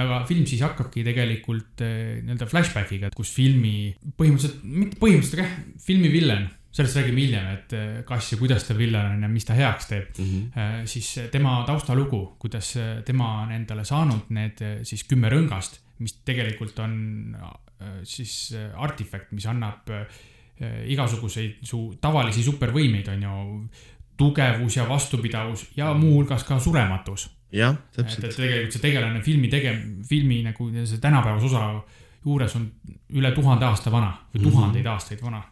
Aga 0.00 0.22
film 0.28 0.46
siis 0.48 0.62
hakkabki 0.64 1.04
tegelikult 1.04 1.82
eh, 1.84 2.22
nii-öelda 2.22 2.48
flashback'iga, 2.48 3.12
kus 3.16 3.32
filmi 3.34 3.92
põhimõtteliselt, 4.18 4.64
mitte 4.64 4.98
põhimõtteliselt, 5.00 5.42
aga 5.42 5.84
filmi 5.84 6.10
villen, 6.12 6.48
sellest 6.72 6.96
räägime 6.96 7.24
hiljem, 7.26 7.50
et 7.52 7.76
eh, 7.76 7.92
kas 8.08 8.30
ja 8.32 8.40
kuidas 8.40 8.64
ta 8.68 8.76
villen 8.78 9.18
on 9.18 9.26
ja 9.26 9.30
mis 9.32 9.48
ta 9.48 9.56
heaks 9.58 9.90
teeb 9.90 10.16
mm. 10.16 10.32
-hmm. 10.54 10.88
siis 10.88 11.10
tema 11.34 11.58
taustalugu, 11.68 12.22
kuidas 12.40 12.74
tema 13.04 13.28
on 13.42 13.52
endale 13.52 13.84
saanud 13.84 14.32
need 14.32 14.64
siis 14.88 15.04
kümme 15.04 15.28
rõngast, 15.32 15.80
mis 15.98 16.16
tegelikult 16.24 16.78
on 16.78 17.36
siis 18.06 18.54
artifakt, 18.78 19.32
mis 19.32 19.46
annab 19.46 19.90
igasuguseid 20.62 21.64
su 21.66 21.94
tavalisi 22.00 22.42
supervõimeid, 22.42 23.08
on 23.10 23.22
ju. 23.22 23.68
tugevus 24.16 24.76
ja 24.76 24.84
vastupidavus 24.88 25.64
ja 25.76 25.92
muuhulgas 25.94 26.44
ka 26.44 26.58
surematus 26.60 27.26
jah, 27.52 27.76
et, 27.76 27.98
et 27.98 28.04
täpselt. 28.04 28.36
tegelikult 28.36 28.76
see 28.76 28.84
tegelane 28.86 29.22
filmi 29.22 29.50
tege-, 29.52 29.76
filmi 30.08 30.42
nagu 30.46 30.68
see 30.82 31.00
tänapäevase 31.02 31.50
osa 31.50 31.66
juures 32.24 32.56
on 32.56 32.68
üle 33.18 33.32
tuhande 33.34 33.66
aasta 33.66 33.92
vana 33.92 34.12
või 34.32 34.44
tuhandeid 34.46 34.86
aastaid 34.86 35.22
vana. 35.22 35.42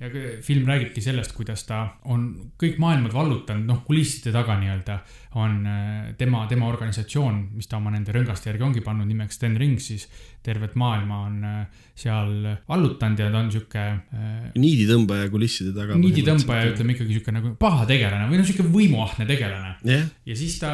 Ja 0.00 0.08
film 0.42 0.68
räägibki 0.68 1.02
sellest, 1.04 1.34
kuidas 1.36 1.66
ta 1.68 1.82
on 2.08 2.52
kõik 2.60 2.78
maailmad 2.80 3.12
vallutanud, 3.12 3.66
noh, 3.68 3.82
kulisside 3.84 4.32
taga 4.32 4.56
nii-öelda 4.60 5.00
on 5.40 5.66
äh, 5.66 6.14
tema, 6.18 6.46
tema 6.50 6.66
organisatsioon, 6.66 7.42
mis 7.54 7.68
ta 7.70 7.78
oma 7.78 7.92
nende 7.94 8.14
rõngaste 8.14 8.50
järgi 8.50 8.66
ongi 8.66 8.82
pannud 8.82 9.06
nimeks 9.06 9.38
Ten 9.38 9.58
Rings, 9.60 9.90
siis 9.92 10.08
tervet 10.42 10.74
maailma 10.80 11.18
on 11.26 11.44
äh, 11.44 11.84
seal 12.00 12.32
vallutanud 12.68 13.20
ja 13.20 13.28
ta 13.30 13.42
on 13.42 13.50
sihuke 13.52 13.82
äh, 13.84 14.48
niiditõmbaja 14.56 15.28
kulisside 15.30 15.74
taga. 15.76 15.98
niiditõmbaja, 16.00 16.72
ütleme 16.72 16.96
ikkagi 16.96 17.18
sihuke 17.18 17.34
nagu 17.36 17.52
paha 17.60 17.84
tegelane 17.90 18.26
või 18.30 18.40
noh, 18.40 18.48
sihuke 18.48 18.66
võimuahne 18.72 19.28
tegelane 19.28 19.74
jah, 19.86 20.08
ja 20.26 20.38
siis 20.38 20.56
ta 20.62 20.72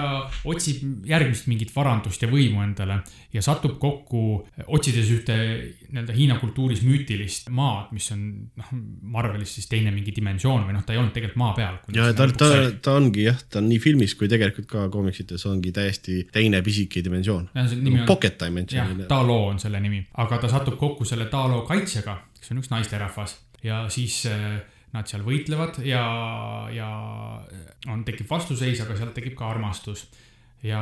otsib 0.48 1.04
järgmist 1.10 1.50
mingit 1.50 1.74
varandust 1.74 2.22
ja 2.22 2.30
võimu 2.30 2.62
endale 2.64 3.02
ja 3.34 3.42
satub 3.44 3.76
kokku, 3.82 4.22
otsides 4.70 5.10
ühte 5.12 5.36
nii-öelda 5.90 6.16
Hiina 6.16 6.38
kultuuris 6.40 6.80
müütilist 6.86 7.50
maad, 7.52 7.90
mis 7.96 8.08
on 8.14 8.24
noh, 8.56 8.72
Marvelis 9.16 9.54
siis 9.56 9.66
teine 9.70 9.90
mingi 9.94 10.12
dimensioon 10.16 10.66
või 10.68 10.76
noh, 10.76 10.84
ta 10.84 10.92
ei 10.94 11.00
olnud 11.00 11.14
tegelikult 11.16 11.40
maa 11.40 11.54
peal. 11.56 11.80
ja 11.96 12.10
ta, 12.16 12.28
ta, 12.36 12.50
ta 12.84 12.96
ongi 13.00 13.24
jah, 13.26 13.40
ta 13.50 13.62
on 13.62 13.70
nii 13.72 13.80
filmis 13.82 14.14
kui 14.18 14.28
tegelikult 14.32 14.68
ka 14.70 14.86
koomiksites 14.92 15.46
ongi 15.48 15.72
täiesti 15.76 16.20
teine 16.32 16.60
pisike 16.66 17.02
dimensioon. 17.04 17.48
On- 17.56 17.98
Pocket 18.06 18.36
jah 18.36 18.48
Dimension,. 18.50 19.04
Talo 19.08 19.40
on 19.48 19.58
selle 19.62 19.80
nimi, 19.80 20.04
aga 20.22 20.38
ta 20.44 20.52
satub 20.52 20.76
kokku 20.80 21.08
selle 21.08 21.26
Talo 21.32 21.62
kaitsjaga, 21.68 22.20
kes 22.38 22.52
on 22.52 22.60
üks 22.62 22.70
naisterahvas 22.72 23.38
ja 23.64 23.84
siis 23.92 24.20
äh, 24.30 24.60
nad 24.94 25.08
seal 25.10 25.24
võitlevad 25.26 25.80
ja, 25.86 26.04
ja 26.74 26.88
on, 27.90 28.04
tekib 28.06 28.28
vastuseis, 28.30 28.80
aga 28.84 28.96
sealt 28.98 29.14
tekib 29.16 29.36
ka 29.38 29.48
armastus. 29.50 30.06
Ja 30.64 30.80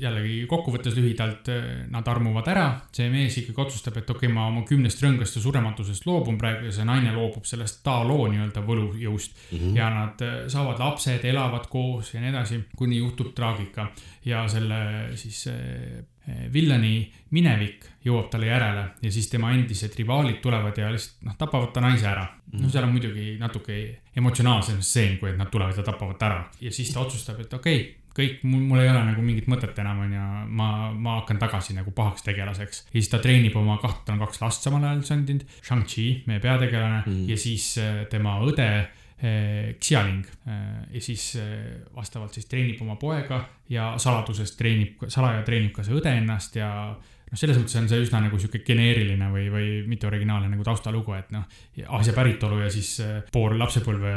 jällegi 0.00 0.44
kokkuvõttes 0.48 0.94
lühidalt 0.96 1.48
äh, 1.52 1.66
nad 1.92 2.08
armuvad 2.08 2.48
ära, 2.50 2.66
see 2.94 3.10
mees 3.12 3.36
ikkagi 3.40 3.60
otsustab, 3.66 3.98
et 4.00 4.08
okei 4.10 4.28
okay,, 4.28 4.34
ma 4.34 4.46
oma 4.48 4.64
kümnest 4.68 5.02
rõngast 5.04 5.36
ja 5.36 5.42
surematusest 5.44 6.06
loobun 6.08 6.38
praegu 6.40 6.70
ja 6.70 6.72
see 6.74 6.86
naine 6.88 7.12
loobub 7.14 7.44
sellest 7.48 7.82
Talo 7.84 8.16
nii-öelda 8.32 8.62
võlujõust 8.64 9.36
mm. 9.36 9.58
-hmm. 9.58 9.76
ja 9.76 9.90
nad 9.92 10.24
äh, 10.24 10.34
saavad 10.52 10.80
lapsed, 10.80 11.24
elavad 11.28 11.68
koos 11.70 12.14
ja 12.14 12.22
nii 12.22 12.32
edasi, 12.32 12.62
kuni 12.76 12.98
juhtub 13.02 13.34
traagika 13.36 13.90
ja 14.24 14.46
selle 14.48 14.80
siis 15.20 15.46
äh, 15.52 16.04
villani 16.52 17.04
minevik 17.36 17.84
jõuab 18.04 18.30
talle 18.32 18.46
järele 18.48 18.84
ja 19.02 19.10
siis 19.12 19.28
tema 19.28 19.50
endised 19.52 19.92
rivaalid 19.98 20.40
tulevad 20.40 20.78
ja 20.80 20.88
lihtsalt 20.92 21.26
noh, 21.28 21.36
tapavad 21.36 21.74
ta 21.74 21.82
naise 21.84 22.08
ära. 22.08 22.24
no 22.52 22.70
seal 22.70 22.86
on 22.86 22.94
muidugi 22.94 23.36
natuke 23.38 23.76
emotsionaalsem 24.16 24.80
stseen, 24.80 25.18
kui 25.18 25.30
et 25.30 25.36
nad 25.36 25.50
tulevad 25.52 25.76
ja 25.76 25.84
tapavad 25.84 26.16
ta 26.16 26.26
ära 26.30 26.40
ja 26.60 26.72
siis 26.72 26.94
ta 26.94 27.00
otsustab, 27.04 27.40
et 27.44 27.52
okei 27.52 27.80
okay, 27.80 28.03
kõik, 28.14 28.42
mul, 28.46 28.80
ei 28.80 28.90
ole 28.90 29.02
nagu 29.08 29.22
mingit 29.24 29.48
mõtet 29.50 29.78
enam, 29.82 30.04
onju, 30.06 30.24
ma, 30.54 30.68
ma 30.92 31.18
hakkan 31.20 31.40
tagasi 31.42 31.76
nagu 31.76 31.94
pahaks 31.94 32.26
tegelaseks. 32.26 32.84
ja 32.92 32.98
siis 32.98 33.10
ta 33.12 33.20
treenib 33.22 33.56
oma 33.60 33.78
kahte, 33.82 34.04
tal 34.06 34.18
on 34.18 34.26
kaks 34.26 34.42
last 34.42 34.66
samal 34.66 34.84
ajal 34.84 35.02
sündinud, 35.08 35.46
Shang-Chi, 35.60 36.06
meie 36.30 36.42
peategelane 36.42 37.02
mm. 37.06 37.24
ja 37.30 37.38
siis 37.40 37.72
äh, 37.82 38.04
tema 38.10 38.36
õde 38.44 38.68
eh, 38.74 39.74
Xialing 39.80 40.22
eh, 40.46 40.60
ja 40.94 41.02
siis 41.02 41.32
vastavalt 41.94 42.36
siis 42.36 42.46
treenib 42.50 42.82
oma 42.86 42.98
poega 43.00 43.42
ja 43.70 43.94
saladuses 43.98 44.54
treenib, 44.58 45.06
salaja 45.08 45.42
treenib 45.46 45.74
ka 45.74 45.86
see 45.86 45.98
õde 45.98 46.14
ennast 46.20 46.60
ja 46.60 46.70
noh, 47.34 47.40
selles 47.40 47.58
mõttes 47.58 47.74
on 47.80 47.88
see 47.90 48.02
üsna 48.04 48.20
nagu 48.22 48.38
sihuke 48.38 48.62
geneeriline 48.66 49.28
või, 49.32 49.48
või 49.52 49.70
mitte 49.90 50.06
originaalne 50.08 50.48
nagu 50.52 50.66
taustalugu, 50.66 51.16
et 51.18 51.32
noh, 51.34 51.48
Aasia 51.98 52.14
päritolu 52.16 52.60
ja 52.62 52.70
siis 52.72 52.92
eh, 53.02 53.16
pool 53.34 53.58
lapsepõlve 53.58 54.14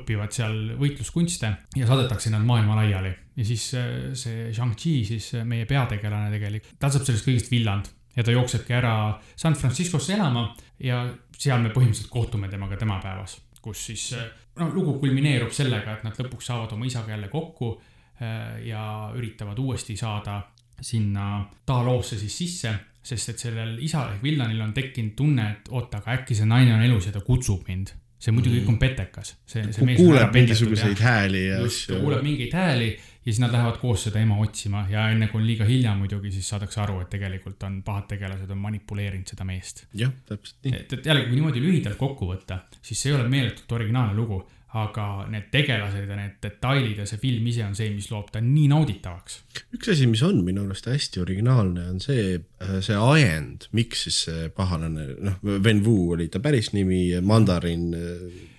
õpivad 0.00 0.32
seal 0.34 0.56
võitluskunste 0.80 1.52
ja 1.76 1.88
saadetakse 1.88 2.32
nad 2.32 2.46
maailma 2.48 2.78
laiali. 2.80 3.12
Ja 3.36 3.46
siis 3.46 3.68
eh, 3.76 3.92
see 4.16 4.48
Shang-Chi 4.56 4.96
siis 5.12 5.28
meie 5.44 5.68
peategelane 5.68 6.32
tegelikult, 6.32 6.72
ta 6.80 6.90
saab 6.92 7.04
sellest 7.08 7.28
kõigest 7.28 7.52
villand 7.52 7.92
ja 8.16 8.24
ta 8.24 8.32
jooksebki 8.32 8.72
ära 8.72 8.94
San 9.36 9.58
Franciscosse 9.58 10.16
elama 10.16 10.48
ja 10.80 11.04
seal 11.36 11.60
me 11.60 11.74
põhimõtteliselt 11.74 12.12
kohtume 12.12 12.48
temaga 12.48 12.78
temapäevas, 12.80 13.36
kus 13.60 13.84
siis 13.90 14.08
noh, 14.56 14.72
lugu 14.72 14.96
kulmineerub 15.02 15.52
sellega, 15.52 15.98
et 15.98 16.06
nad 16.06 16.16
lõpuks 16.16 16.48
saavad 16.48 16.72
oma 16.72 16.88
isaga 16.88 17.12
jälle 17.12 17.28
kokku 17.28 17.74
äh, 17.76 18.62
ja 18.64 19.12
üritavad 19.12 19.60
uuesti 19.60 19.98
saada 20.00 20.40
sinna 20.80 21.44
Taloosse 21.66 22.18
siis 22.18 22.38
sisse, 22.38 22.72
sest 23.06 23.32
et 23.32 23.44
sellel 23.46 23.76
isal 23.84 24.14
ehk 24.14 24.24
villanil 24.24 24.60
on 24.64 24.72
tekkinud 24.74 25.14
tunne, 25.18 25.50
et 25.52 25.70
oota, 25.70 26.02
aga 26.02 26.18
äkki 26.18 26.36
see 26.38 26.48
naine 26.48 26.74
on 26.74 26.82
elus 26.86 27.06
ja 27.08 27.14
ta 27.14 27.22
kutsub 27.26 27.68
mind. 27.68 27.94
see 28.16 28.32
muidugi 28.32 28.62
kõik 28.62 28.70
on 28.72 28.78
petekas, 28.80 29.34
see, 29.44 29.66
see 29.76 29.84
mees 29.84 29.98
kuuleb 30.00 30.32
mingisuguseid 30.32 30.96
ja 30.96 31.04
hääli 31.04 31.42
ja 31.46 31.58
asju. 31.62 31.98
kuuleb 32.00 32.24
mingeid 32.24 32.54
hääli 32.56 32.88
ja 33.26 33.32
siis 33.32 33.40
nad 33.42 33.52
lähevad 33.52 33.76
koos 33.82 34.06
seda 34.06 34.22
ema 34.22 34.38
otsima 34.40 34.86
ja 34.90 35.08
enne 35.10 35.28
kui 35.28 35.40
on 35.40 35.46
liiga 35.46 35.66
hilja 35.68 35.92
muidugi, 35.98 36.30
siis 36.32 36.48
saadakse 36.48 36.80
aru, 36.80 37.00
et 37.02 37.10
tegelikult 37.12 37.62
on 37.68 37.80
pahad 37.86 38.06
tegelased 38.14 38.50
on 38.50 38.58
manipuleerinud 38.62 39.28
seda 39.34 39.44
meest. 39.44 39.84
jah, 39.94 40.12
täpselt 40.28 40.64
nii. 40.64 40.80
et, 40.80 40.92
et 40.96 41.08
jällegi, 41.10 41.28
kui 41.28 41.40
niimoodi 41.40 41.62
lühidalt 41.62 41.98
kokku 42.00 42.30
võtta, 42.30 42.60
siis 42.80 43.02
see 43.02 43.12
ei 43.12 43.18
ole 43.18 43.28
meeletult 43.28 43.76
originaalne 43.78 44.14
lugu, 44.14 44.40
aga 44.76 45.06
need 45.32 45.48
tegelased 45.52 46.10
ja 46.10 46.18
need 46.18 46.36
detailid 46.42 47.00
ja 47.00 47.06
see 47.08 47.20
film 47.22 47.46
ise 47.50 47.64
on 47.66 47.74
see, 47.78 47.90
mis 47.94 48.08
loob 48.12 48.30
ta 48.34 48.42
nii 48.44 48.66
nauditavaks. 48.72 49.38
üks 49.76 49.92
asi, 49.94 50.08
mis 50.10 50.22
on 50.26 50.42
minu 50.46 50.66
arust 50.66 50.88
hästi 50.90 51.22
originaalne, 51.22 51.88
on 51.92 52.00
see, 52.02 52.38
see 52.84 52.96
ajend, 52.96 53.68
miks 53.76 54.06
siis 54.06 54.22
see 54.28 54.48
pahalane, 54.56 55.08
noh, 55.28 55.38
Ven 55.42 55.82
Wu 55.86 56.12
oli 56.16 56.28
ta 56.32 56.42
päris 56.44 56.72
nimi, 56.76 57.08
Mandarin. 57.24 57.88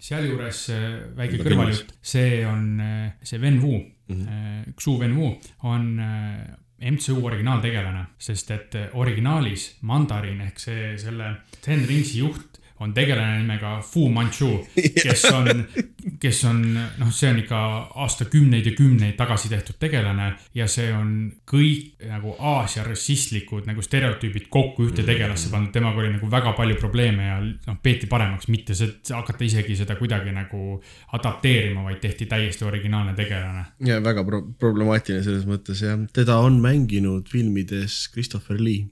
sealjuures 0.08 0.62
äh, 0.74 0.86
väike 1.18 1.42
kõrvaljutt, 1.44 1.98
see 2.02 2.42
on 2.48 2.70
äh, 2.84 3.10
see 3.24 3.42
Ven 3.42 3.62
Wu 3.64 3.76
mm, 3.78 4.22
-hmm. 4.22 4.78
Xu 4.78 5.00
Ven 5.00 5.18
Wu 5.18 5.34
on 5.64 6.00
äh, 6.00 6.92
MCU 6.92 7.26
originaaltegelane, 7.26 8.06
sest 8.22 8.52
et 8.54 8.76
äh, 8.76 8.90
originaalis 8.94 9.78
Mandarin 9.82 10.42
ehk 10.46 10.60
see, 10.62 10.94
selle 11.02 11.34
Ten 11.62 11.86
Ringsi 11.88 12.20
juht 12.22 12.57
on 12.80 12.94
tegelane 12.94 13.40
nimega 13.42 13.80
Fu 13.82 14.10
Manchu, 14.10 14.50
kes 14.76 15.26
on, 15.32 15.64
kes 16.24 16.44
on, 16.46 16.62
noh, 16.74 17.12
see 17.14 17.30
on 17.32 17.40
ikka 17.42 17.60
aastakümneid 18.04 18.70
ja 18.70 18.74
kümneid 18.78 19.16
tagasi 19.18 19.50
tehtud 19.50 19.80
tegelane 19.82 20.30
ja 20.56 20.68
see 20.70 20.92
on 20.94 21.14
kõik 21.50 22.06
nagu 22.12 22.36
Aasia 22.38 22.86
rassistlikud 22.86 23.68
nagu 23.70 23.84
stereotüübid 23.84 24.50
kokku 24.54 24.88
ühte 24.88 25.06
tegelasse 25.08 25.52
pandud, 25.54 25.74
temaga 25.74 26.04
oli 26.04 26.14
nagu 26.16 26.30
väga 26.32 26.54
palju 26.58 26.78
probleeme 26.80 27.30
ja 27.30 27.40
noh, 27.42 27.80
peeti 27.84 28.10
paremaks, 28.10 28.50
mitte 28.54 28.78
see, 28.78 28.92
hakata 29.10 29.48
isegi 29.48 29.78
seda 29.80 29.98
kuidagi 30.00 30.34
nagu 30.36 30.78
adapteerima, 31.18 31.86
vaid 31.88 32.02
tehti 32.04 32.30
täiesti 32.30 32.68
originaalne 32.68 33.16
tegelane. 33.18 33.66
ja 33.86 34.02
väga 34.04 34.26
pro 34.28 34.44
problemaatiline 34.60 35.24
selles 35.26 35.48
mõttes 35.50 35.82
jah, 35.82 35.98
teda 36.14 36.38
on 36.46 36.62
mänginud 36.62 37.30
filmides 37.32 38.06
Christopher 38.14 38.62
Lee 38.62 38.86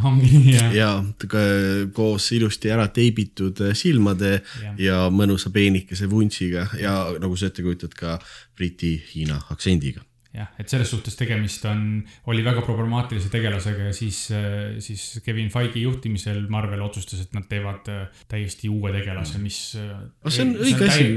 ongi 0.08 0.30
nii 0.38 0.56
jah? 0.56 0.74
ja 0.74 0.90
koos 1.94 2.30
ilusti 2.36 2.72
ära 2.72 2.88
teibitud 2.94 3.62
silmade 3.76 4.36
ja, 4.36 4.74
ja 4.78 5.00
mõnusa 5.12 5.52
peenikese 5.54 6.10
vuntsiga 6.10 6.68
ja 6.80 6.94
nagu 7.20 7.36
sa 7.36 7.50
ette 7.50 7.64
kujutad 7.66 7.96
ka 7.96 8.18
Briti-Hiina 8.58 9.38
aktsendiga. 9.52 10.02
jah, 10.30 10.46
et 10.62 10.70
selles 10.70 10.86
suhtes 10.92 11.16
tegemist 11.18 11.64
on, 11.66 12.04
oli 12.30 12.44
väga 12.46 12.62
problemaatilise 12.62 13.32
tegelasega 13.32 13.88
ja 13.88 13.94
siis, 13.94 14.20
siis 14.78 15.06
Kevin 15.26 15.48
Feige 15.50 15.82
juhtimisel 15.82 16.44
Marvel 16.54 16.84
otsustas, 16.86 17.24
et 17.24 17.34
nad 17.34 17.48
teevad 17.50 17.90
äh, 17.90 18.20
täiesti 18.30 18.70
uue 18.70 18.92
tegelase, 18.94 19.40
mis. 19.42 19.58
aga 19.74 20.34
see 20.36 20.46
on 20.46 20.52
õige 20.62 20.86
asi, 20.86 21.08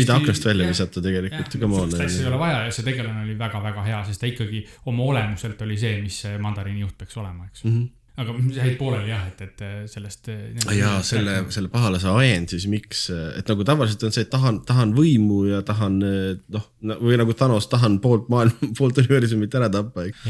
mida 0.00 0.16
aknast 0.16 0.48
välja 0.48 0.70
visata 0.70 1.04
tegelikult, 1.04 1.58
on. 1.68 1.92
täitsa 1.92 2.22
ei 2.24 2.30
ole 2.30 2.40
vaja 2.40 2.62
ja 2.64 2.72
see 2.72 2.88
tegelane 2.88 3.26
oli 3.26 3.36
väga-väga 3.44 3.84
hea, 3.90 4.04
sest 4.08 4.24
ta 4.24 4.30
ikkagi 4.32 4.64
oma 4.88 5.10
olemuselt 5.12 5.60
oli 5.68 5.76
see, 5.84 5.98
mis 6.00 6.22
see 6.24 6.40
mandariini 6.40 6.86
juht 6.86 6.96
peaks 7.02 7.20
olema, 7.20 7.50
eks 7.52 7.66
mm. 7.66 7.74
-hmm. 7.76 7.90
Aga 8.20 8.34
jäid 8.52 8.74
pooleli 8.76 9.08
jah, 9.08 9.22
et, 9.30 9.40
et 9.46 9.62
sellest. 9.90 10.28
ja 10.76 10.94
selle, 11.06 11.38
selle 11.54 11.70
pahalase 11.72 12.10
ajend 12.12 12.52
siis 12.52 12.66
miks, 12.68 13.06
et 13.10 13.48
nagu 13.48 13.64
tavaliselt 13.66 14.04
on 14.08 14.14
see, 14.14 14.26
et 14.26 14.32
tahan, 14.32 14.60
tahan 14.68 14.92
võimu 14.96 15.46
ja 15.48 15.62
tahan 15.66 15.96
noh, 16.02 16.66
või 17.00 17.16
nagu 17.20 17.36
Thanos, 17.36 17.70
tahan 17.72 18.00
poolt 18.04 18.28
maailma, 18.32 18.72
poolt 18.78 19.00
universumit 19.00 19.56
ära 19.58 19.70
tappa, 19.72 20.04
eks. 20.10 20.26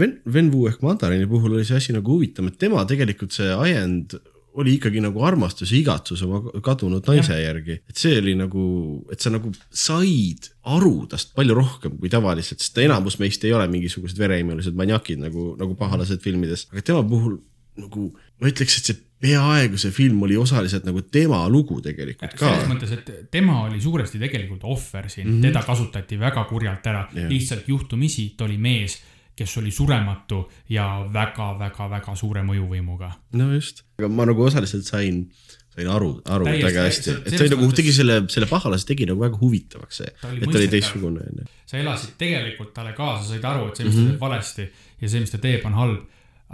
Ven, 0.00 0.16
Ven 0.24 0.48
Wu 0.54 0.70
ehk 0.70 0.80
mandariini 0.86 1.28
puhul 1.30 1.58
oli 1.58 1.68
see 1.68 1.82
asi 1.82 1.96
nagu 1.96 2.16
huvitav, 2.16 2.48
et 2.48 2.58
tema 2.60 2.86
tegelikult 2.88 3.36
see 3.36 3.52
ajend 3.52 4.16
oli 4.56 4.76
ikkagi 4.78 5.02
nagu 5.04 5.24
armastus 5.26 5.72
ja 5.72 5.78
igatsus 5.78 6.22
oma 6.26 6.40
kadunud 6.64 7.04
naise 7.10 7.36
ja. 7.36 7.50
järgi, 7.50 7.78
et 7.88 8.00
see 8.00 8.16
oli 8.20 8.36
nagu, 8.38 8.66
et 9.12 9.22
sa 9.22 9.32
nagu 9.32 9.52
said 9.70 10.48
aru 10.76 10.94
tast 11.10 11.34
palju 11.36 11.56
rohkem 11.56 11.98
kui 12.00 12.12
tavaliselt, 12.12 12.62
sest 12.64 12.78
enamus 12.84 13.18
meist 13.22 13.44
ei 13.44 13.52
ole 13.56 13.68
mingisugused 13.72 14.18
vereimelised 14.20 14.76
maniakid 14.78 15.20
nagu, 15.22 15.52
nagu 15.60 15.76
pahalased 15.78 16.24
filmides, 16.24 16.68
aga 16.72 16.84
tema 16.92 17.04
puhul 17.06 17.36
nagu 17.76 18.08
ma 18.40 18.48
ütleks, 18.48 18.78
et 18.80 18.90
see 18.90 19.02
peaaegu 19.20 19.78
see 19.80 19.92
film 19.96 20.22
oli 20.26 20.36
osaliselt 20.36 20.84
nagu 20.84 21.00
tema 21.12 21.42
lugu 21.48 21.78
tegelikult 21.84 22.36
ka 22.36 22.50
selles. 22.50 22.68
mõttes, 22.68 22.92
et 22.92 23.30
tema 23.32 23.62
oli 23.64 23.80
suuresti 23.80 24.20
tegelikult 24.20 24.64
ohver 24.68 25.08
siin 25.08 25.26
mm, 25.26 25.34
-hmm. 25.36 25.46
teda 25.48 25.62
kasutati 25.64 26.18
väga 26.20 26.44
kurjalt 26.48 26.86
ära 26.86 27.06
Jah., 27.14 27.28
lihtsalt 27.30 27.68
juhtumisi 27.68 28.34
ta 28.36 28.44
oli 28.44 28.58
mees, 28.60 28.98
kes 29.36 29.58
oli 29.60 29.70
surematu 29.74 30.40
ja 30.72 30.86
väga-väga-väga 31.12 32.14
suure 32.16 32.42
mõjuvõimuga. 32.46 33.10
No 33.36 33.50
just, 33.52 33.84
aga 34.00 34.08
ma 34.08 34.24
nagu 34.28 34.46
osaliselt 34.46 34.88
sain, 34.88 35.26
sain 35.74 35.90
aru, 35.92 36.14
aru 36.24 36.48
Täiesti, 36.48 36.64
väga 36.70 36.86
hästi, 36.86 37.04
see- 37.04 37.16
et 37.16 37.24
ta 37.24 37.30
selles 37.36 37.52
oli 37.52 37.60
nagu 37.60 37.76
tegi 37.80 37.92
selle, 37.92 38.16
selle 38.32 38.48
pahalase 38.50 38.88
tegi 38.88 39.08
nagu 39.10 39.20
väga 39.20 39.40
huvitavaks 39.42 40.00
see, 40.02 40.14
et 40.14 40.48
ta 40.48 40.58
oli 40.62 40.70
teistsugune 40.72 41.20
onju. 41.20 41.46
sa 41.66 41.76
elasid 41.82 42.16
tegelikult 42.18 42.72
talle 42.74 42.94
kaasa, 42.96 43.28
said 43.34 43.44
aru, 43.44 43.68
et 43.68 43.76
see, 43.76 43.84
mis 43.84 43.96
ta 43.96 44.08
teeb 44.08 44.24
valesti 44.24 44.66
ja 45.02 45.08
see, 45.12 45.20
mis 45.20 45.34
ta 45.34 45.38
teeb, 45.42 45.68
on 45.68 45.76
halb. 45.82 46.02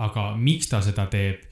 aga 0.03 0.23
miks 0.41 0.71
ta 0.73 0.81
seda 0.81 1.05
teeb, 1.13 1.43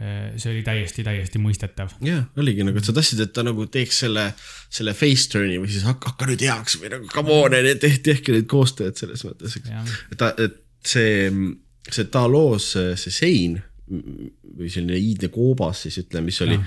see 0.00 0.48
oli 0.48 0.62
täiesti, 0.64 1.04
täiesti 1.04 1.38
mõistetav. 1.38 1.92
jah, 2.02 2.24
oligi 2.40 2.64
nagu, 2.64 2.80
et 2.80 2.88
sa 2.88 2.94
tahtsid, 2.96 3.20
et 3.20 3.32
ta 3.36 3.44
nagu 3.46 3.66
teeks 3.66 3.98
selle, 4.06 4.32
selle 4.72 4.94
face 4.96 5.28
turn'i 5.30 5.60
või 5.60 5.70
siis 5.70 5.84
hakka, 5.86 6.14
hakka 6.14 6.30
nüüd 6.32 6.42
heaks 6.48 6.80
või 6.80 6.90
nagu 6.96 7.06
come 7.12 7.36
on, 7.36 7.56
tehke, 7.78 8.32
nüüd 8.32 8.48
koostööd 8.50 8.96
selles 8.98 9.22
mõttes, 9.28 9.54
eks. 9.60 9.70
Et 10.10 10.18
ta, 10.18 10.32
et 10.40 10.58
see, 10.86 11.28
see 11.90 12.08
Talos, 12.12 12.72
see 12.76 13.14
sein 13.14 13.58
või 13.90 14.70
selline 14.70 14.98
iidne 15.00 15.30
koobas 15.34 15.84
siis 15.86 15.98
ütleme, 16.04 16.30
mis 16.30 16.38
oli 16.44 16.58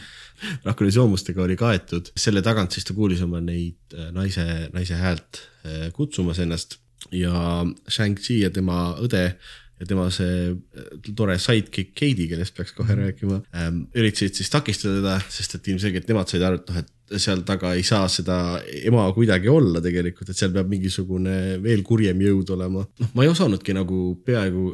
rakunisoomustega 0.67 1.43
oli 1.43 1.55
kaetud, 1.59 2.11
selle 2.19 2.43
tagant 2.45 2.75
siis 2.75 2.87
ta 2.87 2.95
kuulis 2.97 3.21
oma 3.23 3.41
neid 3.43 3.95
äh, 3.95 4.11
naise, 4.15 4.45
naise 4.73 4.99
häält 4.99 5.43
äh, 5.63 5.89
kutsumas 5.95 6.41
ennast. 6.43 6.79
Ja 7.11 7.65
Shang-Chi 7.91 8.39
ja 8.39 8.49
tema 8.53 8.93
õde 9.03 9.23
ja 9.27 9.87
tema 9.87 10.07
see 10.13 10.51
äh, 10.51 10.89
tore 11.15 11.37
sidekick 11.41 11.93
Katie, 11.95 12.27
kellest 12.31 12.55
peaks 12.57 12.75
kohe 12.75 12.95
rääkima 12.97 13.41
ähm,, 13.59 13.85
üritasid 13.95 14.39
siis 14.39 14.51
takistada 14.53 14.99
teda, 14.99 15.17
sest 15.31 15.57
et 15.59 15.71
ilmselgelt 15.73 16.11
nemad 16.11 16.31
said 16.31 16.45
aru, 16.47 16.61
et 16.61 16.71
noh, 16.71 16.83
et 16.83 16.92
seal 17.17 17.43
taga 17.47 17.73
ei 17.77 17.83
saa 17.85 18.07
seda 18.11 18.37
ema 18.83 19.05
kuidagi 19.15 19.51
olla 19.51 19.81
tegelikult, 19.83 20.29
et 20.29 20.39
seal 20.39 20.53
peab 20.55 20.71
mingisugune 20.71 21.59
veel 21.63 21.83
kurjem 21.85 22.21
jõud 22.23 22.55
olema. 22.55 22.83
noh, 22.85 23.13
ma 23.13 23.25
ei 23.25 23.31
osanudki 23.31 23.75
nagu 23.75 24.03
peaaegu 24.25 24.73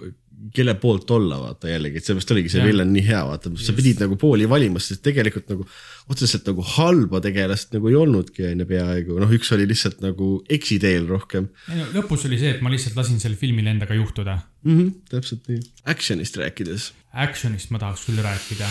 kelle 0.56 0.74
poolt 0.80 1.12
olla, 1.12 1.40
vaata 1.42 1.70
jällegi, 1.70 2.00
et 2.00 2.06
sellepärast 2.06 2.32
oligi 2.32 2.52
see 2.54 2.62
Jah. 2.62 2.68
villan 2.70 2.92
nii 2.94 3.04
hea, 3.10 3.20
vaata, 3.28 3.52
sa 3.60 3.74
pidid 3.76 4.00
nagu 4.04 4.16
pooli 4.20 4.48
valima, 4.50 4.80
sest 4.84 5.02
tegelikult 5.04 5.50
nagu 5.52 5.66
otseselt 6.14 6.48
nagu 6.48 6.64
halba 6.76 7.20
tegelast 7.24 7.76
nagu 7.76 7.92
ei 7.92 7.98
olnudki 8.00 8.48
onju 8.48 8.68
peaaegu, 8.70 9.18
noh, 9.20 9.34
üks 9.36 9.52
oli 9.56 9.68
lihtsalt 9.70 10.00
nagu 10.06 10.32
eksiteel 10.58 11.10
rohkem 11.12 11.50
lõpus 11.96 12.24
oli 12.30 12.40
see, 12.40 12.56
et 12.56 12.64
ma 12.64 12.72
lihtsalt 12.72 12.96
lasin 13.00 13.20
sellel 13.22 13.40
filmil 13.42 13.68
endaga 13.68 13.98
juhtuda. 13.98 14.40
mm. 14.64 14.78
-hmm, 14.78 14.96
täpselt 15.12 15.52
nii. 15.52 15.62
Actionist 15.92 16.40
rääkides, 16.40 16.92
Actionist 17.10 17.72
ma 17.74 17.80
tahaks 17.82 18.06
küll 18.06 18.22
rääkida. 18.22 18.68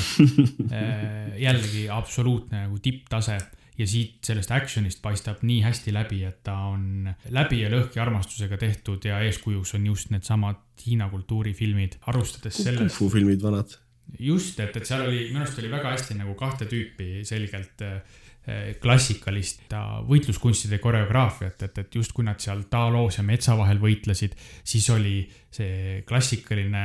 jällegi 1.47 1.89
absoluutne 1.91 2.67
nagu 2.67 2.79
tipptase 2.83 3.39
ja 3.79 3.87
siit 3.87 4.27
sellest 4.27 4.53
actionist 4.55 5.01
paistab 5.03 5.43
nii 5.47 5.61
hästi 5.63 5.95
läbi, 5.95 6.23
et 6.27 6.41
ta 6.47 6.55
on 6.73 7.09
läbi 7.35 7.63
ja 7.63 7.71
lõhki 7.73 8.03
armastusega 8.03 8.59
tehtud 8.61 9.05
ja 9.07 9.21
eeskujuks 9.27 9.75
on 9.79 9.87
just 9.87 10.15
needsamad 10.15 10.65
Hiina 10.79 11.09
kultuurifilmid, 11.11 11.99
alustades 12.11 12.59
sellest. 12.59 12.85
kung-fu 12.85 13.11
filmid 13.11 13.43
vanad. 13.43 13.75
just, 14.19 14.59
et, 14.63 14.77
et 14.77 14.87
seal 14.87 15.05
oli, 15.07 15.29
minu 15.33 15.43
arust 15.43 15.59
oli 15.63 15.71
väga 15.71 15.95
hästi 15.95 16.19
nagu 16.19 16.35
kahte 16.39 16.67
tüüpi 16.71 17.25
selgelt 17.29 17.83
äh, 17.87 17.99
klassikalist 18.81 19.67
ta 19.69 20.01
võitluskunstide 20.09 20.79
koreograafiat, 20.81 21.67
et, 21.69 21.81
et 21.83 21.97
just 22.01 22.15
kui 22.17 22.25
nad 22.25 22.41
seal 22.41 22.65
Talos 22.71 23.19
ja 23.21 23.25
metsa 23.27 23.57
vahel 23.59 23.81
võitlesid, 23.83 24.37
siis 24.65 24.89
oli 24.95 25.21
see 25.53 26.03
klassikaline 26.09 26.85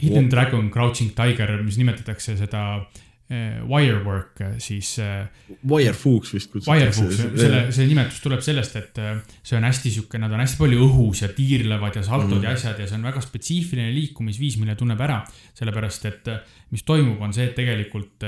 Hidden 0.00 0.30
Dragon 0.32 0.70
Crouching 0.74 1.14
Tiger, 1.14 1.54
mis 1.62 1.78
nimetatakse 1.78 2.34
seda 2.40 2.62
äh, 2.80 3.60
wirework, 3.68 4.42
siis 4.64 4.96
äh, 5.04 5.28
Wirefox 5.68 6.34
vist 6.34 6.50
kutsutakse. 6.52 7.06
selle, 7.36 7.62
see 7.74 7.88
nimetus 7.90 8.22
tuleb 8.24 8.42
sellest, 8.44 8.78
et 8.80 9.02
see 9.42 9.58
on 9.58 9.66
hästi 9.68 9.94
sihuke, 9.98 10.18
nad 10.18 10.34
on 10.34 10.42
hästi 10.42 10.62
palju 10.62 10.86
õhus 10.88 11.22
ja 11.26 11.30
tiirlevad 11.36 12.00
ja 12.00 12.06
saltod 12.06 12.40
mm. 12.40 12.46
ja 12.48 12.54
asjad 12.58 12.80
ja 12.80 12.88
see 12.88 12.98
on 12.98 13.06
väga 13.10 13.22
spetsiifiline 13.22 13.92
liikumisviis, 13.94 14.58
mille 14.62 14.78
tunneb 14.80 15.02
ära. 15.04 15.22
sellepärast, 15.58 16.10
et 16.10 16.32
mis 16.72 16.86
toimub, 16.88 17.20
on 17.22 17.34
see, 17.34 17.50
et 17.50 17.56
tegelikult 17.58 18.24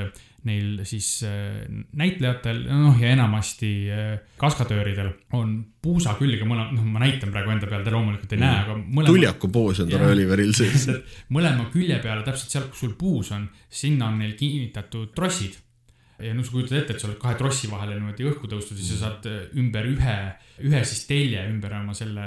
neil 0.49 0.83
siis 0.89 1.09
äh, 1.29 1.63
näitlejatel, 2.01 2.63
noh 2.69 2.99
ja 3.01 3.13
enamasti 3.15 3.71
äh, 3.93 4.13
kaskadööridel 4.41 5.11
on 5.37 5.57
puusa 5.83 6.15
külge 6.19 6.47
mõlema, 6.49 6.71
noh, 6.77 6.87
ma 6.89 7.03
näitan 7.03 7.33
praegu 7.35 7.53
enda 7.53 7.69
peal, 7.71 7.85
te 7.85 7.95
loomulikult 7.95 8.37
ei 8.37 8.41
näe, 8.41 8.61
aga 8.65 8.77
mõlema. 8.79 9.09
tuljaku 9.11 9.51
poos 9.53 9.83
on 9.85 9.93
Jah. 9.93 10.07
Oliveril 10.11 10.55
sees. 10.57 10.87
mõlema 11.37 11.69
külje 11.73 11.99
peale, 12.03 12.25
täpselt 12.27 12.57
seal, 12.57 12.71
kus 12.73 12.85
sul 12.87 12.95
puus 13.01 13.33
on, 13.37 13.49
sinna 13.69 14.09
on 14.09 14.23
neil 14.23 14.33
kinnitatud 14.39 15.13
trossid. 15.17 15.59
ja 16.21 16.33
no 16.37 16.45
sa 16.45 16.53
kujutad 16.53 16.79
ette, 16.83 16.97
et 16.97 17.01
sa 17.01 17.09
oled 17.09 17.21
kahe 17.21 17.37
trossi 17.41 17.69
vahele 17.71 17.95
niimoodi 17.97 18.27
õhku 18.29 18.49
tõustud 18.49 18.81
ja 18.81 18.89
sa 18.89 18.99
saad 19.05 19.29
äh, 19.29 19.45
ümber 19.61 19.89
ühe, 19.89 20.19
ühe 20.69 20.83
siis 20.85 21.07
telje 21.09 21.47
ümber 21.49 21.79
oma 21.81 21.97
selle 21.97 22.27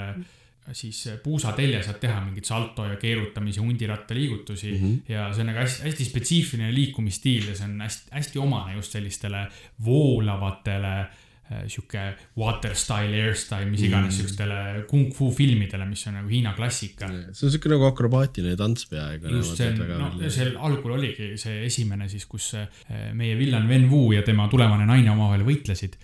siis 0.72 1.02
puusatelje 1.22 1.82
saad 1.84 1.98
teha 2.00 2.20
mingit 2.24 2.48
salto 2.48 2.86
ja 2.88 2.96
keerutamise, 3.00 3.60
hundiratta 3.60 4.14
liigutusi 4.16 4.72
mm 4.72 4.78
-hmm. 4.78 5.12
ja 5.12 5.26
see 5.34 5.44
on 5.44 5.52
nagu 5.52 5.60
hästi, 5.60 5.82
hästi 5.82 6.04
spetsiifiline 6.04 6.74
liikumisstiil 6.74 7.48
ja 7.48 7.56
see 7.58 7.68
on 7.68 7.80
hästi, 7.80 8.08
hästi 8.10 8.38
omane 8.38 8.74
just 8.74 8.92
sellistele 8.92 9.46
voolavatele 9.84 10.94
äh, 11.00 11.66
sihuke 11.66 12.04
water 12.38 12.74
style, 12.74 13.22
air 13.22 13.36
style, 13.36 13.68
mis 13.70 13.82
iganes 13.82 14.16
siukestele 14.16 14.86
kung-fu 14.88 15.30
filmidele, 15.36 15.84
mis 15.84 16.06
on 16.06 16.16
nagu 16.20 16.28
Hiina 16.32 16.54
klassika 16.56 17.10
see 17.32 17.46
on 17.46 17.52
siuke 17.52 17.68
nagu 17.68 17.84
akrobaatiline 17.90 18.56
tants 18.56 18.88
peaaegu. 18.88 19.36
just 19.36 19.56
see 19.56 19.74
no 19.74 20.30
seal 20.30 20.56
algul 20.56 20.96
oligi 20.96 21.34
see 21.36 21.66
esimene 21.66 22.08
siis, 22.08 22.24
kus 22.26 22.54
äh, 22.54 23.12
meie 23.12 23.36
villan 23.38 23.68
Ven 23.68 23.90
Wu 23.90 24.12
ja 24.12 24.22
tema 24.22 24.48
tulevane 24.48 24.86
naine 24.86 25.10
omavahel 25.10 25.44
võitlesid. 25.44 25.98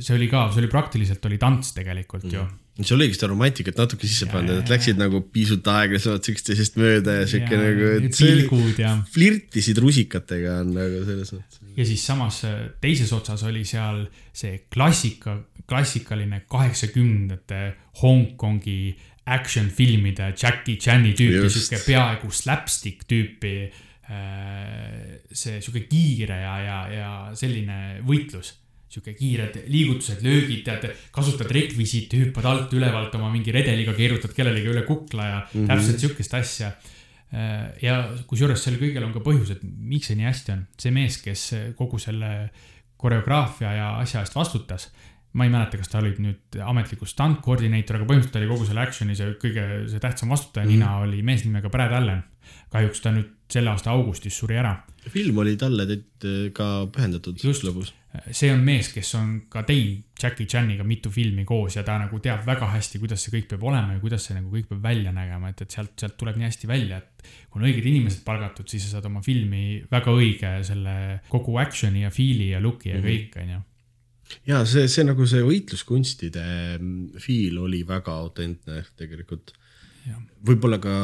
see 0.00 0.14
oli 0.14 0.28
ka, 0.28 0.46
see 0.52 0.62
oli 0.62 0.68
praktiliselt 0.68 1.24
oli 1.28 1.38
tants 1.38 1.74
tegelikult 1.74 2.32
ju. 2.32 2.46
See 2.84 2.96
oligi 2.96 3.16
seda 3.16 3.30
romantikat 3.30 3.78
natuke 3.80 4.08
sisse 4.08 4.28
pandud, 4.28 4.58
et 4.60 4.70
läksid 4.70 4.98
nagu 5.00 5.22
pisut 5.32 5.64
aeglasemalt 5.72 6.28
üksteisest 6.32 6.76
mööda 6.80 7.20
ja 7.22 7.28
siuke 7.30 7.56
nagu, 7.60 7.92
pilgud 8.12 8.80
ja, 8.82 8.92
flirtisid 9.14 9.80
rusikatega 9.80 10.58
on 10.64 10.74
nagu 10.76 11.00
selles 11.08 11.32
mõttes. 11.32 11.62
ja 11.78 11.86
siis 11.88 12.04
samas 12.04 12.42
äh, 12.48 12.58
teises 12.82 13.12
otsas 13.16 13.46
oli 13.48 13.64
seal 13.68 14.04
see 14.36 14.66
klassika, 14.72 15.38
klassikaline 15.68 16.42
kaheksakümnendate 16.52 17.62
Hongkongi 18.02 18.80
action 19.32 19.72
filmide 19.72 20.34
Jackie 20.36 20.76
Chan'i 20.76 21.16
tüüpi, 21.16 21.48
sihuke 21.48 21.80
peaaegu 21.86 22.28
slapstick 22.28 23.08
tüüpi 23.08 23.56
äh, 23.64 25.16
see 25.32 25.62
sihuke 25.64 25.86
kiire 25.88 26.42
ja, 26.44 26.54
ja, 26.60 26.78
ja 26.92 27.10
selline 27.38 28.02
võitlus 28.04 28.52
sihuke 28.96 29.14
kiired 29.18 29.58
liigutused, 29.70 30.22
löögid, 30.24 30.64
tead, 30.66 30.88
kasutad 31.14 31.52
rekvisiiti, 31.52 32.24
hüppad 32.24 32.48
alt-ülevalt 32.50 33.14
oma 33.18 33.30
mingi 33.32 33.54
redeliga, 33.54 33.94
keerutad 33.96 34.32
kellelegi 34.36 34.72
üle 34.72 34.86
kukla 34.88 35.26
ja 35.28 35.40
mm. 35.40 35.50
-hmm. 35.52 35.66
täpselt 35.72 36.04
sihukest 36.04 36.38
asja. 36.40 36.72
ja 37.82 37.94
kusjuures 38.26 38.62
sel 38.62 38.76
kõigel 38.80 39.04
on 39.04 39.12
ka 39.12 39.20
põhjus, 39.20 39.50
et 39.56 39.62
miks 39.62 40.06
see 40.08 40.16
nii 40.16 40.28
hästi 40.28 40.52
on. 40.52 40.66
see 40.78 40.92
mees, 40.94 41.18
kes 41.18 41.42
kogu 41.76 41.98
selle 41.98 42.50
koreograafia 42.96 43.72
ja 43.72 43.88
asja 43.98 44.22
eest 44.22 44.34
vastutas, 44.34 44.88
ma 45.36 45.44
ei 45.44 45.52
mäleta, 45.52 45.80
kas 45.80 45.92
ta 45.92 46.00
oli 46.00 46.14
nüüd 46.22 46.58
ametliku 46.64 47.08
stunt 47.08 47.42
koordineeter, 47.44 47.98
aga 47.98 48.08
põhimõtteliselt 48.08 48.40
oli 48.40 48.50
kogu 48.50 48.68
selle 48.68 48.84
action'i 48.86 49.16
see 49.18 49.36
kõige, 49.42 49.66
see 49.92 50.02
tähtsam 50.02 50.32
vastutaja 50.32 50.64
mm. 50.64 50.72
-hmm. 50.72 50.84
nina 50.84 51.04
oli 51.04 51.22
mees 51.22 51.44
nimega 51.44 51.72
Brad 51.72 51.92
Allen. 51.92 52.24
kahjuks 52.70 53.00
ta 53.02 53.10
nüüd 53.12 53.32
selle 53.50 53.70
aasta 53.70 53.90
augustis 53.90 54.38
suri 54.38 54.56
ära 54.56 54.76
film 55.10 55.38
oli 55.38 55.54
talle 55.58 55.86
ka 56.54 56.66
pühendatud 56.92 57.38
Just. 57.42 57.64
lõbus. 57.66 57.92
see 58.32 58.48
on 58.52 58.62
mees, 58.64 58.88
kes 58.94 59.10
on 59.18 59.32
ka 59.52 59.62
teinud 59.68 60.04
Jackie 60.16 60.48
Chaniga 60.48 60.84
mitu 60.88 61.10
filmi 61.12 61.44
koos 61.44 61.76
ja 61.76 61.84
ta 61.84 61.98
nagu 62.00 62.18
teab 62.24 62.46
väga 62.46 62.70
hästi, 62.72 63.00
kuidas 63.02 63.22
see 63.22 63.34
kõik 63.34 63.50
peab 63.50 63.66
olema 63.68 63.96
ja 63.96 64.00
kuidas 64.00 64.24
see 64.26 64.38
nagu 64.38 64.48
kõik 64.52 64.70
peab 64.70 64.82
välja 64.86 65.12
nägema, 65.12 65.52
et, 65.52 65.60
et 65.66 65.76
sealt, 65.76 65.92
sealt 66.00 66.16
tuleb 66.16 66.38
nii 66.40 66.48
hästi 66.48 66.70
välja, 66.70 67.02
et 67.02 67.28
kui 67.50 67.60
on 67.60 67.68
õiged 67.68 67.84
inimesed 67.92 68.24
palgatud, 68.24 68.68
siis 68.72 68.86
sa 68.86 68.96
saad 68.96 69.10
oma 69.10 69.20
filmi 69.24 69.82
väga 69.90 70.14
õige 70.16 70.52
selle 70.66 70.96
kogu 71.28 71.58
action'i 71.60 72.06
ja 72.06 72.12
feel'i 72.14 72.54
ja 72.54 72.62
look'i 72.64 72.94
ja 72.94 73.02
kõik, 73.04 73.36
onju. 73.42 73.60
Ja 74.48 74.62
see, 74.68 74.88
see 74.90 75.06
nagu 75.06 75.26
see 75.28 75.44
võitluskunstide 75.46 76.46
mm, 76.78 77.22
feel 77.22 77.62
oli 77.62 77.84
väga 77.86 78.16
autentne 78.24 78.82
tegelikult. 78.98 79.54
Võib-olla 80.46 80.76
ka, 80.78 80.96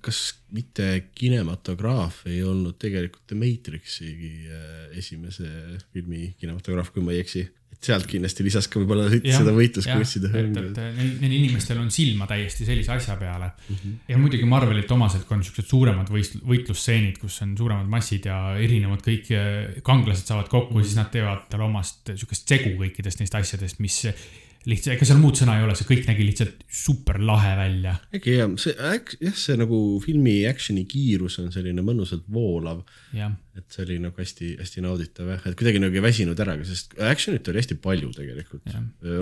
kas 0.00 0.20
mitte 0.56 0.86
kinematograaf 1.12 2.22
ei 2.30 2.38
olnud 2.40 2.78
tegelikult 2.80 3.26
The 3.28 3.36
Matrixi 3.36 4.14
äh, 4.48 4.86
esimese 4.96 5.50
filmi 5.92 6.30
kinematograaf, 6.40 6.94
kui 6.94 7.04
ma 7.04 7.12
ei 7.12 7.20
eksi. 7.20 7.44
Sealt 7.86 8.08
kindlasti 8.10 8.46
lisas 8.46 8.68
ka 8.70 8.80
võib-olla 8.82 9.08
seda 9.10 9.54
võitluskunstide 9.56 10.30
et. 10.40 10.80
neil, 11.22 11.34
inimestel 11.40 11.80
on 11.82 11.90
silma 11.94 12.28
täiesti 12.30 12.66
sellise 12.68 12.94
asja 12.96 13.18
peale 13.20 13.50
mm. 13.52 13.76
-hmm. 13.76 13.98
ja 14.12 14.20
muidugi 14.20 14.48
Marvelit 14.48 14.90
omaselt 14.96 15.26
ka 15.28 15.36
on 15.38 15.44
siuksed 15.46 15.68
suuremad 15.70 16.10
võist-, 16.12 16.40
võitlusstseenid, 16.46 17.20
kus 17.22 17.38
on 17.46 17.54
suuremad 17.58 17.90
massid 17.90 18.26
ja 18.30 18.40
erinevad 18.60 19.04
kõik 19.06 19.30
eh, 19.34 19.78
kangelased 19.86 20.26
saavad 20.26 20.48
kokku 20.48 20.74
mm, 20.74 20.80
-hmm. 20.80 20.88
siis 20.88 21.00
nad 21.00 21.12
teevad 21.14 21.46
talle 21.50 21.68
omast 21.68 22.12
siukest 22.14 22.48
segu 22.48 22.74
kõikidest 22.80 23.22
neist 23.22 23.38
asjadest, 23.38 23.80
mis 23.82 24.02
lihtsalt, 24.66 24.96
ega 24.96 25.06
seal 25.08 25.20
muud 25.22 25.38
sõna 25.38 25.56
ei 25.58 25.64
ole, 25.66 25.74
see 25.78 25.88
kõik 25.88 26.06
nägi 26.10 26.26
lihtsalt 26.26 26.64
super 26.82 27.20
lahe 27.22 27.54
välja. 27.58 27.96
äkki 28.14 28.36
jah, 28.40 28.54
see, 28.60 28.74
jah, 28.76 29.36
see 29.38 29.58
nagu 29.60 29.80
filmi 30.04 30.38
action'i 30.50 30.86
kiirus 30.90 31.38
on 31.42 31.52
selline 31.54 31.84
mõnusalt 31.86 32.26
voolav, 32.32 32.82
jah, 33.16 33.34
et 33.58 33.76
see 33.76 33.84
oli 33.86 33.98
nagu 34.02 34.20
hästi-hästi 34.20 34.84
nauditav 34.84 35.30
jah, 35.32 35.44
et 35.50 35.56
kuidagi 35.58 35.80
nagu 35.82 35.96
ei 35.96 36.04
väsinud 36.04 36.40
ära, 36.44 36.56
sest 36.68 36.96
action'it 36.98 37.48
oli 37.52 37.62
hästi 37.62 37.78
palju 37.82 38.12
tegelikult. 38.16 38.66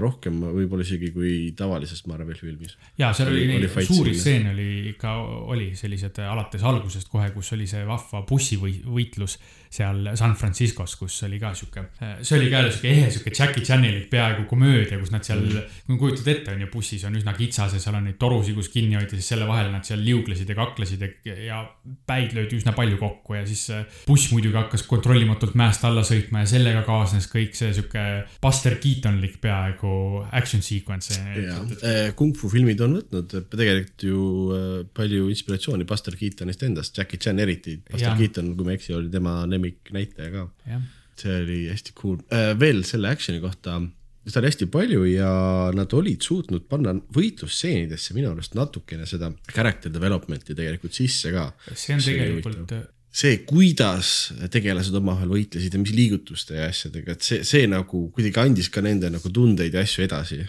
rohkem 0.03 0.41
võib-olla 0.45 0.87
isegi 0.87 1.11
kui 1.15 1.35
tavalises 1.57 2.05
Marveli 2.11 2.39
filmis. 2.39 2.77
ja 2.99 3.13
seal 3.17 3.33
oli, 3.33 3.45
Oli- 3.45 3.69
oli 3.71 3.87
suuri 3.87 4.15
stseene 4.19 4.53
oli 4.55 4.71
ikka, 4.95 5.15
oli 5.55 5.73
sellised 5.79 6.19
alates 6.25 6.63
algusest 6.63 7.09
kohe, 7.13 7.31
kus 7.35 7.53
oli 7.57 7.67
see 7.71 7.85
vahva 7.87 8.25
bussivõitlus 8.29 9.39
seal 9.75 10.13
San 10.15 10.35
Franciscos, 10.39 10.95
kus 11.01 11.17
oli 11.27 11.41
ka 11.43 11.51
sihuke, 11.57 11.83
see 12.23 12.37
oli 12.39 12.51
ka 12.53 12.61
sihuke 12.69 12.91
ehe 12.93 13.09
sihuke 13.11 13.33
Jackie 13.35 13.65
Chanilik 13.67 14.07
peaaegu 14.13 14.45
komöödia, 14.51 14.99
kus 15.01 15.11
nad 15.11 15.27
seal 15.27 15.43
mm., 15.43 15.89
kui 15.89 15.99
kujutad 15.99 16.31
ette, 16.31 16.55
on 16.55 16.63
ju, 16.63 16.69
bussis 16.71 17.03
on 17.09 17.17
üsna 17.19 17.35
kitsas 17.37 17.75
ja 17.75 17.81
seal 17.83 17.99
on 17.99 18.07
neid 18.09 18.19
torusid, 18.23 18.55
kus 18.55 18.71
kinni 18.71 18.95
hoida, 18.99 19.11
siis 19.17 19.33
selle 19.35 19.49
vahel 19.51 19.73
nad 19.73 19.87
seal 19.87 20.03
liuglesid 20.05 20.51
ja 20.51 20.59
kaklesid 20.59 21.03
ja, 21.27 21.35
ja 21.49 21.61
päid 22.07 22.37
löödi 22.37 22.61
üsna 22.61 22.75
palju 22.77 23.01
kokku 23.03 23.35
ja 23.41 23.43
siis 23.49 23.67
see 23.71 23.83
buss 24.25 24.33
muidugi 24.33 24.57
hakkas 24.57 24.85
kontrollimatult 24.89 25.57
mäest 25.59 25.85
alla 25.85 26.03
sõitma 26.07 26.45
ja 26.45 26.51
sellega 26.55 26.83
kaasnes 26.87 27.27
kõik 27.31 27.57
see 27.59 27.73
sihuke 27.77 28.05
Buster 28.43 28.77
Keatonlik 28.81 29.37
peaaegu 29.43 30.25
action 30.33 30.63
sequence. 30.65 31.19
ja 31.19 32.13
Kung 32.17 32.37
Fu 32.39 32.49
filmid 32.53 32.81
on 32.85 32.99
võtnud 32.99 33.35
tegelikult 33.53 34.07
ju 34.09 34.21
äh, 34.55 34.77
palju 34.97 35.29
inspiratsiooni 35.33 35.89
Buster 35.89 36.17
Keatonist 36.17 36.65
endast, 36.65 36.97
Jackie 36.97 37.21
Chan 37.21 37.43
eriti. 37.43 37.77
Buster 37.91 38.13
Jaa. 38.13 38.19
Keaton, 38.19 38.55
kui 38.57 38.67
ma 38.67 38.75
ei 38.75 38.81
eksi, 38.81 38.95
oli 38.97 39.13
tema 39.13 39.43
lemmiknäitleja 39.51 40.33
ka. 40.33 40.81
see 41.21 41.37
oli 41.43 41.61
hästi 41.71 41.93
cool. 41.99 42.17
veel 42.59 42.83
selle 42.89 43.13
action'i 43.13 43.39
kohta, 43.43 43.77
seda 44.25 44.41
oli 44.41 44.51
hästi 44.51 44.67
palju 44.73 45.05
ja 45.07 45.31
nad 45.77 45.93
olid 45.95 46.25
suutnud 46.25 46.65
panna 46.71 46.97
võitlusstseenidesse 47.15 48.17
minu 48.17 48.33
arust 48.33 48.57
natukene 48.59 49.07
seda 49.07 49.31
character 49.53 49.93
development'i 49.95 50.57
tegelikult 50.57 50.97
sisse 50.97 51.31
ka. 51.35 51.51
see 51.71 51.95
on 51.95 52.03
tegelikult, 52.03 52.75
see, 53.15 53.39
kuidas 53.47 54.33
tegelased 54.51 54.95
omavahel 54.99 55.31
võitlesid 55.37 55.77
ja 55.77 55.81
mis 55.81 55.95
liigutuste 55.95 56.59
ja 56.59 56.69
asjadega, 56.71 57.15
et 57.15 57.27
see, 57.27 57.45
see 57.47 57.69
nagu 57.71 58.09
kuidagi 58.15 58.43
andis 58.43 58.71
ka 58.75 58.83
nende 58.85 59.11
nagu 59.13 59.31
tundeid 59.31 59.75
ja 59.75 59.85
asju 59.87 60.07
edasi. 60.09 60.43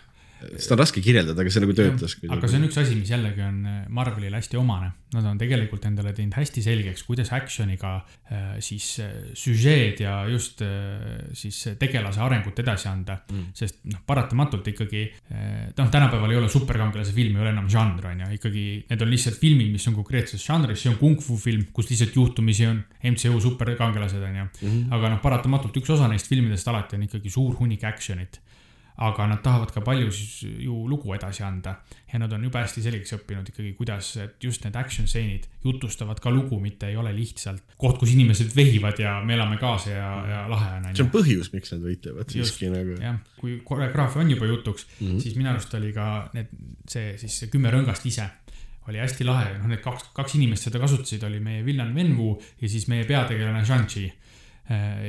Seda 0.59 0.75
on 0.75 0.81
raske 0.81 1.01
kirjeldada, 1.03 1.41
aga 1.41 1.51
see 1.53 1.63
nagu 1.63 1.73
töötas. 1.75 2.15
aga 2.31 2.49
see 2.49 2.59
on 2.59 2.67
üks 2.67 2.77
asi, 2.81 2.95
mis 2.97 3.11
jällegi 3.11 3.43
on 3.45 3.57
äh, 3.69 3.81
Marvelile 3.93 4.39
hästi 4.39 4.59
omane. 4.59 4.91
Nad 5.15 5.27
on 5.29 5.37
tegelikult 5.39 5.85
endale 5.87 6.11
teinud 6.15 6.35
hästi 6.35 6.63
selgeks, 6.65 7.05
kuidas 7.07 7.31
action'iga 7.35 7.91
äh, 8.01 8.47
siis 8.63 8.89
äh, 9.03 9.13
süžeed 9.37 10.01
ja 10.03 10.17
just 10.29 10.63
siis 11.35 11.61
tegelase 11.79 12.21
arengut 12.23 12.57
edasi 12.61 12.87
anda 12.89 13.17
mm.. 13.31 13.51
sest 13.55 13.81
noh, 13.91 14.01
paratamatult 14.07 14.67
ikkagi 14.71 15.03
noh, 15.31 15.89
tänapäeval 15.91 16.33
ei 16.33 16.39
ole 16.39 16.49
superkangelase 16.51 17.13
film 17.15 17.37
ei 17.37 17.43
ole 17.43 17.51
enam 17.53 17.67
žanr, 17.71 18.07
on 18.09 18.23
ju, 18.25 18.29
ikkagi 18.37 18.65
need 18.89 19.05
on 19.05 19.11
lihtsalt 19.11 19.39
filmid, 19.39 19.71
mis 19.75 19.87
on 19.89 19.97
konkreetses 19.97 20.43
žanris, 20.43 20.81
see 20.83 20.91
on 20.91 20.97
kung 20.99 21.19
fu 21.23 21.37
film, 21.39 21.67
kus 21.75 21.89
lihtsalt 21.91 22.15
juhtumisi 22.17 22.67
on 22.69 22.81
MCU 23.11 23.39
superkangelased, 23.43 24.23
on 24.23 24.39
ju. 24.41 24.73
aga 24.95 25.13
noh, 25.15 25.21
paratamatult 25.23 25.79
üks 25.81 25.93
osa 25.95 26.09
neist 26.11 26.31
filmidest 26.31 26.67
alati 26.71 26.99
on 26.99 27.07
ikkagi 27.07 27.33
suur 27.33 27.55
hunnik 27.59 27.85
action'it 27.87 28.41
aga 28.95 29.25
nad 29.27 29.41
tahavad 29.43 29.73
ka 29.75 29.81
palju 29.83 30.11
siis 30.15 30.45
ju 30.63 30.85
lugu 30.87 31.13
edasi 31.15 31.43
anda 31.43 31.75
ja 32.11 32.19
nad 32.21 32.31
on 32.33 32.45
jube 32.47 32.61
hästi 32.61 32.83
selgeks 32.85 33.15
õppinud 33.17 33.49
ikkagi, 33.51 33.73
kuidas 33.75 34.13
just 34.43 34.63
need 34.63 34.77
action 34.79 35.09
stseenid 35.09 35.49
jutustavad 35.65 36.21
ka 36.23 36.31
lugu, 36.31 36.59
mitte 36.63 36.87
ei 36.87 36.95
ole 36.99 37.11
lihtsalt 37.15 37.75
koht, 37.81 37.99
kus 37.99 38.13
inimesed 38.15 38.55
vehivad 38.55 39.01
ja 39.03 39.17
me 39.25 39.35
elame 39.35 39.59
kaasa 39.59 39.91
ja, 39.91 40.07
ja 40.31 40.39
lahe 40.51 40.71
on, 40.77 40.87
see 40.93 41.03
on. 41.03 41.11
põhjus, 41.11 41.51
miks 41.51 41.75
nad 41.75 41.83
võitlevad 41.83 42.31
siiski 42.31 42.71
nagu. 42.71 42.95
jah, 43.03 43.19
kui 43.41 43.59
koreograafia 43.67 44.23
on 44.23 44.31
juba 44.31 44.47
jutuks 44.53 44.87
mm, 44.87 45.07
-hmm. 45.07 45.21
siis 45.27 45.35
minu 45.35 45.51
arust 45.51 45.75
oli 45.75 45.91
ka 45.95 46.09
need, 46.37 46.55
see 46.87 47.17
siis 47.19 47.39
see 47.41 47.51
kümme 47.51 47.73
rõngast 47.75 48.07
ise 48.07 48.29
oli 48.87 49.01
hästi 49.01 49.25
lahe, 49.25 49.55
noh, 49.57 49.69
need 49.71 49.81
kaks, 49.83 50.11
kaks 50.15 50.35
inimest 50.37 50.67
seda 50.67 50.79
kasutasid, 50.81 51.23
oli 51.25 51.39
meie 51.43 51.63
villan 51.65 51.89
Venwu 51.95 52.35
ja 52.61 52.69
siis 52.69 52.85
meie 52.91 53.05
peategelane 53.09 53.63
Shang-Chi. 53.65 54.05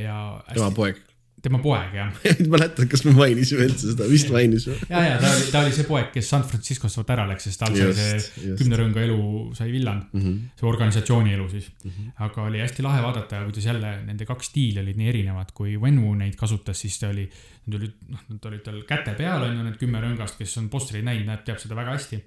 ja 0.02 0.16
tema 0.48 0.66
hästi, 0.66 0.76
poeg. 0.76 1.02
Tema 1.42 1.58
poeg 1.62 1.94
jah 1.96 2.20
ei 2.30 2.46
mäletad, 2.50 2.86
kas 2.90 3.04
me 3.06 3.12
mainisime 3.16 3.66
üldse 3.68 3.92
seda, 3.92 4.06
vist 4.10 4.30
mainisime. 4.32 4.76
ja, 4.88 5.02
ja 5.04 5.16
ta 5.20 5.30
oli, 5.30 5.48
ta 5.52 5.62
oli 5.64 5.74
see 5.76 5.86
poeg, 5.88 6.08
kes 6.14 6.30
San 6.32 6.46
Franciscost 6.48 7.00
vaata 7.00 7.16
ära 7.16 7.26
läks, 7.30 7.48
sest 7.48 7.60
tal 7.60 7.76
sai 7.76 7.92
see 7.96 8.14
just. 8.16 8.62
kümne 8.62 8.80
rõnga 8.80 9.02
elu 9.04 9.18
sai 9.58 9.68
villand 9.72 10.06
mm. 10.08 10.22
-hmm. 10.22 10.38
see 10.60 10.68
organisatsiooni 10.70 11.34
elu 11.36 11.48
siis 11.52 11.68
mm. 11.70 11.90
-hmm. 11.90 12.14
aga 12.28 12.46
oli 12.48 12.62
hästi 12.64 12.86
lahe 12.86 13.02
vaadata, 13.04 13.42
kuidas 13.48 13.68
jälle 13.68 13.92
nende 14.06 14.28
kaks 14.28 14.52
stiili 14.52 14.80
olid 14.80 15.00
nii 15.00 15.08
erinevad, 15.12 15.52
kui 15.54 15.76
Wenwu 15.80 16.14
neid 16.14 16.38
kasutas, 16.40 16.80
siis 16.80 16.98
ta 16.98 17.12
oli, 17.12 17.28
nad 17.66 17.80
olid, 17.80 17.98
noh, 18.08 18.24
nad 18.28 18.50
olid 18.50 18.64
tal 18.64 18.80
käte 18.88 19.14
peal 19.18 19.48
on 19.48 19.56
ju 19.56 19.66
need 19.66 19.76
kümme 19.82 20.00
rõngast, 20.00 20.40
kes 20.40 20.56
on 20.62 20.70
postreid 20.72 21.04
näinud, 21.04 21.28
näeb, 21.28 21.44
teab 21.44 21.60
seda 21.62 21.76
väga 21.76 21.98
hästi. 21.98 22.22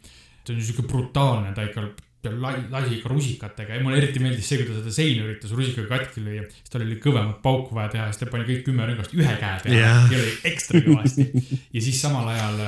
ta 0.45 0.53
on 0.53 0.61
siuke 0.63 0.85
brutaalne, 0.87 1.53
ta 1.53 1.65
ikka 1.65 1.89
lai-, 2.27 2.65
lasi 2.71 2.97
ikka 2.97 3.09
rusikatega. 3.11 3.75
Ja 3.75 3.83
mulle 3.83 3.99
eriti 4.01 4.21
meeldis 4.23 4.47
see, 4.49 4.59
kui 4.61 4.67
ta 4.67 4.79
seda 4.81 4.93
seina 4.93 5.25
üritas 5.25 5.53
rusikaga 5.55 5.87
katki 5.93 6.23
lüüa, 6.23 6.45
siis 6.51 6.73
tal 6.73 6.83
oli 6.85 6.97
kõvemat 7.01 7.39
pauku 7.43 7.77
vaja 7.77 7.93
teha, 7.93 8.07
siis 8.09 8.21
ta 8.21 8.29
pani 8.31 8.47
kõik 8.47 8.65
kümme 8.67 8.87
rõngast 8.89 9.15
ühe 9.15 9.35
käe 9.39 9.61
peale. 9.63 9.79
Jah. 9.79 10.09
ja 10.11 10.19
oli 10.19 10.33
ekstra 10.51 10.83
kõvasti. 10.85 11.27
ja 11.75 11.85
siis 11.85 12.01
samal 12.01 12.27
ajal, 12.33 12.59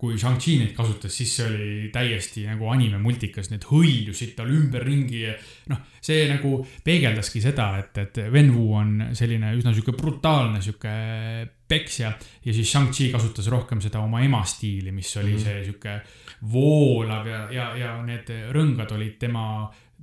kui 0.00 0.18
Shang-Chi 0.20 0.58
neid 0.60 0.76
kasutas, 0.76 1.16
siis 1.16 1.34
see 1.38 1.48
oli 1.48 1.90
täiesti 1.94 2.46
nagu 2.48 2.70
anime 2.70 3.00
multikas, 3.02 3.50
need 3.52 3.66
hõljusid 3.70 4.36
tal 4.38 4.52
ümberringi 4.54 5.24
ja 5.26 5.34
noh, 5.72 5.82
see 6.04 6.28
nagu 6.30 6.60
peegeldaski 6.86 7.42
seda, 7.42 7.72
et, 7.82 7.98
et 8.04 8.22
Wenwu 8.30 8.70
on 8.78 8.94
selline 9.16 9.54
üsna 9.58 9.74
sihuke 9.74 9.96
brutaalne 9.98 10.62
sihuke 10.62 10.94
peksja. 11.68 12.12
Ja 12.44 12.54
siis 12.54 12.70
Shang-Chi 12.70 13.10
kasutas 13.12 13.48
rohkem 13.52 13.80
seda 13.82 14.02
oma 14.04 14.22
ema 14.24 14.44
stiili, 14.46 14.92
mis 14.94 15.10
oli 15.20 15.38
see 15.40 15.64
sihuke 15.64 15.98
voolav 16.52 17.26
ja, 17.26 17.40
ja, 17.52 17.66
ja 17.76 17.94
need 18.04 18.30
rõngad 18.52 18.92
olid 18.96 19.16
tema 19.18 19.44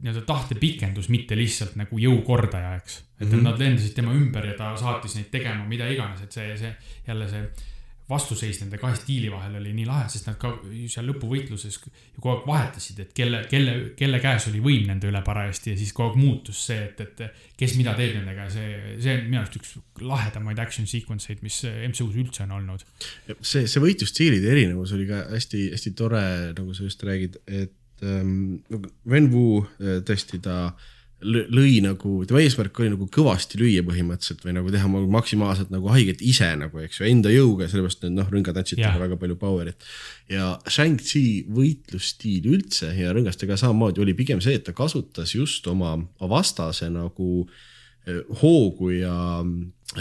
nii-öelda 0.02 0.24
tahtepikendus, 0.26 1.12
mitte 1.14 1.36
lihtsalt 1.38 1.76
nagu 1.78 2.00
jõukordaja, 2.02 2.74
eks. 2.80 2.98
et 3.20 3.28
mm 3.28 3.34
-hmm. 3.34 3.44
nad 3.44 3.60
lendasid 3.60 3.94
tema 3.94 4.14
ümber 4.18 4.46
ja 4.46 4.56
ta 4.58 4.72
saatis 4.78 5.16
neid 5.16 5.30
tegema 5.32 5.68
mida 5.68 5.88
iganes, 5.88 6.22
et 6.22 6.32
see, 6.32 6.58
see 6.58 6.76
jälle 7.08 7.30
see 7.30 7.44
vastuseis 8.12 8.60
nende 8.62 8.78
kahe 8.82 8.96
stiili 9.00 9.32
vahel 9.32 9.56
oli 9.60 9.72
nii 9.76 9.88
lahe, 9.88 10.10
sest 10.12 10.28
nad 10.30 10.38
ka 10.42 10.52
seal 10.92 11.08
lõpuvõitluses 11.10 11.80
kogu 11.82 12.32
aeg 12.34 12.46
vahetasid, 12.50 13.02
et 13.06 13.14
kelle, 13.18 13.44
kelle, 13.52 13.76
kelle 13.98 14.22
käes 14.24 14.48
oli 14.52 14.62
võim 14.64 14.86
nende 14.90 15.10
üle 15.10 15.24
parajasti 15.26 15.74
ja 15.74 15.80
siis 15.80 15.94
kogu 15.96 16.12
aeg 16.12 16.22
muutus 16.22 16.62
see, 16.70 16.80
et, 16.90 17.02
et 17.06 17.58
kes 17.60 17.76
mida 17.80 17.96
teeb 17.98 18.18
nendega, 18.20 18.48
see, 18.54 18.96
see 19.02 19.18
on 19.18 19.28
minu 19.30 19.42
arust 19.42 19.60
üks 19.62 19.76
lahedamaid 20.04 20.62
action 20.64 20.90
sequence 20.90 21.32
eid, 21.32 21.44
mis 21.46 21.62
MCU-s 21.66 22.22
üldse 22.26 22.46
on 22.48 22.56
olnud. 22.60 22.88
see, 23.40 23.66
see 23.66 23.84
võitlusstiilide 23.84 24.52
erinevus 24.54 24.96
oli 24.98 25.10
ka 25.10 25.26
hästi-hästi 25.32 25.96
tore, 25.98 26.24
nagu 26.58 26.78
sa 26.78 26.88
just 26.88 27.04
räägid, 27.08 27.42
et 27.48 28.04
ähm, 28.06 28.60
Wen 29.10 29.32
Wu 29.34 29.62
äh, 29.64 30.02
tõesti 30.08 30.42
ta 30.44 30.64
lõ- 30.70 31.00
lõi 31.22 31.82
nagu, 31.86 32.24
tema 32.26 32.42
eesmärk 32.42 32.80
oli 32.82 32.92
nagu 32.96 33.06
kõvasti 33.14 33.60
lüüa 33.62 33.84
põhimõtteliselt 33.86 34.42
või 34.46 34.56
nagu 34.58 34.72
teha 34.74 34.88
ma- 34.90 35.04
maksimaalselt 35.20 35.70
nagu 35.74 35.92
haiget 35.94 36.22
ise 36.26 36.50
nagu, 36.58 36.80
eks 36.82 37.00
ju, 37.02 37.06
enda 37.10 37.30
jõuga, 37.34 37.68
sellepärast 37.70 38.06
need 38.08 38.16
noh, 38.18 38.30
Jah. 38.82 38.96
talle 38.96 39.06
väga 39.06 39.20
palju 39.22 39.38
power'it. 39.42 39.86
ja 40.30 40.56
Shang-Chi 40.66 41.46
võitlusstiil 41.54 42.48
üldse 42.56 42.90
ja 42.98 43.14
rõngastega 43.14 43.58
samamoodi 43.60 44.02
oli 44.02 44.16
pigem 44.18 44.42
see, 44.42 44.58
et 44.58 44.66
ta 44.66 44.74
kasutas 44.74 45.36
just 45.36 45.68
oma 45.68 45.94
vastase 46.20 46.90
nagu 46.90 47.48
eh, 48.08 48.22
hoogu 48.42 48.90
ja 48.96 49.16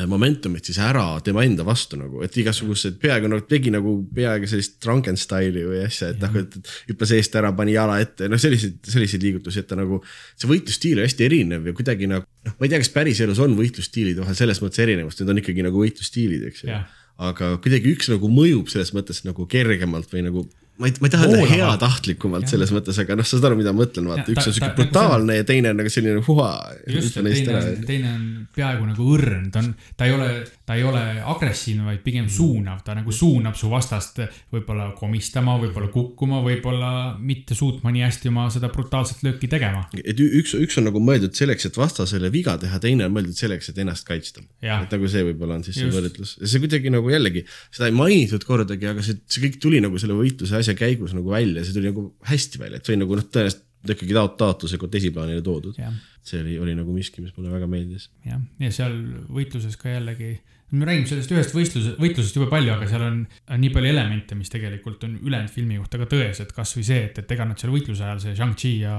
momentumit 0.07 0.69
siis 0.69 0.79
ära 0.83 1.05
tema 1.25 1.43
enda 1.43 1.65
vastu 1.67 1.99
nagu, 1.99 2.21
et 2.23 2.37
igasugused 2.39 3.01
peaaegu 3.03 3.31
nagu 3.33 3.43
tegi 3.51 3.73
nagu 3.75 3.97
peaaegu 4.15 4.47
sellist 4.51 4.79
Frankensteini 4.85 5.65
või 5.67 5.81
asja, 5.83 6.13
et 6.15 6.23
noh, 6.23 6.37
et 6.39 6.55
hüppas 6.93 7.15
eest 7.17 7.35
ära, 7.41 7.51
pani 7.57 7.75
jala 7.75 7.99
ette, 8.03 8.29
noh, 8.31 8.39
selliseid, 8.41 8.79
selliseid 8.87 9.27
liigutusi, 9.27 9.65
et 9.65 9.71
ta 9.71 9.79
nagu. 9.79 9.99
see 10.39 10.51
võitlusstiil 10.51 11.01
on 11.01 11.09
hästi 11.09 11.27
erinev 11.27 11.67
ja 11.67 11.75
kuidagi 11.75 12.11
nagu 12.11 12.23
noh, 12.23 12.55
ma 12.55 12.69
ei 12.69 12.73
tea, 12.73 12.83
kas 12.85 12.95
päriselus 12.95 13.43
on 13.43 13.59
võitlusstiilide 13.59 14.23
vahel 14.23 14.39
selles 14.39 14.63
mõttes 14.63 14.85
erinevust, 14.87 15.21
need 15.21 15.35
on 15.35 15.43
ikkagi 15.43 15.67
nagu 15.67 15.83
võitlusstiilid, 15.83 16.47
eks 16.53 16.65
ju 16.65 16.81
aga 17.21 17.55
kuidagi 17.61 17.93
üks 17.93 18.09
nagu 18.13 18.31
mõjub 18.33 18.71
selles 18.73 18.95
mõttes 18.97 19.25
nagu 19.27 19.45
kergemalt 19.51 20.09
või 20.13 20.25
nagu 20.25 20.47
ma 20.81 20.89
ei, 20.89 20.95
ma 21.01 21.09
ei 21.09 21.13
taha 21.13 21.29
öelda 21.29 21.49
heatahtlikumalt 21.51 22.49
selles 22.51 22.73
mõttes, 22.75 22.99
aga 23.03 23.17
noh, 23.19 23.27
sa 23.27 23.37
saad 23.37 23.51
aru, 23.51 23.59
mida 23.61 23.73
ma 23.75 23.83
mõtlen, 23.85 24.07
Ja, 24.11 24.15
vaata, 24.17 24.25
ta- 24.27 24.33
üks 24.35 24.49
on 24.49 24.57
nagu 24.65 24.77
brutaalne 24.81 25.37
ja 25.37 25.45
teine 25.49 25.73
on 25.75 25.79
nagu 25.81 25.93
selline 25.93 26.23
huva. 26.27 26.49
just, 26.89 27.15
teine 27.21 27.55
on, 27.59 27.85
teine 27.87 28.13
on 28.15 28.25
peaaegu 28.57 28.89
nagu 28.89 29.09
õrn, 29.15 29.51
ta 29.53 29.63
on, 29.63 29.71
ta 30.01 30.09
ei 30.09 30.15
ole, 30.17 30.29
ta 30.67 30.77
ei 30.79 30.85
ole 30.87 31.03
agressiivne, 31.35 31.85
vaid 31.87 32.03
pigem 32.07 32.29
suunav, 32.33 32.81
ta 32.87 32.97
nagu 32.99 33.13
suunab 33.15 33.59
su 33.61 33.71
vastast 33.73 34.23
võib-olla 34.55 34.91
komistama, 34.99 35.57
võib-olla 35.61 35.91
kukkuma, 35.93 36.41
võib-olla 36.47 36.93
mitte 37.21 37.55
suutma 37.59 37.93
nii 37.95 38.07
hästi 38.07 38.33
oma 38.33 38.49
seda 38.53 38.71
brutaalset 38.73 39.23
lööki 39.27 39.51
tegema. 39.53 39.85
et 40.01 40.19
üks, 40.21 40.57
üks 40.59 40.79
on 40.81 40.89
nagu 40.89 41.03
mõeldud 41.05 41.37
selleks, 41.37 41.69
et 41.69 41.77
vastasele 41.79 42.31
viga 42.33 42.57
teha, 42.61 42.81
teine 42.83 43.07
on 43.07 43.15
mõeldud 43.15 43.37
selleks, 43.37 43.71
et 43.73 43.79
ennast 43.85 44.07
kaitsta. 44.09 44.43
Et 44.63 44.95
nagu 44.97 45.09
see 45.11 45.25
võib-olla 45.29 45.59
on 45.61 45.65
siis 45.67 45.77
see 45.81 45.91
võrdlus, 45.93 46.37
see 46.41 46.63
kuidagi 46.63 46.91
nagu 46.93 47.11
jällegi, 47.13 47.45
seda 47.71 47.91
ei 47.91 47.97
mainitud 47.97 48.45
kordagi, 48.49 48.89
aga 48.91 49.05
see, 49.05 49.19
see 49.31 49.45
kõik 49.45 49.61
tuli 49.63 49.81
nagu 49.85 49.99
selle 50.01 50.17
võitluse 50.19 50.57
asja 50.61 50.70
käigus 50.79 51.15
nagu 51.17 51.33
välja, 51.33 51.65
see 51.65 51.77
tuli 51.77 51.91
nagu 51.91 52.07
hästi 52.29 52.63
välja, 52.63 52.81
et 52.81 52.87
see 52.87 52.95
oli 52.95 53.05
nagu 53.05 53.19
noh, 53.19 53.27
tõenäoliselt 53.27 53.67
ikkagi 53.89 54.17
taot-, 54.17 54.37
taotluslikult 54.41 54.95
esiplaanile 55.01 55.43
toodud. 55.43 55.77
see 56.23 56.41
oli, 56.43 56.59
oli 56.61 56.75
nagu 56.77 56.93
miski, 56.93 57.23
mis 57.25 57.33
mulle 57.37 57.53
väga 57.53 57.67
meeldis. 57.71 58.11
jah, 58.27 58.41
ja 58.61 58.73
seal 58.75 58.97
võitluses 59.33 59.79
ka 59.81 59.89
jällegi, 59.95 60.35
me 60.71 60.87
räägime 60.87 61.09
sellest 61.09 61.33
ühest 61.35 61.55
võistluse, 61.57 61.95
võitlusest 61.99 62.37
jube 62.37 62.51
palju, 62.51 62.75
aga 62.75 62.89
seal 62.91 63.07
on, 63.07 63.23
on 63.51 63.63
nii 63.63 63.73
palju 63.75 63.91
elemente, 63.91 64.37
mis 64.39 64.53
tegelikult 64.53 65.07
on 65.09 65.17
ülejäänud 65.19 65.53
filmi 65.55 65.81
kohta 65.81 66.03
ka 66.03 66.11
tões, 66.13 66.43
et 66.45 66.53
kasvõi 66.55 66.85
see, 66.87 67.01
et, 67.09 67.23
et 67.23 67.33
ega 67.37 67.47
nad 67.49 67.59
seal 67.61 67.73
võitluse 67.75 68.05
ajal, 68.07 68.21
see 68.23 68.37
Shang-Chi 68.37 68.75
ja 68.85 68.99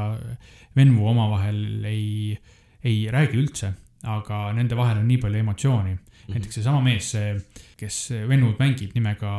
Venwu 0.75 1.07
omavahel 1.13 1.85
ei, 1.87 2.35
ei 2.83 3.05
räägi 3.13 3.39
üldse, 3.39 3.73
aga 4.09 4.47
nende 4.57 4.75
vahel 4.79 5.03
on 5.03 5.07
nii 5.07 5.21
palju 5.21 5.43
emotsiooni. 5.45 5.97
Näiteks 6.33 6.55
seesama 6.59 6.81
mees, 6.85 7.11
kes 7.77 7.97
Venwud 8.29 8.59
mängib 8.61 8.91
nimega 8.95 9.31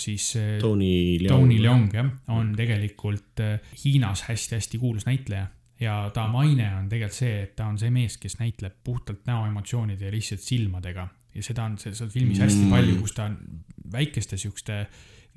siis 0.00 0.30
eh, 0.36 0.58
Tony 0.60 1.18
Leon. 1.22 1.30
Tony 1.40 1.60
Leong 1.62 1.88
jah, 1.94 2.10
on 2.28 2.52
tegelikult 2.56 3.40
äh, 3.40 3.58
Hiinas 3.84 4.22
hästi-hästi 4.28 4.78
kuulus 4.82 5.06
näitleja 5.08 5.46
ja 5.80 6.10
ta 6.14 6.26
maine 6.28 6.66
on 6.76 6.88
tegelikult 6.88 7.16
see, 7.16 7.42
et 7.46 7.54
ta 7.56 7.66
on 7.70 7.78
see 7.80 7.90
mees, 7.90 8.18
kes 8.20 8.36
näitleb 8.38 8.74
puhtalt 8.84 9.22
näoemotsioonide 9.26 10.04
ja 10.10 10.12
lihtsalt 10.12 10.40
silmadega 10.44 11.08
ja 11.34 11.42
seda 11.46 11.64
on 11.64 11.78
seal 11.78 11.94
seal 11.94 12.10
filmis 12.12 12.40
hästi 12.42 12.64
Mm. 12.66 12.70
palju, 12.74 12.96
kus 13.00 13.12
ta 13.16 13.24
on 13.30 13.38
väikeste 13.92 14.36
siukeste 14.36 14.86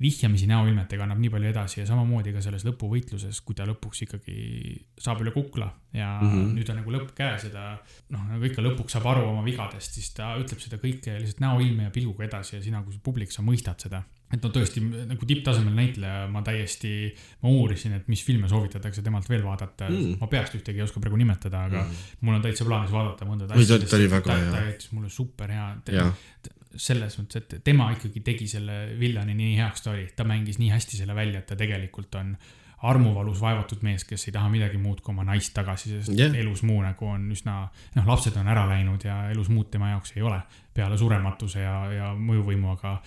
vihjamisi 0.00 0.48
näoilmetega 0.50 1.04
annab 1.06 1.20
nii 1.22 1.30
palju 1.30 1.50
edasi 1.52 1.80
ja 1.80 1.86
samamoodi 1.86 2.32
ka 2.34 2.42
selles 2.42 2.64
lõpuvõitluses, 2.66 3.38
kui 3.46 3.54
ta 3.54 3.66
lõpuks 3.68 4.02
ikkagi 4.06 4.38
saab 4.98 5.22
üle 5.22 5.30
kukla 5.34 5.68
ja 5.94 6.08
mm. 6.18 6.32
-hmm. 6.32 6.48
nüüd 6.58 6.72
on 6.72 6.80
nagu 6.80 6.94
lõpp 6.96 7.12
käes 7.14 7.46
ja 7.46 7.52
ta 7.54 7.66
noh, 8.10 8.24
nagu 8.32 8.48
ikka 8.48 8.64
lõpuks 8.64 8.96
saab 8.96 9.06
aru 9.12 9.28
oma 9.30 9.44
vigadest, 9.46 9.94
siis 9.94 10.10
ta 10.16 10.32
ütleb 10.40 10.60
seda 10.64 10.80
kõike 10.82 11.14
lihtsalt 11.20 11.44
näoilme 11.44 11.86
ja 11.86 11.94
pilguga 11.94 12.26
edasi 12.26 12.56
ja 12.56 12.62
sina 12.64 12.82
kui 12.82 12.98
publik, 13.02 13.30
sa 13.32 13.46
mõistad 13.46 13.78
seda. 13.86 14.02
et 14.34 14.42
no 14.42 14.48
tõesti 14.50 14.80
nagu 14.82 15.26
tipptasemel 15.30 15.74
näitleja, 15.76 16.26
ma 16.26 16.42
täiesti, 16.42 17.14
ma 17.44 17.52
uurisin, 17.54 17.92
et 18.00 18.08
mis 18.10 18.24
filme 18.24 18.48
soovitatakse 18.50 19.02
temalt 19.02 19.28
veel 19.30 19.44
vaadata 19.44 19.86
Mm. 19.88 19.96
mm., 19.96 20.16
ma 20.20 20.26
peast 20.26 20.54
ühtegi 20.58 20.80
ei 20.80 20.82
oska 20.82 21.00
praegu 21.00 21.16
nimetada, 21.16 21.64
aga 21.68 21.84
mm. 21.84 22.02
mul 22.20 22.34
on 22.34 22.42
täitsa 22.42 22.64
plaanis 22.64 22.90
vaadata 22.90 23.24
mõnda 23.28 23.46
ta- 23.46 23.54
oli 23.96 24.10
väga 24.10 24.36
hea. 24.36 24.50
ta 24.50 24.64
jättis 24.66 24.92
mulle 24.92 25.08
super 25.08 25.50
hea. 25.50 25.76
Selles 26.80 27.16
mõttes, 27.20 27.42
et 27.42 27.64
tema 27.64 27.90
ikkagi 27.94 28.22
tegi 28.24 28.48
selle 28.50 28.98
villani 29.00 29.36
nii 29.38 29.56
heaks 29.58 29.84
ta 29.84 29.94
oli, 29.94 30.08
ta 30.16 30.26
mängis 30.28 30.60
nii 30.60 30.72
hästi 30.72 31.00
selle 31.00 31.16
välja, 31.16 31.42
et 31.42 31.50
ta 31.50 31.58
tegelikult 31.58 32.14
on 32.20 32.34
armuvalus 32.84 33.40
vaevatud 33.40 33.80
mees, 33.86 34.04
kes 34.04 34.26
ei 34.28 34.34
taha 34.34 34.50
midagi 34.52 34.78
muud 34.80 35.00
kui 35.00 35.14
oma 35.14 35.24
naist 35.24 35.54
tagasi, 35.56 35.94
sest 35.94 36.12
yeah. 36.18 36.34
elus 36.42 36.62
muu 36.66 36.82
nagu 36.84 37.08
on 37.08 37.30
üsna, 37.32 37.62
noh, 37.96 38.08
lapsed 38.08 38.36
on 38.40 38.50
ära 38.50 38.66
läinud 38.68 39.06
ja 39.06 39.22
elus 39.32 39.48
muud 39.52 39.70
tema 39.72 39.94
jaoks 39.94 40.12
ei 40.18 40.24
ole 40.26 40.40
peale 40.74 40.98
surematuse 41.00 41.62
ja, 41.64 41.76
ja 41.94 42.10
mõjuvõimu, 42.18 42.74
aga 42.74 42.98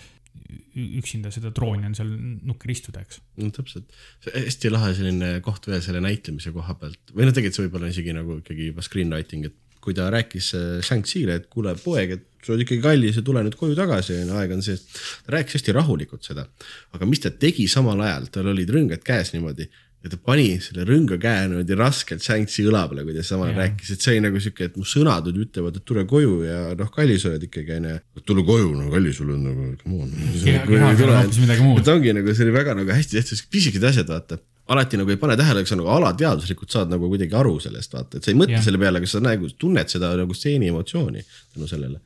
üksinda 0.78 1.30
seda 1.34 1.52
trooni 1.56 1.86
on 1.90 1.96
seal 1.98 2.10
nukker 2.48 2.72
istuda, 2.72 3.02
eks. 3.04 3.22
no 3.42 3.52
täpselt, 3.54 3.94
hästi 4.32 4.72
lahe 4.72 4.94
selline 4.98 5.32
koht 5.46 5.66
veel 5.70 5.82
selle 5.84 6.02
näitlemise 6.04 6.54
koha 6.56 6.78
pealt 6.80 7.14
või 7.14 7.28
noh, 7.28 7.36
tegelikult 7.36 7.58
see 7.58 7.68
võib 7.68 7.80
olla 7.80 7.94
isegi 7.94 8.16
nagu 8.16 8.38
ikkagi 8.42 8.70
juba 8.72 8.86
screenwriting, 8.86 9.50
et 9.50 9.58
kui 9.84 9.96
ta 9.98 10.10
rääkis 10.14 10.52
äh, 10.58 10.66
Shang-Chi'le, 10.84 11.38
et 11.42 11.50
kuule 11.54 11.74
poeg, 11.80 12.18
et 12.18 12.26
sa 12.48 12.56
oled 12.56 12.64
ikkagi 12.66 12.84
kallis 12.84 13.20
ja 13.20 13.26
tule 13.28 13.44
nüüd 13.46 13.58
koju 13.60 13.76
tagasi 13.78 14.22
ja 14.22 14.40
aeg 14.40 14.56
on 14.56 14.64
see, 14.66 14.80
ta 15.26 15.36
rääkis 15.38 15.60
hästi 15.60 15.76
rahulikult 15.76 16.24
seda. 16.28 16.48
aga 16.96 17.10
mis 17.10 17.22
ta 17.24 17.34
tegi 17.34 17.68
samal 17.72 18.02
ajal, 18.08 18.32
tal 18.32 18.54
olid 18.54 18.72
rõngad 18.74 19.04
käes 19.06 19.36
niimoodi 19.36 19.68
ja 20.04 20.12
ta 20.14 20.18
pani 20.22 20.58
selle 20.62 20.86
rõnga 20.88 21.18
käe 21.22 21.46
niimoodi 21.50 21.78
raskelt 21.78 22.24
Shang-Chi 22.24 22.66
õla 22.70 22.84
peale, 22.90 23.06
kui 23.08 23.16
ta 23.16 23.24
samal 23.26 23.50
ajal 23.50 23.64
rääkis, 23.64 23.94
et 23.94 24.04
see 24.04 24.14
oli 24.16 24.24
nagu 24.28 24.42
sihuke, 24.44 24.68
et 24.70 24.76
mu 24.78 24.86
sõnad 24.88 25.26
nüüd 25.28 25.48
ütlevad, 25.48 25.80
et 25.80 25.86
tule 25.90 26.04
koju 26.10 26.36
ja 26.46 26.60
noh, 26.78 26.92
kallis 26.94 27.26
oled 27.28 27.48
ikkagi 27.48 27.80
onju. 27.80 27.96
tule 28.30 28.46
koju, 28.48 28.74
no 28.78 28.92
kallis 28.94 29.22
oled 29.26 29.42
nagu, 29.42 29.72
come 29.82 30.04
on. 30.06 30.12
on 30.14 31.80
et. 31.82 31.90
ongi 31.96 32.14
nagu 32.20 32.36
see 32.36 32.46
oli 32.46 32.54
väga 32.56 32.78
nagu 32.78 32.94
hästi 32.94 33.18
tehtud, 33.20 33.42
pisikesed 33.56 33.88
asjad, 33.90 34.12
vaata. 34.14 34.38
alati 34.74 35.00
nagu 35.02 35.14
ei 35.14 35.20
pane 35.20 35.38
tähele, 35.40 35.64
aga 35.64 35.72
sa 35.72 35.80
nagu 35.80 35.90
alateadvuslikult 35.96 36.78
saad 36.78 36.94
nagu 36.94 37.10
kuidagi 37.10 37.36
aru 37.40 37.58
sellest, 37.64 37.98
vaata, 37.98 38.20
et 38.20 38.28
sa 38.28 38.34
ei 38.34 38.38
mõtle 38.38 38.60
Jah. 38.60 38.68
selle 38.68 38.82
peale, 38.84 39.02
aga 39.02 39.10
sa 39.10 39.24
nagu 39.24 39.50
tunned 39.58 39.90
seda 39.92 40.14
nagu 40.20 40.38
stseeni 40.38 40.70
emotsiooni 40.74 41.26
tänu 41.26 41.72
sellele. 41.72 42.04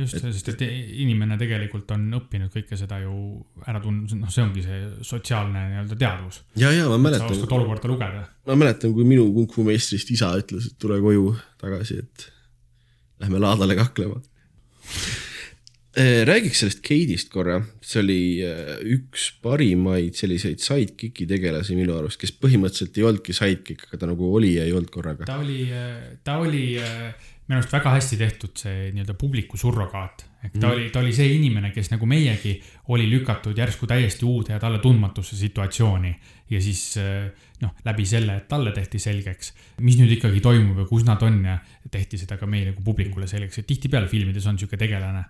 just, 0.00 0.18
sest 0.20 0.50
et 0.54 0.64
inimene 1.04 1.38
tegelikult 1.40 1.90
on 1.96 2.08
õppinud 2.20 2.52
kõike 2.54 2.78
seda 2.78 3.00
ju 3.02 3.14
ära 3.66 3.80
tundma, 3.82 4.20
noh, 4.24 4.32
see 4.32 4.44
ongi 4.44 4.64
see 4.64 4.82
sotsiaalne 5.06 5.64
nii-öelda 5.74 6.00
teadvus. 6.00 6.42
ja, 6.60 6.72
ja 6.74 6.88
ma 6.90 6.98
sa 6.98 7.04
mäletan 7.06 7.32
oskad, 7.36 7.56
olukorda 7.58 7.92
lugeda. 7.92 8.26
ma 8.50 8.58
mäletan, 8.64 8.94
kui 8.96 9.08
minu 9.08 9.28
kung 9.36 9.50
fu 9.54 9.64
meistrist 9.66 10.12
isa 10.14 10.32
ütles, 10.40 10.70
et 10.70 10.78
tule 10.82 11.00
koju 11.02 11.34
tagasi, 11.62 12.02
et 12.04 12.30
lähme 13.20 13.42
laadale 13.42 13.76
kaklema. 13.78 14.20
räägiks 16.24 16.60
sellest 16.62 16.82
Kate'ist 16.86 17.32
korra, 17.32 17.58
see 17.82 17.98
oli 18.00 18.20
äh, 18.46 18.76
üks 18.94 19.30
parimaid 19.42 20.14
selliseid 20.18 20.62
sidekick'i 20.62 21.26
tegelasi 21.28 21.74
minu 21.74 21.96
arust, 21.98 22.20
kes 22.20 22.32
põhimõtteliselt 22.38 23.00
ei 23.00 23.06
olnudki 23.08 23.34
sidekick, 23.34 23.88
aga 23.88 23.98
ta 23.98 24.10
nagu 24.12 24.30
oli 24.36 24.54
ja 24.54 24.68
ei 24.68 24.72
olnud 24.76 24.92
korraga. 24.94 25.26
ta 25.26 25.40
oli, 25.42 25.66
ta 26.24 26.38
oli 26.44 26.64
minu 27.50 27.58
arust 27.58 27.72
väga 27.74 27.92
hästi 27.96 28.16
tehtud 28.20 28.60
see 28.62 28.90
nii-öelda 28.94 29.16
publiku 29.18 29.58
surrogaat. 29.58 30.22
ehk 30.40 30.54
ta 30.54 30.68
mm. 30.68 30.70
oli, 30.70 30.84
ta 30.94 31.00
oli 31.02 31.12
see 31.12 31.32
inimene, 31.34 31.72
kes 31.74 31.90
nagu 31.90 32.06
meiegi 32.08 32.54
oli 32.94 33.08
lükatud 33.10 33.58
järsku 33.58 33.88
täiesti 33.90 34.24
uude 34.24 34.54
ja 34.54 34.60
talle 34.62 34.78
tundmatusse 34.78 35.36
situatsiooni. 35.36 36.14
ja 36.50 36.60
siis 36.62 36.94
äh, 37.02 37.26
noh, 37.64 37.74
läbi 37.84 38.06
selle, 38.06 38.36
et 38.38 38.48
talle 38.48 38.72
tehti 38.76 39.02
selgeks, 39.02 39.52
mis 39.82 39.98
nüüd 39.98 40.14
ikkagi 40.16 40.40
toimub 40.44 40.78
ja 40.84 40.86
kus 40.86 41.04
nad 41.08 41.22
on 41.26 41.42
ja 41.44 41.58
tehti 41.90 42.22
seda 42.22 42.38
ka 42.38 42.46
meile 42.46 42.72
kui 42.76 42.86
publikule 42.86 43.26
selgeks, 43.26 43.58
et 43.58 43.66
tihtipeale 43.66 44.06
filmides 44.08 44.46
on 44.46 44.58
sihuke 44.58 44.78
tegelane. 44.78 45.24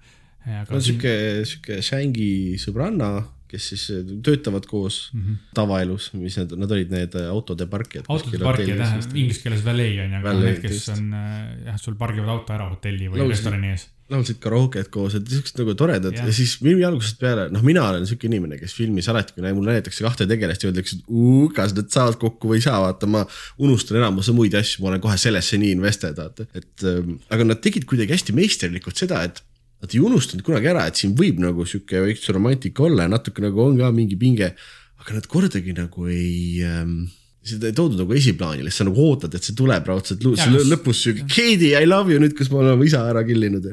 no 0.45 0.81
sihuke, 0.81 1.15
sihuke 1.49 1.81
Shangi 1.85 2.61
sõbranna, 2.61 3.15
kes 3.51 3.68
siis 3.72 3.85
äh, 3.94 4.02
töötavad 4.24 4.66
koos 4.70 4.98
mm 5.12 5.20
-hmm. 5.20 5.39
tavaelus, 5.56 6.10
mis 6.14 6.36
need, 6.39 6.56
nad 6.62 6.74
olid 6.77 6.93
need 6.94 7.14
äh, 7.18 7.28
autode 7.31 7.66
parkijad. 7.66 8.09
autode 8.09 8.39
parkija 8.39 8.77
tähendab 8.78 9.16
inglise 9.16 9.43
keeles 9.44 9.64
valet 9.64 10.02
on 10.05 10.12
ju, 10.12 10.18
aga 10.20 10.35
need, 10.40 10.60
kes 10.62 10.77
just. 10.77 10.93
on 10.94 11.14
äh, 11.14 11.64
jah, 11.70 11.81
sul 11.81 11.97
pargivad 11.98 12.36
auto 12.36 12.55
ära 12.55 12.68
hotelli 12.70 13.09
või 13.09 13.22
Laulsid- 13.22 13.36
restorani 13.36 13.72
ees. 13.74 13.89
laulsid 14.10 14.40
karaoke't 14.43 14.89
koos, 14.94 15.14
et 15.14 15.28
siuksed 15.31 15.60
nagu 15.60 15.74
toredad 15.78 16.14
ja. 16.14 16.22
Jah. 16.22 16.31
ja 16.31 16.35
siis 16.35 16.56
filmi 16.62 16.86
algusest 16.86 17.20
peale, 17.20 17.48
noh, 17.55 17.62
mina 17.66 17.85
olen 17.90 18.06
siuke 18.06 18.27
inimene, 18.31 18.59
kes 18.59 18.74
filmis 18.74 19.09
alati, 19.12 19.36
kui 19.36 19.52
mulle 19.55 19.77
näidatakse 19.77 20.06
kahte 20.06 20.27
tegelast 20.31 20.64
ja 20.64 20.70
öeldakse, 20.70 20.98
et 21.02 21.55
kas 21.59 21.77
nad 21.77 21.93
saavad 21.94 22.18
kokku 22.22 22.51
või 22.51 22.59
ei 22.59 22.66
saa, 22.66 22.81
vaata 22.86 23.06
ma 23.10 23.22
unustan 23.59 24.01
enamuse 24.02 24.35
muid 24.35 24.55
asju, 24.59 24.82
ma 24.82 24.90
olen 24.94 25.05
kohe 25.05 25.18
sellesse 25.18 25.60
nii 25.62 25.77
invested, 25.78 26.18
vaata, 26.18 26.48
et 26.55 26.89
ähm, 26.90 27.20
aga 27.31 27.47
nad 27.52 27.62
tegid 27.62 27.86
kuidagi 27.86 28.16
hästi 28.16 28.35
meisterlikult 28.35 28.98
seda, 28.98 29.22
et 29.31 29.44
nad 29.81 29.94
ei 29.94 30.02
unustanud 30.05 30.44
kunagi 30.44 30.70
ära, 30.73 30.86
et 30.89 31.01
siin 31.01 31.15
võib 31.16 31.40
nagu 31.40 31.65
sihuke 31.69 32.02
väikse 32.05 32.35
romantika 32.36 32.85
olla 32.86 33.07
ja 33.07 33.12
natuke 33.15 33.44
nagu 33.44 33.62
on 33.65 33.78
ka 33.81 33.90
mingi 33.94 34.19
pinge, 34.20 34.52
aga 35.01 35.16
nad 35.16 35.28
kordagi 35.31 35.74
nagu 35.77 36.09
ei 36.12 36.61
ähm, 36.66 37.07
seda 37.43 37.71
ei 37.71 37.73
toodud 37.73 37.97
nagu 38.03 38.12
esiplaanile, 38.12 38.71
sa 38.71 38.85
nagu 38.85 39.01
ootad, 39.01 39.33
et 39.35 39.43
see 39.47 39.55
tuleb 39.57 39.87
raudselt 39.89 40.21
lõpus 40.25 40.99
siuke 41.07 41.25
Katie, 41.25 41.73
I 41.81 41.87
love 41.89 42.12
you 42.12 42.21
nüüd, 42.21 42.35
kus 42.37 42.51
me 42.53 42.59
oleme 42.61 42.77
oma 42.77 42.85
isa 42.85 43.01
ära 43.09 43.23
killinud. 43.25 43.65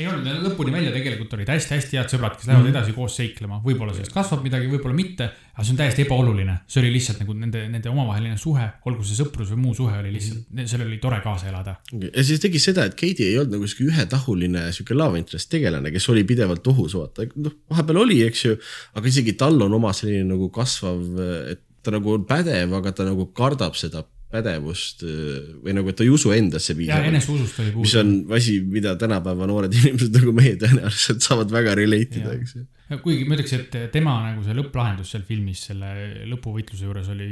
ei 0.00 0.06
olnud, 0.08 0.24
lõpuni 0.46 0.72
välja 0.72 0.90
tegelikult 0.90 1.34
olid 1.36 1.50
hästi-hästi 1.52 1.98
head 2.00 2.08
sõbrad, 2.08 2.34
kes 2.38 2.46
lähevad 2.48 2.64
Mhm. 2.64 2.72
edasi 2.74 2.92
koos 2.96 3.14
seiklema, 3.16 3.60
võib-olla 3.62 3.92
sellest 3.94 4.12
kasvab 4.14 4.42
midagi, 4.42 4.66
võib-olla 4.72 4.94
mitte. 4.96 5.30
aga 5.54 5.64
see 5.64 5.72
on 5.74 5.76
täiesti 5.76 6.02
ebaoluline, 6.06 6.54
see 6.66 6.80
oli 6.80 6.90
lihtsalt 6.94 7.18
nagu 7.20 7.34
nende, 7.36 7.68
nende 7.68 7.88
omavaheline 7.90 8.38
suhe, 8.40 8.70
olgu 8.86 9.04
see 9.04 9.18
sõprus 9.22 9.50
või 9.52 9.58
muu 9.66 9.74
suhe 9.74 9.98
oli 9.98 10.12
lihtsalt, 10.14 10.46
Mhm. 10.50 10.64
sellel 10.66 10.86
oli 10.88 10.96
tore 10.98 11.20
kaasa 11.22 11.48
elada. 11.50 11.76
ja 11.92 12.22
siis 12.24 12.40
tegi 12.40 12.58
seda, 12.58 12.84
et 12.86 12.94
Katie 12.96 13.26
ei 13.28 13.36
olnud 13.38 13.52
nagu 13.52 13.66
siuke 13.68 13.90
ühetahuline 13.92 14.72
siuke 14.72 14.94
love 14.96 15.18
interest 15.18 15.50
tegelane, 15.50 15.92
kes 15.92 16.08
oli 16.08 16.24
pidevalt 16.24 16.66
ohus, 16.66 16.94
vaata, 16.94 17.26
noh, 17.36 17.52
vahepeal 17.70 17.96
oli, 17.98 18.22
eks 18.26 18.44
ju, 18.44 18.56
aga 18.96 19.06
isegi 19.06 19.36
tal 19.36 19.60
on 19.62 19.72
oma 19.74 19.92
selline 19.92 20.24
nagu 20.24 20.48
kasvav, 20.50 21.04
et 21.52 21.60
ta 21.82 21.94
nagu 21.94 22.16
on 22.16 22.26
pädev, 22.28 22.74
aga 22.78 22.92
ta 22.96 23.06
nagu 23.08 23.28
kardab 23.36 23.76
seda 23.78 24.04
pädevust 24.32 25.04
äh, 25.04 25.52
või 25.60 25.76
nagu, 25.76 25.92
et 25.92 25.98
ta 25.98 26.06
ei 26.06 26.12
usu 26.12 26.32
endasse 26.34 26.76
piisavalt. 26.78 27.10
eneseusust 27.10 27.60
oli 27.60 27.72
mis 27.74 27.92
puudu. 27.92 28.00
on 28.00 28.38
asi, 28.38 28.58
mida 28.64 28.94
tänapäeva 29.00 29.48
noored 29.50 29.74
inimesed 29.80 30.16
nagu 30.20 30.34
meie 30.36 30.56
tõenäoliselt 30.60 31.24
saavad 31.26 31.52
väga 31.52 31.76
relate 31.78 32.22
ida, 32.22 32.36
eks 32.38 32.56
ju. 32.56 32.66
kuigi 33.04 33.28
ma 33.28 33.36
ütleks, 33.36 33.54
et 33.58 33.78
tema 33.94 34.16
nagu 34.30 34.44
see 34.46 34.56
lõpplahendus 34.56 35.12
seal 35.12 35.26
filmis 35.28 35.66
selle 35.68 35.92
lõpuvõitluse 36.30 36.88
juures 36.88 37.12
oli 37.12 37.28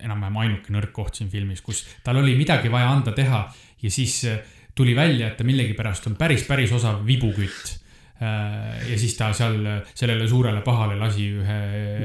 enam-vähem 0.00 0.38
ainuke 0.44 0.72
nõrk 0.72 0.94
koht 0.96 1.18
siin 1.18 1.28
filmis, 1.32 1.60
kus 1.64 1.82
tal 2.06 2.22
oli 2.22 2.36
midagi 2.38 2.70
vaja 2.72 2.88
anda 2.94 3.12
teha 3.16 3.42
ja 3.82 3.92
siis 3.92 4.22
tuli 4.74 4.94
välja, 4.96 5.28
et 5.28 5.36
ta 5.36 5.44
millegipärast 5.44 6.06
on 6.08 6.16
päris, 6.20 6.46
päris 6.48 6.72
osav 6.72 7.02
vibukütt. 7.06 7.76
Ja 8.20 8.96
siis 9.00 9.14
ta 9.16 9.32
seal 9.32 9.56
sellele 9.94 10.28
suurele 10.28 10.60
pahale 10.64 10.98
lasi 11.00 11.30
ühe 11.40 11.60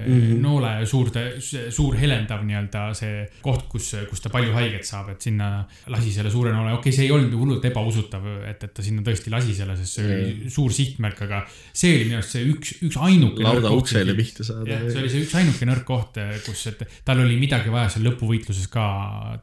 mm 0.07 0.15
Mhm. 0.15 0.31
-hmm. 0.31 0.41
noole 0.41 0.85
suurde, 0.85 1.23
suur 1.69 1.95
helendav 1.97 2.43
nii-öelda 2.45 2.83
see 2.97 3.25
koht, 3.43 3.65
kus, 3.71 3.91
kus 4.09 4.21
ta 4.23 4.31
palju 4.33 4.53
haiget 4.55 4.85
saab, 4.87 5.09
et 5.13 5.21
sinna 5.27 5.49
lasi 5.91 6.11
selle 6.13 6.31
suure 6.31 6.53
noole, 6.53 6.73
okei 6.75 6.89
okay,, 6.89 6.95
see 6.95 7.07
ei 7.07 7.13
olnud 7.15 7.33
hullult 7.39 7.65
ebausutav, 7.69 8.25
et, 8.49 8.63
et 8.67 8.73
ta 8.75 8.85
sinna 8.85 9.03
tõesti 9.05 9.33
lasi 9.33 9.55
selle, 9.57 9.75
sest 9.79 9.99
see 9.99 10.05
oli 10.05 10.51
suur 10.53 10.73
sihtmärk, 10.75 11.23
aga 11.27 11.41
see 11.73 11.95
oli 11.95 12.07
minu 12.09 12.19
arust 12.19 12.35
see 12.37 12.45
üks, 12.51 12.73
üks 12.87 12.99
ainuke. 13.07 13.43
lauda 13.45 13.71
uksele 13.75 14.15
pihta 14.17 14.45
saada 14.47 14.69
jah, 14.71 14.85
see 14.89 15.01
oli 15.03 15.13
see 15.13 15.25
üks 15.25 15.35
ainuke 15.41 15.69
nõrk 15.71 15.87
koht, 15.87 16.21
kus, 16.45 16.65
et 16.71 16.85
tal 17.07 17.23
oli 17.23 17.39
midagi 17.41 17.73
vaja 17.73 17.91
seal 17.95 18.07
lõpuvõitluses 18.09 18.69
ka 18.71 18.85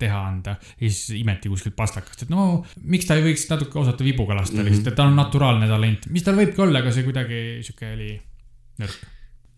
teha 0.01 0.23
anda. 0.29 0.57
ja 0.79 0.89
siis 0.89 1.19
imeti 1.21 1.53
kuskilt 1.53 1.77
pastakast, 1.79 2.27
et 2.27 2.33
no 2.33 2.65
miks 2.83 3.09
ta 3.09 3.19
ei 3.19 3.27
võiks 3.27 3.49
natuke 3.51 3.79
osata 3.83 4.05
vibuga 4.07 4.37
lasta 4.39 4.57
mm 4.57 4.63
-hmm. 4.63 4.71
lihtsalt, 4.71 4.93
et 4.93 5.01
tal 5.01 5.13
on 5.13 5.19
naturaalne 5.19 5.69
talent, 5.69 6.09
mis 6.13 6.27
tal 6.27 6.39
võibki 6.39 6.62
olla, 6.67 6.83
aga 6.83 6.93
see 6.95 7.07
kuidagi 7.07 7.41
sihuke 7.67 7.91
oli 7.95 8.13
nõrk. 8.83 9.05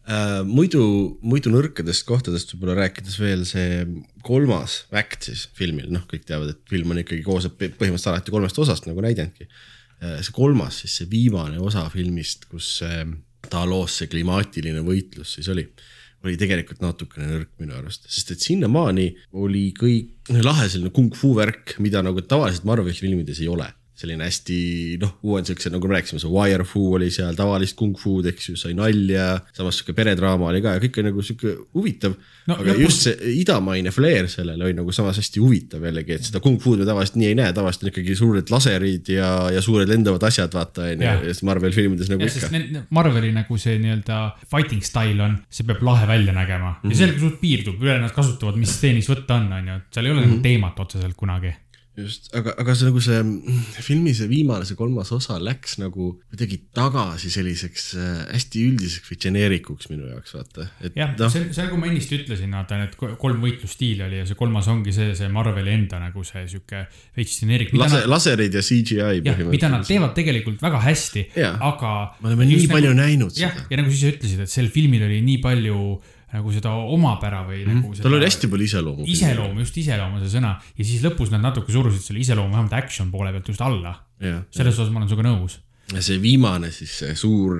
äh,. 0.09 0.41
muidu, 0.49 0.83
muidu 1.25 1.53
nõrkadest 1.55 2.07
kohtadest 2.09 2.55
võib-olla 2.55 2.79
rääkides 2.83 3.19
veel 3.21 3.47
see 3.49 3.85
kolmas 4.27 4.83
väkt 4.95 5.31
siis 5.31 5.47
filmil, 5.57 5.91
noh, 5.95 6.07
kõik 6.11 6.27
teavad, 6.29 6.55
et 6.55 6.63
film 6.71 6.95
on 6.95 7.03
ikkagi 7.05 7.25
koosneb 7.27 7.57
põhimõtteliselt 7.61 8.13
alati 8.15 8.35
kolmest 8.35 8.61
osast 8.65 8.89
nagu 8.91 9.05
näidendki. 9.05 9.49
see 10.05 10.35
kolmas 10.37 10.83
siis 10.83 10.99
see 11.01 11.11
viimane 11.11 11.61
osa 11.63 11.87
filmist, 11.93 12.49
kus 12.51 12.81
Talos 13.51 13.99
see 14.01 14.09
klimaatiline 14.09 14.81
võitlus 14.85 15.37
siis 15.37 15.49
oli 15.53 15.69
oli 16.25 16.39
tegelikult 16.41 16.83
natukene 16.85 17.29
nõrk 17.29 17.51
minu 17.61 17.75
arust, 17.77 18.07
sest 18.09 18.33
et 18.35 18.45
sinnamaani 18.45 19.11
oli 19.41 19.67
kõik 19.77 20.33
lahe 20.45 20.69
selline 20.71 20.93
kung-fu 20.95 21.35
värk, 21.37 21.77
mida 21.85 22.01
nagu 22.05 22.23
tavaliselt 22.25 22.67
Marveli 22.69 22.97
filmides 22.97 23.43
ei 23.45 23.51
ole. 23.53 23.69
Selline 23.95 24.27
hästi 24.27 24.59
noh, 25.03 25.17
uued 25.23 25.47
siuksed, 25.47 25.73
nagu 25.75 25.89
me 25.89 25.99
rääkisime, 25.99 26.19
see 26.23 26.33
Wire 26.33 26.67
Fu 26.67 26.87
oli 26.97 27.11
seal, 27.15 27.37
tavalist 27.39 27.77
kung-fu'd, 27.79 28.27
eks 28.33 28.51
ju, 28.51 28.57
sai 28.59 28.75
nalja, 28.79 29.37
samas 29.55 29.79
sihuke 29.79 29.95
peredraama 29.97 30.49
oli 30.51 30.63
ka 30.65 30.77
ja 30.77 30.83
kõik 30.83 30.99
oli 30.99 31.13
nagu 31.13 31.27
sihuke 31.27 31.57
huvitav 31.77 32.17
No 32.45 32.59
aga 32.61 32.75
lõpus- 32.75 32.83
just 32.83 33.07
see 33.07 33.31
idamaine 33.41 33.93
flair 33.95 34.27
sellel 34.29 34.61
oli 34.61 34.75
nagu 34.77 34.93
samas 34.93 35.17
hästi 35.21 35.41
huvitav 35.41 35.85
jällegi, 35.87 36.19
et 36.19 36.27
seda 36.29 36.43
kung-fu'd 36.45 36.83
me 36.83 36.89
tavaliselt 36.89 37.17
nii 37.21 37.31
ei 37.31 37.39
näe, 37.39 37.55
tavaliselt 37.57 37.87
on 37.87 37.93
ikkagi 37.93 38.17
suured 38.19 38.53
laserid 38.53 39.09
ja, 39.15 39.31
ja 39.55 39.63
suured 39.65 39.89
lendavad 39.89 40.27
asjad, 40.29 40.53
vaata 40.53 40.91
on 40.91 41.07
ju, 41.07 41.15
ja 41.31 41.37
Marvel 41.49 41.73
filmides 41.77 42.11
nagu 42.13 42.27
jah, 42.27 42.37
ikka 42.43 42.85
Marveli 42.95 43.33
nagu 43.33 43.59
see 43.61 43.79
nii-öelda 43.81 44.21
fighting 44.51 44.85
style 44.85 45.25
on, 45.25 45.39
see 45.49 45.65
peab 45.69 45.81
lahe 45.87 46.09
välja 46.11 46.37
nägema 46.37 46.75
mm 46.75 46.77
-hmm. 46.83 46.93
ja 46.93 47.01
sellega 47.01 47.21
suht 47.25 47.41
piirdub, 47.41 47.81
üle 47.81 47.97
nad 48.03 48.13
kasutavad, 48.13 48.61
mis 48.61 48.77
stseenis 48.77 49.09
võtta 49.09 49.41
on, 49.41 49.53
on 49.53 49.69
ju, 49.73 49.81
et 49.81 49.97
seal 49.97 50.07
ei 50.07 50.13
ole 50.13 50.21
mm 50.21 50.27
-hmm. 50.27 50.37
nagu 50.37 50.49
teemat 50.49 50.81
otseselt 50.85 51.17
kunagi. 51.17 51.55
just, 51.99 52.29
aga, 52.35 52.55
aga 52.59 52.75
see 52.75 52.89
nagu 52.89 53.01
see 53.03 53.19
mm, 53.21 53.67
filmi 53.87 54.15
see 54.17 54.27
viimane, 54.31 54.67
see 54.67 54.79
kolmas 54.79 55.13
osa 55.15 55.37
läks 55.43 55.77
nagu 55.79 56.11
kuidagi 56.33 56.59
tagasi 56.75 57.31
selliseks 57.33 57.85
äh, 57.99 58.09
hästi 58.35 58.65
üldiseks 58.71 59.13
või 59.13 59.19
geneerikuks 59.25 59.91
minu 59.93 60.09
jaoks, 60.11 60.35
vaata. 60.35 60.67
jah 60.97 61.15
no., 61.15 61.29
see, 61.33 61.47
see 61.55 61.67
nagu 61.69 61.79
ma 61.81 61.91
ennist 61.91 62.15
ütlesin, 62.17 62.55
vaata 62.57 62.81
need 62.81 62.97
ko- 62.99 63.13
kolm 63.21 63.45
võitlusstiili 63.45 64.07
oli 64.09 64.21
ja 64.23 64.27
see 64.29 64.39
kolmas 64.39 64.69
ongi 64.73 64.95
see, 64.97 65.13
see 65.19 65.31
Marveli 65.35 65.75
enda 65.75 66.03
nagu 66.03 66.27
see 66.27 66.43
sihuke 66.51 66.85
veits 67.17 67.39
geneerik. 67.43 67.71
lase, 67.79 68.03
laserid 68.11 68.59
ja 68.59 68.65
CGI 68.65 69.23
jah, 69.23 69.45
mida 69.47 69.71
nad. 69.71 69.87
teevad 69.87 70.17
tegelikult 70.19 70.65
väga 70.65 70.83
hästi, 70.89 71.29
aga. 71.55 71.95
me 72.21 72.33
oleme 72.33 72.51
nii 72.51 72.69
palju 72.73 72.97
näinud 72.99 73.39
jah 73.39 73.55
seda., 73.55 73.71
ja 73.71 73.81
nagu 73.81 73.93
sa 73.93 74.01
ise 74.01 74.15
ütlesid, 74.17 74.45
et 74.45 74.51
sel 74.51 74.73
filmil 74.75 75.07
oli 75.07 75.23
nii 75.25 75.41
palju 75.45 75.79
nagu 76.35 76.55
seda 76.55 76.73
omapära 76.75 77.43
või 77.47 77.61
mm 77.63 77.69
-hmm. 77.69 77.83
nagu 77.83 77.95
seda. 77.95 78.07
Tal 78.07 78.17
oli 78.19 78.29
hästi 78.29 78.51
palju 78.53 78.67
iseloomu. 78.69 79.07
iseloomu, 79.17 79.61
just 79.63 79.79
iseloomu 79.83 80.23
see 80.23 80.33
sõna 80.39 80.57
ja 80.79 80.89
siis 80.89 81.05
lõpus 81.05 81.31
nad 81.35 81.45
natuke 81.45 81.73
surusid 81.73 82.03
selle 82.03 82.25
iseloomu 82.25 82.57
vähemalt 82.57 82.75
action 82.81 83.13
poole 83.13 83.31
pealt 83.33 83.49
just 83.49 83.63
alla. 83.63 83.95
selles 84.51 84.75
osas 84.79 84.91
ma 84.91 85.01
olen 85.01 85.09
sinuga 85.09 85.29
nõus. 85.29 85.59
ja 85.95 86.03
see 86.03 86.21
viimane 86.21 86.71
siis 86.73 86.93
see 86.99 87.15
suur, 87.15 87.59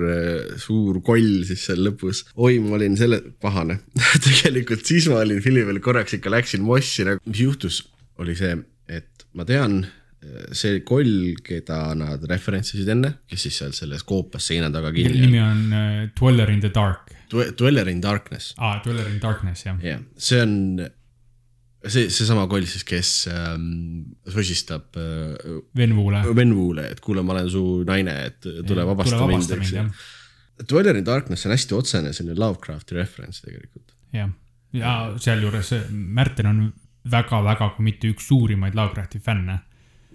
suur 0.59 1.01
koll 1.03 1.45
siis 1.49 1.67
seal 1.71 1.85
lõpus. 1.87 2.25
oi, 2.37 2.59
ma 2.59 2.77
olin 2.77 2.97
selle 2.97 3.21
pahane. 3.41 3.81
tegelikult 4.29 4.87
siis 4.87 5.09
ma 5.09 5.23
olin 5.23 5.43
filmi 5.43 5.65
peal 5.65 5.81
korraks 5.81 6.19
ikka 6.19 6.31
läksin 6.31 6.63
mossi 6.63 7.05
nagu, 7.05 7.21
mis 7.27 7.45
juhtus, 7.47 7.85
oli 8.19 8.35
see, 8.37 8.57
et 8.89 9.29
ma 9.35 9.45
tean, 9.45 9.85
see 10.55 10.81
koll, 10.87 11.35
keda 11.45 11.79
nad 11.99 12.23
referentsisid 12.29 12.89
enne, 12.95 13.11
kes 13.31 13.47
siis 13.47 13.59
seal 13.61 13.75
selles 13.77 14.05
koopas 14.09 14.47
seina 14.51 14.71
taga 14.73 14.93
kinni 14.95 15.27
nimi 15.27 15.43
on 15.43 15.61
uh, 15.69 16.01
Dweller 16.19 16.51
in 16.51 16.63
the 16.65 16.73
Dark. 16.75 17.14
Dweller 17.31 17.89
in 17.89 18.03
Darkness, 18.03 18.55
ah,, 18.59 18.81
Dweller 18.85 19.09
in 19.11 19.21
Darkness 19.23 19.65
jah. 19.67 19.79
jah, 19.83 20.05
see 20.17 20.43
on 20.43 20.55
see, 21.85 22.09
seesama 22.13 22.47
koll 22.51 22.67
siis, 22.69 22.85
kes 22.89 23.13
ähm, 23.33 23.67
sosistab 24.31 24.97
äh, 25.01 25.59
Venvule. 25.77 26.23
Venvuule, 26.37 26.89
et 26.95 27.03
kuule, 27.05 27.25
ma 27.27 27.37
olen 27.37 27.51
su 27.53 27.65
naine, 27.89 28.15
et 28.31 28.41
tule 28.69 28.87
vabasta 28.89 29.27
mind, 29.29 29.51
eks 29.59 29.75
ju. 29.75 29.85
Dweller 30.71 30.97
in 30.97 31.07
Darkness 31.07 31.47
on 31.49 31.55
hästi 31.55 31.75
otsene 31.77 32.13
selline 32.15 32.39
Lovecrafti 32.39 32.97
reference 32.97 33.43
tegelikult. 33.43 33.95
jah, 34.15 34.31
ja 34.75 34.95
sealjuures 35.21 35.73
Märten 35.91 36.51
on 36.51 36.65
väga-väga, 37.11 37.73
kui 37.77 37.89
mitte 37.91 38.11
üks 38.15 38.29
suurimaid 38.31 38.77
Lovecrafti 38.79 39.21
fänne. 39.23 39.61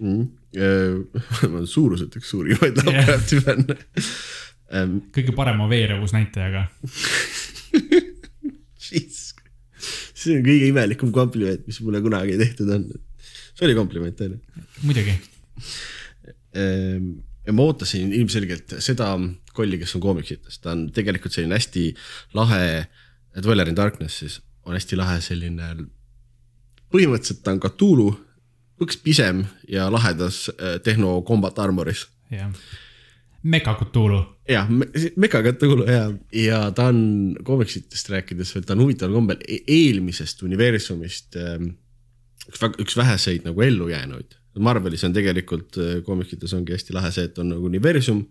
ma 0.00 1.58
olen 1.58 1.66
suuruselt 1.68 2.16
üks 2.16 2.32
suurimaid 2.32 2.80
Lovecrafti 2.80 3.40
fänne. 3.44 3.76
Kõige 5.14 5.34
parema 5.36 5.66
veerevusnäitajaga. 5.70 6.66
see 10.20 10.36
on 10.36 10.44
kõige 10.44 10.68
imelikum 10.68 11.12
kompliment, 11.14 11.66
mis 11.66 11.80
mulle 11.84 12.02
kunagi 12.04 12.36
tehtud 12.40 12.70
on. 12.74 12.86
see 13.54 13.66
oli 13.66 13.76
kompliment 13.78 14.20
on 14.24 14.36
ju. 14.36 14.64
muidugi, 14.84 15.14
ja 17.46 17.54
ma 17.54 17.66
ootasin 17.66 18.12
ilmselgelt 18.16 18.76
seda 18.82 19.12
kolli, 19.56 19.78
kes 19.80 19.94
on 19.96 20.04
koomiksites, 20.04 20.60
ta 20.62 20.74
on 20.74 20.88
tegelikult 20.94 21.34
selline 21.34 21.58
hästi 21.58 21.86
lahe, 22.38 22.86
Dweller 23.40 23.70
in 23.70 23.78
Darkness 23.78 24.22
siis 24.22 24.40
on 24.66 24.76
hästi 24.76 24.98
lahe 24.98 25.20
selline, 25.24 25.72
põhimõtteliselt 26.92 27.42
ta 27.46 27.54
on 27.54 27.62
Cthulhu, 27.62 28.12
põks 28.80 28.98
pisem 29.02 29.44
ja 29.68 29.88
lahedas 29.92 30.48
äh, 30.54 30.78
tehno 30.84 31.20
combat 31.26 31.58
armoris 31.62 32.06
jah. 32.32 32.52
Mecha 33.42 33.72
Cthulhu, 33.78 34.20
jah, 34.48 34.68
Mecha 35.16 35.40
Cthulhu 35.42 35.86
ja, 35.88 36.02
ja 36.36 36.58
ta 36.76 36.90
on 36.90 37.36
koomiksitest 37.44 38.10
rääkides, 38.12 38.52
ta 38.66 38.74
on 38.76 38.82
huvitaval 38.84 39.16
kombel 39.16 39.40
e- 39.48 39.62
eelmisest 39.64 40.42
universumist 40.44 41.38
ähm, 41.40 41.70
üks, 42.50 42.60
üks 42.84 42.98
väheseid 43.00 43.48
nagu 43.48 43.64
ellujäänuid. 43.64 44.36
Marvelis 44.60 45.06
on 45.06 45.14
tegelikult 45.16 45.78
äh, 45.80 46.00
koomikites 46.04 46.52
ongi 46.56 46.74
hästi 46.76 46.92
lahe 46.96 47.12
see, 47.14 47.30
et 47.30 47.38
on 47.40 47.48
nagu 47.54 47.64
universum, 47.70 48.26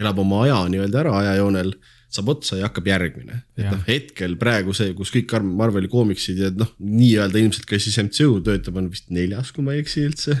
elab 0.00 0.20
oma 0.22 0.44
aja 0.44 0.60
nii-öelda 0.70 1.02
ära 1.02 1.16
ajajoonel, 1.24 1.74
saab 2.10 2.30
otsa 2.36 2.60
ja 2.60 2.68
hakkab 2.68 2.86
järgmine. 2.86 3.42
et 3.58 3.66
noh, 3.66 3.82
hetkel 3.88 4.38
praegu 4.38 4.74
see, 4.76 4.94
kus 4.98 5.10
kõik 5.14 5.34
Ar- 5.34 5.46
Marveli 5.46 5.90
koomiksid 5.90 6.38
ja 6.38 6.54
noh, 6.54 6.70
nii-öelda 6.78 7.42
ilmselt 7.42 7.66
ka 7.66 7.78
siis 7.82 7.98
MCU 7.98 8.38
töötab, 8.46 8.78
on 8.78 8.92
vist 8.94 9.10
neljas, 9.10 9.50
kui 9.56 9.66
ma 9.66 9.74
ei 9.74 9.82
eksi 9.82 10.06
üldse 10.06 10.38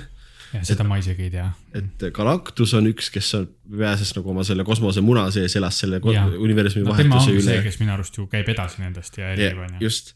jah, 0.54 0.64
seda 0.66 0.86
ma 0.86 0.98
isegi 1.00 1.26
ei 1.28 1.32
tea. 1.32 1.46
et 1.78 2.06
Galactus 2.16 2.74
on 2.78 2.88
üks, 2.90 3.10
kes 3.14 3.28
on, 3.38 3.46
pääses 3.70 4.12
nagu 4.16 4.32
oma 4.32 4.44
selle 4.46 4.64
kosmosemuna 4.66 5.28
sees, 5.34 5.54
elas 5.60 5.78
selle 5.82 6.00
Jaa. 6.02 6.26
universumi 6.38 6.84
no 6.86 6.94
vahetuse 6.94 7.36
üle 7.36 7.46
see, 7.46 7.62
kes 7.66 7.80
minu 7.82 7.94
arust 7.96 8.18
ju 8.18 8.26
käib 8.30 8.50
edasi 8.52 8.82
nendest 8.84 9.18
ja 9.20 9.30
ja, 9.30 9.36
jälgib, 9.36 9.64
onju. 9.66 9.82
just. 9.86 10.14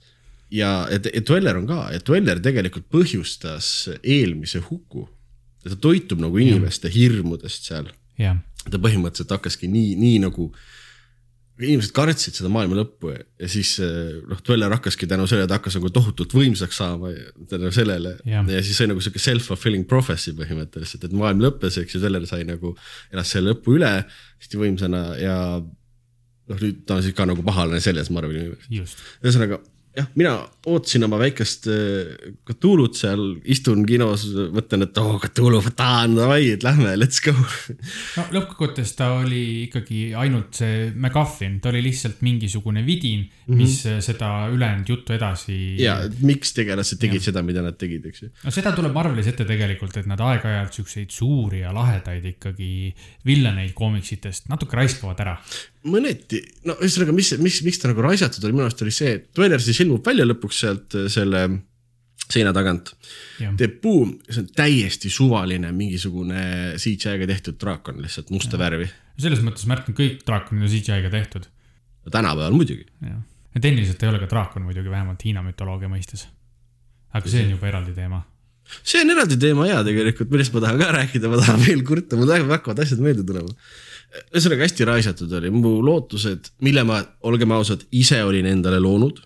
ja, 0.55 0.73
et, 0.94 1.09
et 1.12 1.27
Dweller 1.28 1.61
on 1.61 1.69
ka, 1.70 1.81
et 1.97 2.06
Dweller 2.06 2.43
tegelikult 2.44 2.89
põhjustas 2.93 3.70
eelmise 4.01 4.62
huku. 4.70 5.09
ta 5.65 5.77
toitub 5.81 6.20
nagu 6.20 6.40
inimeste 6.43 6.90
hirmudest 6.93 7.70
seal. 7.70 7.93
ta 8.19 8.81
põhimõtteliselt 8.81 9.36
hakkaski 9.39 9.69
nii, 9.70 9.94
nii 10.01 10.23
nagu 10.27 10.51
inimesed 11.63 11.93
kartsid 11.95 12.35
seda 12.35 12.51
maailma 12.51 12.81
lõppu 12.81 13.13
ja, 13.13 13.49
siis 13.51 13.77
eh, 13.85 14.17
noh, 14.27 14.41
Dweller 14.47 14.73
hakkaski 14.75 15.07
tänu 15.11 15.29
sellele, 15.31 15.47
ta 15.51 15.61
hakkas 15.61 15.77
nagu 15.79 15.91
tohutult 15.95 16.35
võimsaks 16.35 16.81
saama 16.81 17.13
tänu 17.51 17.71
sellele 17.75 18.17
ja, 18.25 18.41
Jah. 18.41 18.51
ja 18.57 18.63
siis 18.67 18.81
sai 18.81 18.89
nagu 18.91 19.03
sihuke 19.05 19.23
self-fulfilling 19.23 19.87
prophecy 19.91 20.35
põhimõtteliselt, 20.39 21.07
et 21.07 21.15
maailm 21.15 21.45
lõppes, 21.45 21.79
eks 21.83 21.95
ju, 21.95 22.03
Dweller 22.03 22.27
sai 22.31 22.43
nagu, 22.49 22.75
elas 23.15 23.31
selle 23.31 23.53
lõpu 23.53 23.79
üle 23.79 23.93
hästi 24.03 24.61
võimsana 24.65 25.05
ja 25.21 25.37
noh, 25.63 26.59
nüüd 26.59 26.83
ta 26.89 26.99
on 26.99 27.07
siis 27.07 27.15
ka 27.17 27.29
nagu 27.31 27.47
pahalane 27.47 27.81
selles 27.85 28.11
Marveli 28.15 28.51
just. 28.75 28.99
ühesõnaga 29.23 29.63
jah, 29.95 30.09
mina 30.19 30.33
ootasin 30.66 31.07
oma 31.07 31.19
väikest 31.21 31.69
äh, 31.71 32.33
Cthulhu't 32.49 32.99
seal, 32.99 33.23
istun 33.51 33.85
kinos, 33.87 34.27
mõtlen, 34.55 34.87
et 34.87 34.99
oo 35.01 35.15
oh, 35.15 35.19
Cthulhu, 35.23 35.61
võtan, 35.65 36.16
davai, 36.19 36.55
et 36.55 36.65
lähme, 36.66 36.95
let's 36.99 37.21
go. 37.25 37.35
no 38.19 38.25
lõppkokkuvõttes 38.35 38.95
ta 38.99 39.12
oli 39.21 39.45
ikkagi 39.66 40.01
ainult 40.19 40.59
see 40.61 40.89
MacGuffin, 40.91 41.61
ta 41.62 41.71
oli 41.73 41.85
lihtsalt 41.87 42.25
mingisugune 42.27 42.85
vidin 42.87 43.25
mm, 43.25 43.45
-hmm. 43.47 43.61
mis 43.61 44.07
seda 44.07 44.33
ülejäänud 44.53 44.95
juttu 44.95 45.16
edasi. 45.16 45.59
ja 45.83 46.01
et 46.09 46.19
miks 46.25 46.55
tegelased 46.57 47.01
tegid 47.01 47.23
seda, 47.25 47.45
mida 47.47 47.62
nad 47.62 47.79
tegid, 47.79 48.07
eks 48.11 48.27
ju. 48.27 48.33
no 48.45 48.55
seda 48.55 48.75
tuleb 48.77 48.95
Marvelis 48.97 49.31
ette 49.31 49.47
tegelikult, 49.49 49.97
et 50.01 50.11
nad 50.11 50.21
aeg-ajalt 50.21 50.81
siukseid 50.81 51.15
suuri 51.15 51.62
ja 51.62 51.75
lahedaid 51.75 52.25
ikkagi 52.35 52.73
villaneid 53.27 53.77
koomiksitest 53.79 54.51
natuke 54.51 54.77
raiskavad 54.81 55.23
ära. 55.23 55.39
mõneti, 55.90 56.40
no 56.69 56.77
ühesõnaga, 56.81 57.12
mis, 57.16 57.35
mis, 57.43 57.61
miks 57.66 57.81
ta 57.81 57.90
nagu 57.90 58.05
raisatud 58.05 58.44
oli, 58.44 58.56
minu 58.56 58.66
arust 58.66 58.82
oli 58.85 58.94
see, 58.94 59.19
et 59.19 59.31
Dweller 59.36 59.62
siis 59.62 59.81
ilmub 59.85 60.05
välja 60.06 60.27
lõpuks 60.27 60.61
sealt 60.65 60.97
äh, 60.98 61.09
selle 61.12 61.47
seina 62.31 62.52
tagant. 62.56 62.94
teeb 63.59 63.78
buum, 63.82 64.15
see 64.28 64.43
on 64.43 64.51
täiesti 64.56 65.11
suvaline 65.12 65.70
mingisugune 65.77 66.74
CGI-ga 66.81 67.28
tehtud 67.28 67.59
draakon 67.61 68.01
lihtsalt 68.02 68.32
musta 68.35 68.61
värvi. 68.61 68.89
selles 69.20 69.43
mõttes 69.44 69.66
ma 69.69 69.78
ütlen, 69.78 69.97
kõik 69.98 70.24
draakonid 70.27 70.66
on 70.66 70.73
CGI-ga 70.73 71.12
tehtud. 71.12 71.48
tänapäeval 72.11 72.56
muidugi. 72.56 72.86
ja 73.05 73.61
tehniliselt 73.61 74.02
ei 74.02 74.12
ole 74.12 74.23
ka 74.23 74.31
draakon 74.31 74.65
muidugi, 74.65 74.90
vähemalt 74.90 75.24
Hiina 75.24 75.44
mütoloogia 75.44 75.90
mõistes. 75.93 76.27
aga 77.12 77.28
see 77.28 77.44
on 77.44 77.56
juba 77.56 77.69
eraldi 77.69 77.93
teema. 77.97 78.23
see 78.82 79.02
on 79.05 79.16
eraldi 79.16 79.36
teema 79.40 79.69
ja 79.69 79.82
tegelikult, 79.85 80.32
millest 80.32 80.55
ma 80.56 80.65
tahan 80.65 80.81
ka 80.81 80.93
rääkida, 81.01 81.28
ma 81.28 81.43
tahan 81.43 81.66
veel 81.66 81.85
kurta, 81.85 82.16
mul 82.16 82.32
hakkavad 82.32 82.86
asjad 82.86 83.05
meelde 83.05 83.27
tulema. 83.27 83.52
Ühesõnaga 84.15 84.66
hästi 84.66 84.86
raisatud 84.89 85.32
oli, 85.39 85.51
mu 85.55 85.78
lootused, 85.85 86.51
mille 86.66 86.85
ma, 86.86 87.01
olgem 87.27 87.55
ausad, 87.57 87.86
ise 87.95 88.20
olin 88.27 88.47
endale 88.51 88.81
loonud. 88.82 89.20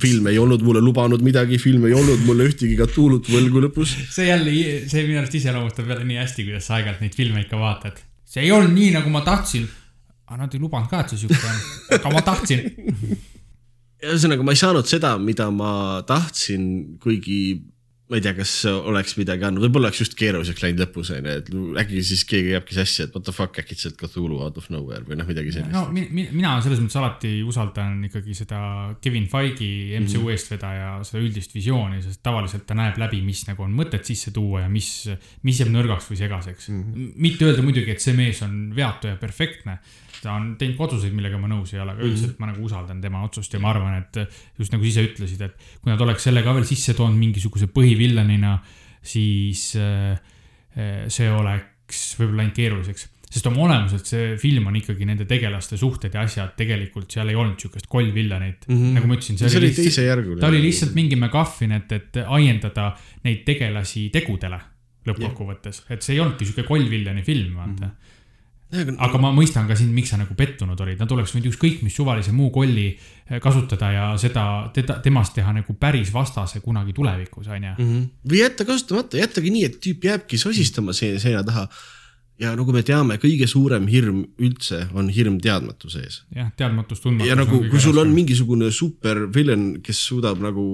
Film 0.00 0.30
ei 0.30 0.38
olnud 0.40 0.62
mulle 0.64 0.80
lubanud 0.80 1.20
midagi, 1.24 1.58
film 1.60 1.84
ei 1.88 1.92
olnud 1.96 2.22
mulle 2.24 2.46
ühtegi 2.48 2.76
Cthulhu't 2.78 3.28
võlgu 3.28 3.60
lõpus. 3.66 3.92
see 4.12 4.30
jälle, 4.30 4.52
see 4.88 5.04
minu 5.04 5.20
arust 5.20 5.36
iseloomustab 5.36 5.90
jälle 5.92 6.06
nii 6.08 6.22
hästi, 6.22 6.46
kuidas 6.48 6.68
sa 6.68 6.78
aeg-ajalt 6.78 7.02
neid 7.04 7.16
filme 7.18 7.42
ikka 7.44 7.60
vaatad. 7.60 8.00
see 8.24 8.46
ei 8.46 8.52
olnud 8.56 8.72
nii, 8.72 8.94
nagu 8.96 9.12
ma 9.12 9.20
tahtsin. 9.26 9.68
aga 10.26 10.40
nad 10.46 10.56
ei 10.56 10.62
lubanud 10.62 10.88
ka, 10.88 11.02
et 11.04 11.12
see 11.12 11.26
siuke 11.26 11.40
on, 11.52 11.60
aga 11.98 12.14
ma 12.16 12.24
tahtsin. 12.24 12.64
ühesõnaga, 14.06 14.46
ma 14.46 14.56
ei 14.56 14.62
saanud 14.64 14.88
seda, 14.88 15.12
mida 15.20 15.50
ma 15.52 15.72
tahtsin, 16.08 16.96
kuigi 17.04 17.40
ma 18.06 18.18
ei 18.20 18.22
tea, 18.22 18.34
kas 18.36 18.52
oleks 18.70 19.16
midagi 19.18 19.42
andnud, 19.48 19.64
võib-olla 19.66 19.88
oleks 19.90 20.04
just 20.04 20.14
keeruliseks 20.18 20.62
läinud 20.62 20.84
lõpus 20.84 21.10
onju, 21.16 21.32
et 21.40 21.48
äkki 21.82 22.02
siis 22.06 22.22
keegi 22.28 22.52
jääbki 22.54 22.76
sassi, 22.76 23.06
et 23.06 23.16
what 23.16 23.24
the 23.26 23.34
fuck 23.34 23.58
äkitselt 23.58 23.96
Cthulhu 23.98 24.38
out 24.44 24.60
of 24.60 24.68
nowhere 24.70 25.02
või 25.08 25.18
noh, 25.18 25.26
midagi 25.26 25.54
sellist 25.54 25.74
no 25.74 25.88
mi, 25.90 26.06
mi, 26.10 26.28
mina 26.30 26.56
selles 26.62 26.82
mõttes 26.82 27.00
alati 27.00 27.32
usaldan 27.42 28.04
ikkagi 28.06 28.36
seda 28.38 28.60
Kevin 29.02 29.26
Feige 29.32 29.98
MCU 29.98 30.26
Mhm. 30.26 30.32
eestvedaja 30.34 30.90
seda 31.06 31.22
üldist 31.22 31.54
visiooni, 31.56 32.00
sest 32.04 32.22
tavaliselt 32.26 32.66
ta 32.68 32.76
näeb 32.78 32.98
läbi, 33.00 33.22
mis 33.26 33.44
nagu 33.48 33.64
on 33.66 33.74
mõtet 33.76 34.06
sisse 34.08 34.32
tuua 34.34 34.64
ja 34.64 34.70
mis, 34.72 35.08
mis 35.46 35.60
jääb 35.60 35.72
nõrgaks 35.74 36.10
või 36.10 36.20
segaseks 36.20 36.70
mm. 36.70 36.82
-hmm. 36.82 37.12
mitte 37.26 37.46
öelda 37.48 37.64
muidugi, 37.66 37.94
et 37.94 38.02
see 38.02 38.14
mees 38.16 38.42
on 38.46 38.74
veatu 38.76 39.10
ja 39.12 39.16
perfektne. 39.20 39.78
Ta 40.26 40.36
on 40.36 40.52
teinud 40.60 40.76
ka 40.78 40.86
otsuseid, 40.88 41.14
millega 41.16 41.38
ma 41.40 41.50
nõus 41.52 41.72
ei 41.74 41.82
ole, 41.82 41.94
aga 41.94 42.02
Mhm. 42.02 42.10
üldiselt 42.10 42.40
ma 42.42 42.50
nagu 42.50 42.64
usaldan 42.66 43.00
tema 43.00 43.22
otsust 43.26 43.54
ja 43.54 43.62
ma 43.62 43.72
arvan, 43.72 43.98
et 44.02 44.20
just 44.58 44.74
nagu 44.74 44.82
sa 44.84 44.90
ise 44.90 45.06
ütlesid, 45.06 45.42
et 45.46 45.66
kui 45.80 45.92
nad 45.92 46.02
oleks 46.02 46.26
selle 46.26 46.42
ka 46.42 46.54
veel 46.56 46.66
sisse 46.68 46.94
toonud 46.98 47.18
mingisuguse 47.20 47.70
põhivillanina, 47.72 48.58
siis 49.06 49.74
äh, 49.78 50.16
äh, 50.76 51.04
see 51.08 51.30
oleks 51.30 52.16
võib-olla 52.18 52.42
läinud 52.42 52.56
keeruliseks 52.56 53.12
sest 53.26 53.48
oma 53.50 53.64
olemuselt 53.66 54.06
see 54.08 54.36
film 54.40 54.68
on 54.70 54.76
ikkagi 54.78 55.06
nende 55.08 55.26
tegelaste 55.28 55.76
suhted 55.80 56.14
ja 56.14 56.22
asjad, 56.24 56.54
tegelikult 56.58 57.10
seal 57.12 57.28
ei 57.32 57.36
olnud 57.38 57.60
siukest 57.60 57.88
kollvillanit 57.90 58.68
mm. 58.68 58.76
-hmm. 58.76 58.94
nagu 58.96 59.10
ma 59.10 59.18
ütlesin, 59.18 59.38
see 59.40 59.60
oli 59.60 59.72
teisejärguline. 59.74 60.40
ta 60.40 60.50
oli 60.52 60.62
lihtsalt 60.62 60.94
mingi 60.96 61.18
MacGuffin, 61.20 61.74
et, 61.76 61.92
et 61.92 62.20
ajendada 62.22 62.92
neid 63.26 63.42
tegelasi 63.48 64.08
tegudele 64.14 64.60
lõppkokkuvõttes, 65.06 65.84
et 65.90 66.02
see 66.02 66.16
ei 66.16 66.22
olnudki 66.22 66.48
siuke 66.48 66.64
kollvillani 66.66 67.22
film, 67.26 67.58
vaata 67.58 67.86
mm. 67.86 67.90
-hmm. 67.90 68.14
Aga 68.74 69.18
ma 69.22 69.30
mõistan 69.34 69.68
ka 69.68 69.76
sind, 69.78 69.92
miks 69.94 70.10
sa 70.10 70.18
nagu 70.18 70.34
pettunud 70.36 70.80
olid, 70.82 70.98
nad 70.98 71.12
oleks 71.14 71.34
võinud 71.34 71.52
ükskõik 71.52 71.84
mis 71.86 71.94
suvalise 71.94 72.32
muu 72.34 72.50
kolli 72.54 72.88
eh, 72.90 73.38
kasutada 73.42 73.90
ja 73.94 74.06
seda, 74.18 74.46
teda, 74.74 74.98
temast 75.04 75.36
teha 75.38 75.52
nagu 75.54 75.76
päris 75.78 76.10
vastase 76.14 76.60
kunagi 76.64 76.96
tulevikus, 76.96 77.46
onju. 77.46 77.76
Mhm. 77.78 78.02
või 78.26 78.42
jätta 78.42 78.66
kasutamata, 78.66 79.20
jättagi 79.22 79.54
nii, 79.54 79.68
et 79.68 79.78
tüüp 79.84 80.08
jääbki 80.10 80.40
sosistama 80.40 80.96
seina, 80.96 81.22
seina 81.22 81.44
taha. 81.46 81.68
ja 82.38 82.50
nagu 82.56 82.72
me 82.72 82.82
teame, 82.82 83.16
kõige 83.16 83.46
suurem 83.48 83.86
hirm 83.88 84.26
üldse 84.36 84.82
on 84.92 85.08
hirm 85.08 85.38
teadmatuse 85.40 86.02
ees. 86.02 86.22
jah, 86.34 86.50
teadmatus, 86.56 87.00
tundmatus. 87.00 87.30
ja 87.30 87.38
nagu, 87.38 87.62
kui 87.70 87.80
sul 87.80 87.98
on 88.02 88.10
mingisugune 88.12 88.70
super 88.70 89.28
villain, 89.34 89.80
kes 89.82 90.02
suudab 90.10 90.42
nagu 90.42 90.66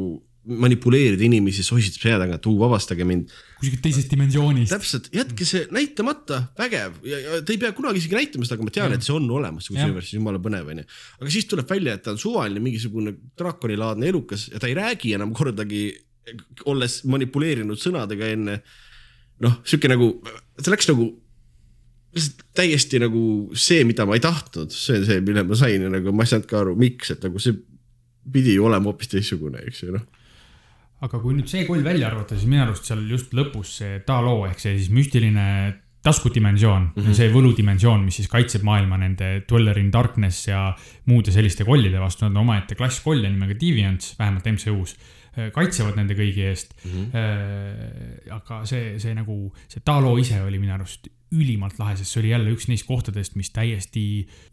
manipuleerida 0.43 1.23
inimesi, 1.23 1.62
sositab 1.62 2.02
seina 2.02 2.19
tagant, 2.24 2.47
uu, 2.51 2.56
vabastage 2.59 3.05
mind. 3.06 3.31
kuskilt 3.60 3.82
teisest 3.85 4.10
dimensioonist. 4.10 4.73
täpselt, 4.74 5.09
jätke 5.14 5.47
see 5.47 5.69
näitamata, 5.74 6.40
vägev 6.59 6.97
ja, 7.06 7.19
ja 7.23 7.40
te 7.47 7.55
ei 7.55 7.60
pea 7.62 7.70
kunagi 7.77 8.01
isegi 8.02 8.19
näitama 8.19 8.47
seda, 8.48 8.56
aga 8.59 8.66
ma 8.66 8.74
tean, 8.74 8.94
et 8.97 9.06
see 9.06 9.14
on 9.14 9.28
olemas, 9.31 9.69
Jah. 9.69 9.77
kusjuures 9.77 10.10
jumala 10.16 10.40
põnev 10.43 10.73
onju. 10.74 10.86
aga 11.20 11.35
siis 11.35 11.47
tuleb 11.51 11.70
välja, 11.70 11.94
et 11.94 12.02
ta 12.02 12.14
on 12.14 12.19
suvaline 12.19 12.62
mingisugune 12.64 13.14
draakonilaadne 13.39 14.10
elukas 14.10 14.48
ja 14.51 14.59
ta 14.62 14.70
ei 14.70 14.74
räägi 14.78 15.14
enam 15.14 15.35
kordagi, 15.36 15.85
olles 16.70 17.02
manipuleerinud 17.06 17.78
sõnadega 17.78 18.32
enne. 18.35 18.62
noh, 19.43 19.60
sihuke 19.66 19.90
nagu, 19.90 20.16
see 20.59 20.74
läks 20.74 20.90
nagu 20.90 21.06
lihtsalt 22.12 22.43
täiesti 22.59 22.98
nagu 23.01 23.23
see, 23.56 23.85
mida 23.89 24.05
ma 24.06 24.19
ei 24.19 24.23
tahtnud, 24.23 24.74
see 24.74 24.98
on 25.01 25.06
see, 25.06 25.23
mille 25.24 25.47
ma 25.48 25.56
sain 25.59 25.86
ja 25.86 25.93
nagu 25.93 26.12
ma 26.12 26.27
ei 26.27 26.32
saanud 26.32 26.51
ka 26.51 26.59
aru, 26.60 26.74
miks, 26.78 27.14
et 27.14 27.23
nagu 27.24 27.40
see 27.43 27.56
pidi 28.32 28.56
ju 28.56 28.66
olema 28.69 28.90
hoopis 28.90 29.10
teistsugune, 29.14 29.62
eks 29.70 29.86
ju 29.86 29.94
noh. 29.94 30.05
Aga 31.03 31.19
kui 31.23 31.35
nüüd 31.37 31.51
see 31.51 31.65
koll 31.66 31.83
välja 31.85 32.11
arvata, 32.11 32.37
siis 32.39 32.51
minu 32.51 32.62
arust 32.66 32.87
seal 32.89 33.03
just 33.11 33.33
lõpus 33.35 33.79
see 33.81 34.03
Talo 34.07 34.43
ehk 34.49 34.61
see 34.62 34.77
siis 34.79 34.93
müstiline 34.95 35.47
taskudimensioon 36.03 36.83
mm, 36.83 37.03
-hmm. 37.03 37.15
see 37.15 37.31
võludimensioon, 37.31 38.05
mis 38.05 38.19
siis 38.20 38.31
kaitseb 38.31 38.65
maailma 38.66 38.99
nende 38.99 39.45
Dweller 39.49 39.79
in 39.79 39.91
Darkness 39.95 40.49
ja 40.49 40.73
muude 41.07 41.35
selliste 41.35 41.65
kollide 41.65 42.01
vastu, 42.03 42.27
nad 42.27 42.35
on 42.35 42.43
omaette 42.43 42.79
klass 42.79 43.03
kolle 43.05 43.31
nimega 43.31 43.55
Deviants, 43.59 44.16
vähemalt 44.19 44.49
MCU-s, 44.51 44.97
kaitsevad 45.55 45.97
nende 45.97 46.15
kõigi 46.19 46.43
eest 46.45 46.74
mm. 46.85 46.91
-hmm. 46.93 48.31
aga 48.39 48.62
see, 48.69 48.99
see 49.03 49.15
nagu, 49.15 49.37
see 49.69 49.83
Talo 49.85 50.16
ise 50.19 50.43
oli 50.43 50.59
minu 50.59 50.74
arust 50.74 51.09
ülimalt 51.33 51.79
lahe, 51.81 51.97
sest 51.97 52.12
see 52.12 52.20
oli 52.20 52.33
jälle 52.33 52.53
üks 52.53 52.66
neist 52.69 52.87
kohtadest, 52.87 53.37
mis 53.41 53.51
täiesti 53.55 54.05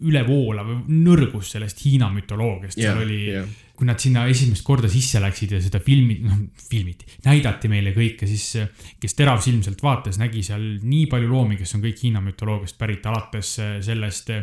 ülevoolav 0.07 0.69
nõrgus 0.87 1.51
sellest 1.55 1.81
Hiina 1.83 2.07
mütoloogiast, 2.13 2.77
seal 2.79 2.93
Jah, 2.93 3.01
oli 3.03 3.19
jah. 3.33 3.49
Kui 3.79 3.87
nad 3.87 3.99
sinna 4.01 4.25
esimest 4.27 4.65
korda 4.67 4.89
sisse 4.91 5.21
läksid 5.23 5.53
ja 5.55 5.61
seda 5.63 5.79
filmi, 5.79 6.17
noh 6.25 6.41
filmiti, 6.69 7.07
näidati 7.23 7.71
meile 7.71 7.93
kõike, 7.95 8.27
siis 8.27 8.97
kes 8.99 9.15
teravsilmselt 9.15 9.79
vaatas, 9.83 10.19
nägi 10.19 10.43
seal 10.43 10.65
nii 10.83 11.05
palju 11.11 11.31
loomi, 11.31 11.55
kes 11.59 11.77
on 11.77 11.85
kõik 11.85 12.03
Hiina 12.03 12.23
mütoloogiast 12.23 12.77
pärit, 12.79 13.07
alates 13.07 13.55
sellest 13.87 14.35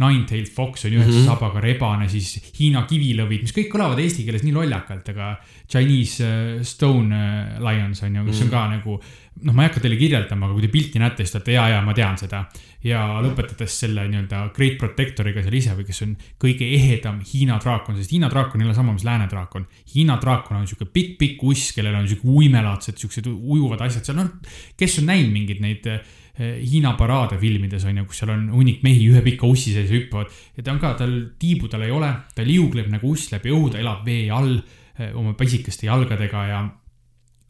Nine-Tailed 0.00 0.48
Fox 0.48 0.84
on 0.84 0.94
üheksa 0.94 1.12
mm 1.12 1.18
-hmm. 1.18 1.26
sabaga 1.26 1.60
rebane, 1.60 2.08
siis 2.08 2.52
Hiina 2.58 2.86
kivilõvid, 2.88 3.42
mis 3.44 3.52
kõik 3.52 3.68
kõlavad 3.74 3.98
eesti 4.00 4.24
keeles 4.24 4.42
nii 4.46 4.54
lollakalt, 4.56 5.08
aga 5.12 5.34
Chinese 5.68 6.24
äh, 6.24 6.62
Stone 6.62 7.16
äh, 7.16 7.58
Lions 7.60 8.02
on 8.02 8.16
ju, 8.16 8.22
mis 8.24 8.40
on 8.40 8.48
ka 8.50 8.68
nagu 8.70 9.00
noh, 9.44 9.54
ma 9.54 9.64
ei 9.64 9.70
hakka 9.70 9.82
teile 9.84 9.96
kirjeldama, 9.98 10.46
aga 10.46 10.56
kui 10.56 10.64
te 10.64 10.70
pilti 10.72 11.00
näete, 11.00 11.24
siis 11.24 11.34
te 11.34 11.38
olete 11.40 11.54
ja, 11.54 11.64
ja 11.72 11.80
ma 11.84 11.94
tean 11.96 12.18
seda. 12.20 12.44
ja 12.84 13.00
lõpetades 13.20 13.74
selle 13.82 14.06
nii-öelda 14.08 14.38
Great 14.56 14.78
Protectoriga 14.80 15.42
seal 15.44 15.56
ise 15.58 15.74
või 15.76 15.84
kes 15.88 16.00
on 16.06 16.14
kõige 16.40 16.68
ehedam 16.76 17.18
Hiina 17.28 17.58
draakon, 17.60 17.98
sest 17.98 18.14
Hiina 18.14 18.30
draakon 18.32 18.62
ei 18.62 18.68
ole 18.68 18.76
sama, 18.76 18.94
mis 18.96 19.04
lääne 19.04 19.26
draakon. 19.28 19.66
Hiina 19.94 20.16
draakon 20.22 20.62
on 20.62 20.64
sihuke 20.68 20.88
pikk-pikk 20.88 21.44
uss, 21.50 21.74
kellel 21.76 21.98
on 21.98 22.08
sihuke 22.08 22.28
uimelaadsed, 22.28 22.96
siuksed 23.02 23.28
ujuvad 23.28 23.84
asjad 23.84 24.08
seal, 24.08 24.18
noh, 24.22 24.56
kes 24.80 24.98
on 25.02 25.10
näinud 25.12 25.32
mingeid 25.34 25.60
neid 25.64 25.92
eh, 25.92 26.00
Hiina 26.40 26.94
paraade 26.96 27.36
filmides 27.40 27.84
on 27.84 28.00
ju, 28.00 28.06
kus 28.08 28.22
seal 28.22 28.32
on 28.32 28.46
hunnik 28.54 28.84
mehi 28.86 29.04
ühe 29.12 29.20
pika 29.26 29.48
ussi 29.50 29.74
sees 29.74 29.90
hüppavad 29.92 30.30
ja 30.56 30.64
ta 30.64 30.72
on 30.72 30.80
ka, 30.80 30.94
tal 30.96 31.12
tiibu 31.40 31.68
tal 31.68 31.84
ei 31.84 31.92
ole, 31.92 32.08
ta 32.32 32.46
liugleb 32.46 32.88
nagu 32.88 33.12
uss 33.12 33.28
läbi 33.34 33.52
õhu, 33.52 33.68
ta 33.74 33.82
elab 33.82 34.06
vee 34.08 34.30
all 34.32 34.54
eh, 34.56 35.10
oma 35.12 35.34
pisikeste 35.36 35.90
jalgadega 35.90 36.46
ja 36.48 36.62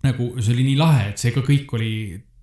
nagu 0.06 0.32
see 0.40 0.54
oli 0.54 0.66
nii 0.70 0.80
lahe, 0.80 1.10
et 1.12 1.22
see 1.22 1.32
ka 1.34 1.44
kõik 1.46 1.76
oli 1.76 1.92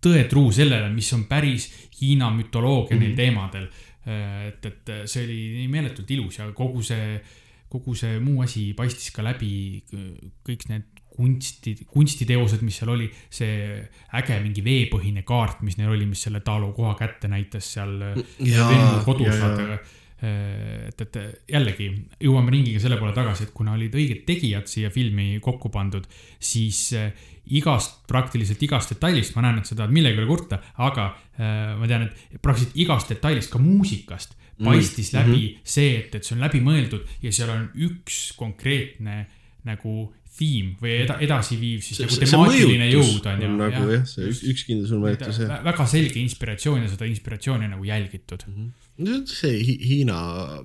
tõetruu 0.04 0.52
sellele, 0.54 0.92
mis 0.94 1.10
on 1.18 1.26
päris 1.30 1.68
Hiina 1.98 2.30
mütoloogia 2.30 2.96
mm 2.96 3.02
-hmm. 3.02 3.08
neil 3.08 3.16
teemadel. 3.16 3.68
et, 4.08 4.66
et 4.66 4.90
see 5.06 5.24
oli 5.26 5.40
nii 5.58 5.68
meeletult 5.68 6.12
ilus 6.16 6.38
ja 6.38 6.46
kogu 6.56 6.82
see, 6.82 7.20
kogu 7.68 7.96
see 7.96 8.20
muu 8.24 8.42
asi 8.42 8.74
paistis 8.74 9.12
ka 9.12 9.24
läbi, 9.24 9.84
kõik 10.48 10.64
need 10.70 11.02
kunsti, 11.18 11.74
kunstiteosed, 11.92 12.62
mis 12.62 12.78
seal 12.78 12.94
oli, 12.94 13.10
see 13.30 13.82
äge 14.20 14.40
mingi 14.40 14.64
veepõhine 14.64 15.26
kaart, 15.28 15.62
mis 15.66 15.76
neil 15.78 15.92
oli, 15.92 16.06
mis 16.06 16.22
selle 16.24 16.40
Taalo 16.46 16.72
koha 16.78 16.94
kätte 16.96 17.28
näitas 17.28 17.74
seal 17.74 17.98
Vennu 18.40 19.02
kodus, 19.04 19.34
vaata 19.42 19.80
et, 20.22 21.02
et 21.03 21.18
jällegi 21.53 21.91
jõuame 22.23 22.53
ringiga 22.53 22.81
selle 22.81 22.98
poole 22.98 23.14
tagasi, 23.14 23.48
et 23.48 23.53
kuna 23.53 23.76
olid 23.77 23.94
õiged 23.94 24.23
tegijad 24.26 24.69
siia 24.69 24.89
filmi 24.94 25.38
kokku 25.44 25.69
pandud, 25.73 26.07
siis 26.39 26.89
igast, 27.57 28.02
praktiliselt 28.10 28.64
igast 28.65 28.95
detailist, 28.95 29.35
ma 29.35 29.45
näen, 29.45 29.61
et 29.61 29.69
sa 29.69 29.77
tahad 29.77 29.94
millegi 29.94 30.18
üle 30.18 30.27
kurta, 30.27 30.57
aga 30.84 31.11
ma 31.77 31.88
tean, 31.88 32.07
et 32.07 32.41
praktiliselt 32.41 32.81
igast 32.81 33.14
detailist, 33.14 33.53
ka 33.53 33.61
muusikast 33.61 34.34
paistis 34.64 35.14
mm 35.14 35.19
-hmm. 35.19 35.27
läbi 35.30 35.60
see, 35.64 35.98
et, 35.99 36.15
et 36.15 36.23
see 36.23 36.35
on 36.35 36.41
läbimõeldud 36.41 37.06
ja 37.22 37.31
seal 37.31 37.49
on 37.53 37.69
üks 37.76 38.34
konkreetne 38.38 39.26
nagu 39.68 40.14
theme 40.38 40.76
või 40.81 40.95
eda, 41.03 41.18
edasiviiv 41.27 41.84
siis 41.85 41.99
see, 41.99 42.07
nagu 42.07 42.22
temaatiline 42.23 42.89
jõud 42.91 43.30
on 43.31 43.43
ju. 43.43 43.51
nagu 43.59 43.84
jah, 43.84 43.93
jah, 43.97 44.07
see 44.11 44.31
üks, 44.31 44.41
üks 44.53 44.65
kindel 44.69 44.89
sul 44.89 45.03
mõjutus 45.03 45.41
jah. 45.43 45.53
väga 45.65 45.88
selge 45.89 46.22
inspiratsioon 46.22 46.84
ja 46.85 46.91
seda 46.93 47.09
inspiratsiooni 47.09 47.69
nagu 47.73 47.88
jälgitud 47.88 48.47
mm. 48.47 48.68
-hmm. 48.97 49.23
see 49.31 49.77
Hiina 49.84 50.19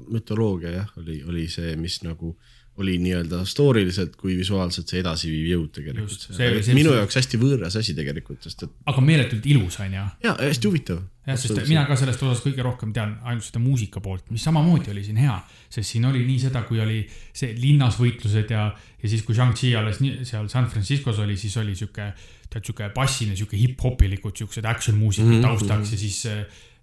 mütoloogia 0.09 0.75
jah, 0.81 0.91
oli, 1.03 1.23
oli 1.29 1.47
see, 1.53 1.77
mis 1.81 2.01
nagu 2.07 2.37
oli 2.81 2.97
nii-öelda 2.99 3.45
story 3.45 3.85
liselt 3.85 4.15
kui 4.17 4.37
visuaalselt 4.39 4.89
see 4.89 5.03
edasiviiv 5.03 5.49
jõud 5.51 5.73
tegelikult. 5.77 6.29
minu 6.73 6.95
jaoks 6.97 7.19
hästi 7.21 7.41
võõras 7.41 7.77
asi 7.79 7.95
tegelikult, 7.97 8.41
sest 8.47 8.65
et. 8.67 8.73
aga 8.89 9.05
meeletult 9.05 9.47
ilus 9.53 9.77
on 9.85 9.99
ju. 9.99 10.05
ja 10.25 10.37
hästi 10.41 10.71
huvitav. 10.71 11.03
Jah, 11.27 11.39
sest 11.39 11.61
mina 11.69 11.85
ka 11.87 11.97
sellest 11.99 12.23
osast 12.27 12.47
kõige 12.47 12.65
rohkem 12.67 12.93
tean 12.95 13.15
ainult 13.23 13.47
seda 13.47 13.63
muusika 13.63 14.03
poolt, 14.03 14.31
mis 14.35 14.43
samamoodi 14.43 14.91
oli 14.95 15.05
siin 15.07 15.21
hea, 15.23 15.37
sest 15.71 15.95
siin 15.95 16.09
oli 16.09 16.25
nii 16.27 16.41
seda, 16.49 16.65
kui 16.69 16.83
oli 16.83 17.01
see 17.09 17.55
linnasvõitlused 17.59 18.51
ja, 18.55 18.67
ja 19.03 19.13
siis, 19.13 19.23
kui 19.27 19.37
Shang-Chi 19.39 19.75
alles 19.79 20.03
nii, 20.03 20.27
seal 20.29 20.51
San 20.53 20.69
Franciscos 20.73 21.23
oli, 21.23 21.39
siis 21.41 21.57
oli 21.63 21.77
sihuke, 21.79 22.11
tead 22.51 22.67
sihuke 22.67 22.91
bassine, 22.97 23.37
sihuke 23.39 23.61
hip-hopilikud 23.61 24.43
siuksed 24.43 24.67
action 24.69 24.99
muusikad 24.99 25.31
mm 25.31 25.39
-hmm. 25.39 25.49
taustaks 25.49 25.95
ja 25.95 25.99
siis 25.99 26.27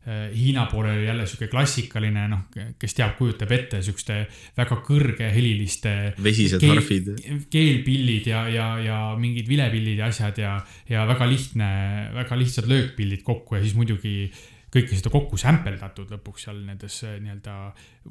Hiina 0.09 0.65
poolel 0.71 0.97
oli 0.97 1.05
jälle 1.05 1.25
sihuke 1.29 1.47
klassikaline, 1.51 2.27
noh, 2.31 2.45
kes 2.79 2.95
teab, 2.97 3.15
kujutab 3.19 3.51
ette 3.53 3.81
siukeste 3.85 4.19
väga 4.57 4.79
kõrgeheliliste. 4.87 5.95
vesised 6.23 6.63
keel, 6.63 6.75
harfid. 6.75 7.11
keelpillid 7.53 8.29
ja, 8.31 8.45
ja, 8.49 8.69
ja 8.83 8.99
mingid 9.19 9.49
vilepillid 9.49 9.99
ja 10.01 10.07
asjad 10.09 10.39
ja, 10.41 10.55
ja 10.89 11.07
väga 11.09 11.27
lihtne, 11.29 11.67
väga 12.15 12.39
lihtsad 12.39 12.69
löökpillid 12.71 13.25
kokku 13.27 13.59
ja 13.59 13.61
siis 13.65 13.75
muidugi 13.77 14.31
kõike 14.73 14.97
seda 14.97 15.11
kokku 15.13 15.37
sämpeldatud 15.39 16.11
lõpuks 16.13 16.45
seal 16.47 16.59
nendes 16.65 16.99
äh, 17.07 17.17
nii-öelda 17.23 17.55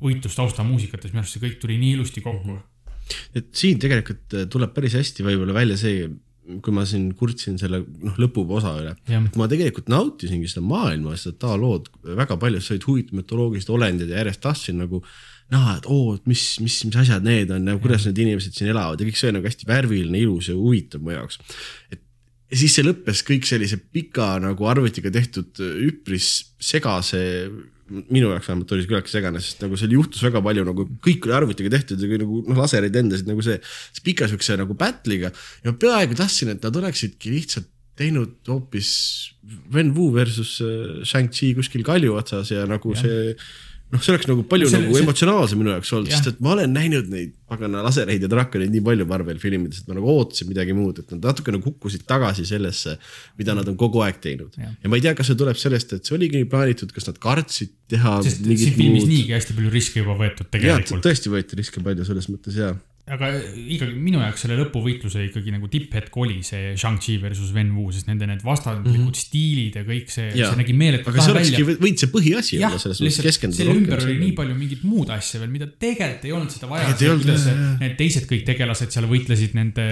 võitlustausta 0.03 0.67
muusikates, 0.67 1.13
minu 1.15 1.23
arust 1.23 1.37
see 1.37 1.45
kõik 1.45 1.61
tuli 1.63 1.79
nii 1.81 1.97
ilusti 1.99 2.23
kokku 2.25 2.55
mm. 2.55 2.59
-hmm. 2.59 3.29
et 3.41 3.53
siin 3.59 3.79
tegelikult 3.83 4.35
äh, 4.35 4.49
tuleb 4.51 4.75
päris 4.75 4.99
hästi 4.99 5.27
võib-olla 5.27 5.55
välja 5.57 5.79
see 5.81 6.09
kui 6.65 6.75
ma 6.75 6.85
siin 6.89 7.11
kurtsin 7.19 7.59
selle 7.61 7.83
noh, 7.85 8.17
lõpuosa 8.21 8.75
üle, 8.81 8.95
ma 9.37 9.49
tegelikult 9.51 9.91
nautisingi 9.93 10.49
seda 10.51 10.65
maailma, 10.65 11.17
seda 11.21 11.37
taalood 11.47 11.91
väga 12.19 12.39
palju, 12.41 12.63
sa 12.65 12.75
olid 12.75 12.87
huvitav 12.89 13.19
mütoloogilised 13.21 13.73
olendid 13.75 14.13
ja 14.13 14.23
järjest 14.23 14.43
tahtsin 14.45 14.81
nagu 14.81 15.03
näha, 15.53 15.79
et 15.79 15.89
oo, 15.89 16.17
et 16.17 16.27
mis, 16.29 16.43
mis, 16.65 16.77
mis 16.89 16.99
asjad 17.01 17.25
need 17.25 17.53
on 17.55 17.69
ja 17.69 17.79
kuidas 17.81 18.05
ja. 18.05 18.11
need 18.11 18.25
inimesed 18.27 18.57
siin 18.57 18.73
elavad 18.73 19.01
ja 19.01 19.09
kõik 19.09 19.21
see 19.21 19.31
on 19.31 19.39
nagu 19.39 19.49
hästi 19.49 19.69
värviline, 19.69 20.21
ilus 20.25 20.51
ja 20.51 20.57
huvitav 20.59 21.05
mu 21.05 21.15
jaoks. 21.15 21.41
et 21.93 22.05
ja 22.49 22.61
siis 22.63 22.77
see 22.77 22.87
lõppes 22.87 23.25
kõik 23.29 23.49
sellise 23.49 23.81
pika 23.93 24.35
nagu 24.43 24.69
arvutiga 24.69 25.13
tehtud 25.13 25.61
üpris 25.61 26.31
segase 26.61 27.21
minu 27.89 28.33
jaoks 28.33 28.49
vähemalt 28.51 28.75
oli 28.75 28.85
see 28.85 28.91
küllaltki 28.91 29.13
segane, 29.13 29.43
sest 29.45 29.65
nagu 29.65 29.79
seal 29.81 29.95
juhtus 29.97 30.23
väga 30.27 30.43
palju 30.45 30.67
nagu 30.69 30.87
kõik 31.05 31.29
oli 31.29 31.37
arvutiga 31.39 31.73
tehtud 31.77 32.03
ja 32.05 32.21
nagu 32.21 32.43
noh, 32.47 32.61
laserid 32.63 32.97
endasid 33.01 33.31
nagu 33.31 33.45
see, 33.45 33.59
see 33.97 34.05
pika 34.07 34.29
siukse 34.31 34.59
nagu 34.61 34.77
battle'iga. 34.79 35.33
ja 35.65 35.75
peaaegu 35.75 36.19
tahtsin, 36.19 36.55
et 36.55 36.65
nad 36.65 36.81
oleksidki 36.83 37.33
lihtsalt 37.35 37.71
teinud 37.99 38.37
hoopis 38.47 38.91
Wen 39.75 39.95
Wu 39.97 40.13
versus 40.15 40.59
äh, 40.63 41.01
Shang-Chi 41.09 41.55
kuskil 41.59 41.83
kalju 41.87 42.15
otsas 42.19 42.53
ja 42.55 42.67
nagu 42.69 42.95
ja. 42.95 43.03
see 43.03 43.35
noh, 43.93 44.03
see 44.03 44.13
oleks 44.13 44.29
nagu 44.29 44.45
palju 44.49 44.69
see, 44.69 44.81
nagu 44.83 44.95
see... 44.97 45.05
emotsionaalsem 45.05 45.61
minu 45.61 45.73
jaoks 45.73 45.93
olnud, 45.97 46.13
sest 46.13 46.31
et 46.33 46.41
ma 46.45 46.53
olen 46.55 46.75
näinud 46.77 47.09
neid 47.13 47.33
pagana 47.49 47.81
lasereid 47.87 48.25
ja 48.25 48.29
draakoneid 48.31 48.73
nii 48.75 48.83
palju 48.85 49.07
Marveli 49.09 49.41
filmides, 49.41 49.81
et 49.81 49.89
ma 49.89 49.97
nagu 49.97 50.11
ootasin 50.13 50.51
midagi 50.51 50.75
muud, 50.77 51.01
et 51.01 51.15
nad 51.15 51.31
natukene 51.31 51.61
kukkusid 51.65 52.05
tagasi 52.09 52.45
sellesse, 52.49 52.99
mida 53.41 53.57
nad 53.57 53.71
on 53.71 53.79
kogu 53.81 54.03
aeg 54.05 54.21
teinud. 54.25 54.59
ja 54.59 54.93
ma 54.93 55.01
ei 55.01 55.07
tea, 55.07 55.15
kas 55.19 55.31
see 55.31 55.41
tuleb 55.41 55.61
sellest, 55.61 55.97
et 55.97 56.09
see 56.09 56.19
oligi 56.19 56.45
plaanitud, 56.51 56.93
kas 56.93 57.09
nad 57.09 57.21
kartsid 57.23 57.73
teha. 57.89 58.19
sest 58.27 58.45
siin 58.45 58.77
filmis 58.77 59.07
muud... 59.07 59.15
niigi 59.15 59.37
hästi 59.37 59.57
palju 59.57 59.73
riske 59.73 60.05
juba 60.05 60.19
võetud 60.21 60.53
tegelikult. 60.53 61.05
tõesti 61.09 61.33
võeti 61.33 61.61
riske 61.63 61.85
palju 61.85 62.09
selles 62.09 62.29
mõttes 62.33 62.61
ja 62.61 62.75
aga 63.15 63.31
ikkagi 63.75 63.95
minu 63.97 64.21
jaoks 64.21 64.45
selle 64.45 64.57
lõpuvõitluse 64.61 65.23
ikkagi 65.29 65.53
nagu 65.55 65.69
tipphetk 65.73 66.17
oli 66.21 66.41
see 66.47 66.75
Shang-Chi 66.79 67.17
versus 67.23 67.51
Wen 67.55 67.71
Wu, 67.77 67.89
sest 67.95 68.09
nende 68.11 68.29
need 68.29 68.45
vastandlikud 68.45 68.99
mm 68.99 69.09
-hmm. 69.09 69.21
stiilid 69.23 69.79
ja 69.81 69.85
kõik 69.87 70.13
see, 70.13 70.29
see 70.37 70.59
nägi 70.61 70.77
meeletult 70.77 71.15
aga 71.15 71.25
see 71.25 71.35
olekski 71.35 71.67
võinud 71.69 72.03
see 72.03 72.13
põhiasi 72.13 72.61
olla 72.61 72.81
selles 72.83 73.03
mõttes 73.05 73.29
keskenduda 73.29 73.63
selle 73.63 73.77
ümber 73.81 74.05
oli 74.05 74.17
nii 74.23 74.35
palju 74.39 74.59
mingit 74.59 74.85
muud 74.89 75.13
asja 75.15 75.43
veel, 75.43 75.53
mida 75.55 75.69
tegelikult 75.71 76.29
ei 76.29 76.35
olnud 76.37 76.55
seda 76.55 76.71
vaja. 76.71 76.95
kuidas 76.95 77.49
need 77.83 77.97
teised 77.99 78.29
kõik 78.31 78.47
tegelased 78.49 78.95
seal 78.95 79.09
võitlesid 79.11 79.57
nende 79.59 79.89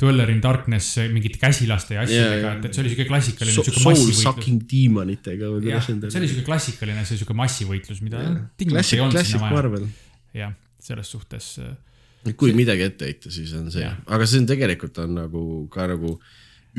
Dweller 0.00 0.32
in 0.32 0.42
Darkness 0.42 0.98
mingite 1.12 1.40
käsilaste 1.42 1.98
ja 1.98 2.06
asjadega, 2.06 2.56
et, 2.58 2.66
et 2.68 2.74
see 2.74 2.84
oli 2.84 2.94
siuke 2.94 3.08
klassikaline 3.10 3.54
so,. 3.54 3.80
Soul 3.82 4.12
sucking 4.16 4.66
demonitega 4.70 5.48
või 5.50 5.64
kuidas 5.66 5.88
nende. 5.90 6.10
see 6.12 6.22
oli 6.22 6.30
siuke 6.30 6.46
klassikaline, 6.46 7.06
see 7.08 7.20
siuke 7.20 7.36
massivõitlus, 7.36 8.02
mida 8.04 8.22
olnud 9.02 9.24
sinna 9.26 9.50
vaja. 9.50 9.88
jah, 10.36 10.54
selles 10.82 11.10
suhtes 11.16 11.56
kui 12.38 12.54
midagi 12.56 12.86
ette 12.86 13.08
heita, 13.08 13.32
siis 13.34 13.52
on 13.58 13.70
see, 13.74 13.86
aga 13.86 14.28
see 14.28 14.42
on 14.42 14.48
tegelikult 14.50 15.00
on 15.02 15.16
nagu 15.18 15.44
ka 15.72 15.88
nagu 15.90 16.16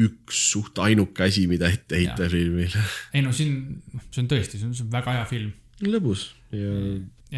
üks 0.03 0.44
suht 0.53 0.80
ainuke 0.82 1.28
asi, 1.28 1.45
mida 1.49 1.70
ette 1.70 1.99
heita 1.99 2.30
filmile. 2.32 2.84
ei 3.14 3.24
no 3.26 3.34
siin, 3.36 3.82
see 4.10 4.24
on 4.24 4.30
tõesti, 4.32 4.60
see 4.60 4.70
on, 4.70 4.78
see 4.78 4.86
on 4.88 4.94
väga 4.94 5.18
hea 5.20 5.26
film. 5.30 5.52
lõbus. 5.86 6.30
Ja. 6.53 6.78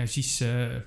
ja 0.02 0.06
siis 0.11 0.38
äh, 0.45 0.77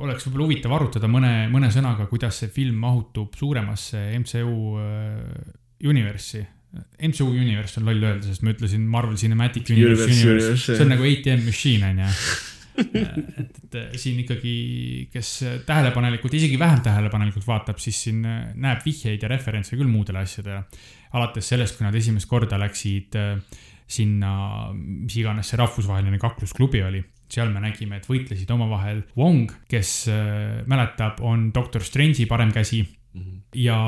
oleks 0.00 0.26
võib-olla 0.26 0.46
huvitav 0.48 0.76
arutada 0.78 1.10
mõne, 1.10 1.32
mõne 1.52 1.72
sõnaga, 1.74 2.08
kuidas 2.10 2.40
see 2.40 2.52
film 2.52 2.78
mahutub 2.84 3.36
suuremasse 3.38 4.04
MCU 4.20 4.54
äh, 4.84 5.50
universi. 5.88 6.44
MCU 7.00 7.30
Universe 7.32 7.80
on 7.80 7.88
loll 7.88 8.04
öelda, 8.04 8.26
sest 8.28 8.44
ma 8.44 8.52
ütlesin 8.52 8.84
Marvel 8.92 9.16
Cinematic 9.20 9.70
Universe, 9.72 10.04
universe, 10.04 10.28
universe, 10.28 10.76
see 10.76 10.84
on 10.84 10.92
nagu 10.92 11.06
ATM 11.08 11.46
machine 11.48 11.88
on 11.88 12.04
ju 12.04 12.12
et, 12.78 13.58
et 13.64 13.78
siin 13.98 14.20
ikkagi, 14.22 15.08
kes 15.12 15.32
tähelepanelikult, 15.66 16.34
isegi 16.38 16.58
vähem 16.60 16.80
tähelepanelikult 16.84 17.46
vaatab, 17.46 17.80
siis 17.82 18.00
siin 18.06 18.22
näeb 18.22 18.84
vihjeid 18.84 19.22
ja 19.22 19.30
referentse 19.30 19.76
küll 19.76 19.90
muudele 19.90 20.22
asjadele. 20.24 20.64
alates 21.12 21.48
sellest, 21.48 21.78
kui 21.78 21.86
nad 21.86 21.94
esimest 21.94 22.28
korda 22.28 22.58
läksid 22.60 23.16
äh, 23.16 23.36
sinna, 23.88 24.32
mis 24.74 25.16
iganes 25.16 25.48
see 25.48 25.60
rahvusvaheline 25.60 26.18
kaklusklubi 26.20 26.82
oli 26.84 27.04
seal 27.28 27.50
me 27.52 27.60
nägime, 27.60 27.98
et 28.00 28.08
võitlesid 28.08 28.50
omavahel 28.54 29.02
Wong, 29.18 29.52
kes 29.68 29.92
äh, 30.12 30.62
mäletab, 30.68 31.20
on 31.24 31.50
Doctor 31.54 31.84
Strange'i 31.84 32.26
parem 32.28 32.52
käsi 32.52 32.82
mm 32.82 33.20
-hmm. 33.20 33.40
ja 33.54 33.78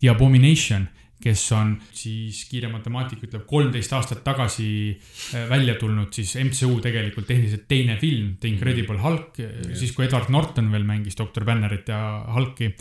The 0.00 0.10
Abomination 0.10 0.88
kes 1.22 1.42
on 1.56 1.72
siis 1.94 2.44
kiire 2.50 2.70
matemaatik 2.70 3.24
ütleb 3.26 3.44
kolmteist 3.50 3.92
aastat 3.96 4.22
tagasi 4.26 4.68
äh, 4.92 5.48
välja 5.50 5.74
tulnud 5.80 6.14
siis 6.14 6.36
MCU 6.40 6.78
tegelikult 6.84 7.26
tehniliselt 7.30 7.66
teine 7.70 7.98
film, 8.00 8.36
The 8.40 8.52
Incredible 8.52 9.00
Hulk, 9.02 9.40
siis 9.74 9.92
kui 9.96 10.06
Edward 10.06 10.30
Norton 10.32 10.70
veel 10.72 10.86
mängis 10.88 11.18
doktor 11.18 11.46
Bannerit 11.48 11.90
ja 11.90 12.00
Hulki, 12.34 12.72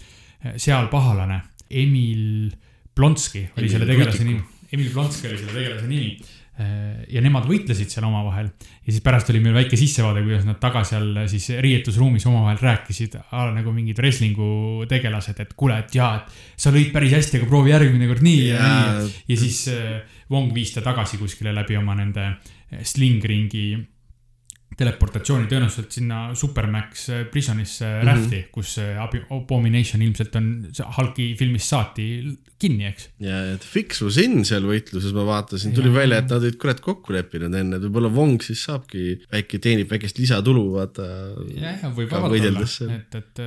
äh, 0.46 0.58
seal 0.62 0.90
pahalane, 0.94 1.42
Emil 1.70 2.52
Blonski 2.96 3.48
oli 3.58 3.66
Emil 3.66 3.74
selle 3.74 3.90
tegelase 3.90 4.26
nimi, 4.26 4.42
Emil 4.74 4.92
Blonski 4.94 5.32
oli 5.32 5.40
selle 5.42 5.58
tegelase 5.58 5.90
nimi. 5.90 6.18
Äh, 6.18 6.37
ja 6.58 7.22
nemad 7.22 7.46
võitlesid 7.46 7.92
seal 7.94 8.08
omavahel 8.08 8.48
ja 8.50 8.90
siis 8.90 9.04
pärast 9.06 9.30
oli 9.30 9.44
meil 9.44 9.54
väike 9.60 9.78
sissevaade, 9.78 10.24
kuidas 10.26 10.48
nad 10.48 10.58
taga 10.62 10.82
seal 10.88 11.12
siis 11.30 11.52
riietusruumis 11.62 12.26
omavahel 12.26 12.58
rääkisid, 12.64 13.20
nagu 13.54 13.74
mingid 13.76 14.00
wrestling'u 14.02 14.88
tegelased, 14.90 15.38
et 15.44 15.54
kuule, 15.54 15.78
et 15.84 15.98
jaa, 16.00 16.16
et 16.18 16.64
sa 16.66 16.74
lõid 16.74 16.90
päris 16.96 17.14
hästi, 17.14 17.38
aga 17.38 17.50
proovi 17.52 17.76
järgmine 17.76 18.10
kord 18.10 18.26
nii 18.26 18.48
ja, 18.48 18.58
ja 18.58 18.80
nii. 18.98 19.12
ja 19.30 19.38
siis 19.44 19.60
äh, 19.74 20.00
Wong 20.34 20.50
viis 20.56 20.74
ta 20.74 20.82
tagasi 20.86 21.22
kuskile 21.22 21.54
läbi 21.56 21.78
oma 21.78 21.94
nende 22.00 22.32
slingringi 22.84 23.68
teleportatsiooni 24.78 25.48
tõenäoliselt 25.50 25.96
sinna 25.96 26.20
Supermax 26.38 27.08
äh, 27.10 27.24
Prisonisse 27.32 27.86
mm 27.86 28.02
-hmm. 28.02 28.08
Rafti, 28.10 28.42
kus 28.52 28.76
Abomination 29.30 30.02
ilmselt 30.02 30.36
on 30.36 30.50
Hulki 30.98 31.36
filmist 31.40 31.70
saati 31.74 32.08
kinni, 32.60 32.88
eks. 32.90 33.10
ja, 33.22 33.40
et 33.54 33.64
Fix 33.64 34.02
was 34.02 34.18
in 34.18 34.44
seal 34.46 34.66
võitluses 34.66 35.14
ma 35.14 35.26
vaatasin, 35.28 35.74
tuli 35.78 35.92
ja, 35.92 35.94
välja, 36.00 36.20
et 36.24 36.30
nad 36.30 36.42
olid 36.42 36.58
kurat 36.62 36.82
kokku 36.82 37.14
leppinud 37.14 37.54
enne, 37.54 37.78
et 37.78 37.86
võib-olla 37.86 38.10
Wong 38.14 38.42
siis 38.44 38.64
saabki 38.66 39.22
väike, 39.32 39.60
teenib 39.64 39.90
väikest 39.94 40.18
lisatulu, 40.18 40.66
vaata. 40.74 41.08
jah, 41.54 41.88
võib 41.94 42.12
vabalt 42.12 42.48
olla, 42.52 42.68
et, 42.98 43.20
et 43.22 43.44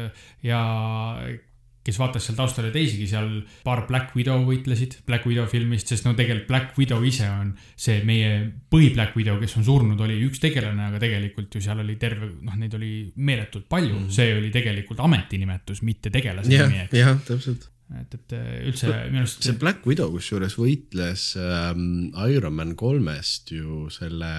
ja 0.47 0.61
kes 1.91 1.99
vaatas 2.01 2.29
seal 2.29 2.39
taustal 2.39 2.69
ja 2.69 2.75
teisigi 2.75 3.09
seal 3.11 3.29
paar 3.67 3.85
Black 3.89 4.15
Widow 4.19 4.45
võitlesid 4.47 5.01
Black 5.09 5.27
Widow 5.29 5.49
filmist, 5.51 5.91
sest 5.91 6.07
no 6.07 6.15
tegelikult 6.19 6.49
Black 6.51 6.79
Widow 6.79 7.05
ise 7.07 7.27
on 7.31 7.53
see 7.75 8.01
meie 8.07 8.31
põhi 8.71 8.93
Black 8.95 9.19
Widow, 9.19 9.41
kes 9.43 9.59
on 9.61 9.67
surnud, 9.67 10.01
oli 10.07 10.21
üks 10.27 10.43
tegelane, 10.43 10.89
aga 10.91 11.03
tegelikult 11.03 11.59
ju 11.59 11.65
seal 11.65 11.83
oli 11.83 11.99
terve, 12.01 12.31
noh, 12.47 12.57
neid 12.61 12.79
oli 12.79 12.95
meeletult 13.19 13.69
palju 13.71 13.99
mm., 14.05 14.15
see 14.15 14.33
oli 14.39 14.55
tegelikult 14.55 15.03
ametinimetus, 15.05 15.85
mitte 15.87 16.15
tegelase 16.15 16.55
yeah, 16.55 16.71
nimi, 16.71 16.87
eks. 16.87 16.99
jah, 17.03 17.21
täpselt 17.27 17.69
et, 17.99 18.15
et 18.15 18.35
üldse 18.71 18.91
minu 19.11 19.25
arust. 19.25 19.45
see 19.45 19.59
Black 19.59 19.87
Widow 19.89 20.13
kusjuures 20.15 20.55
võitles 20.61 21.33
ähm, 21.41 22.11
Ironman 22.31 22.77
kolmest 22.79 23.51
ju 23.55 23.89
selle 23.93 24.31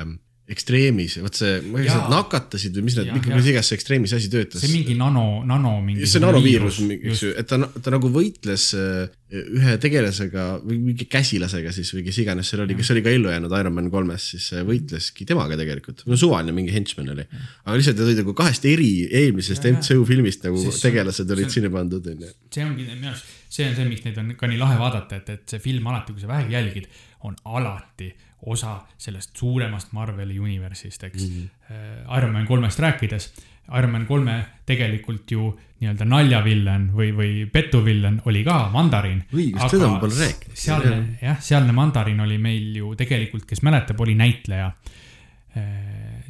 ekstreemis, 0.51 1.17
vot 1.23 1.37
see, 1.37 1.59
ma 1.63 1.79
ei 1.79 1.87
tea, 1.87 1.95
Jaa. 1.95 2.03
nad 2.03 2.13
nakatasid 2.17 2.75
või 2.77 2.85
mis 2.89 2.97
nad 2.99 3.09
mis 3.13 3.49
iganes 3.51 3.69
see 3.71 3.77
ekstreemis 3.79 4.13
asi 4.17 4.29
töötas. 4.31 4.63
see 4.63 4.73
mingi 4.73 4.95
nano, 4.99 5.41
nano 5.47 5.77
mingi. 5.83 6.07
see 6.09 6.21
nanoviirus, 6.23 6.81
eks 6.97 7.23
ju, 7.23 7.31
et 7.39 7.47
ta, 7.47 7.59
ta 7.59 7.93
nagu 7.93 8.11
võitles 8.11 8.65
äh, 8.77 9.11
ühe 9.31 9.75
tegelasega 9.81 10.45
või 10.65 10.79
mingi 10.89 11.07
käsilasega 11.11 11.71
siis 11.75 11.91
või 11.95 12.03
kes 12.07 12.19
iganes 12.23 12.51
seal 12.51 12.65
oli, 12.65 12.75
kes 12.79 12.91
oli 12.95 13.03
ka 13.05 13.13
ellu 13.15 13.31
jäänud 13.31 13.53
Ironman 13.61 13.91
kolmes, 13.93 14.25
siis 14.33 14.49
äh, 14.57 14.65
võitleski 14.67 15.27
temaga 15.29 15.59
tegelikult. 15.59 16.03
no 16.09 16.19
suvaline 16.19 16.55
mingi 16.55 16.73
henchman 16.75 17.13
oli, 17.13 17.27
aga 17.63 17.77
lihtsalt 17.77 18.01
nad 18.01 18.09
olid 18.09 18.23
nagu 18.23 18.35
kahest 18.41 18.67
eri 18.69 18.91
eelmisest. 19.07 19.69
MCU 19.71 20.03
filmist 20.07 20.43
nagu 20.47 20.59
Siis 20.61 20.81
tegelased 20.83 21.31
olid 21.31 21.53
sinna 21.53 21.71
pandud 21.71 22.11
onju. 22.11 22.33
see 22.51 22.65
ongi 22.65 22.89
minu 22.89 23.13
arust, 23.13 23.29
see 23.47 23.69
on 23.69 23.77
see, 23.77 23.87
miks 23.87 24.03
neid 24.07 24.19
on 24.19 24.33
ka 24.39 24.49
nii 24.51 24.59
lahe 24.59 24.75
vaadata, 24.81 25.21
et, 25.21 25.31
et 25.37 25.55
see 25.55 25.63
film 25.63 25.87
alati, 25.91 26.15
kui 26.15 26.23
sa 26.23 26.31
vähegi 26.31 26.57
jälgid, 26.57 26.91
on 27.27 27.37
alati 27.45 28.11
osa 28.45 28.79
sellest 28.97 29.37
suuremast 29.37 29.91
Marveli 29.93 30.39
universist, 30.39 31.03
eks 31.03 31.27
mm. 31.27 31.47
-hmm. 31.69 32.17
Ironman 32.17 32.47
kolmest 32.47 32.79
rääkides, 32.79 33.33
Ironman 33.77 34.05
kolme 34.05 34.45
tegelikult 34.65 35.31
ju 35.31 35.59
nii-öelda 35.79 36.05
naljavillen 36.05 36.89
või, 36.93 37.11
või 37.15 37.45
petuvillen 37.51 38.21
oli 38.25 38.43
ka 38.43 38.69
mandariin. 38.73 39.23
Õigus, 39.33 39.69
seda 39.71 39.87
ma 39.87 39.99
pole 39.99 40.17
rääkinud. 40.17 40.57
sealne, 40.57 41.17
jah, 41.21 41.39
sealne 41.41 41.71
mandariin 41.71 42.19
oli 42.19 42.37
meil 42.37 42.75
ju 42.75 42.95
tegelikult, 42.95 43.45
kes 43.45 43.61
mäletab, 43.61 43.99
oli 44.01 44.15
näitleja 44.15 44.71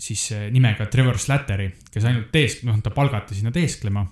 siis 0.02 0.32
eh, 0.32 0.50
nimega 0.52 0.86
Trevor 0.90 1.20
Slattery, 1.22 1.70
kes 1.94 2.06
ainult 2.10 2.32
teesk-, 2.34 2.66
noh, 2.68 2.80
ta 2.84 2.94
palgati 2.94 3.38
sinna 3.38 3.54
teesklema 3.54 4.06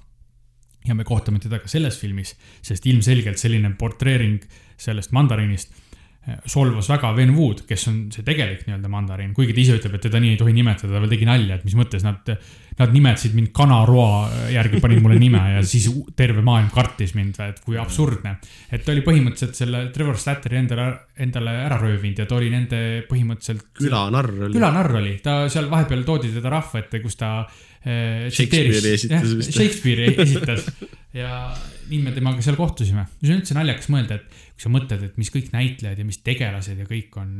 ja 0.88 0.95
me 0.95 1.03
kohtame 1.07 1.41
teda 1.43 1.59
ka 1.59 1.69
selles 1.71 1.97
filmis, 1.99 2.35
sest 2.61 2.85
ilmselgelt 2.89 3.41
selline 3.41 3.73
portreering 3.80 4.39
sellest 4.80 5.11
mandariinist 5.15 5.73
solvas 6.49 6.89
väga 6.91 7.11
Ben 7.18 7.31
Wood, 7.35 7.64
kes 7.68 7.88
on 7.91 7.99
see 8.14 8.26
tegelik 8.27 8.65
nii-öelda 8.68 8.89
mandariin, 8.91 9.34
kuigi 9.35 9.56
ta 9.56 9.61
ise 9.64 9.77
ütleb, 9.80 9.97
et 9.97 10.03
teda 10.07 10.22
nii 10.22 10.34
ei 10.34 10.39
tohi 10.39 10.56
nimetada, 10.56 10.91
ta 10.93 11.01
veel 11.03 11.14
tegi 11.14 11.27
nalja, 11.30 11.60
et 11.60 11.65
mis 11.68 11.77
mõttes 11.80 12.06
nad, 12.06 12.31
nad 12.80 12.93
nimetasid 12.95 13.38
mind 13.38 13.51
kanaroa 13.56 14.49
järgi, 14.53 14.81
panid 14.84 15.01
mulle 15.03 15.19
nime 15.22 15.41
ja 15.56 15.64
siis 15.68 15.88
terve 16.19 16.43
maailm 16.45 16.69
kartis 16.73 17.15
mind, 17.18 17.39
et 17.45 17.64
kui 17.65 17.80
absurdne. 17.81 18.35
et 18.72 18.85
ta 18.85 18.93
oli 18.93 19.06
põhimõtteliselt 19.06 19.57
selle 19.57 19.85
Trevor 19.95 20.19
Slattery 20.19 20.61
endale, 20.61 20.89
endale 21.19 21.56
ära 21.65 21.80
röövinud 21.81 22.23
ja 22.23 22.27
ta 22.30 22.38
oli 22.38 22.51
nende 22.53 22.84
põhimõtteliselt 23.10 23.72
külanarr 23.80 24.31
oli. 24.49 24.53
külanarr 24.57 25.01
oli, 25.01 25.18
ta 25.23 25.41
seal 25.51 25.72
vahepeal 25.72 26.06
toodi 26.07 26.34
teda 26.35 26.53
rahva 26.53 26.84
ette, 26.84 27.03
kus 27.03 27.19
ta 27.19 27.34
äh, 27.41 28.30
Shakespeare'i 28.30 28.95
esitas 28.95 29.35
vist. 29.35 29.56
Shakespeare'i 29.56 30.15
esitas 30.26 30.69
ja 31.22 31.49
nii 31.89 32.03
me 32.06 32.14
temaga 32.14 32.43
seal 32.45 32.57
kohtusime. 32.60 33.07
see 33.22 33.34
on 33.34 33.41
üldse 33.41 33.57
naljakas 33.57 33.89
mõelda, 33.91 34.19
et 34.19 34.47
kui 34.60 34.68
sa 34.68 34.73
mõtled, 34.73 35.03
et 35.07 35.15
mis 35.15 35.31
kõik 35.31 35.53
näitlejad 35.53 36.02
ja 36.02 36.03
mis 36.03 36.19
tegelased 36.19 36.81
ja 36.81 36.86
kõik 36.88 37.15
on 37.22 37.31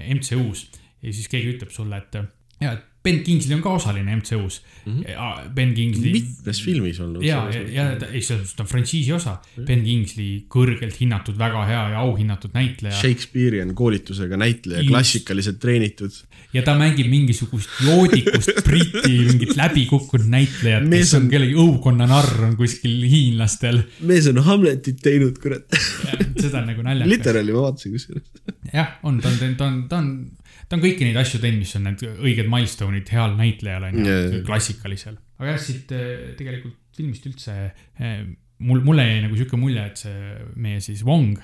MCU-s 0.00 0.80
ja 1.04 1.12
siis 1.12 1.28
keegi 1.28 1.58
ütleb 1.58 1.74
sulle, 1.74 1.98
et 2.00 2.16
ja, 2.64 2.72
et 2.72 2.86
Ben 3.04 3.18
Kingsley 3.20 3.52
on 3.56 3.60
ka 3.62 3.74
osaline 3.76 4.14
MCU-s 4.16 4.62
mm. 4.86 4.92
-hmm. 5.02 5.48
Ben 5.54 5.74
Kingsley 5.76 6.12
mitmes 6.12 6.60
filmis 6.64 7.00
olnud. 7.00 7.22
ja, 7.22 7.42
ja, 7.52 7.62
ja 7.72 7.96
ta, 8.00 8.06
ei, 8.06 8.22
see 8.24 8.38
on 8.60 8.66
frantsiisi 8.66 9.12
osa. 9.12 9.34
Ben 9.66 9.82
Kingsley 9.84 10.44
kõrgelt 10.48 10.96
hinnatud, 11.00 11.36
väga 11.38 11.64
hea 11.68 11.82
ja 11.92 11.98
auhinnatud 12.00 12.54
näitleja. 12.56 12.94
Shakespearean 12.96 13.74
koolitusega 13.76 14.38
näitleja, 14.40 14.86
klassikaliselt 14.88 15.58
treenitud. 15.60 16.16
ja 16.54 16.62
ta 16.62 16.74
mängib 16.78 17.10
mingisugust 17.12 17.68
joodikust 17.84 18.54
briti 18.68 19.18
mingit 19.28 19.56
läbikukkunud 19.56 20.30
näitlejat, 20.30 20.88
kes 20.90 21.14
on 21.14 21.22
on- 21.22 21.30
kellegi 21.30 21.54
õukonna 21.60 22.06
narr 22.08 22.44
on 22.48 22.56
kuskil 22.56 23.04
hiinlastel. 23.10 23.82
mees 24.00 24.26
on 24.32 24.38
Hamletit 24.48 25.02
teinud, 25.02 25.36
kurat. 25.42 25.68
seda 26.40 26.62
on 26.62 26.66
nagu 26.72 26.82
naljakas. 26.82 27.10
literaali 27.12 27.52
ma 27.52 27.66
vaatasin 27.68 27.92
kusjuures. 27.92 28.24
jah, 28.72 28.96
on, 29.02 29.20
ta 29.20 29.28
on, 29.28 29.56
ta 29.56 29.66
on, 29.68 29.82
ta 29.88 29.96
on, 30.00 30.10
ta 30.74 30.80
on 30.80 30.82
kõiki 30.82 31.06
neid 31.06 31.18
asju 31.20 31.38
teinud, 31.42 31.62
mis 31.62 31.74
on 31.78 31.84
need 31.86 32.02
õiged 32.02 32.48
milstone'id 32.50 33.10
heal 33.14 33.36
näitlejal 33.38 33.86
on 33.86 34.00
ju 34.02 34.40
klassikalisel. 34.46 35.18
aga 35.38 35.52
jah, 35.54 35.60
siit 35.62 35.92
eh, 35.94 36.32
tegelikult 36.38 36.80
filmist 36.94 37.26
üldse 37.30 37.54
eh, 37.70 38.24
mul, 38.58 38.82
mulle 38.86 39.06
jäi 39.06 39.20
nagu 39.22 39.38
sihuke 39.38 39.58
mulje, 39.60 39.84
et 39.86 40.02
see 40.02 40.34
meie 40.58 40.80
siis 40.82 41.04
Wong 41.06 41.38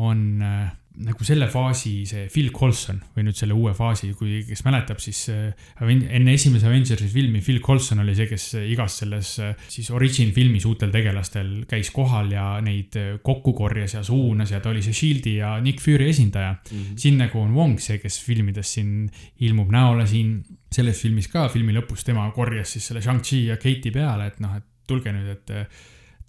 on 0.00 0.22
äh, 0.46 0.70
nagu 1.00 1.24
selle 1.24 1.46
faasi 1.50 2.02
see 2.08 2.26
Phil 2.32 2.50
Coulson 2.54 2.98
või 3.14 3.24
nüüd 3.28 3.38
selle 3.38 3.54
uue 3.54 3.72
faasi, 3.76 4.10
kui, 4.18 4.40
kes 4.46 4.64
mäletab, 4.66 4.98
siis 5.02 5.20
äh, 5.32 5.68
enne 5.86 6.34
esimese 6.34 6.66
Avengersi 6.68 7.06
filmi 7.12 7.42
Phil 7.44 7.60
Coulson 7.64 8.02
oli 8.02 8.16
see, 8.18 8.26
kes 8.30 8.46
igas 8.64 8.98
selles 9.02 9.32
äh, 9.42 9.52
siis 9.70 9.92
origin 9.94 10.34
filmis 10.36 10.66
uutel 10.68 10.90
tegelastel 10.94 11.52
käis 11.70 11.92
kohal 11.94 12.32
ja 12.34 12.46
neid 12.64 12.98
äh, 12.98 13.12
kokku 13.22 13.54
korjas 13.56 13.94
ja 13.96 14.02
suunas 14.06 14.50
ja 14.50 14.60
ta 14.60 14.72
oli 14.74 14.82
see 14.84 14.96
Shieldi 14.96 15.36
ja 15.38 15.54
Nick 15.62 15.82
Fury 15.84 16.10
esindaja 16.10 16.56
mm. 16.56 16.80
-hmm. 16.80 16.98
siin 16.98 17.22
nagu 17.22 17.38
on 17.40 17.54
Wong 17.54 17.78
see, 17.78 18.00
kes 18.02 18.18
filmides 18.26 18.74
siin 18.74 19.06
ilmub 19.46 19.70
näole 19.70 20.06
siin 20.10 20.40
selles 20.70 21.00
filmis 21.02 21.30
ka, 21.30 21.48
filmi 21.48 21.72
lõpus 21.76 22.04
tema 22.04 22.26
korjas 22.34 22.74
siis 22.76 22.90
selle 22.90 23.02
Shang-Chi 23.02 23.46
ja 23.46 23.56
Kate'i 23.56 23.94
peale, 23.94 24.26
et 24.26 24.42
noh, 24.42 24.58
et 24.58 24.66
tulge 24.90 25.14
nüüd, 25.14 25.30
et 25.38 25.54
äh, 25.54 25.80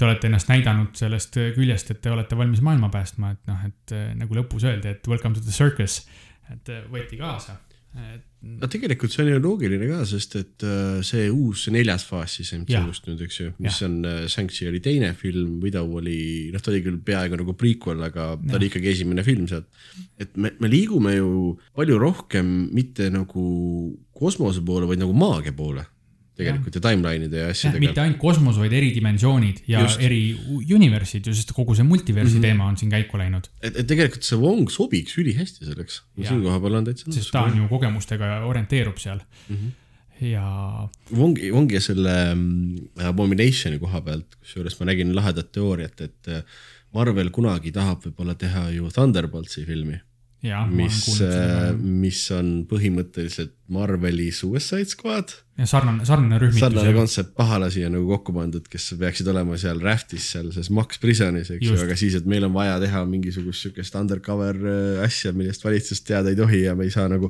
te 0.01 0.07
olete 0.09 0.29
ennast 0.31 0.49
näidanud 0.49 0.95
sellest 0.97 1.35
küljest, 1.55 1.91
et 1.93 1.99
te 2.01 2.09
olete 2.09 2.37
valmis 2.37 2.61
maailma 2.65 2.89
päästma, 2.93 3.35
et 3.35 3.51
noh, 3.51 3.65
et 3.67 3.93
äh, 3.93 4.07
nagu 4.17 4.37
lõpus 4.37 4.65
öeldi, 4.65 4.95
et 4.95 5.09
welcome 5.11 5.37
to 5.37 5.43
the 5.45 5.53
circus, 5.53 6.01
et 6.49 6.71
äh, 6.73 6.87
võeti 6.89 7.19
kaasa. 7.21 7.59
no 8.41 8.69
tegelikult 8.71 9.11
see 9.11 9.25
on 9.25 9.29
ju 9.33 9.39
loogiline 9.43 9.89
ka, 9.89 9.99
sest 10.07 10.37
et 10.39 10.63
äh, 10.65 11.01
see 11.05 11.27
uus 11.29 11.65
neljas 11.75 12.05
faas 12.07 12.37
siis 12.39 12.53
MCU-st 12.55 13.11
nüüd, 13.11 13.21
eks 13.27 13.39
ju, 13.41 13.51
mis 13.61 13.77
Jah. 13.77 13.89
on 13.89 14.27
Shang-Chi 14.31 14.69
oli 14.71 14.79
teine 14.81 15.11
film, 15.19 15.59
Widow 15.61 15.93
oli, 15.99 16.49
noh, 16.53 16.63
ta 16.63 16.71
oli 16.71 16.81
küll 16.87 16.97
peaaegu 17.05 17.37
nagu 17.43 17.53
prequel, 17.59 18.01
aga 18.07 18.31
ta 18.39 18.57
oli 18.57 18.71
ikkagi 18.71 18.93
esimene 18.95 19.27
film 19.27 19.45
sealt. 19.51 19.69
et 20.17 20.33
me, 20.33 20.55
me 20.57 20.71
liigume 20.71 21.17
ju 21.19 21.57
palju 21.77 22.01
rohkem 22.01 22.53
mitte 22.73 23.11
nagu 23.13 23.45
kosmose 24.17 24.63
poole, 24.65 24.89
vaid 24.89 25.03
nagu 25.03 25.13
maagia 25.13 25.53
poole 25.53 25.85
tegelikult 26.41 26.77
ja, 26.77 26.81
ja 26.81 26.85
timeline'ide 26.87 27.43
ja 27.43 27.49
asjadega 27.53 27.83
mitte. 27.85 28.03
ainult 28.03 28.19
kosmos, 28.21 28.59
vaid 28.61 28.73
eri 28.77 28.91
dimensioonid 28.95 29.61
ja 29.71 29.83
Just. 29.85 30.01
Eri 30.03 30.21
universid 30.75 31.27
ju, 31.29 31.35
sest 31.37 31.53
kogu 31.57 31.75
see 31.77 31.87
multiversi 31.87 32.35
mm. 32.35 32.39
-hmm. 32.39 32.47
teema 32.49 32.69
on 32.71 32.79
siin 32.81 32.91
käiku 32.93 33.21
läinud, 33.21 33.47
et, 33.61 33.75
et 33.75 33.87
tegelikult 33.87 34.27
see 34.27 34.39
Wong 34.41 34.69
sobiks 34.73 35.17
ülihästi 35.21 35.67
selleks. 35.69 36.01
Siin 36.21 36.43
koha 36.43 36.59
peal 36.63 36.81
on 36.81 36.89
täitsa 36.89 37.13
sest 37.13 37.31
ta 37.35 37.45
on 37.47 37.57
ju 37.57 37.69
kogemustega 37.71 38.41
orienteerub 38.49 38.99
seal 39.01 39.21
mm. 39.21 39.55
-hmm. 39.55 40.27
ja 40.33 40.45
Wongi, 41.15 41.51
Wongi 41.51 41.79
ja 41.79 41.85
selle 41.87 42.17
mm, 42.35 43.07
Abomination'i 43.09 43.79
koha 43.79 44.01
pealt, 44.01 44.37
kusjuures 44.41 44.79
ma 44.79 44.91
nägin 44.91 45.15
lahedat 45.15 45.51
teooriat, 45.51 46.01
et 46.01 46.27
äh, 46.27 46.43
Marvel 46.93 47.29
kunagi 47.31 47.71
tahab 47.71 48.03
võib-olla 48.05 48.35
teha 48.35 48.69
ju 48.75 48.89
Thunderboltsi 48.91 49.63
filmi, 49.65 50.01
mis, 50.41 50.97
mis 51.77 52.19
on 52.33 52.47
põhimõtteliselt 52.69 53.53
Marveli 53.71 54.31
Suicide 54.33 54.89
Squad. 54.89 55.35
sarnane, 55.69 56.05
sarnane 56.07 56.39
rühmitus 56.41 56.63
sarnane 56.63 56.93
kontsept 56.95 57.35
pahalasi 57.37 57.83
on 57.85 57.93
nagu 57.95 58.09
kokku 58.09 58.33
pandud, 58.33 58.65
kes 58.71 58.89
peaksid 58.99 59.29
olema 59.29 59.59
seal 59.61 59.81
Raftis 59.83 60.31
seal 60.33 60.49
selles 60.49 60.71
Max 60.73 60.97
Prisonis, 61.01 61.51
eks 61.53 61.67
ju, 61.67 61.77
aga 61.85 61.97
siis, 61.99 62.17
et 62.17 62.25
meil 62.29 62.47
on 62.47 62.55
vaja 62.55 62.79
teha 62.81 63.03
mingisugust 63.09 63.67
sihukest 63.67 63.97
undercover 63.99 64.57
äh, 64.57 65.03
asja, 65.05 65.33
millest 65.37 65.65
valitsus 65.65 66.01
teada 66.07 66.33
ei 66.33 66.39
tohi 66.39 66.63
ja 66.65 66.73
me 66.77 66.89
ei 66.89 66.93
saa 66.93 67.05
nagu 67.11 67.29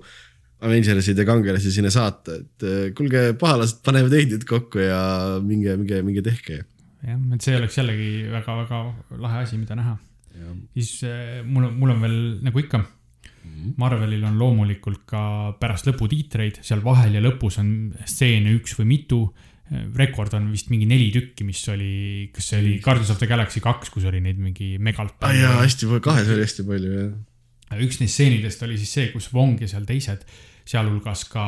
Avengersid 0.62 1.18
ja 1.18 1.26
kangelasi 1.26 1.72
sinna 1.74 1.92
saata, 1.92 2.38
et 2.38 2.66
äh, 2.68 2.80
kuulge, 2.96 3.32
pahalased 3.42 3.82
panevad 3.86 4.14
teid 4.14 4.32
nüüd 4.36 4.48
kokku 4.48 4.80
ja 4.86 5.02
minge, 5.44 5.76
minge, 5.82 6.00
minge 6.06 6.24
tehke. 6.26 6.62
jah, 7.04 7.20
et 7.36 7.44
see 7.44 7.60
oleks 7.60 7.76
jällegi 7.82 8.10
väga-väga 8.32 8.82
lahe 9.20 9.44
asi, 9.44 9.60
mida 9.60 9.76
näha. 9.76 9.98
siis 10.78 11.02
äh, 11.04 11.42
mul 11.44 11.68
on, 11.68 11.78
mul 11.82 11.96
on 11.98 12.04
veel 12.08 12.20
nagu 12.48 12.64
ikka. 12.64 12.86
Marvelil 13.78 14.24
on 14.28 14.38
loomulikult 14.40 15.04
ka 15.10 15.22
pärast 15.60 15.88
lõputiitreid, 15.90 16.62
seal 16.66 16.84
vahel 16.86 17.16
ja 17.18 17.22
lõpus 17.24 17.60
on 17.62 17.72
stseene 18.06 18.54
üks 18.58 18.78
või 18.80 18.94
mitu. 18.96 19.24
rekord 19.96 20.34
on 20.36 20.50
vist 20.52 20.68
mingi 20.68 20.86
neli 20.86 21.06
tükki, 21.16 21.46
mis 21.48 21.62
oli, 21.72 22.30
kas 22.36 22.50
see 22.52 22.58
oli 22.60 22.72
Guardians 22.84 23.12
of 23.14 23.20
the 23.22 23.28
Galaxy 23.28 23.62
kaks, 23.64 23.90
kus 23.90 24.04
oli 24.04 24.20
neid 24.20 24.38
mingi 24.38 24.74
megalt 24.84 25.24
aa 25.24 25.32
jaa, 25.32 25.54
hästi 25.62 25.88
palju, 25.88 26.04
kahes 26.04 26.32
oli 26.34 26.44
hästi 26.44 26.66
palju 26.68 26.90
jah. 26.92 27.14
üks 27.86 28.02
neist 28.02 28.18
stseenidest 28.18 28.66
oli 28.68 28.76
siis 28.82 28.92
see, 28.98 29.12
kus 29.14 29.30
Wong 29.32 29.62
ja 29.64 29.70
seal 29.72 29.88
teised, 29.88 30.26
sealhulgas 30.68 31.24
ka 31.32 31.46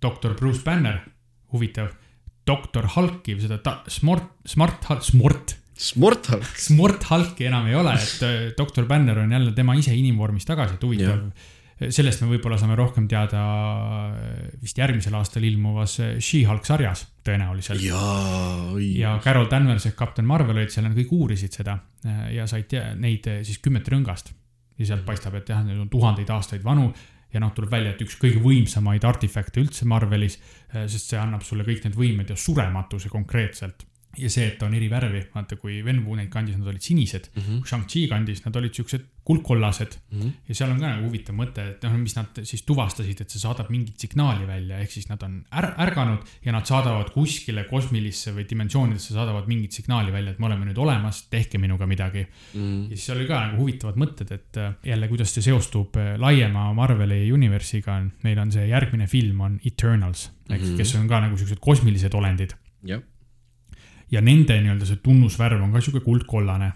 doktor 0.00 0.36
Bruce 0.38 0.62
Banner, 0.62 1.02
huvitav, 1.50 1.90
doktor 2.46 2.86
Hulki 2.94 3.34
või 3.34 3.44
seda 3.48 3.58
ta, 3.64 3.80
Smart, 3.90 4.30
Smart, 4.46 4.86
Smart, 5.02 5.56
Smortal, 5.80 6.42
Smart 6.60 7.06
Hulki 7.08 7.46
enam 7.48 7.70
ei 7.70 7.76
ole, 7.78 7.94
et 7.96 8.24
äh, 8.26 8.42
doktor 8.56 8.84
Banner 8.88 9.22
on 9.22 9.32
jälle 9.32 9.54
tema 9.56 9.74
ise 9.78 9.94
inimvormis 9.96 10.44
tagasi, 10.44 10.76
et 10.76 10.84
huvitav. 10.84 11.22
sellest 11.80 12.20
me 12.20 12.26
võib-olla 12.28 12.58
saame 12.60 12.74
rohkem 12.76 13.06
teada 13.08 13.40
äh, 13.40 14.50
vist 14.60 14.76
järgmisel 14.76 15.16
aastal 15.16 15.46
ilmuvas 15.48 15.94
äh, 16.04 16.10
She-Hulk 16.20 16.68
sarjas 16.68 17.06
tõenäoliselt. 17.24 17.80
ja 18.84 19.14
Carol 19.24 19.48
Danvers 19.48 19.88
ehk 19.88 19.96
kapten 19.96 20.28
Marvel 20.28 20.60
olid 20.60 20.74
seal, 20.74 20.84
nad 20.84 20.98
kõik 20.98 21.14
uurisid 21.16 21.56
seda 21.56 21.78
ja 22.32 22.44
said 22.48 22.76
neid 23.00 23.30
siis 23.48 23.62
kümmet 23.64 23.88
rõngast. 23.88 24.34
ja 24.76 24.90
sealt 24.92 25.06
paistab, 25.08 25.40
et 25.40 25.48
jah, 25.48 25.64
need 25.64 25.80
on 25.80 25.88
tuhandeid 25.88 26.28
aastaid 26.36 26.64
vanu 26.64 26.90
ja 27.32 27.40
noh, 27.40 27.54
tuleb 27.56 27.72
välja, 27.72 27.94
et 27.94 28.04
üks 28.04 28.18
kõige 28.20 28.42
võimsamaid 28.44 29.04
artefakte 29.06 29.62
üldse 29.62 29.88
Marvelis, 29.88 30.36
sest 30.72 31.12
see 31.12 31.20
annab 31.20 31.44
sulle 31.46 31.64
kõik 31.64 31.86
need 31.86 31.96
võimed 31.96 32.32
ja 32.32 32.36
surematuse 32.36 33.08
konkreetselt. 33.08 33.86
Ja 34.20 34.30
see, 34.32 34.46
et 34.52 34.62
on 34.62 34.74
eri 34.76 34.90
värvi, 34.90 35.22
vaata 35.34 35.56
kui 35.60 35.80
Venwu 35.84 36.16
neid 36.18 36.30
kandis, 36.32 36.58
nad 36.58 36.68
olid 36.70 36.84
sinised 36.84 37.30
mm, 37.34 37.42
-hmm. 37.42 37.64
Shang-Chi 37.68 38.06
kandis, 38.08 38.44
nad 38.44 38.56
olid 38.56 38.74
siuksed 38.74 39.06
kuldkollased 39.24 39.96
mm. 40.10 40.20
-hmm. 40.20 40.30
ja 40.48 40.54
seal 40.54 40.70
on 40.70 40.80
ka 40.80 40.88
nagu 40.88 41.06
huvitav 41.06 41.36
mõte, 41.36 41.64
et 41.74 41.84
noh, 41.86 41.96
mis 42.00 42.16
nad 42.16 42.40
siis 42.42 42.62
tuvastasid, 42.66 43.20
et 43.20 43.30
see 43.30 43.42
saadab 43.42 43.70
mingit 43.70 43.98
signaali 44.00 44.46
välja, 44.46 44.78
ehk 44.78 44.90
siis 44.90 45.08
nad 45.08 45.22
on 45.22 45.44
är 45.50 45.68
ärganud 45.86 46.24
ja 46.44 46.52
nad 46.52 46.66
saadavad 46.66 47.12
kuskile 47.14 47.64
kosmilisse 47.70 48.32
või 48.36 48.46
dimensioonidesse 48.50 49.14
saadavad 49.14 49.48
mingit 49.48 49.72
signaali 49.72 50.12
välja, 50.12 50.32
et 50.32 50.38
me 50.38 50.46
oleme 50.46 50.66
nüüd 50.70 50.78
olemas, 50.78 51.22
tehke 51.30 51.58
minuga 51.58 51.86
midagi 51.86 52.26
mm. 52.26 52.60
-hmm. 52.60 52.82
ja 52.90 52.96
siis 52.96 53.06
seal 53.06 53.18
oli 53.18 53.28
ka 53.28 53.44
nagu 53.46 53.62
huvitavad 53.62 53.96
mõtted, 53.96 54.34
et 54.34 54.56
äh, 54.56 54.74
jälle, 54.84 55.08
kuidas 55.08 55.34
see 55.34 55.42
seostub 55.42 55.96
äh, 55.96 56.16
laiema 56.18 56.72
Marveli 56.74 57.32
universiga, 57.32 58.00
meil 58.22 58.38
on 58.38 58.52
see 58.52 58.66
järgmine 58.66 59.06
film 59.06 59.40
on 59.40 59.60
Eternals, 59.66 60.30
ehk 60.50 60.60
mm 60.60 60.66
-hmm. 60.66 60.76
kes 60.76 60.94
on 60.94 61.08
ka 61.08 61.20
nagu 61.20 61.36
siuksed 61.36 61.58
kosmilised 61.60 62.14
olendid 62.14 62.56
jah, 62.82 63.02
ja 64.10 64.22
nende 64.24 64.56
nii-öelda 64.60 64.88
see 64.88 65.00
tunnusvärv 65.04 65.62
on 65.62 65.72
ka 65.72 65.82
sihuke 65.82 66.04
kuldkollane. 66.04 66.72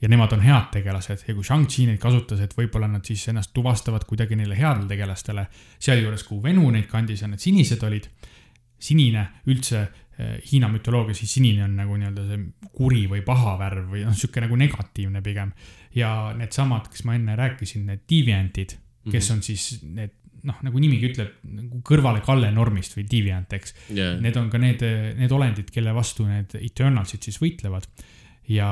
Ja 0.00 0.10
nemad 0.12 0.34
on 0.36 0.42
head 0.44 0.66
tegelased. 0.74 1.22
Ja 1.24 1.34
kui 1.34 1.44
Shang-Chi 1.44 1.86
neid 1.88 2.00
kasutas, 2.00 2.42
et 2.44 2.52
võib-olla 2.52 2.88
nad 2.90 3.04
siis 3.08 3.22
ennast 3.32 3.54
tuvastavad 3.56 4.04
kuidagi 4.04 4.36
neile 4.36 4.58
headele 4.58 4.90
tegelastele, 4.90 5.46
sealjuures 5.80 6.24
kui 6.28 6.42
Venu 6.44 6.68
neid 6.70 6.84
kandis 6.90 7.22
ja 7.24 7.30
need 7.30 7.40
sinised 7.40 7.80
olid, 7.86 8.10
sinine 8.76 9.22
üldse 9.48 9.80
eh, 9.80 10.34
Hiina 10.50 10.68
mütoloogias, 10.68 11.22
siis 11.22 11.38
sinine 11.38 11.64
on 11.64 11.78
nagu 11.80 11.96
nii-öelda 11.96 12.26
see 12.28 12.68
kuri 12.76 13.06
või 13.08 13.22
paha 13.24 13.56
värv 13.62 13.88
või 13.94 14.04
noh, 14.04 14.16
sihuke 14.16 14.44
nagu 14.44 14.60
negatiivne 14.60 15.24
pigem. 15.24 15.54
ja 15.96 16.10
needsamad, 16.36 16.90
kes 16.92 17.06
ma 17.08 17.16
enne 17.16 17.36
rääkisin, 17.40 17.88
need 17.88 18.04
deviant'id, 18.04 18.76
kes 19.08 19.30
on 19.32 19.40
siis 19.42 19.78
need 19.82 20.12
noh, 20.46 20.58
nagu 20.66 20.82
nimigi 20.82 21.10
ütleb, 21.10 21.38
nagu 21.50 21.80
kõrvalekalle 21.86 22.50
normist 22.54 22.96
või 22.96 23.06
deviant, 23.10 23.52
eks 23.58 23.74
jah, 23.94 24.16
Need 24.22 24.38
on 24.40 24.50
ka 24.52 24.60
need, 24.62 24.82
need 25.18 25.32
olendid, 25.34 25.70
kelle 25.74 25.94
vastu 25.96 26.26
need 26.28 26.56
Eternalsid 26.60 27.26
siis 27.26 27.40
võitlevad. 27.42 27.88
ja 28.48 28.68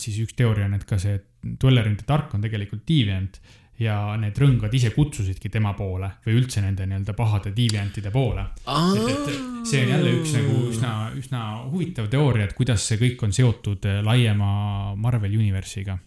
siis 0.00 0.18
üks 0.24 0.34
teooria 0.34 0.66
on, 0.66 0.74
et 0.74 0.84
ka 0.88 0.98
see 0.98 1.20
Dweller 1.44 1.86
in 1.86 1.96
the 1.96 2.06
Dark 2.08 2.32
on 2.34 2.42
tegelikult 2.42 2.82
deviant 2.88 3.38
ja 3.78 4.14
need 4.18 4.38
rõngad 4.38 4.74
ise 4.74 4.92
kutsusidki 4.94 5.50
tema 5.50 5.72
poole 5.74 6.08
või 6.24 6.36
üldse 6.38 6.62
nende 6.62 6.86
nii-öelda 6.86 7.14
pahade 7.18 7.50
deviantide 7.54 8.12
poole. 8.14 8.44
et, 8.70 9.08
et 9.10 9.66
see 9.66 9.82
on 9.82 9.92
jälle 9.96 10.12
üks 10.20 10.34
nagu 10.36 10.58
üsna, 10.70 10.92
üsna 11.18 11.42
huvitav 11.72 12.08
teooria, 12.10 12.46
et 12.46 12.54
kuidas 12.58 12.86
see 12.86 13.00
kõik 13.00 13.26
on 13.26 13.34
seotud 13.34 13.86
laiema 14.06 14.94
Marvel 14.94 15.34
Universiga. 15.38 15.98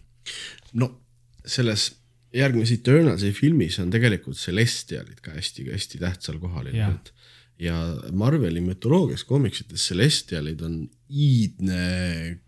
no 0.80 0.90
selles 1.44 1.90
järgmises 2.34 2.80
Eternalsi 2.80 3.32
filmis 3.32 3.78
on 3.82 3.90
tegelikult 3.92 4.36
Celestialid 4.36 5.22
ka 5.24 5.32
hästi-hästi 5.36 6.00
tähtsal 6.02 6.38
kohal 6.42 6.68
ilmselt. 6.70 7.12
ja 7.58 7.74
Marveli 8.12 8.60
mütoloogias, 8.60 9.24
koomiksites 9.24 9.88
Celestialid 9.88 10.60
on 10.60 10.82
iidne 11.08 12.38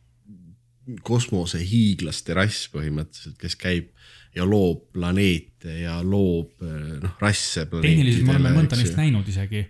kosmosehiiglaste 1.07 2.35
rass 2.35 2.69
põhimõtteliselt, 2.73 3.39
kes 3.39 3.57
käib 3.57 3.91
ja 4.35 4.47
loob 4.47 4.91
planeete 4.95 5.81
ja 5.83 6.01
loob 6.03 6.63
eh, 6.63 6.97
noh, 7.03 7.15
rasse. 7.23 7.67
tehniliselt 7.71 8.27
me 8.27 8.37
oleme 8.37 8.57
mõnda 8.61 8.79
neist 8.79 8.99
näinud 8.99 9.29
isegi. 9.29 9.65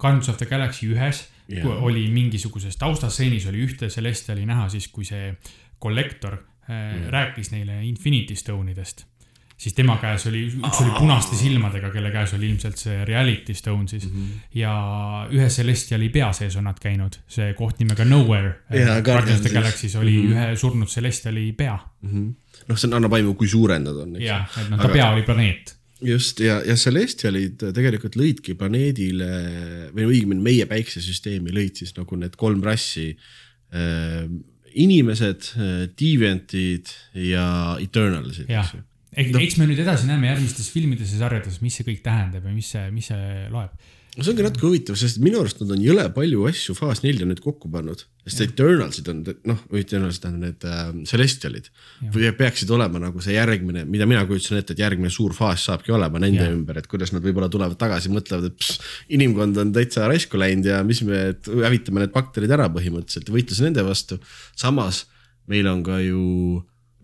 Guardians 0.00 0.30
of 0.32 0.38
the 0.40 0.46
Galaxy 0.48 0.86
ühes 0.88 1.26
yeah. 1.52 1.66
oli 1.84 2.06
mingisuguses 2.08 2.78
taustastseenis 2.80 3.44
oli 3.50 3.66
ühte 3.66 3.90
Celestiali 3.92 4.46
näha 4.48 4.68
siis, 4.72 4.86
kui 4.88 5.04
see 5.04 5.34
kollektor 5.78 6.38
mm. 6.68 7.10
rääkis 7.12 7.52
neile 7.52 7.82
Infinity 7.84 8.36
Stone 8.36 8.72
idest. 8.72 9.04
Siis 9.58 9.74
tema 9.74 9.96
käes 9.98 10.26
oli, 10.30 10.44
üks 10.54 10.80
oli 10.84 10.92
punaste 10.94 11.36
silmadega, 11.36 11.90
kelle 11.90 12.12
käes 12.14 12.32
oli 12.36 12.46
ilmselt 12.52 12.78
see 12.78 12.98
Reality 13.08 13.54
Stone 13.58 13.88
siis 13.90 14.06
mm. 14.06 14.18
-hmm. 14.18 14.58
ja 14.60 14.74
ühe 15.34 15.48
Celestiali 15.50 16.08
pea 16.14 16.30
sees 16.32 16.56
on 16.56 16.68
nad 16.70 16.78
käinud, 16.82 17.18
see 17.26 17.52
koht 17.58 17.82
nimega 17.82 18.04
Nowhere 18.04 18.54
äh, 18.70 19.02
Guardians 19.02 19.40
of 19.40 19.46
the. 19.46 19.54
Galaxy's 19.58 19.98
oli 19.98 20.12
mm 20.12 20.28
-hmm. 20.28 20.36
ühe 20.36 20.56
surnud 20.56 20.88
Celestiali 20.88 21.52
pea. 21.52 21.78
noh, 22.68 22.78
see 22.78 22.94
annab 22.94 23.12
aimu, 23.12 23.34
kui 23.34 23.48
suured 23.48 23.82
nad 23.82 23.96
on, 23.96 24.14
jah, 24.22 24.46
et 24.60 24.70
noh, 24.70 24.80
ta 24.80 24.88
pea 24.88 25.10
oli 25.10 25.22
planeet. 25.22 25.74
just 26.00 26.40
ja, 26.40 26.62
ja 26.66 26.74
Celestialid 26.74 27.72
tegelikult 27.74 28.16
lõidki 28.16 28.54
planeedile 28.54 29.30
või 29.94 30.06
õigemini 30.12 30.40
meie 30.42 30.66
päiksesüsteemi 30.66 31.50
lõid 31.50 31.74
siis 31.82 31.96
nagu 31.96 32.16
need 32.16 32.36
kolm 32.36 32.62
rassi 32.62 33.16
äh,. 33.74 34.30
inimesed, 34.78 35.42
deviantid 35.98 36.86
ja 37.14 37.76
eternalsid, 37.80 38.46
eks 38.46 38.74
ju., 38.74 38.82
eks 39.18 39.38
eks 39.42 39.60
me 39.60 39.68
nüüd 39.68 39.84
edasi 39.84 40.08
näeme 40.08 40.32
järgmistes 40.32 40.72
filmides 40.72 41.14
ja 41.14 41.22
sarjades, 41.24 41.60
mis 41.64 41.78
see 41.78 41.86
kõik 41.86 42.02
tähendab 42.04 42.44
ja 42.46 42.54
mis 42.54 42.74
see, 42.74 42.88
mis 42.94 43.08
see 43.10 43.46
loeb. 43.52 43.72
no 44.14 44.24
see 44.24 44.32
ongi 44.32 44.44
natuke 44.46 44.66
huvitav, 44.66 44.98
sest 44.98 45.18
minu 45.22 45.40
arust 45.42 45.60
nad 45.62 45.72
on 45.74 45.82
jõle 45.82 46.04
palju 46.14 46.46
asju 46.50 46.76
Phase 46.78 47.04
nelja 47.04 47.26
nüüd 47.28 47.42
kokku 47.42 47.70
pannud, 47.72 48.04
sest 48.24 48.44
Eternalsid 48.46 49.10
on 49.12 49.24
noh, 49.50 49.64
või 49.72 49.82
Eternalsid 49.82 50.24
tähendab 50.24 50.46
need 50.46 50.68
äh, 50.70 50.94
Celestialid 51.10 51.68
või 52.14 52.30
peaksid 52.38 52.70
olema 52.74 53.02
nagu 53.02 53.22
see 53.24 53.34
järgmine, 53.36 53.84
mida 53.90 54.08
mina 54.10 54.24
kujutasin 54.28 54.62
ette, 54.62 54.76
et 54.76 54.84
järgmine 54.84 55.12
suur 55.14 55.34
faas 55.36 55.66
saabki 55.68 55.94
olema 55.94 56.22
nende 56.22 56.44
Jah. 56.44 56.54
ümber, 56.54 56.78
et 56.80 56.90
kuidas 56.90 57.14
nad 57.14 57.24
võib-olla 57.24 57.50
tulevad 57.52 57.78
tagasi, 57.80 58.12
mõtlevad, 58.14 58.50
et 58.52 58.58
pss, 58.58 58.80
inimkond 59.18 59.62
on 59.64 59.74
täitsa 59.74 60.08
raisku 60.10 60.40
läinud 60.40 60.70
ja 60.70 60.80
mis 60.86 61.02
me 61.06 61.28
et 61.34 61.50
hävitame 61.50 62.06
need 62.06 62.14
bakterid 62.14 62.54
ära 62.54 62.70
põhimõtteliselt 62.72 63.30
ja 63.30 63.38
võitluse 63.38 63.66
nende 63.66 63.86
vastu. 63.86 64.22
samas 64.58 65.06
meil 65.48 65.66
on 65.70 65.82
ka 65.86 65.98
ju 66.04 66.22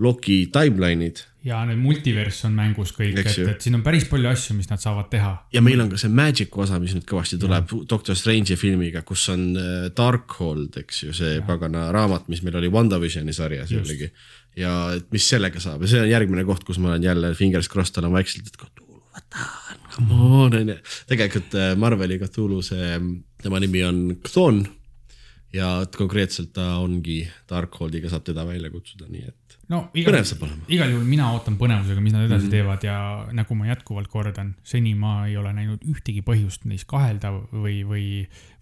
Loki 0.02 0.44
timeline'id 0.52 1.22
ja 1.44 1.58
need 1.68 1.80
multiverss 1.80 2.46
on 2.48 2.54
mängus 2.56 2.94
kõik, 2.96 3.18
et 3.20 3.34
ju., 3.36 3.44
et 3.52 3.64
siin 3.64 3.76
on 3.76 3.82
päris 3.84 4.06
palju 4.08 4.30
asju, 4.30 4.56
mis 4.56 4.70
nad 4.70 4.80
saavad 4.80 5.10
teha. 5.12 5.32
ja 5.52 5.62
meil 5.64 5.82
on 5.84 5.90
ka 5.92 5.98
see 6.00 6.12
Magic'u 6.12 6.62
osa, 6.64 6.78
mis 6.80 6.94
nüüd 6.96 7.04
kõvasti 7.08 7.38
tuleb 7.40 7.74
Doctor 7.90 8.16
Strange'i 8.16 8.56
filmiga, 8.60 9.04
kus 9.06 9.26
on 9.32 9.50
äh, 9.60 9.74
Darkhold, 9.96 10.78
eks 10.80 11.02
ju, 11.04 11.16
see 11.16 11.42
pagana 11.46 11.90
raamat, 11.94 12.30
mis 12.32 12.40
meil 12.46 12.56
oli 12.62 12.72
WandaVisioni 12.72 13.36
sarjas 13.36 13.74
jällegi. 13.74 14.08
ja 14.56 14.72
et 14.96 15.10
mis 15.12 15.28
sellega 15.28 15.60
saab 15.60 15.84
ja 15.84 15.92
see 15.92 16.04
on 16.06 16.08
järgmine 16.08 16.46
koht, 16.48 16.64
kus 16.64 16.80
ma 16.80 16.94
olen 16.94 17.04
jälle 17.04 17.34
fingers 17.36 17.68
crossed 17.68 18.00
olen 18.00 18.16
vaikselt, 18.16 18.48
et 18.48 18.56
Cthulhu, 18.56 19.02
võta, 19.12 19.48
come 19.98 20.22
on, 20.40 20.58
onju. 20.62 20.80
tegelikult 21.12 21.60
äh, 21.60 21.74
Marveli 21.76 22.18
Cthulhu 22.24 22.64
see, 22.64 22.96
tema 23.44 23.60
nimi 23.60 23.84
on 23.84 24.04
Chthon. 24.24 24.64
ja 25.52 25.76
et 25.84 25.96
konkreetselt 25.96 26.54
ta 26.56 26.78
ongi 26.80 27.20
Darkholdiga 27.50 28.08
saab 28.08 28.24
teda 28.24 28.48
välja 28.48 28.72
kutsuda, 28.72 29.12
nii 29.12 29.28
et 29.28 29.43
no 29.72 29.80
igal 29.94 30.18
igal 30.68 30.92
juhul 30.92 31.06
mina 31.08 31.30
ootan 31.32 31.56
põnevusega, 31.60 32.02
mis 32.04 32.14
nad 32.14 32.26
edasi 32.26 32.46
mm 32.46 32.48
-hmm. 32.48 32.56
teevad 32.56 32.84
ja 32.84 32.98
nagu 33.32 33.54
ma 33.54 33.66
jätkuvalt 33.70 34.08
kordan, 34.08 34.54
seni 34.62 34.94
ma 34.94 35.26
ei 35.26 35.36
ole 35.36 35.52
näinud 35.52 35.84
ühtegi 35.88 36.22
põhjust 36.22 36.64
neis 36.64 36.84
kahelda 36.84 37.32
või, 37.52 37.82
või, 37.88 38.06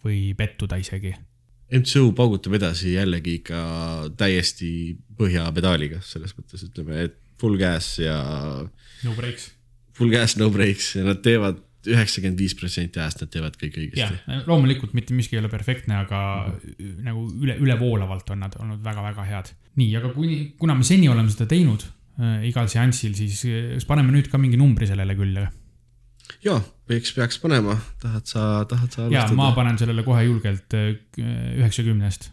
või 0.04 0.34
pettuda 0.36 0.76
isegi. 0.76 1.14
MCU 1.72 2.12
paugutab 2.12 2.52
edasi 2.58 2.92
jällegi 2.92 3.38
ikka 3.40 3.58
täiesti 4.16 4.96
põhjapedaaliga, 5.16 6.02
selles 6.04 6.34
mõttes 6.36 6.66
ütleme, 6.68 7.04
et 7.08 7.16
full 7.40 7.56
gas 7.56 7.98
ja 7.98 8.16
no 9.04 9.14
breaks. 9.16 9.50
full 9.96 10.12
gas, 10.12 10.36
no 10.36 10.50
breaks 10.50 10.96
ja 10.96 11.04
nad 11.04 11.22
teevad 11.24 11.62
üheksakümmend 11.90 12.38
viis 12.38 12.54
protsenti 12.58 13.00
ajast 13.00 13.24
nad 13.24 13.32
teevad 13.32 13.56
kõik 13.60 13.78
õigesti., 13.80 14.36
loomulikult 14.46 14.94
mitte 14.98 15.16
miski 15.16 15.36
ei 15.36 15.42
ole 15.42 15.50
perfektne, 15.52 15.96
aga 16.04 16.20
mm 16.46 16.60
-hmm. 16.60 17.00
nagu 17.08 17.24
üle, 17.42 17.56
ülevoolavalt 17.66 18.30
on 18.30 18.44
nad 18.46 18.54
olnud 18.60 18.84
väga-väga 18.84 19.24
head. 19.30 19.50
nii, 19.76 19.96
aga 19.96 20.12
kuni, 20.14 20.54
kuna 20.58 20.74
me 20.74 20.84
seni 20.84 21.08
oleme 21.08 21.30
seda 21.30 21.46
teinud 21.46 21.82
äh, 22.20 22.46
igal 22.48 22.68
seansil, 22.68 23.14
siis 23.14 23.44
äh, 23.44 23.74
kas 23.74 23.88
paneme 23.88 24.12
nüüd 24.12 24.30
ka 24.30 24.38
mingi 24.38 24.56
numbri 24.56 24.86
sellele 24.86 25.14
külge? 25.18 25.48
ja 26.44 26.60
peaks, 26.86 27.12
peaks 27.16 27.38
panema, 27.42 27.76
tahad 28.02 28.26
sa, 28.26 28.64
tahad 28.68 28.94
sa 28.94 29.06
ja 29.12 29.26
ma 29.36 29.52
panen 29.56 29.78
sellele 29.80 30.04
kohe 30.06 30.24
julgelt 30.26 30.74
äh, 30.78 30.92
üheksakümnest. 31.58 32.30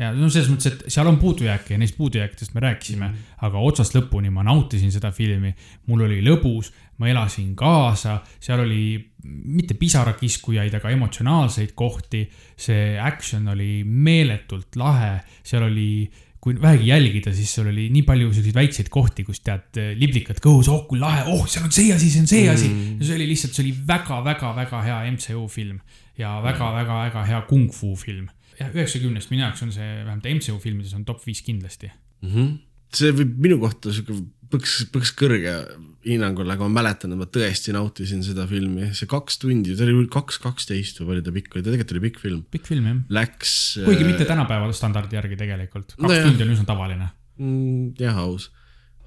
ja 0.00 0.12
no 0.16 0.28
selles 0.32 0.48
mõttes, 0.48 0.70
et 0.70 0.84
seal 0.92 1.08
on 1.10 1.18
puudujääke 1.20 1.74
ja 1.74 1.80
neist 1.80 1.96
puudujääkidest 1.98 2.54
me 2.54 2.60
rääkisime 2.64 3.08
mm, 3.08 3.14
-hmm. 3.14 3.46
aga 3.46 3.58
otsast 3.58 3.96
lõpuni 3.96 4.30
ma 4.30 4.42
nautisin 4.46 4.92
seda 4.92 5.12
filmi, 5.12 5.54
mul 5.86 6.06
oli 6.06 6.22
lõbus, 6.24 6.72
ma 7.00 7.08
elasin 7.08 7.54
kaasa, 7.56 8.18
seal 8.40 8.60
oli 8.64 8.82
mitte 9.24 9.76
pisarakiskujaid, 9.80 10.74
aga 10.76 10.92
emotsionaalseid 10.92 11.72
kohti. 11.76 12.26
see 12.60 12.98
action 13.00 13.48
oli 13.48 13.84
meeletult 13.84 14.76
lahe, 14.76 15.20
seal 15.42 15.64
oli 15.68 16.10
kui 16.40 16.56
vähegi 16.60 16.88
jälgida, 16.88 17.32
siis 17.36 17.52
seal 17.54 17.68
oli 17.68 17.88
nii 17.92 18.02
palju 18.08 18.30
selliseid 18.32 18.56
väikseid 18.56 18.88
kohti, 18.92 19.24
kus 19.28 19.42
tead 19.44 19.76
liblikad 20.00 20.40
kõhus, 20.40 20.70
oh 20.72 20.86
kui 20.88 21.00
lahe, 21.00 21.26
oh 21.28 21.44
seal 21.44 21.66
on 21.68 21.74
see 21.74 21.92
asi, 21.92 22.08
see 22.12 22.22
on 22.24 22.30
see 22.30 22.46
asi 22.48 22.68
mm.. 22.68 23.02
see 23.04 23.16
oli 23.18 23.28
lihtsalt, 23.28 23.56
see 23.56 23.66
oli 23.66 23.74
väga-väga-väga 23.90 24.80
hea 24.86 24.98
MCU 25.12 25.44
film 25.52 25.82
ja 26.20 26.38
väga-väga-väga 26.44 27.26
hea 27.28 27.42
kung-fu 27.48 27.92
film. 28.00 28.30
jah, 28.56 28.72
üheksakümnest 28.72 29.32
minu 29.32 29.44
jaoks 29.44 29.64
on 29.68 29.72
see 29.76 29.88
vähemalt 30.00 30.28
MCU 30.32 30.56
filmides 30.64 30.96
on 30.96 31.04
top 31.08 31.20
viis 31.28 31.44
kindlasti. 31.44 31.92
mm. 32.22 32.32
-hmm. 32.32 32.52
see 32.96 33.12
võib 33.20 33.36
minu 33.48 33.60
kohta 33.60 33.92
sihuke 33.92 34.16
põks, 34.50 34.80
põks 34.94 35.12
kõrge 35.16 35.54
hinnang 36.06 36.38
olla, 36.40 36.56
aga 36.56 36.66
ma 36.68 36.80
mäletan, 36.80 37.12
et 37.12 37.20
ma 37.20 37.26
tõesti 37.28 37.74
nautisin 37.76 38.22
seda 38.24 38.46
filmi, 38.48 38.88
see 38.96 39.08
kaks 39.10 39.40
tundi, 39.42 39.74
ta 39.76 39.84
oli 39.84 40.06
kaks 40.12 40.38
kaksteist 40.40 41.02
või 41.02 41.10
palju 41.10 41.24
ta 41.26 41.34
pikk 41.34 41.56
oli, 41.56 41.64
ta 41.66 41.74
tegelikult 41.74 41.96
oli 41.96 42.04
pikk 42.06 42.22
film. 42.22 42.38
pikk 42.56 42.70
film 42.70 42.86
jah, 42.88 43.02
Läks. 43.18 43.56
kuigi 43.84 44.06
mitte 44.06 44.28
tänapäeva 44.28 44.70
standardi 44.76 45.18
järgi 45.18 45.36
tegelikult, 45.40 45.92
kaks 45.98 46.06
Nojah. 46.06 46.30
tundi 46.30 46.46
on 46.46 46.54
üsna 46.54 46.64
tavaline. 46.70 47.10
mm,. 47.36 47.90
jah, 48.00 48.16
aus. 48.22 48.48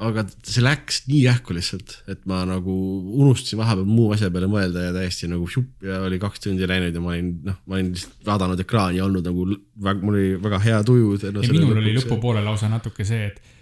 aga 0.04 0.26
see 0.46 0.62
läks 0.62 1.02
nii 1.08 1.24
kähku 1.32 1.56
lihtsalt, 1.58 1.96
et 2.14 2.22
ma 2.30 2.44
nagu 2.50 2.76
unustasin 3.24 3.62
vahepeal 3.62 3.90
muu 3.90 4.12
asja 4.14 4.30
peale 4.34 4.52
mõelda 4.52 4.86
ja 4.86 4.94
täiesti 4.94 5.32
nagu 5.32 5.50
šupp 5.50 5.88
ja 5.88 6.04
oli 6.06 6.22
kaks 6.22 6.46
tundi 6.46 6.70
läinud 6.70 6.94
ja 6.94 7.02
ma 7.02 7.16
olin, 7.16 7.34
noh, 7.48 7.58
ma 7.66 7.80
olin 7.80 7.90
lihtsalt 7.96 8.30
vaadanud 8.30 8.62
ekraani 8.62 9.02
ja 9.02 9.08
olnud 9.08 9.26
nagu, 9.26 9.48
mul 9.50 10.14
oli 10.14 10.30
väga 10.46 10.62
hea 10.68 10.84
tuju. 10.86 11.18
ja 11.26 11.34
minul 11.50 11.82
oli 11.82 11.98
lõpupoole 11.98 12.46
lausa 12.46 12.70
natuke 12.70 13.08
see, 13.08 13.32
et 13.32 13.53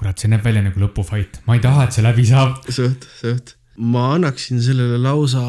kurat, 0.00 0.20
see 0.20 0.30
näeb 0.32 0.44
välja 0.44 0.64
nagu 0.64 0.80
lõpufait, 0.80 1.42
ma 1.46 1.58
ei 1.58 1.64
taha, 1.64 1.86
et 1.86 1.96
see 1.96 2.04
läbi 2.04 2.24
saab. 2.28 2.62
suht, 2.72 3.04
suht. 3.20 3.56
ma 3.76 4.14
annaksin 4.16 4.62
sellele 4.64 4.96
lausa 5.00 5.42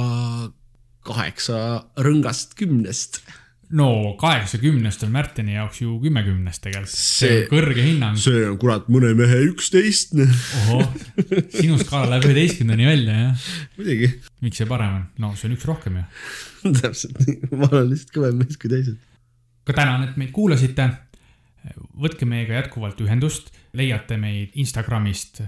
kaheksa 1.07 1.59
rõngast 2.03 2.57
kümnest. 2.59 3.21
no 3.71 3.87
kaheksakümnest 4.19 5.05
on 5.07 5.13
Märteni 5.15 5.55
jaoks 5.55 5.79
ju 5.79 5.93
kümmekümnest 6.03 6.61
tegelikult, 6.65 6.91
see 6.91 7.37
on 7.37 7.45
kõrge 7.53 7.85
hinnang. 7.85 8.19
see 8.19 8.41
on 8.49 8.57
kurat 8.59 8.89
mõne 8.91 9.13
mehe 9.15 9.39
üksteist, 9.47 10.17
ohoh, 10.19 10.83
sinu 11.55 11.79
skaala 11.79 12.17
läheb 12.17 12.27
üheteistkümneni 12.27 12.89
välja, 12.89 13.19
jah. 13.21 13.45
muidugi. 13.79 14.11
miks 14.43 14.59
see 14.59 14.67
parem 14.67 14.97
on? 14.99 15.05
no 15.23 15.31
see 15.39 15.47
on 15.47 15.55
üks 15.55 15.63
rohkem 15.69 16.01
ju. 16.01 16.09
täpselt 16.81 17.23
nii, 17.23 17.53
ma 17.55 17.71
olen 17.71 17.87
lihtsalt 17.93 18.17
kõvem 18.19 18.43
mees 18.43 18.59
kui 18.59 18.73
teised. 18.75 18.99
ka 19.63 19.79
tänan, 19.79 20.09
et 20.09 20.19
meid 20.19 20.35
kuulasite. 20.35 20.91
Võtke 22.01 22.25
meiega 22.25 22.59
jätkuvalt 22.59 23.01
ühendust, 23.03 23.51
leiate 23.77 24.17
meid 24.17 24.55
Instagramist, 24.61 25.41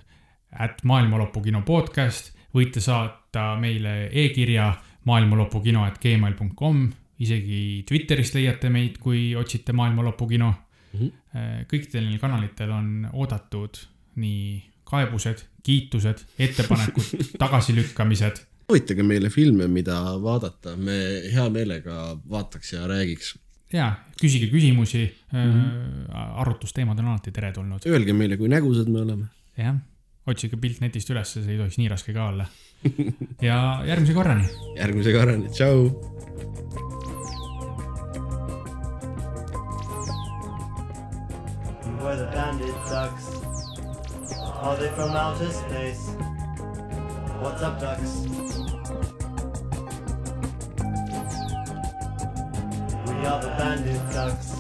at 0.54 0.84
maailmalopukino 0.86 1.64
podcast, 1.66 2.34
võite 2.54 2.82
saata 2.84 3.54
meile 3.60 4.10
e-kirja 4.12 4.70
maailmalopukino 5.10 5.86
at 5.88 5.98
gmail.com, 6.02 6.84
isegi 7.24 7.84
Twitterist 7.88 8.38
leiate 8.38 8.70
meid, 8.70 9.00
kui 9.02 9.34
otsite 9.36 9.74
maailmalopukino 9.74 10.52
mm. 10.52 11.00
-hmm. 11.00 11.66
kõikidel 11.72 12.08
neil 12.08 12.20
kanalitel 12.22 12.72
on 12.72 13.10
oodatud 13.14 13.82
nii 14.16 14.64
kaebused, 14.84 15.46
kiitused, 15.64 16.26
ettepanekud, 16.38 17.24
tagasilükkamised 17.44 18.44
soovitage 18.74 19.04
meile 19.04 19.30
filme, 19.30 19.68
mida 19.68 19.96
vaadata, 20.22 20.78
me 20.78 20.96
hea 21.34 21.50
meelega 21.50 22.18
vaataks 22.30 22.74
ja 22.74 22.88
räägiks. 22.88 23.36
Ja 23.74 23.94
küsige 24.22 24.48
küsimusi 24.52 25.04
mm, 25.32 25.40
-hmm. 25.40 26.16
arutlusteemad 26.42 27.00
on 27.00 27.06
alati 27.14 27.32
teretulnud. 27.32 27.86
Öelge 27.86 28.14
meile, 28.14 28.38
kui 28.38 28.50
nägusad 28.50 28.88
me 28.88 29.02
oleme. 29.02 29.26
jah, 29.58 29.76
otsige 30.28 30.58
pilt 30.58 30.82
netist 30.82 31.10
üles, 31.10 31.34
see 31.34 31.52
ei 31.52 31.58
tohiks 31.58 31.78
nii 31.78 31.90
raske 31.90 32.14
ka 32.14 32.28
olla. 32.28 32.46
ja 33.42 33.84
järgmise 33.88 34.14
korrani. 34.14 34.48
järgmise 34.78 35.14
korrani, 35.14 35.50
tšau. 35.50 35.90
Where 42.04 42.18
the 42.18 42.28
bandit 42.36 42.76
ducks? 42.92 43.32
Are 44.62 44.78
they 44.78 44.90
from 44.96 45.16
outer 45.16 45.52
space? 45.52 46.04
What's 47.42 47.64
up, 47.64 47.80
ducks? 47.80 48.63
We 53.24 53.30
are 53.30 53.42
the 53.42 53.48
bandit 53.48 54.02
ducks. 54.12 54.52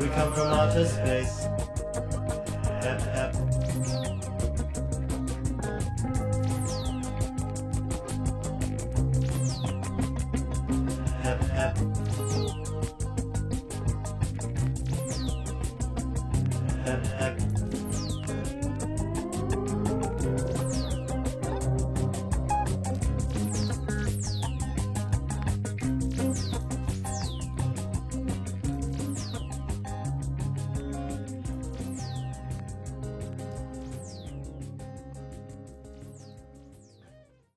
We 0.00 0.08
come 0.08 0.32
from 0.32 0.48
outer 0.54 0.86
space. 0.86 1.42
Hep 2.80 3.00
hep. 3.02 3.55